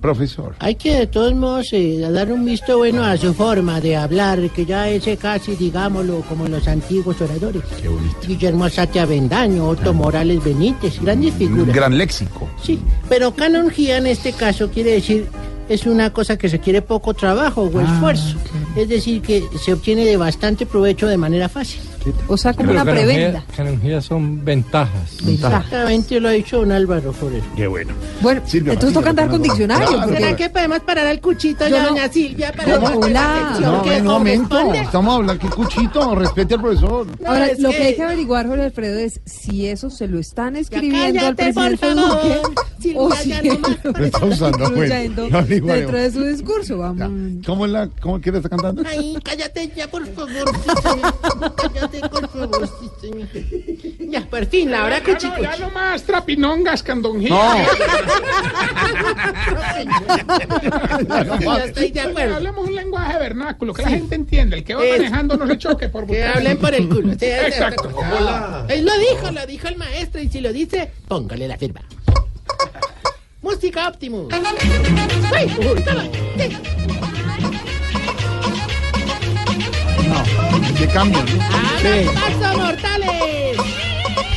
Profesor. 0.02 0.56
Hay 0.60 0.76
que 0.76 0.96
de 0.96 1.08
todos 1.08 1.34
modos 1.34 1.68
eh, 1.74 2.00
dar 2.12 2.32
un 2.32 2.46
visto 2.46 2.78
bueno 2.78 3.04
a 3.04 3.18
su 3.18 3.34
forma 3.34 3.82
de 3.82 3.96
hablar, 3.96 4.50
que 4.52 4.66
ya 4.66 4.90
es 4.90 5.06
casi, 5.20 5.56
digámoslo, 5.56 6.22
como 6.30 6.48
los 6.48 6.68
antiguos 6.68 7.20
oradores. 7.22 7.64
Qué 7.82 7.88
bonito. 7.88 8.18
Guillermo 8.28 8.66
Azatea 8.66 9.06
Bendaño, 9.06 9.68
Otto 9.68 9.94
Morales 9.94 10.44
Benítez, 10.44 11.02
grandes 11.02 11.34
Un 11.34 11.38
figuras. 11.40 11.76
gran 11.76 11.98
léxico. 11.98 12.48
Sí, 12.64 12.80
pero 13.10 13.34
canonjía 13.34 13.98
en 13.98 14.08
este 14.08 14.34
caso 14.34 14.70
quiere 14.70 14.92
decir 14.92 15.28
es 15.70 15.86
una 15.86 16.14
cosa 16.14 16.38
que 16.38 16.48
se 16.48 16.60
quiere 16.60 16.82
poco 16.82 17.14
trabajo 17.14 17.64
o 17.64 17.82
esfuerzo. 17.82 18.38
Es 18.76 18.88
decir, 18.88 19.22
que 19.22 19.44
se 19.64 19.74
obtiene 19.74 20.06
de 20.06 20.16
bastante 20.16 20.66
provecho 20.66 21.08
de 21.08 21.18
manera 21.18 21.50
fácil. 21.50 21.82
O 22.28 22.38
sea, 22.38 22.54
como 22.54 22.70
Pero 22.70 22.82
una 22.82 22.92
prebenda. 22.92 23.44
Canonjías 23.56 24.06
son 24.06 24.44
ventajas. 24.44 25.18
Exactamente 25.28 26.20
lo 26.20 26.30
ha 26.30 26.32
dicho 26.32 26.58
don 26.60 26.72
Álvaro 26.72 27.14
Forero. 27.14 27.44
Qué 27.56 27.68
bueno. 27.68 27.94
Bueno, 28.22 28.42
Silvia, 28.46 28.74
entonces 28.74 28.94
toca 28.98 29.10
andar 29.12 29.30
con 29.30 29.42
diccionario. 29.42 29.88
Claro. 29.88 30.04
porque- 30.08 30.18
¿Será 30.22 30.36
que 30.36 30.50
podemos 30.50 30.80
parar 30.82 31.08
al 31.08 31.22
cuchito 31.22 31.68
ya, 31.68 31.84
no- 31.84 31.90
doña 31.90 32.10
Silvia, 32.10 32.52
para 32.54 32.78
la 32.78 32.90
Hola. 32.96 33.58
No, 33.62 33.82
que 33.84 33.96
en 33.98 34.02
un 34.08 34.14
momento. 34.14 34.74
Estamos 34.74 35.16
hablando 35.16 35.40
que 35.42 35.50
cuchito, 35.54 36.16
respete 36.16 36.56
al 36.56 36.62
profesor. 36.62 37.08
Ahora, 37.26 37.48
lo 37.58 37.70
que 37.70 37.76
que- 37.78 37.84
hay 37.84 37.96
que 37.96 38.04
averiguar, 38.04 38.48
Jorge 38.48 38.64
Alfredo, 38.66 39.00
es 39.00 39.20
si 39.26 39.68
eso 39.68 39.90
se 39.90 40.08
lo 40.08 40.20
están 40.20 40.56
escribiendo 40.56 41.26
al 41.26 41.36
cállate, 41.36 41.54
por 41.54 41.64
presidente 41.78 42.02
favor. 42.06 42.42
Duque 42.42 42.62
Silvia, 42.80 43.00
o 43.02 43.10
ya 43.10 43.42
si 43.42 43.50
no 43.50 43.60
más. 43.60 43.78
Lo 44.00 44.06
está 44.06 44.26
usando, 44.26 44.66
averiguaremos. 44.66 45.68
dentro 45.68 45.98
de 45.98 46.12
su 46.12 46.24
discurso. 46.24 46.78
Vamos. 46.78 47.12
¿Cómo 47.46 47.66
es 47.66 47.72
la, 47.72 47.90
cómo 48.02 48.20
quiere 48.22 48.38
estar 48.38 48.50
cantando? 48.52 48.84
Ay, 48.88 49.18
cállate 49.24 49.72
ya, 49.76 49.88
por 49.90 50.06
favor. 50.08 50.30
cállate, 51.58 51.97
por 52.02 52.30
favor. 52.30 52.70
sí, 52.80 52.90
señor. 53.02 53.28
Ya, 54.10 54.22
por 54.30 54.46
fin, 54.46 54.72
la 54.72 54.84
hora 54.86 55.02
cuchi 55.04 55.28
no, 55.28 55.42
ya 55.42 55.58
no 55.58 55.70
más 55.72 56.04
trapinongas, 56.04 56.82
candonjías. 56.84 57.68
Ya 61.40 61.64
estoy 61.66 61.92
de 61.92 62.02
acuerdo. 62.02 62.36
Hablemos 62.36 62.68
un 62.68 62.76
lenguaje 62.76 63.18
vernáculo, 63.20 63.74
que 63.74 63.82
la 63.84 63.90
gente 63.90 64.16
entiende. 64.16 64.58
El 64.58 64.64
que 64.64 64.76
va 64.76 64.84
Es- 64.84 64.98
manejando 64.98 65.38
no 65.38 65.48
se 65.48 65.58
choque 65.58 65.90
por 65.90 66.06
Que 66.08 66.14
buscar- 66.24 66.38
hablen 66.38 66.58
por 66.58 66.74
el 66.74 66.90
culo. 66.90 67.14
Exacto. 67.20 67.90
cierto. 67.90 68.66
Él 68.70 68.86
lo 68.86 68.98
dijo, 68.98 69.32
lo 69.32 69.46
dijo 69.46 69.68
el 69.68 69.78
maestro. 69.78 70.22
Y 70.22 70.30
si 70.30 70.42
lo 70.42 70.52
dice, 70.54 70.92
póngale 71.08 71.48
la 71.48 71.58
firma. 71.58 71.82
Música 73.42 73.88
Optimus. 73.88 74.28
No, 80.08 80.47
¿no? 80.74 81.20
¡Abran 81.20 82.14
paso, 82.16 82.58
mortales! 82.58 83.58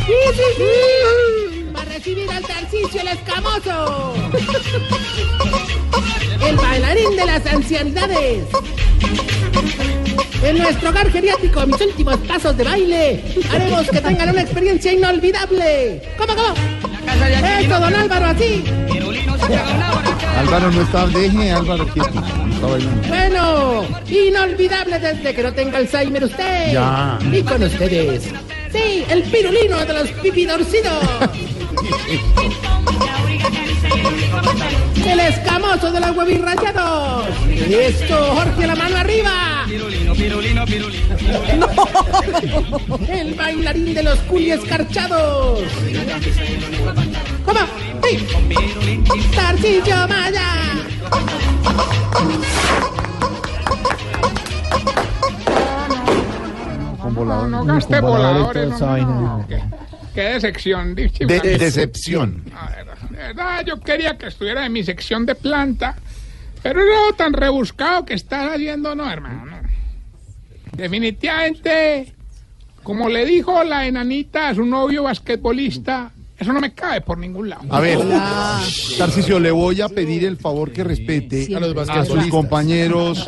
¡Sí, 0.07 0.15
sí, 0.35 0.49
sí! 0.57 1.73
¡Va 1.75 1.81
a 1.81 1.85
recibir 1.85 2.31
al 2.31 2.43
Tarcisio 2.43 3.01
el 3.01 3.09
escamoso! 3.09 4.15
¡El 6.47 6.57
bailarín 6.57 7.17
de 7.17 7.27
las 7.27 7.47
ancianidades! 7.47 8.45
En 10.43 10.59
nuestro 10.59 10.89
hogar 10.89 11.11
geriátrico, 11.11 11.67
mis 11.67 11.81
últimos 11.81 12.17
pasos 12.19 12.57
de 12.57 12.65
baile, 12.65 13.23
haremos 13.53 13.89
que 13.91 14.01
tengan 14.01 14.31
una 14.31 14.41
experiencia 14.41 14.93
inolvidable. 14.93 16.03
¿Cómo, 16.17 16.35
cómo? 16.35 16.55
¡Eso, 17.61 17.81
don 17.81 17.95
Álvaro, 17.95 18.27
así! 18.27 18.65
Álvaro 20.39 20.71
no 20.71 20.81
está, 20.81 21.07
deje 21.09 21.51
Álvaro 21.51 21.87
quieto. 21.89 22.11
no 22.13 22.55
está 22.55 22.67
bailando. 22.67 23.09
Bueno, 23.09 23.85
inolvidable 24.09 24.99
desde 24.99 25.35
que 25.35 25.43
no 25.43 25.53
tenga 25.53 25.79
Alzheimer 25.79 26.25
usted. 26.25 26.73
Ya. 26.73 27.19
Y 27.31 27.43
con 27.43 27.63
ustedes. 27.63 28.25
Sí, 28.73 29.05
el 29.11 29.23
pirulino 29.25 29.85
de 29.85 29.93
los 29.93 30.09
pipidorcidos. 30.23 31.05
El 35.05 35.21
escamoso 35.21 35.91
de 35.93 36.01
los 36.01 36.17
huevirrayados. 36.17 37.27
Esto, 37.49 38.17
Jorge, 38.35 38.67
la 38.67 38.75
mano 38.77 38.97
arriba. 38.99 39.67
El 43.09 43.35
bailarín 43.35 43.95
de 43.95 44.03
los 44.03 44.19
culi 44.21 44.51
escarchados. 44.53 45.61
¿Cómo? 47.45 47.61
Sí. 48.03 48.27
Tarcillo 49.35 50.09
Maya. 50.09 50.47
Con 57.01 57.15
volador. 57.15 57.49
No 57.49 57.65
gaste 57.65 58.01
voladores. 58.01 58.69
no, 58.81 58.87
vaina. 58.87 59.07
no, 59.07 59.45
qué, 59.49 59.63
qué 60.15 60.23
decepción. 60.23 60.95
dice 60.95 61.25
De- 61.25 61.41
decepción. 61.59 62.45
A 62.55 62.71
ver, 62.71 62.87
verdad, 63.27 63.65
yo 63.67 63.81
quería 63.81 64.17
que 64.17 64.27
estuviera 64.27 64.67
en 64.67 64.73
mi 64.73 64.83
sección 64.83 65.27
de 65.27 65.35
planta, 65.35 65.97
pero 66.63 66.81
no 66.85 67.15
tan 67.15 67.33
rebuscado 67.33 68.05
que 68.05 68.15
estás 68.15 68.53
haciendo, 68.53 68.95
no, 68.95 69.11
hermano. 69.11 69.61
Definitivamente, 70.73 72.15
como 72.83 73.09
le 73.09 73.25
dijo 73.25 73.63
la 73.65 73.87
enanita 73.87 74.49
a 74.49 74.55
su 74.55 74.65
novio 74.65 75.05
basquetbolista, 75.05 76.13
eso 76.41 76.55
no 76.55 76.61
me 76.61 76.73
cabe 76.73 77.03
por 77.03 77.19
ningún 77.19 77.51
lado. 77.51 77.63
A 77.69 77.81
ver, 77.81 77.99
Tarcisio, 78.97 79.39
le 79.39 79.51
voy 79.51 79.83
a 79.83 79.91
pedir 79.91 80.25
el 80.25 80.39
favor 80.39 80.73
que 80.73 80.83
respete 80.83 81.55
A 81.55 81.61
los 81.61 81.89
a 81.89 82.05
sus 82.07 82.27
compañeros, 82.29 83.27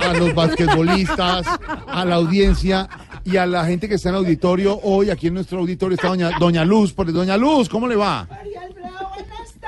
a 0.00 0.12
los 0.14 0.34
basquetbolistas, 0.34 1.46
a 1.86 2.04
la 2.04 2.16
audiencia 2.16 2.88
y 3.24 3.36
a 3.36 3.46
la 3.46 3.64
gente 3.64 3.88
que 3.88 3.94
está 3.94 4.08
en 4.08 4.16
el 4.16 4.18
auditorio. 4.22 4.80
Hoy 4.82 5.10
aquí 5.10 5.28
en 5.28 5.34
nuestro 5.34 5.60
auditorio 5.60 5.94
está 5.94 6.08
doña, 6.08 6.30
doña 6.40 6.64
Luz. 6.64 6.92
Por, 6.92 7.12
doña 7.12 7.36
Luz, 7.36 7.68
¿cómo 7.68 7.86
le 7.86 7.94
va? 7.94 8.28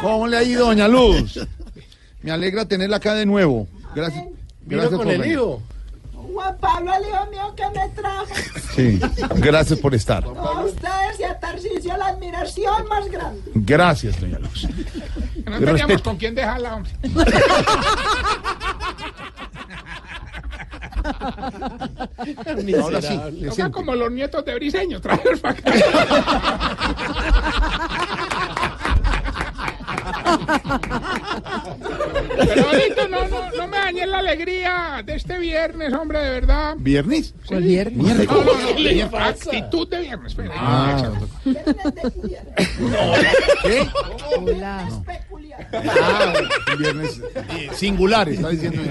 ¿Cómo 0.01 0.27
le 0.27 0.37
ha 0.37 0.43
ido, 0.43 0.67
doña 0.67 0.89
Luz? 0.89 1.39
Me 2.23 2.31
alegra 2.31 2.65
tenerla 2.67 2.97
acá 2.97 3.15
de 3.15 3.27
nuevo. 3.27 3.67
Gracias. 3.95 4.25
Gracias 4.67 4.95
por 4.95 5.07
venir. 5.07 5.39
Juan 6.33 6.57
Pablo, 6.59 6.93
el 6.95 7.09
hijo 7.09 7.27
mío 7.31 7.55
que 7.57 7.79
me 7.79 7.89
trajo. 7.91 8.27
Sí, 8.75 9.01
gracias 9.37 9.79
por 9.81 9.95
estar. 9.95 10.25
A 10.25 10.61
ustedes 10.61 11.19
y 11.19 11.25
a 11.25 11.39
Tarcisio 11.41 11.97
la 11.97 12.07
admiración 12.09 12.87
más 12.89 13.11
grande. 13.11 13.41
Gracias, 13.55 14.21
doña 14.21 14.39
Luz. 14.39 14.69
Que 15.35 15.51
no 15.51 15.59
teníamos 15.59 15.73
Respeto. 15.79 16.03
con 16.05 16.17
quién 16.19 16.35
dejarla, 16.37 16.77
hombre. 16.77 16.93
Ahora 22.81 23.03
sí, 23.03 23.21
Toca 23.49 23.71
como 23.71 23.95
los 23.95 24.11
nietos 24.13 24.45
de 24.45 24.55
Briseño, 24.55 25.01
traerlos 25.01 25.41
para 25.41 25.59
acá. 25.59 25.73
Pero 32.39 32.69
ahorita 32.69 33.09
no, 33.09 33.29
no, 33.29 33.51
no 33.53 33.69
me 33.69 33.77
dañen 33.77 34.11
la 34.11 34.19
alegría 34.19 35.03
de 35.05 35.15
este 35.15 35.39
viernes, 35.39 35.93
hombre, 35.93 36.19
de 36.21 36.31
verdad. 36.31 36.75
¿Viernes? 36.79 37.35
¿Cuál 37.47 37.63
viernes? 37.63 37.97
No, 37.97 38.35
no, 38.35 38.45
no, 38.45 38.53
¿Qué 38.75 38.81
le 38.81 38.95
viernes, 38.95 39.21
actitud 39.21 39.89
de 39.89 40.01
viernes. 40.01 40.33
espera. 40.33 40.55
Ah. 40.57 41.13
¿Qué? 43.63 43.89
Hola. 44.39 44.89
Ah, 45.73 46.33
viernes 46.79 47.21
eh, 47.35 47.69
singular, 47.75 48.29
está 48.29 48.49
diciendo. 48.49 48.83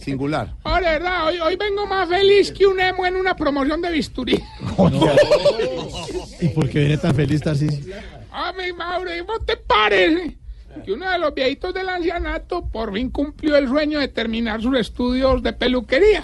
Singular. 0.00 0.54
Oh, 0.62 0.74
de 0.76 0.80
verdad, 0.82 1.26
hoy, 1.26 1.38
hoy 1.40 1.56
vengo 1.56 1.86
más 1.86 2.08
feliz 2.08 2.52
que 2.52 2.66
un 2.66 2.78
emo 2.80 3.04
en 3.06 3.16
una 3.16 3.34
promoción 3.34 3.80
de 3.82 3.90
bisturí. 3.90 4.42
¿Y 6.40 6.48
por 6.48 6.68
qué 6.68 6.80
viene 6.80 6.98
tan 6.98 7.14
feliz, 7.14 7.42
Tarcisio? 7.42 7.94
Ah, 8.30 8.52
mi 8.56 8.72
Mauro, 8.72 9.14
¿y 9.14 9.20
¿cómo 9.20 9.38
te 9.40 9.56
parece? 9.56 10.36
Que 10.84 10.92
uno 10.92 11.10
de 11.10 11.18
los 11.18 11.34
viejitos 11.34 11.74
del 11.74 11.88
ancianato 11.88 12.66
por 12.68 12.92
fin 12.94 13.10
cumplió 13.10 13.56
el 13.56 13.68
sueño 13.68 13.98
de 13.98 14.08
terminar 14.08 14.62
sus 14.62 14.78
estudios 14.78 15.42
de 15.42 15.52
peluquería. 15.52 16.22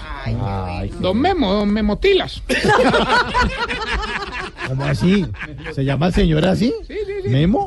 Don 1.00 1.18
Memo, 1.18 1.52
don 1.52 1.72
Memotilas. 1.72 2.42
¿Cómo 4.68 4.84
así? 4.84 5.26
¿Se 5.74 5.84
llama 5.84 6.06
el 6.06 6.14
señor 6.14 6.46
así? 6.46 6.72
Sí, 6.86 6.94
sí, 7.06 7.12
sí. 7.24 7.28
¿Memo? 7.28 7.66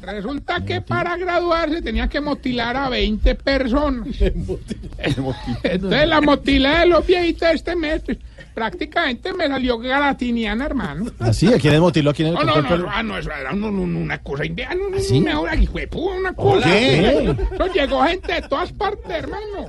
Resulta 0.00 0.64
que 0.64 0.80
para 0.80 1.16
graduarse 1.16 1.82
tenía 1.82 2.08
que 2.08 2.20
motilar 2.20 2.76
a 2.76 2.88
20 2.88 3.34
personas. 3.34 4.08
Entonces 4.20 6.08
la 6.08 6.20
motilé 6.20 6.68
de 6.78 6.86
los 6.86 7.04
viejitos 7.04 7.48
este 7.52 7.74
mes 7.74 8.02
prácticamente 8.56 9.34
me 9.34 9.46
salió 9.48 9.78
gratiniana, 9.78 10.64
hermano. 10.64 11.10
¿Así? 11.20 11.52
¿A 11.52 11.58
quién 11.58 11.74
es 11.74 11.80
motiló? 11.80 12.08
¿A 12.10 12.14
quién 12.14 12.28
es 12.28 12.34
No, 12.34 12.40
el 12.40 12.46
no, 12.46 12.62
no, 12.62 12.74
el- 12.74 12.84
ah, 12.88 13.02
no, 13.02 13.18
eso 13.18 13.30
era 13.30 13.52
un- 13.52 13.62
un- 13.64 13.96
una 13.96 14.16
cosa 14.22 14.46
india, 14.46 14.70
no, 14.74 14.88
no, 14.88 14.98
¿Sí? 14.98 15.20
mejor 15.20 15.50
aquí 15.50 15.66
fue 15.66 15.86
pu- 15.90 16.16
una 16.18 16.32
cosa. 16.32 16.66
¿Qué? 16.66 17.36
Eso 17.52 17.66
llegó 17.74 18.02
gente 18.04 18.32
de 18.32 18.42
todas 18.48 18.72
partes, 18.72 19.10
hermano. 19.10 19.66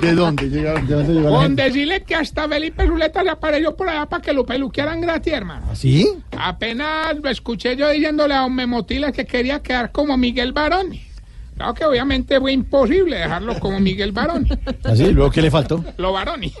¿De 0.00 0.12
dónde 0.14 0.50
llegaron? 0.50 0.86
¿De 0.88 0.94
dónde 0.94 1.14
llegó 1.14 1.30
la 1.30 1.36
Con 1.36 1.56
decirle 1.56 2.02
que 2.02 2.14
hasta 2.16 2.48
Felipe 2.48 2.86
Zuleta 2.86 3.22
se 3.22 3.30
apareció 3.30 3.76
por 3.76 3.88
allá 3.88 4.06
para 4.06 4.22
que 4.22 4.32
lo 4.32 4.44
peluquearan 4.44 5.00
gratis, 5.00 5.32
hermano. 5.32 5.66
¿Así? 5.70 6.08
Apenas 6.36 7.16
lo 7.22 7.30
escuché 7.30 7.76
yo 7.76 7.88
diciéndole 7.90 8.34
a 8.34 8.44
un 8.44 8.54
Memotiles 8.56 9.12
que 9.12 9.24
quería 9.24 9.62
quedar 9.62 9.92
como 9.92 10.16
Miguel 10.16 10.52
Baroni. 10.52 11.02
Claro 11.56 11.72
que 11.74 11.84
obviamente 11.84 12.40
fue 12.40 12.52
imposible 12.52 13.16
dejarlo 13.16 13.58
como 13.60 13.78
Miguel 13.78 14.10
Barón. 14.12 14.46
Así, 14.84 15.12
luego 15.12 15.30
qué 15.30 15.40
le 15.42 15.50
faltó. 15.50 15.84
Lo 15.98 16.12
Baroni. 16.12 16.52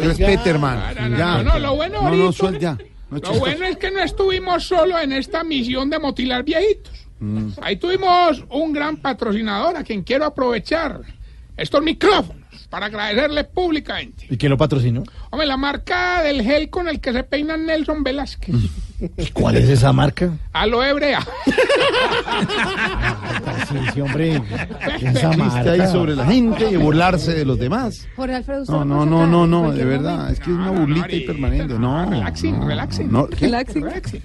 Respete, 0.00 0.50
hermano. 0.50 0.82
No, 0.94 1.08
no, 1.08 1.16
Ya. 1.18 1.42
no, 1.42 1.42
no, 1.42 1.58
lo 1.58 1.76
bueno 1.76 2.02
No, 2.02 2.10
no, 2.10 2.24
ahorita- 2.24 2.32
suel- 2.32 2.58
ya. 2.58 2.78
No, 3.08 3.18
Lo 3.18 3.34
bueno 3.38 3.64
es 3.66 3.76
que 3.76 3.90
no 3.92 4.00
estuvimos 4.02 4.64
solo 4.66 4.98
en 4.98 5.12
esta 5.12 5.44
misión 5.44 5.88
de 5.90 5.98
motilar 6.00 6.42
viejitos. 6.42 6.92
Mm. 7.20 7.50
Ahí 7.62 7.76
tuvimos 7.76 8.44
un 8.50 8.72
gran 8.72 8.96
patrocinador 8.96 9.76
a 9.76 9.84
quien 9.84 10.02
quiero 10.02 10.24
aprovechar 10.24 11.00
estos 11.56 11.82
micrófonos 11.82 12.45
para 12.70 12.86
agradecerle 12.86 13.44
públicamente. 13.44 14.26
¿Y 14.28 14.36
quién 14.36 14.50
lo 14.50 14.58
patrocinó? 14.58 15.04
Hombre, 15.30 15.46
la 15.46 15.56
marca 15.56 16.22
del 16.22 16.42
gel 16.42 16.70
con 16.70 16.88
el 16.88 17.00
que 17.00 17.12
se 17.12 17.22
peina 17.22 17.56
Nelson 17.56 18.02
Velázquez. 18.02 18.54
¿Y 19.16 19.26
cuál 19.32 19.56
es 19.56 19.68
esa 19.68 19.92
marca? 19.92 20.30
Aloe 20.52 20.92
Brea. 20.94 21.20
Sí, 23.68 23.74
sí, 23.92 24.00
hombre. 24.00 24.40
Esa 25.00 25.32
marca. 25.32 25.72
ahí 25.72 25.86
sobre 25.90 26.14
la 26.14 26.24
gente 26.26 26.70
y 26.70 26.76
burlarse 26.76 27.34
de 27.34 27.44
los 27.44 27.58
demás. 27.58 28.06
Jorge 28.16 28.34
Alfredo, 28.36 28.62
¿usted 28.62 28.72
No, 28.74 28.84
no, 28.84 29.04
no, 29.04 29.26
no, 29.26 29.46
no, 29.46 29.72
de 29.72 29.84
verdad. 29.84 30.16
momento? 30.18 30.32
Es 30.32 30.40
que 30.40 30.50
es 30.50 30.56
una 30.56 30.70
burlita 30.70 31.12
y 31.12 31.20
permanente. 31.26 31.78
No. 31.78 32.08
Relaxing, 32.08 32.66
relaxing. 32.66 33.10
Relaxing. 33.38 34.22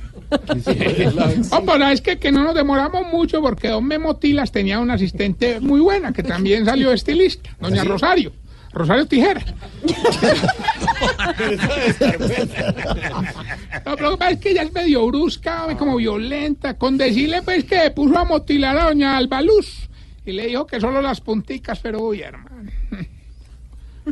Oh, 1.52 1.64
pues 1.66 1.82
es 1.92 2.02
que, 2.02 2.18
que 2.18 2.32
no 2.32 2.44
nos 2.44 2.56
demoramos 2.56 3.06
mucho 3.12 3.42
porque 3.42 3.68
don 3.68 3.86
Memo 3.86 4.16
Tilas 4.16 4.52
tenía 4.52 4.80
una 4.80 4.94
asistente 4.94 5.60
muy 5.60 5.82
buena 5.82 6.14
que 6.14 6.24
también 6.24 6.66
salió 6.66 6.92
estilista, 6.92 7.50
doña 7.60 7.84
Rosario. 7.84 8.32
Rosario 8.74 9.06
Tijera. 9.06 9.44
Lo 13.86 13.98
que 13.98 14.18
pasa 14.18 14.32
es 14.32 14.40
que 14.40 14.52
ella 14.52 14.64
es 14.64 14.72
medio 14.72 15.06
brusca, 15.08 15.68
como 15.78 15.98
violenta, 15.98 16.78
con 16.78 16.98
decirle 16.98 17.42
pues 17.42 17.66
que 17.66 17.92
puso 17.92 18.18
a 18.18 18.24
motilar 18.24 18.78
a 18.78 18.86
doña 18.86 19.18
Albaluz 19.18 19.90
y 20.26 20.32
le 20.32 20.48
dijo 20.48 20.66
que 20.66 20.80
solo 20.80 21.02
las 21.02 21.20
punticas, 21.20 21.80
pero 21.80 22.00
uy, 22.00 22.22
hermano. 22.22 22.72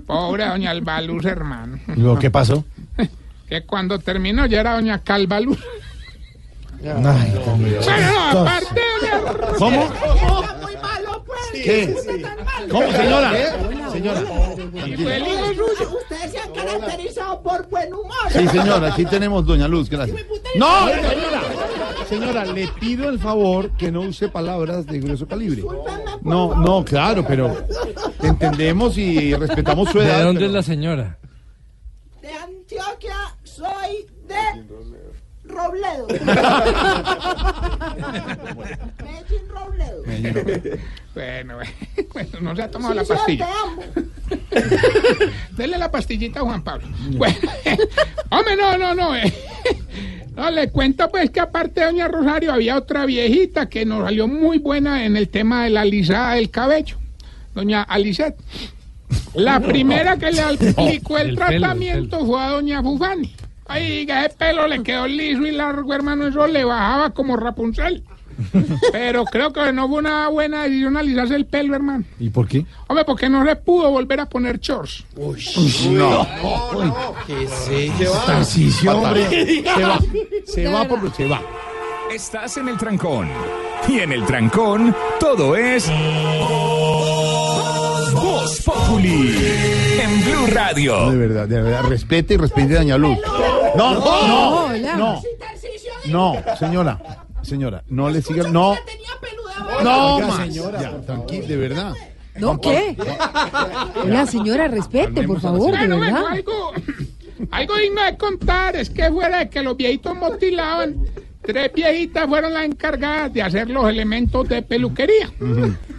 Pobre 0.05 0.45
doña 0.45 0.71
Albaluz, 0.71 1.23
hermano. 1.25 1.79
¿Y 1.95 1.99
luego 1.99 2.19
qué 2.19 2.29
pasó? 2.29 2.65
Que 3.47 3.63
cuando 3.63 3.97
terminó 3.99 4.45
ya 4.45 4.59
era 4.59 4.73
doña 4.73 4.99
Calvaluz. 4.99 5.57
Ay, 6.81 7.33
no, 8.33 8.39
aparte 8.41 8.79
de... 8.79 9.57
¿Cómo? 9.57 9.85
muy 10.61 10.77
malo, 10.77 11.23
pues. 11.25 11.63
¿Qué? 11.63 11.95
¿Cómo, 12.71 12.91
señora? 12.91 13.33
Señora. 13.91 14.21
Ustedes 14.21 16.31
se 16.31 16.39
han 16.39 16.51
caracterizado 16.53 17.41
por 17.41 17.67
buen 17.69 17.93
humor. 17.93 18.13
Sí, 18.31 18.47
señora, 18.47 18.93
aquí 18.93 19.05
tenemos 19.05 19.45
Doña 19.45 19.67
Luz, 19.67 19.89
gracias. 19.89 20.21
No, 20.55 20.87
señora. 20.87 21.41
Señora, 22.07 22.45
le 22.45 22.67
pido 22.79 23.09
el 23.09 23.19
favor 23.19 23.71
que 23.77 23.91
no 23.91 24.01
use 24.01 24.29
palabras 24.29 24.85
de 24.85 24.99
grueso 24.99 25.27
calibre. 25.27 25.63
No, 26.21 26.55
no, 26.55 26.85
claro, 26.85 27.25
pero 27.27 27.55
entendemos 28.21 28.97
y 28.97 29.33
respetamos 29.35 29.89
su 29.89 29.99
¿De 29.99 30.05
edad. 30.05 30.23
dónde 30.23 30.39
pero- 30.39 30.47
es 30.49 30.53
la 30.53 30.63
señora? 30.63 31.17
De 32.21 32.31
Antioquia 32.33 33.15
soy 33.43 34.05
de 34.27 34.35
Robledo. 35.55 36.07
Medellín 39.03 39.49
Robledo. 39.49 40.03
Bueno, 41.13 41.57
bueno, 42.13 42.29
no 42.41 42.55
se 42.55 42.61
ha 42.63 42.71
tomado 42.71 42.93
Sí, 42.93 42.99
la 42.99 43.15
pastilla. 43.15 43.47
te 43.47 43.51
amo. 43.51 43.83
Dele 45.57 45.77
la 45.77 45.91
pastillita 45.91 46.39
a 46.39 46.43
Juan 46.43 46.63
Pablo. 46.63 46.87
Bueno, 47.11 47.37
hombre, 48.29 48.55
no, 48.55 48.77
no, 48.77 48.93
no. 48.95 49.15
eh. 49.15 49.33
No, 50.35 50.49
le 50.51 50.69
cuento 50.69 51.09
pues 51.09 51.29
que 51.31 51.39
aparte 51.41 51.81
de 51.81 51.87
Doña 51.87 52.07
Rosario 52.07 52.53
había 52.53 52.77
otra 52.77 53.05
viejita 53.05 53.67
que 53.67 53.85
nos 53.85 54.03
salió 54.05 54.27
muy 54.27 54.57
buena 54.59 55.05
en 55.05 55.17
el 55.17 55.27
tema 55.29 55.65
de 55.65 55.69
la 55.71 55.81
alisada 55.81 56.35
del 56.35 56.49
cabello. 56.49 56.97
Doña 57.53 57.83
Alicet. 57.83 58.35
La 59.33 59.59
primera 59.59 60.17
que 60.17 60.31
le 60.31 60.41
aplicó 60.41 61.17
el, 61.17 61.29
El 61.31 61.35
pelo, 61.35 61.47
el 61.49 61.59
tratamiento 61.59 62.25
fue 62.25 62.41
a 62.41 62.49
Doña 62.51 62.81
Fufani. 62.81 63.35
Ay, 63.69 64.05
que 64.05 64.19
ese 64.19 64.29
pelo 64.29 64.67
le 64.67 64.83
quedó 64.83 65.07
liso 65.07 65.45
y 65.45 65.51
largo, 65.51 65.93
hermano, 65.93 66.27
eso 66.27 66.45
le 66.47 66.65
bajaba 66.65 67.11
como 67.11 67.37
Rapunzel. 67.37 68.03
Pero 68.91 69.25
creo 69.25 69.51
que 69.51 69.71
no 69.73 69.87
fue 69.87 69.99
una 69.99 70.27
buena 70.29 70.63
decisión 70.63 70.97
alisarse 70.97 71.35
el 71.35 71.45
pelo, 71.45 71.75
hermano. 71.75 72.03
¿Y 72.19 72.29
por 72.29 72.47
qué? 72.47 72.65
Hombre, 72.87 73.05
porque 73.05 73.29
no 73.29 73.43
le 73.43 73.55
pudo 73.55 73.91
volver 73.91 74.21
a 74.21 74.25
poner 74.27 74.59
shorts. 74.59 75.05
No. 75.89 76.27
¿Qué 77.27 77.43
es 77.43 78.25
Tarcisio, 78.25 78.97
hombre. 78.97 79.29
Se 79.29 79.83
va, 79.83 79.99
se 80.45 80.67
va 80.67 80.87
porque 80.87 81.09
se 81.11 81.27
va. 81.27 81.41
Estás 82.13 82.57
en 82.57 82.69
el 82.69 82.77
trancón. 82.77 83.29
Y 83.87 83.99
en 83.99 84.11
el 84.11 84.25
trancón, 84.25 84.95
todo 85.19 85.55
es. 85.55 85.87
Voz 88.13 88.61
Populi. 88.63 89.35
En 90.01 90.25
Blue 90.25 90.47
Radio. 90.51 91.11
De 91.11 91.17
verdad, 91.17 91.47
de 91.47 91.61
verdad, 91.61 91.83
respete 91.83 92.33
y 92.33 92.37
respete 92.37 92.75
a 92.75 92.79
Doña 92.79 92.97
Luz. 92.97 93.19
No, 93.75 93.93
no, 93.93 94.65
hola. 94.65 94.95
no, 94.95 95.21
no, 96.07 96.55
señora, 96.57 96.99
señora, 97.43 97.83
no 97.87 98.09
le 98.09 98.21
sigan, 98.21 98.51
no, 98.51 98.75
Tenía 98.85 99.09
peluda 99.21 99.83
no, 99.83 100.19
más. 100.27 100.37
señora, 100.37 101.01
tranquila, 101.05 101.47
de 101.47 101.55
verdad. 101.57 101.93
¿No 102.35 102.59
qué? 102.59 102.95
Hola, 104.03 104.25
señora, 104.25 104.67
respete, 104.67 105.23
por 105.23 105.39
favor, 105.41 105.71
de 105.71 105.77
Bueno, 105.77 105.97
bueno, 105.97 106.13
verdad. 106.15 106.31
algo, 106.31 106.71
algo 107.51 107.75
digno 107.77 108.03
de 108.03 108.17
contar 108.17 108.75
es 108.75 108.89
que 108.89 109.09
fuera 109.11 109.39
de 109.39 109.49
que 109.49 109.61
los 109.61 109.75
viejitos 109.75 110.15
motilaban, 110.15 110.95
tres 111.41 111.71
viejitas 111.73 112.27
fueron 112.27 112.53
las 112.53 112.63
encargadas 112.65 113.33
de 113.33 113.41
hacer 113.41 113.69
los 113.69 113.89
elementos 113.89 114.47
de 114.47 114.61
peluquería. 114.61 115.29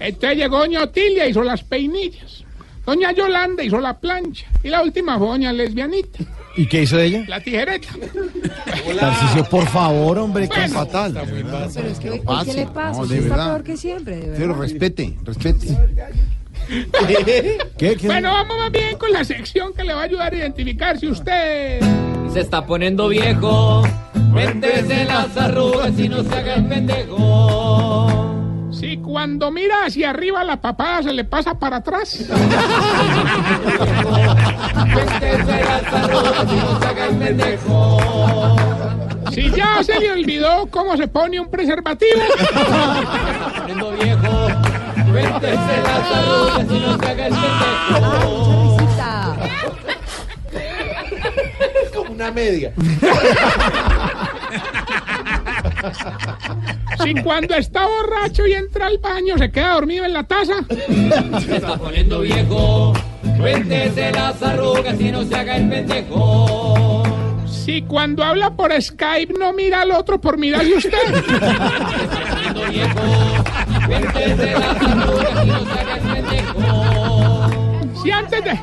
Entonces 0.01 0.39
llegó 0.39 0.59
doña 0.59 0.83
Otilia, 0.85 1.27
hizo 1.27 1.43
las 1.43 1.63
peinillas. 1.63 2.45
Doña 2.87 3.13
Yolanda 3.13 3.63
hizo 3.63 3.79
la 3.79 3.99
plancha. 4.01 4.47
Y 4.65 4.69
la 4.69 4.83
última 4.83 5.19
fue 5.19 5.29
doña 5.29 5.53
Lesbianita, 5.53 6.25
¿Y 6.57 6.67
qué 6.67 6.83
hizo 6.83 6.99
ella? 6.99 7.25
la 7.29 7.41
tijereta. 7.41 7.89
Tarcisio, 8.99 9.45
por 9.45 9.67
favor, 9.69 10.19
hombre, 10.19 10.49
qué 10.49 10.61
Bueno. 10.61 10.75
fatal. 10.75 11.13
Pero 11.75 11.87
es 11.89 11.99
que 12.01 12.11
hoy, 12.11 12.21
No 12.25 12.31
hoy 12.33 12.45
¿qué 12.47 12.53
le 12.55 12.67
pasa? 12.67 12.97
no, 12.99 13.03
Usted 13.05 13.17
está 13.17 13.29
verdad. 13.37 13.47
peor 13.49 13.63
que 13.65 13.77
siempre, 13.77 14.17
de 14.17 14.23
Pero 14.37 14.49
verdad. 14.49 14.61
respete, 14.63 15.17
respete. 15.25 15.67
¿Qué? 17.79 17.97
¿Qué? 17.97 18.07
Bueno, 18.07 18.31
vamos 18.33 18.57
más 18.59 18.71
bien 18.73 18.97
con 18.99 19.13
la 19.13 19.25
sección 19.25 19.73
que 19.75 19.85
le 19.85 19.93
va 19.95 20.03
a 20.03 20.05
ayudar 20.05 20.33
a 20.33 20.37
identificar 20.37 20.99
si 20.99 21.09
usted... 21.09 21.81
Se 22.33 22.41
está 22.41 22.65
poniendo 22.65 23.09
viejo. 23.09 23.83
Cuéntese 24.33 25.05
las 25.05 25.37
arrugas 25.37 25.99
y 25.99 26.09
no 26.09 26.23
se 26.23 26.33
haga 26.35 26.55
el 26.57 26.67
pendejo. 26.67 27.17
Si 28.91 28.97
cuando 28.97 29.53
mira 29.53 29.85
hacia 29.87 30.11
arriba 30.11 30.43
la 30.43 30.61
papada 30.61 31.05
se 31.05 31.13
le 31.13 31.23
pasa 31.23 31.57
para 31.57 31.77
atrás. 31.77 32.25
Cuéntese 34.93 35.65
las 35.65 35.85
arrugas 35.93 36.47
y 36.51 36.57
no 36.57 36.81
se 36.81 36.87
haga 36.89 37.07
el 37.07 37.17
pendejo. 37.17 38.57
Si 39.31 39.49
ya 39.53 39.85
se 39.85 39.97
le 40.01 40.11
olvidó 40.11 40.67
cómo 40.73 40.97
se 40.97 41.07
pone 41.07 41.39
un 41.39 41.49
preservativo. 41.49 42.21
Viejo. 44.03 44.49
Cuéntese 45.13 45.83
las 45.85 46.11
arrugas 46.11 46.67
y 46.69 46.81
no 46.81 46.99
se 46.99 47.07
haga 47.07 47.27
el 47.29 47.33
pendejo. 47.33 48.77
Risita. 48.77 49.37
como 51.95 52.11
una 52.11 52.33
media. 52.33 52.73
Si 57.03 57.15
cuando 57.23 57.55
está 57.55 57.87
borracho 57.87 58.47
y 58.47 58.53
entra 58.53 58.87
al 58.87 58.99
baño 58.99 59.39
se 59.39 59.51
queda 59.51 59.73
dormido 59.75 60.05
en 60.05 60.13
la 60.13 60.25
taza. 60.25 60.55
Se 61.41 61.57
está 61.57 61.79
poniendo 61.79 62.21
viejo. 62.21 62.93
Cuéntese 63.39 64.13
las 64.13 64.43
arrugas 64.43 65.01
y 65.01 65.11
no 65.11 65.25
se 65.25 65.35
haga 65.35 65.57
el 65.57 65.67
pendejo. 65.69 67.03
Si 67.47 67.83
cuando 67.83 68.23
habla 68.25 68.51
por 68.51 68.73
Skype 68.81 69.35
no 69.39 69.53
mira 69.53 69.83
al 69.83 69.93
otro 69.93 70.21
por 70.21 70.37
mirarle 70.37 70.77
usted. 70.77 70.99
Poniendo 72.29 72.65
viejo. 72.69 73.01
Cuéntese 73.87 74.51
las 74.53 74.83
arrugas 74.83 75.45
y 75.45 75.49
no 75.49 75.65
se 75.65 75.79
haga 75.81 75.97
el 75.97 76.03
pendejo. 76.03 78.03
Si 78.03 78.11
antes 78.11 78.45
de, 78.45 78.59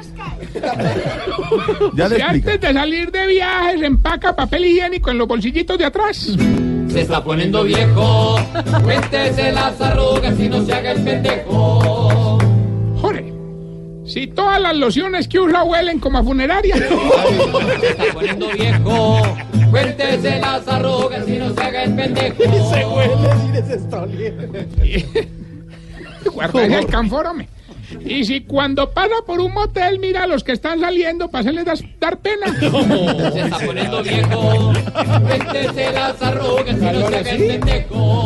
Ya 1.93 2.09
si 2.09 2.21
antes 2.21 2.61
de 2.61 2.73
salir 2.73 3.11
de 3.11 3.27
viaje 3.27 3.79
se 3.79 3.85
empaca 3.85 4.35
papel 4.35 4.65
higiénico 4.65 5.11
en 5.11 5.17
los 5.17 5.27
bolsillitos 5.27 5.77
de 5.77 5.85
atrás. 5.85 6.35
Se 6.89 7.01
está 7.01 7.23
poniendo 7.23 7.63
viejo. 7.63 8.37
Cuéntese 8.83 9.51
las 9.51 9.79
arrugas 9.81 10.39
y 10.39 10.49
no 10.49 10.65
se 10.65 10.73
haga 10.73 10.91
el 10.91 11.03
pendejo. 11.03 12.37
Joder. 13.01 13.25
Si 14.05 14.27
todas 14.27 14.61
las 14.61 14.75
lociones 14.75 15.27
que 15.27 15.39
usa 15.39 15.63
huelen 15.63 15.99
como 15.99 16.19
a 16.19 16.23
funeraria. 16.23 16.77
Se 16.77 17.87
está 17.87 18.13
poniendo 18.13 18.49
viejo. 18.49 19.21
Cuéntese 19.69 20.39
las 20.39 20.67
arrugas 20.67 21.27
y 21.27 21.37
no 21.37 21.53
se 21.53 21.61
haga 21.61 21.83
el 21.83 21.95
pendejo. 21.95 22.43
Se 22.43 22.85
huele 22.85 23.29
si 23.41 23.51
les 23.51 23.69
está 23.69 24.03
oliendo. 24.03 24.47
Guarda 26.33 26.65
el 26.65 26.85
canfórame. 26.87 27.47
Y 28.05 28.25
si 28.25 28.41
cuando 28.41 28.91
pasa 28.91 29.15
por 29.25 29.39
un 29.39 29.53
motel 29.53 29.99
mira 29.99 30.23
a 30.23 30.27
los 30.27 30.43
que 30.43 30.51
están 30.51 30.79
saliendo 30.79 31.29
para 31.29 31.41
hacerles 31.41 31.65
das- 31.65 31.83
dar 31.99 32.17
pena. 32.19 32.47
Se 32.59 33.39
está 33.41 33.59
poniendo 33.65 34.03
viejo. 34.03 34.73
Cuéntese 35.25 35.91
las 35.93 36.21
arrugas 36.21 36.67
y 36.69 36.73
no 36.73 37.07
se 37.09 37.15
haga 37.17 37.31
el 37.31 37.47
pendejo. 37.47 38.23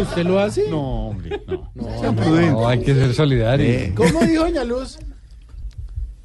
¿Usted 0.00 0.24
lo 0.24 0.38
hace? 0.40 0.68
No, 0.70 1.08
hombre, 1.08 1.40
no. 1.46 1.70
No, 1.74 2.12
No, 2.50 2.68
hay 2.68 2.80
que 2.82 2.94
ser 2.94 3.14
solidario. 3.14 3.66
Eh. 3.66 3.92
¿Cómo 3.96 4.20
dijo 4.20 4.44
Doña 4.44 4.64
Luz? 4.64 4.98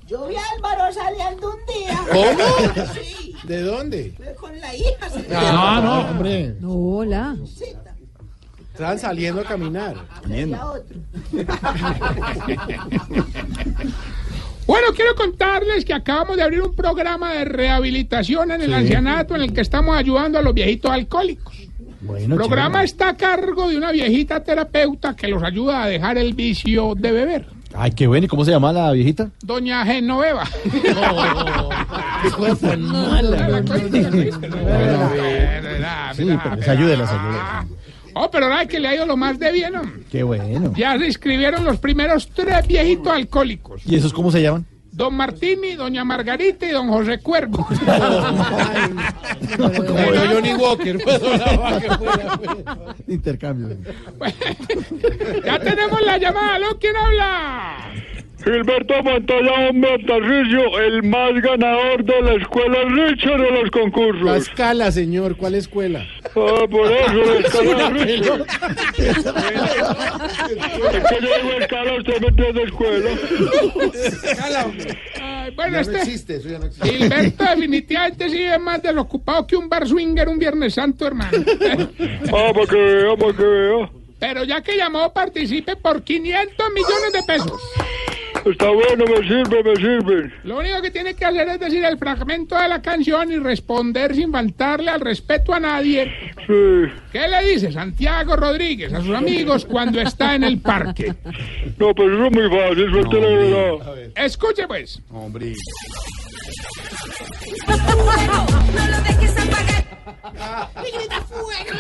Yo 0.08 0.28
vi 0.28 0.36
a 0.36 0.42
Álvaro 0.58 0.94
saliendo 0.94 1.50
un 1.52 1.66
día. 1.74 2.00
¿Cómo? 2.12 2.84
Sí, 2.94 3.34
¿De 3.46 3.62
dónde? 3.62 4.14
con 4.40 4.60
la 4.60 4.76
hija. 4.76 5.10
se- 5.10 5.26
Ah, 5.36 5.82
no, 5.84 6.02
hombre. 6.12 6.56
No, 6.60 6.72
hola. 6.74 7.36
Estaban 8.74 9.00
saliendo 9.00 9.42
a 9.42 9.44
caminar. 9.44 9.96
Bueno, 14.68 14.88
quiero 14.96 15.16
contarles 15.16 15.84
que 15.84 15.94
acabamos 15.94 16.38
de 16.38 16.44
abrir 16.44 16.62
un 16.62 16.74
programa 16.74 17.34
de 17.34 17.44
rehabilitación 17.46 18.52
en 18.52 18.62
el 18.62 18.74
ancianato 18.74 19.36
en 19.36 19.42
el 19.42 19.54
que 19.54 19.62
estamos 19.62 19.98
ayudando 19.98 20.40
a 20.40 20.42
los 20.42 20.54
viejitos 20.54 20.90
alcohólicos. 20.92 21.54
Bueno, 22.02 22.36
El 22.36 22.38
programa 22.40 22.76
chévere. 22.76 22.86
está 22.86 23.10
a 23.10 23.18
cargo 23.18 23.68
de 23.70 23.78
una 23.78 23.92
viejita 23.92 24.42
terapeuta 24.44 25.16
que 25.16 25.28
los 25.28 25.44
ayuda 25.44 25.84
a 25.84 25.88
dejar 25.88 26.18
el 26.18 26.34
vicio 26.34 26.94
de 26.96 27.12
beber. 27.12 27.46
Ay, 27.74 27.92
qué 27.92 28.08
bueno. 28.08 28.26
¿Y 28.26 28.28
cómo 28.30 28.46
se 28.46 28.52
llama 28.52 28.72
la 28.72 28.92
viejita? 28.92 29.30
Doña 29.42 29.86
Genoveva. 29.86 30.44
Qué 32.24 32.32
cosa 32.32 32.56
tan 32.70 32.82
mala. 32.82 33.64
Sí, 36.16 36.38
pero 36.44 36.56
les 36.56 36.68
ayude, 36.68 36.98
les 36.98 37.10
ayude. 37.10 37.38
Oh, 38.14 38.30
pero 38.32 38.54
ay, 38.54 38.68
que 38.68 38.80
le 38.80 38.88
ha 38.88 38.96
ido 38.96 39.06
lo 39.06 39.18
más 39.18 39.38
de 39.40 39.52
bien. 39.52 39.76
hombre. 39.76 40.04
Qué 40.12 40.24
bueno. 40.24 40.74
Ya 40.76 40.98
se 40.98 41.06
inscribieron 41.08 41.64
los 41.64 41.78
primeros 41.80 42.30
tres 42.30 42.68
viejitos 42.68 43.12
alcohólicos. 43.14 43.82
¿Y 43.86 43.96
esos 43.96 44.14
cómo 44.14 44.32
se 44.32 44.42
llaman? 44.42 44.66
Don 44.92 45.16
Martini, 45.16 45.76
Doña 45.76 46.04
Margarita 46.04 46.66
y 46.66 46.72
Don 46.72 46.90
José 46.90 47.20
Cuervo. 47.20 47.66
Como 49.58 49.74
Johnny 49.74 50.54
Walker. 50.54 51.00
pues, 51.02 51.20
pues. 51.20 51.42
Intercambio. 53.08 53.78
ya 55.46 55.60
tenemos 55.60 56.02
la 56.02 56.18
llamada. 56.18 56.56
¿Aló? 56.56 56.78
¿Quién 56.78 56.96
habla? 56.98 57.78
Gilberto 58.44 59.04
Montoya 59.04 59.72
Montarrillo, 59.74 60.80
el 60.80 61.04
más 61.04 61.34
ganador 61.42 62.04
de 62.04 62.22
la 62.22 62.34
escuela 62.34 62.78
Richard 62.86 63.40
de 63.42 63.52
los 63.52 63.64
La 63.64 63.70
concursos. 63.70 64.38
escala, 64.48 64.92
señor. 64.92 65.36
¿Cuál 65.38 65.56
escuela? 65.56 66.06
Ah, 66.36 66.66
por 66.70 66.92
eso, 66.92 67.14
la 67.14 67.40
escala 67.48 67.90
Richard. 67.92 68.46
Es 68.98 69.16
que 71.04 71.16
yo 71.22 71.30
digo 71.38 71.52
escala, 71.60 71.94
usted 71.98 72.22
me 72.22 72.28
entiende 72.28 72.64
escuela. 72.64 73.10
Ay, 75.22 75.52
bueno, 75.56 75.72
Ya 75.72 75.72
no 75.72 75.80
este 75.82 75.98
existe, 75.98 76.36
eso 76.38 76.50
ya 76.50 76.60
no 76.60 76.66
existe. 76.66 76.90
Gilberto 76.90 77.44
definitivamente 77.44 78.30
sí 78.30 78.44
es 78.44 78.60
más 78.60 78.82
desocupado 78.82 79.46
que 79.48 79.56
un 79.56 79.70
bar 79.70 79.88
swinger 79.88 80.28
un 80.30 80.40
Viernes 80.40 80.74
Santo, 80.74 81.06
hermano. 81.08 81.38
Ah, 82.34 82.52
para 82.54 82.66
que 82.68 82.76
vea, 82.76 83.16
para 83.16 83.34
que 83.38 83.44
vea. 83.44 83.90
Pero 84.20 84.44
ya 84.44 84.62
que 84.62 84.78
llamó, 84.78 85.12
participe 85.14 85.76
por 85.76 86.04
500 86.04 86.68
millones 86.74 87.14
de 87.14 87.24
pesos. 87.24 87.60
Está 88.46 88.70
bueno, 88.70 89.06
me 89.06 89.18
sirve, 89.28 89.64
me 89.64 89.76
sirve. 89.76 90.32
Lo 90.44 90.58
único 90.58 90.82
que 90.82 90.90
tiene 90.90 91.14
que 91.14 91.26
hacer 91.26 91.48
es 91.48 91.60
decir 91.60 91.84
el 91.84 91.98
fragmento 91.98 92.58
de 92.58 92.68
la 92.68 92.82
canción 92.82 93.32
y 93.32 93.38
responder 93.38 94.16
sin 94.16 94.32
faltarle 94.32 94.90
al 94.90 95.00
respeto 95.00 95.54
a 95.54 95.60
nadie. 95.60 96.12
Sí. 96.48 96.92
¿Qué 97.12 97.28
le 97.28 97.44
dice 97.44 97.72
Santiago 97.72 98.36
Rodríguez 98.36 98.94
a 98.94 99.02
sus 99.02 99.16
amigos 99.16 99.66
cuando 99.66 100.02
está 100.02 100.36
en 100.36 100.44
el 100.44 100.60
parque? 100.60 101.14
No, 101.78 101.94
pero 101.94 102.14
eso 102.14 102.26
es 102.26 102.32
muy 102.32 102.50
fácil, 102.50 102.90
suerte 102.92 103.22
la 103.22 103.28
verdad. 103.28 103.98
Escuche 104.16 104.68
pues. 104.68 105.00
Hombre. 105.12 105.54
No 107.68 108.88
lo 108.88 109.02
dejes 109.02 109.38
apagar. 109.38 109.86
Y 110.84 110.92
grita 110.98 111.22
fuego. 111.22 111.74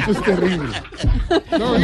Eso 0.00 0.10
es 0.10 0.22
terrible. 0.22 0.74
No, 1.58 1.74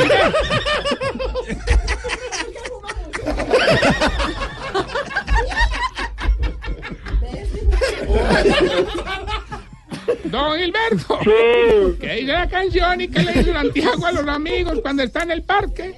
¿qué 12.00 12.12
dice 12.14 12.32
la 12.32 12.48
canción 12.48 13.00
y 13.00 13.08
qué 13.08 13.20
le 13.22 13.32
dice 13.32 13.52
Santiago 13.52 14.06
a 14.06 14.12
los 14.12 14.26
amigos 14.28 14.80
cuando 14.82 15.02
está 15.02 15.22
en 15.22 15.30
el 15.32 15.42
parque? 15.42 15.94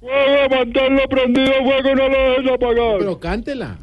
Fuego, 0.00 0.48
manténlo 0.56 1.02
prendido, 1.08 1.52
fuego, 1.62 1.94
no 1.94 2.08
lo 2.08 2.18
dejes 2.30 2.52
apagar. 2.52 2.98
Pero 2.98 3.20
cántela. 3.20 3.76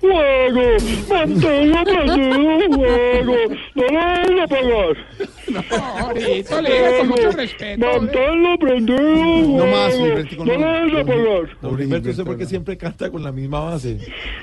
Fuego, 0.00 0.62
manténlo 1.08 1.84
prendido, 1.84 2.70
fuego, 2.70 3.34
no 3.74 3.82
lo 3.82 4.08
dejes 4.10 4.40
apagar. 4.44 4.96
No, 5.46 5.60
ahorita 5.70 6.62
le 6.62 6.72
digo 6.72 6.98
con 6.98 7.08
mucho 7.08 7.30
respeto. 7.32 7.86
Manténlo 7.86 8.58
prendido, 8.58 8.98
No 8.98 9.66
más, 9.66 9.98
no 9.98 10.06
no. 10.44 10.56
lo 10.58 10.72
dejes 10.72 11.00
apagar. 11.02 11.76
Gilberto, 11.78 12.10
¿usted 12.10 12.24
por 12.24 12.38
qué 12.38 12.46
siempre 12.46 12.76
canta 12.78 13.10
con 13.10 13.22
la 13.22 13.30
misma 13.30 13.60
base? 13.60 13.98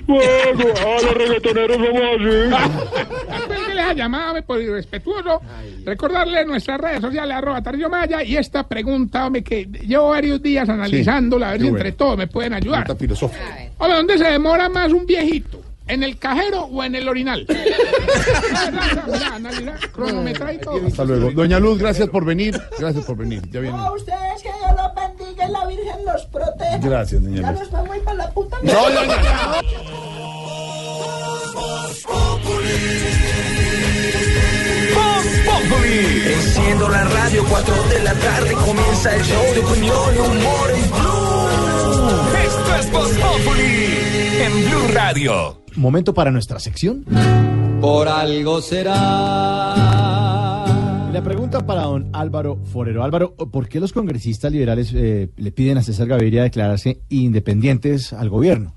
Fuego, 0.05 0.73
ah, 0.85 0.97
los 1.01 1.13
reggaetoneros 1.15 1.77
somos 1.77 2.01
así. 2.13 3.51
Esa 3.81 3.93
llamada, 3.93 4.27
hombre, 4.27 4.43
por 4.43 4.61
irrespetuoso. 4.61 5.41
Recordarle 5.85 6.45
nuestras 6.45 6.79
redes 6.79 7.01
sociales, 7.01 7.35
arroba 7.35 7.61
Tarcio 7.61 7.89
Maya, 7.89 8.23
y 8.23 8.37
esta 8.37 8.67
pregunta, 8.67 9.25
hombre, 9.27 9.43
que 9.43 9.65
llevo 9.65 10.09
varios 10.09 10.41
días 10.41 10.67
analizándola, 10.69 11.49
a 11.49 11.51
ver 11.51 11.61
si 11.61 11.69
bueno. 11.69 11.77
entre 11.79 11.91
todos 11.93 12.17
me 12.17 12.27
pueden 12.27 12.53
ayudar. 12.53 12.95
Filosófica. 12.97 13.43
Hombre, 13.77 13.97
¿dónde 13.97 14.17
se 14.17 14.25
demora 14.25 14.69
más 14.69 14.91
un 14.91 15.05
viejito? 15.05 15.61
¿En 15.87 16.03
el 16.03 16.17
cajero 16.17 16.61
o 16.65 16.83
en 16.83 16.95
el 16.95 17.09
orinal? 17.09 17.45
Mira, 19.07 19.35
analiza, 19.35 19.73
cronometra 19.91 20.53
y 20.53 20.57
todo. 20.59 20.87
Hasta 20.87 21.03
luego. 21.03 21.31
Doña 21.31 21.59
Luz, 21.59 21.79
gracias 21.79 22.07
por 22.07 22.23
venir. 22.23 22.57
Gracias 22.79 23.03
por 23.03 23.17
venir. 23.17 23.41
Ya 23.51 23.59
viene. 23.59 23.77
A 23.77 23.91
ustedes 23.91 24.41
que 24.41 24.49
Dios 24.49 24.71
los 24.77 25.17
bendiga 25.17 25.47
y 25.47 25.51
la 25.51 25.65
Virgen 25.65 26.05
los 26.05 26.25
proteja. 26.27 26.77
Gracias, 26.77 27.21
doña 27.23 27.41
Ya 27.41 27.51
Luz. 27.51 27.59
nos 27.61 27.71
vamos 27.71 27.89
a 27.91 27.97
ir 27.97 28.03
para 28.03 28.17
la 28.17 28.29
puta. 28.31 28.57
No, 28.63 28.73
doña- 35.25 36.33
Enciendo 36.33 36.89
la 36.89 37.03
radio, 37.05 37.43
4 37.49 37.73
de 37.89 38.03
la 38.03 38.13
tarde 38.13 38.53
comienza 38.53 39.15
el 39.15 39.21
show 39.23 39.43
de 39.53 39.59
opinión 39.59 40.15
y 40.15 40.19
humor 40.19 40.71
en 40.75 40.89
Blue. 40.91 42.19
Esto 42.45 42.75
es 42.79 42.91
Voz 42.91 43.09
Populi 43.11 43.87
en 44.41 44.69
Blue 44.69 44.87
Radio. 44.93 45.61
Momento 45.75 46.13
para 46.13 46.31
nuestra 46.31 46.59
sección. 46.59 47.05
Por 47.81 48.07
algo 48.07 48.61
será. 48.61 48.95
La 51.11 51.21
pregunta 51.23 51.65
para 51.65 51.81
don 51.83 52.09
Álvaro 52.13 52.57
Forero. 52.71 53.03
Álvaro, 53.03 53.35
¿por 53.35 53.67
qué 53.67 53.79
los 53.79 53.91
congresistas 53.93 54.51
liberales 54.51 54.91
eh, 54.93 55.29
le 55.35 55.51
piden 55.51 55.77
a 55.77 55.83
César 55.83 56.07
Gaviria 56.07 56.43
declararse 56.43 57.01
independientes 57.09 58.13
al 58.13 58.29
gobierno? 58.29 58.73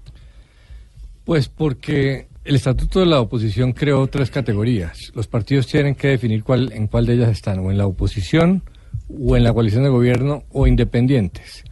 Pues 1.25 1.49
porque 1.49 2.29
el 2.45 2.57
estatuto 2.57 3.01
de 3.01 3.07
la 3.07 3.21
oposición 3.21 3.73
creó 3.73 4.07
tres 4.07 4.31
categorías. 4.31 5.11
Los 5.15 5.27
partidos 5.27 5.67
tienen 5.67 5.95
que 5.95 6.09
definir 6.09 6.45
cuál, 6.45 6.73
en 6.73 6.87
cuál 6.89 7.07
de 7.07 7.15
ellas 7.15 7.31
están, 7.31 7.59
o 7.61 7.71
en 7.71 7.79
la 7.79 7.87
oposición, 7.87 8.63
o 9.09 9.37
en 9.37 9.45
la 9.45 9.53
coalición 9.53 9.83
de 9.83 9.89
gobierno, 9.89 10.45
o 10.53 10.67
independientes. 10.67 11.65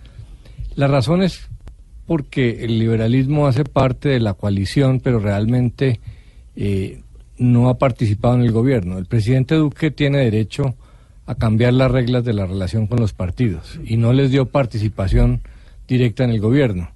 La 0.74 0.86
razón 0.86 1.22
es 1.22 1.48
porque 2.06 2.64
el 2.64 2.78
liberalismo 2.78 3.46
hace 3.46 3.64
parte 3.64 4.08
de 4.08 4.20
la 4.20 4.34
coalición, 4.34 5.00
pero 5.00 5.18
realmente 5.18 6.00
eh, 6.56 7.00
no 7.36 7.68
ha 7.68 7.78
participado 7.78 8.34
en 8.36 8.42
el 8.42 8.52
gobierno. 8.52 8.98
El 8.98 9.06
presidente 9.06 9.54
Duque 9.54 9.90
tiene 9.90 10.18
derecho 10.18 10.74
a 11.26 11.34
cambiar 11.34 11.74
las 11.74 11.90
reglas 11.90 12.24
de 12.24 12.32
la 12.32 12.46
relación 12.46 12.86
con 12.86 12.98
los 12.98 13.12
partidos 13.12 13.78
y 13.84 13.96
no 13.96 14.12
les 14.12 14.30
dio 14.30 14.46
participación 14.46 15.42
directa 15.86 16.24
en 16.24 16.30
el 16.30 16.40
gobierno. 16.40 16.90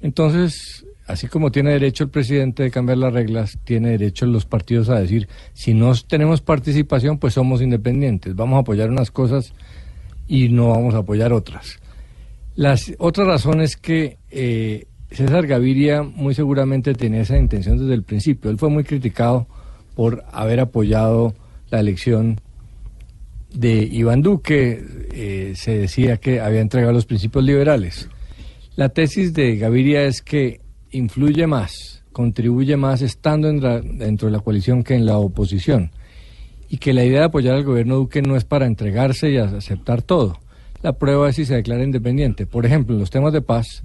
Entonces, 0.00 0.85
así 1.06 1.28
como 1.28 1.50
tiene 1.50 1.72
derecho 1.72 2.04
el 2.04 2.10
presidente 2.10 2.64
de 2.64 2.70
cambiar 2.70 2.98
las 2.98 3.12
reglas, 3.12 3.58
tiene 3.64 3.90
derecho 3.90 4.26
los 4.26 4.44
partidos 4.44 4.88
a 4.88 5.00
decir, 5.00 5.28
si 5.52 5.74
no 5.74 5.92
tenemos 5.94 6.40
participación, 6.40 7.18
pues 7.18 7.34
somos 7.34 7.62
independientes, 7.62 8.34
vamos 8.34 8.56
a 8.56 8.60
apoyar 8.60 8.90
unas 8.90 9.10
cosas 9.10 9.52
y 10.28 10.48
no 10.48 10.70
vamos 10.70 10.94
a 10.94 10.98
apoyar 10.98 11.32
otras. 11.32 11.78
Las 12.56 12.92
otra 12.98 13.24
razón 13.24 13.60
es 13.60 13.76
que 13.76 14.18
eh, 14.30 14.86
César 15.10 15.46
Gaviria 15.46 16.02
muy 16.02 16.34
seguramente 16.34 16.94
tenía 16.94 17.20
esa 17.20 17.38
intención 17.38 17.78
desde 17.78 17.94
el 17.94 18.02
principio. 18.02 18.50
Él 18.50 18.58
fue 18.58 18.70
muy 18.70 18.82
criticado 18.82 19.46
por 19.94 20.24
haber 20.32 20.60
apoyado 20.60 21.34
la 21.70 21.80
elección 21.80 22.40
de 23.54 23.84
Iván 23.84 24.22
Duque. 24.22 24.82
eh, 25.12 25.52
se 25.54 25.78
decía 25.78 26.16
que 26.16 26.40
había 26.40 26.60
entregado 26.60 26.92
los 26.92 27.06
principios 27.06 27.44
liberales. 27.44 28.08
La 28.74 28.88
tesis 28.88 29.32
de 29.32 29.56
Gaviria 29.56 30.04
es 30.04 30.20
que 30.20 30.60
influye 30.96 31.46
más, 31.46 32.02
contribuye 32.12 32.76
más 32.76 33.02
estando 33.02 33.48
dentro 33.52 34.28
de 34.28 34.32
la 34.32 34.40
coalición 34.40 34.82
que 34.82 34.94
en 34.94 35.06
la 35.06 35.18
oposición. 35.18 35.90
Y 36.68 36.78
que 36.78 36.92
la 36.92 37.04
idea 37.04 37.20
de 37.20 37.26
apoyar 37.26 37.54
al 37.54 37.64
gobierno 37.64 37.96
Duque 37.96 38.22
no 38.22 38.36
es 38.36 38.44
para 38.44 38.66
entregarse 38.66 39.30
y 39.30 39.36
aceptar 39.36 40.02
todo. 40.02 40.38
La 40.82 40.92
prueba 40.94 41.28
es 41.28 41.36
si 41.36 41.44
se 41.44 41.54
declara 41.54 41.84
independiente. 41.84 42.46
Por 42.46 42.66
ejemplo, 42.66 42.94
en 42.94 43.00
los 43.00 43.10
temas 43.10 43.32
de 43.32 43.40
paz, 43.42 43.82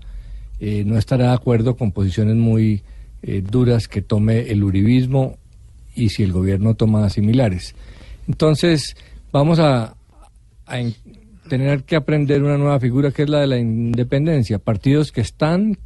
eh, 0.60 0.84
no 0.86 0.98
estará 0.98 1.28
de 1.28 1.34
acuerdo 1.34 1.76
con 1.76 1.92
posiciones 1.92 2.36
muy 2.36 2.82
eh, 3.24 3.42
duras 3.42 3.88
que 3.88 4.02
tome 4.02 4.50
el 4.52 4.64
uribismo 4.64 5.38
y 5.96 6.10
si 6.10 6.24
el 6.24 6.32
gobierno 6.32 6.74
toma 6.74 7.10
similares. 7.10 7.76
Entonces, 8.28 8.96
vamos 9.32 9.60
a, 9.60 9.96
a 10.66 10.80
en- 10.80 10.96
tener 11.50 11.84
que 11.84 11.96
aprender 11.96 12.42
una 12.44 12.58
nueva 12.58 12.80
figura 12.80 13.12
que 13.12 13.24
es 13.24 13.30
la 13.30 13.42
de 13.42 13.48
la 13.48 13.58
independencia. 13.60 14.58
Partidos 14.58 15.12
que 15.12 15.22
están 15.22 15.78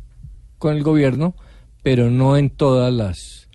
con 0.65 0.75
el 0.75 0.81
gobierno, 0.81 1.35
pero 1.83 2.09
no 2.09 2.37
en 2.37 2.49
todas 2.49 2.91
las 2.91 3.49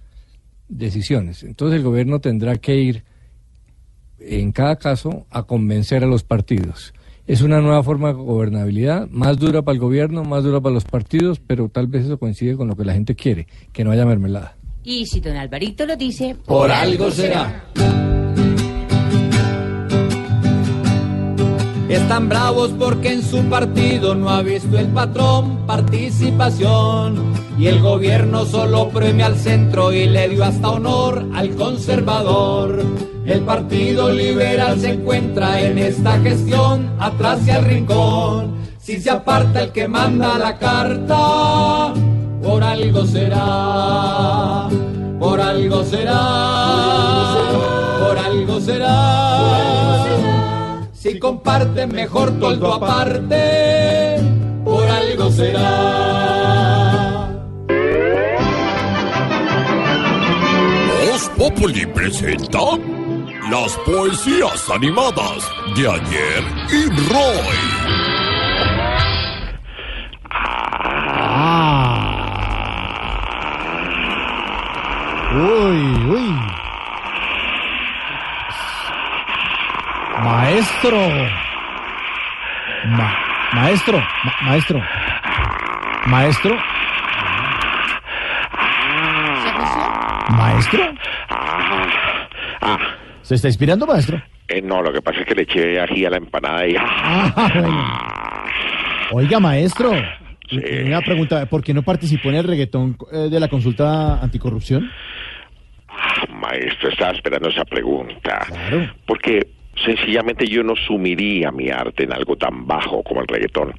decisiones. 0.68 1.42
Entonces 1.42 1.78
el 1.78 1.82
gobierno 1.82 2.20
tendrá 2.20 2.54
que 2.58 2.76
ir 2.76 3.02
en 4.20 4.52
cada 4.52 4.76
caso 4.76 5.26
a 5.28 5.42
convencer 5.42 6.04
a 6.04 6.06
los 6.06 6.22
partidos. 6.22 6.94
Es 7.26 7.42
una 7.42 7.60
nueva 7.60 7.82
forma 7.82 8.08
de 8.08 8.14
gobernabilidad, 8.14 9.08
más 9.10 9.38
dura 9.38 9.62
para 9.62 9.74
el 9.74 9.80
gobierno, 9.80 10.22
más 10.22 10.44
dura 10.44 10.60
para 10.60 10.72
los 10.72 10.84
partidos, 10.84 11.40
pero 11.40 11.68
tal 11.68 11.88
vez 11.88 12.04
eso 12.04 12.16
coincide 12.16 12.56
con 12.56 12.68
lo 12.68 12.76
que 12.76 12.84
la 12.84 12.92
gente 12.92 13.16
quiere, 13.16 13.48
que 13.72 13.82
no 13.82 13.90
haya 13.90 14.06
mermelada. 14.06 14.56
Y 14.84 15.06
si 15.06 15.18
don 15.18 15.36
Alvarito 15.36 15.84
lo 15.84 15.96
dice... 15.96 16.36
Por 16.46 16.70
algo 16.70 17.10
será. 17.10 17.64
Están 21.90 22.28
bravos 22.28 22.70
porque 22.78 23.14
en 23.14 23.22
su 23.24 23.42
partido 23.46 24.14
no 24.14 24.30
ha 24.30 24.42
visto 24.42 24.78
el 24.78 24.86
patrón 24.86 25.66
participación 25.66 27.32
y 27.58 27.66
el 27.66 27.80
gobierno 27.80 28.44
solo 28.44 28.90
premia 28.90 29.26
al 29.26 29.34
centro 29.34 29.92
y 29.92 30.06
le 30.06 30.28
dio 30.28 30.44
hasta 30.44 30.70
honor 30.70 31.26
al 31.34 31.50
conservador. 31.56 32.84
El 33.26 33.40
partido 33.40 34.08
liberal 34.08 34.78
se 34.78 34.92
encuentra 34.92 35.60
en 35.60 35.78
esta 35.78 36.20
gestión 36.20 36.92
atrás 37.00 37.40
y 37.44 37.50
al 37.50 37.64
rincón. 37.64 38.54
Si 38.78 39.00
se 39.00 39.10
aparta 39.10 39.60
el 39.60 39.72
que 39.72 39.88
manda 39.88 40.38
la 40.38 40.58
carta, 40.58 41.92
por 42.40 42.62
algo 42.62 43.04
será, 43.04 44.68
por 45.18 45.40
algo 45.40 45.82
será, 45.82 47.18
por 48.00 48.16
algo 48.16 48.60
será. 48.60 49.29
Si 51.00 51.18
comparten 51.18 51.92
mejor 51.92 52.38
toldo 52.38 52.74
aparte, 52.74 54.20
por 54.62 54.86
algo 54.86 55.30
será. 55.30 55.70
Voz 61.00 61.30
Populi 61.38 61.86
presenta 61.86 62.58
las 63.50 63.78
poesías 63.86 64.68
animadas 64.68 65.50
de 65.74 65.88
ayer 65.88 66.44
y 66.70 66.84
Roy. 67.08 67.56
Uy, 75.32 75.78
uy. 76.12 76.49
Maestro. 80.80 80.98
Ma- 82.86 83.18
maestro, 83.52 83.98
ma- 83.98 84.34
maestro. 84.42 84.82
Maestro. 86.06 86.56
Maestro. 90.30 90.94
¿Se 93.20 93.34
está 93.34 93.48
inspirando, 93.48 93.86
maestro? 93.86 94.22
Eh, 94.48 94.62
no, 94.62 94.80
lo 94.82 94.90
que 94.92 95.02
pasa 95.02 95.20
es 95.20 95.26
que 95.26 95.34
le 95.34 95.42
eché 95.42 95.78
ají 95.80 96.06
a 96.06 96.10
la 96.10 96.16
empanada 96.16 96.66
y... 96.66 96.74
Ah. 96.78 98.46
Oiga, 99.12 99.38
maestro. 99.38 99.92
Una 100.86 101.00
pregunta, 101.02 101.44
¿por 101.46 101.62
qué 101.62 101.74
no 101.74 101.82
participó 101.82 102.30
en 102.30 102.36
el 102.36 102.44
reggaetón 102.44 102.96
eh, 103.12 103.28
de 103.30 103.38
la 103.38 103.48
consulta 103.48 104.14
anticorrupción? 104.22 104.90
Maestro, 106.30 106.88
estaba 106.88 107.10
esperando 107.12 107.50
esa 107.50 107.64
pregunta. 107.66 108.46
Porque 109.06 109.46
sencillamente 109.84 110.46
yo 110.46 110.62
no 110.62 110.74
sumiría 110.76 111.50
mi 111.50 111.70
arte 111.70 112.04
en 112.04 112.12
algo 112.12 112.36
tan 112.36 112.66
bajo 112.66 113.02
como 113.02 113.20
el 113.20 113.26
reggaetón. 113.26 113.74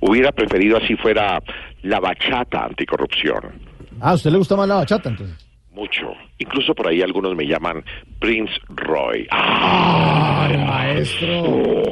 Hubiera 0.00 0.32
preferido 0.32 0.76
así 0.76 0.96
fuera 0.96 1.42
la 1.82 2.00
bachata 2.00 2.64
anticorrupción. 2.64 3.68
Ah, 4.00 4.10
¿a 4.10 4.14
usted 4.14 4.30
le 4.30 4.38
gusta 4.38 4.56
más 4.56 4.68
la 4.68 4.76
bachata, 4.76 5.08
entonces? 5.08 5.48
Mucho. 5.72 6.12
Incluso 6.38 6.74
por 6.74 6.88
ahí 6.88 7.02
algunos 7.02 7.36
me 7.36 7.46
llaman 7.46 7.84
Prince 8.18 8.52
Roy. 8.68 9.26
¡Ay, 9.30 10.56
maestro! 10.58 11.82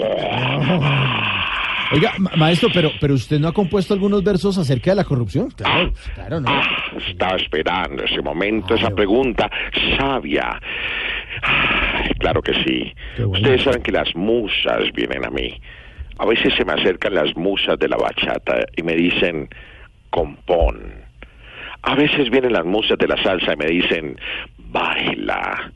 Oiga, 1.92 2.12
ma- 2.18 2.32
maestro, 2.36 2.68
pero, 2.72 2.90
pero 3.00 3.14
usted 3.14 3.38
no 3.38 3.48
ha 3.48 3.52
compuesto 3.52 3.94
algunos 3.94 4.22
versos 4.24 4.58
acerca 4.58 4.90
de 4.90 4.96
la 4.96 5.04
corrupción. 5.04 5.50
Claro, 5.50 5.92
claro, 6.14 6.40
no. 6.40 6.50
Estaba 7.08 7.36
esperando 7.36 8.02
ese 8.04 8.20
momento, 8.22 8.74
esa 8.74 8.90
pregunta 8.90 9.50
sabia. 9.98 10.60
Ay, 11.42 12.10
claro 12.18 12.42
que 12.42 12.52
sí. 12.64 12.92
Ustedes 13.24 13.62
saben 13.62 13.82
que 13.82 13.92
las 13.92 14.14
musas 14.16 14.84
vienen 14.94 15.24
a 15.24 15.30
mí. 15.30 15.60
A 16.18 16.24
veces 16.26 16.54
se 16.54 16.64
me 16.64 16.72
acercan 16.72 17.14
las 17.14 17.36
musas 17.36 17.78
de 17.78 17.88
la 17.88 17.96
bachata 17.96 18.64
y 18.76 18.82
me 18.82 18.94
dicen, 18.94 19.48
compón. 20.10 21.04
A 21.82 21.94
veces 21.94 22.30
vienen 22.30 22.52
las 22.54 22.64
musas 22.64 22.98
de 22.98 23.06
la 23.06 23.22
salsa 23.22 23.52
y 23.52 23.56
me 23.56 23.66
dicen, 23.66 24.18
baila. 24.58 25.72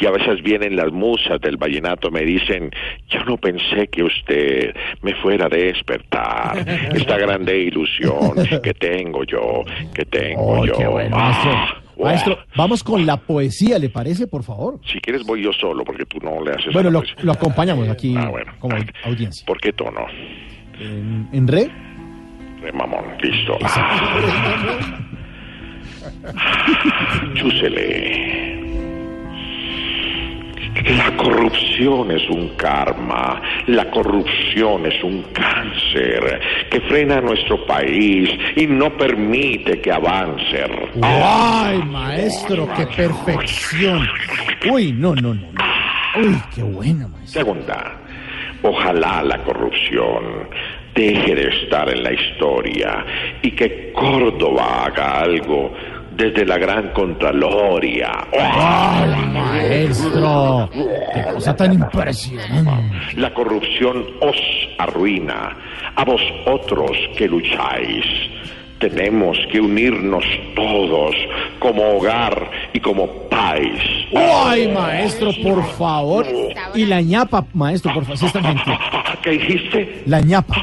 Y 0.00 0.06
a 0.06 0.10
veces 0.12 0.40
vienen 0.42 0.76
las 0.76 0.92
musas 0.92 1.40
del 1.40 1.56
vallenato 1.56 2.10
me 2.10 2.20
dicen, 2.22 2.70
yo 3.08 3.24
no 3.24 3.36
pensé 3.36 3.88
que 3.90 4.04
usted 4.04 4.74
me 5.02 5.14
fuera 5.16 5.46
a 5.46 5.48
despertar. 5.48 6.64
Esta 6.94 7.18
grande 7.18 7.58
ilusión 7.58 8.32
que 8.62 8.74
tengo 8.74 9.24
yo, 9.24 9.64
que 9.92 10.04
tengo 10.04 10.62
Ay, 10.62 10.68
yo. 10.68 10.74
qué 10.78 10.86
bueno, 10.86 11.16
maestro. 11.16 11.50
Ah, 11.52 11.82
Maestro, 12.00 12.38
vamos 12.54 12.84
con 12.84 13.04
la 13.04 13.16
poesía, 13.16 13.76
¿le 13.76 13.88
parece, 13.88 14.28
por 14.28 14.44
favor? 14.44 14.78
Si 14.86 15.00
quieres 15.00 15.24
voy 15.26 15.42
yo 15.42 15.52
solo 15.52 15.82
porque 15.82 16.04
tú 16.06 16.18
no 16.22 16.44
le 16.44 16.52
haces 16.52 16.72
Bueno, 16.72 16.90
lo, 16.90 17.32
acompañamos 17.32 17.88
aquí 17.88 18.14
Ah, 18.16 18.28
bueno. 18.28 18.52
como 18.60 18.76
au- 18.76 18.92
audiencia. 19.04 19.44
¿Por 19.44 19.60
qué 19.60 19.72
tono? 19.72 20.06
¿En, 20.78 21.28
en 21.32 21.48
re? 21.48 21.68
Re 22.62 22.70
mamón, 22.72 23.04
listo. 23.20 23.58
Chúsele. 27.34 28.87
La 30.74 31.16
corrupción 31.16 32.10
es 32.10 32.28
un 32.30 32.50
karma, 32.56 33.40
la 33.66 33.90
corrupción 33.90 34.86
es 34.86 35.02
un 35.02 35.22
cáncer 35.32 36.40
que 36.70 36.80
frena 36.82 37.18
a 37.18 37.20
nuestro 37.20 37.66
país 37.66 38.30
y 38.56 38.66
no 38.66 38.96
permite 38.96 39.80
que 39.80 39.90
avance. 39.90 40.64
¡Ay, 41.02 41.78
maestro, 41.84 42.68
qué 42.76 42.86
perfección! 42.86 44.06
Uy, 44.70 44.92
no, 44.92 45.14
no, 45.14 45.34
no. 45.34 45.52
no. 45.52 46.20
Uy, 46.20 46.36
qué 46.54 46.62
buena, 46.62 47.08
maestro. 47.08 47.42
Segunda, 47.42 48.00
ojalá 48.62 49.22
la 49.22 49.42
corrupción 49.44 50.48
deje 50.94 51.34
de 51.34 51.48
estar 51.48 51.88
en 51.88 52.02
la 52.02 52.12
historia 52.12 53.04
y 53.42 53.52
que 53.52 53.92
Córdoba 53.92 54.86
haga 54.86 55.20
algo 55.20 55.72
desde 56.18 56.44
la 56.44 56.58
gran 56.58 56.88
Contraloria. 56.88 58.10
¡Ay, 58.32 59.28
maestro! 59.32 60.68
¡Qué 60.72 61.22
cosa 61.32 61.54
tan 61.54 61.72
impresionante! 61.74 62.96
La 63.14 63.32
corrupción 63.32 64.04
os 64.20 64.36
arruina 64.78 65.56
a 65.94 66.04
vosotros 66.04 66.90
que 67.16 67.28
lucháis. 67.28 68.04
Tenemos 68.80 69.38
que 69.50 69.60
unirnos 69.60 70.24
todos 70.56 71.14
como 71.60 71.82
hogar 71.96 72.50
y 72.72 72.80
como 72.80 73.06
país. 73.28 73.80
¡Ay, 74.14 74.68
maestro, 74.68 75.30
por 75.40 75.64
favor! 75.74 76.26
Y 76.74 76.84
la 76.84 77.00
ñapa, 77.00 77.44
maestro, 77.54 77.94
por 77.94 78.04
favor. 78.04 78.66
¿Qué 79.22 79.30
dijiste? 79.30 80.02
La 80.06 80.20
ñapa. 80.20 80.56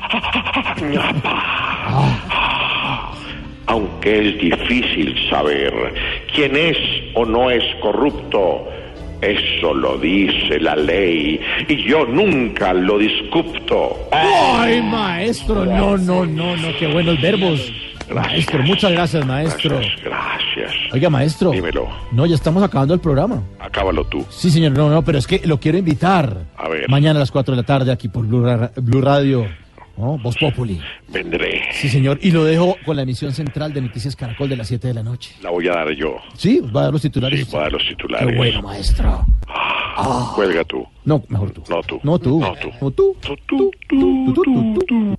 Aunque 3.68 4.30
es 4.30 4.38
difícil 4.40 5.16
saber 5.30 5.74
quién 6.34 6.56
es 6.56 6.78
o 7.16 7.26
no 7.26 7.50
es 7.50 7.64
corrupto, 7.82 8.68
eso 9.22 9.74
lo 9.74 9.98
dice 9.98 10.60
la 10.60 10.76
ley 10.76 11.40
y 11.68 11.84
yo 11.88 12.06
nunca 12.06 12.74
lo 12.74 13.00
discupto. 13.00 13.98
¡Ay, 14.12 14.82
maestro! 14.84 15.66
No, 15.66 15.98
no, 15.98 16.26
no, 16.26 16.56
no, 16.56 16.68
qué 16.78 16.88
buenos 16.88 17.20
verbos. 17.22 17.72
Maestro, 18.14 18.62
muchas 18.62 18.92
gracias, 18.92 19.26
maestro. 19.26 19.80
Gracias. 20.04 20.72
Oiga, 20.94 21.10
maestro. 21.10 21.50
Dímelo. 21.50 21.88
No, 22.12 22.28
ya 22.28 22.36
estamos 22.36 22.62
acabando 22.62 22.94
el 22.94 23.00
programa. 23.00 23.42
Acábalo 23.60 24.04
tú. 24.06 24.24
Sí, 24.30 24.52
señor, 24.52 24.74
no, 24.74 24.92
no, 24.92 25.02
pero 25.04 25.18
es 25.18 25.26
que 25.26 25.42
lo 25.46 25.60
quiero 25.60 25.80
invitar. 25.80 26.38
A 26.56 26.70
ver. 26.70 26.88
Mañana 26.88 27.18
a 27.18 27.22
las 27.22 27.32
4 27.32 27.56
de 27.56 27.62
la 27.62 27.66
tarde 27.66 27.92
aquí 27.92 28.08
por 28.10 28.28
Blue, 28.28 28.46
Ra- 28.46 28.72
Blue 28.76 29.02
Radio. 29.02 29.48
¿No? 29.98 30.18
Voz 30.18 30.36
Populi. 30.38 30.80
Vendré. 31.10 31.64
Sí, 31.74 31.90
señor. 31.90 32.20
Y 32.22 32.32
lo 32.32 32.44
dejo 32.44 32.78
con 32.86 32.96
la 32.96 33.04
emisión 33.04 33.32
central 33.34 33.74
de 33.74 33.82
Noticias 33.82 34.16
Caracol 34.16 34.50
de 34.50 34.58
las 34.58 34.68
7 34.68 34.88
de 34.88 34.94
la 34.94 35.04
noche. 35.04 35.36
La 35.42 35.50
voy 35.50 35.68
a 35.68 35.74
dar 35.74 35.92
yo. 35.92 36.18
Sí, 36.36 36.60
va 36.60 36.82
a 36.82 36.84
dar 36.86 36.94
los 36.94 37.02
titulares. 37.02 37.40
Sí, 37.40 37.48
voy 37.52 37.60
a 37.60 37.64
dar 37.64 37.72
los 37.74 37.88
titulares. 37.88 38.28
Qué 38.30 38.36
bueno, 38.36 38.62
maestro. 38.62 39.26
Cuelga 40.36 40.64
tú. 40.64 40.86
No, 41.06 41.24
mejor 41.30 41.52
tú. 41.52 41.64
No 41.70 41.82
tú. 41.82 42.00
No 42.04 42.20
tú. 42.20 42.40
No 42.40 42.56
tú. 42.56 42.74
No 42.82 42.92
tú. 42.92 43.16
Tú, 43.22 43.36
tú, 43.48 43.72
tú, 43.88 44.34
tú, 44.34 44.44
tú, 44.44 44.86
tú. 44.86 45.18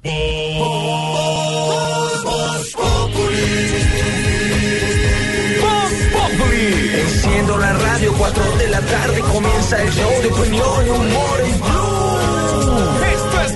Enciendo 6.98 7.57
la 7.59 7.73
radio, 7.73 8.12
4 8.19 8.57
de 8.57 8.69
la 8.69 8.81
tarde 8.81 9.20
comienza 9.20 9.82
el 9.82 9.90
show 9.90 10.11
de 10.23 10.28
opinión 10.28 10.86
y 10.86 10.90
humor 10.90 11.40
en 11.44 11.76
es 13.47 13.52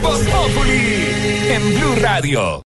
en 1.51 1.75
Blue 1.75 1.97
Radio. 1.97 2.59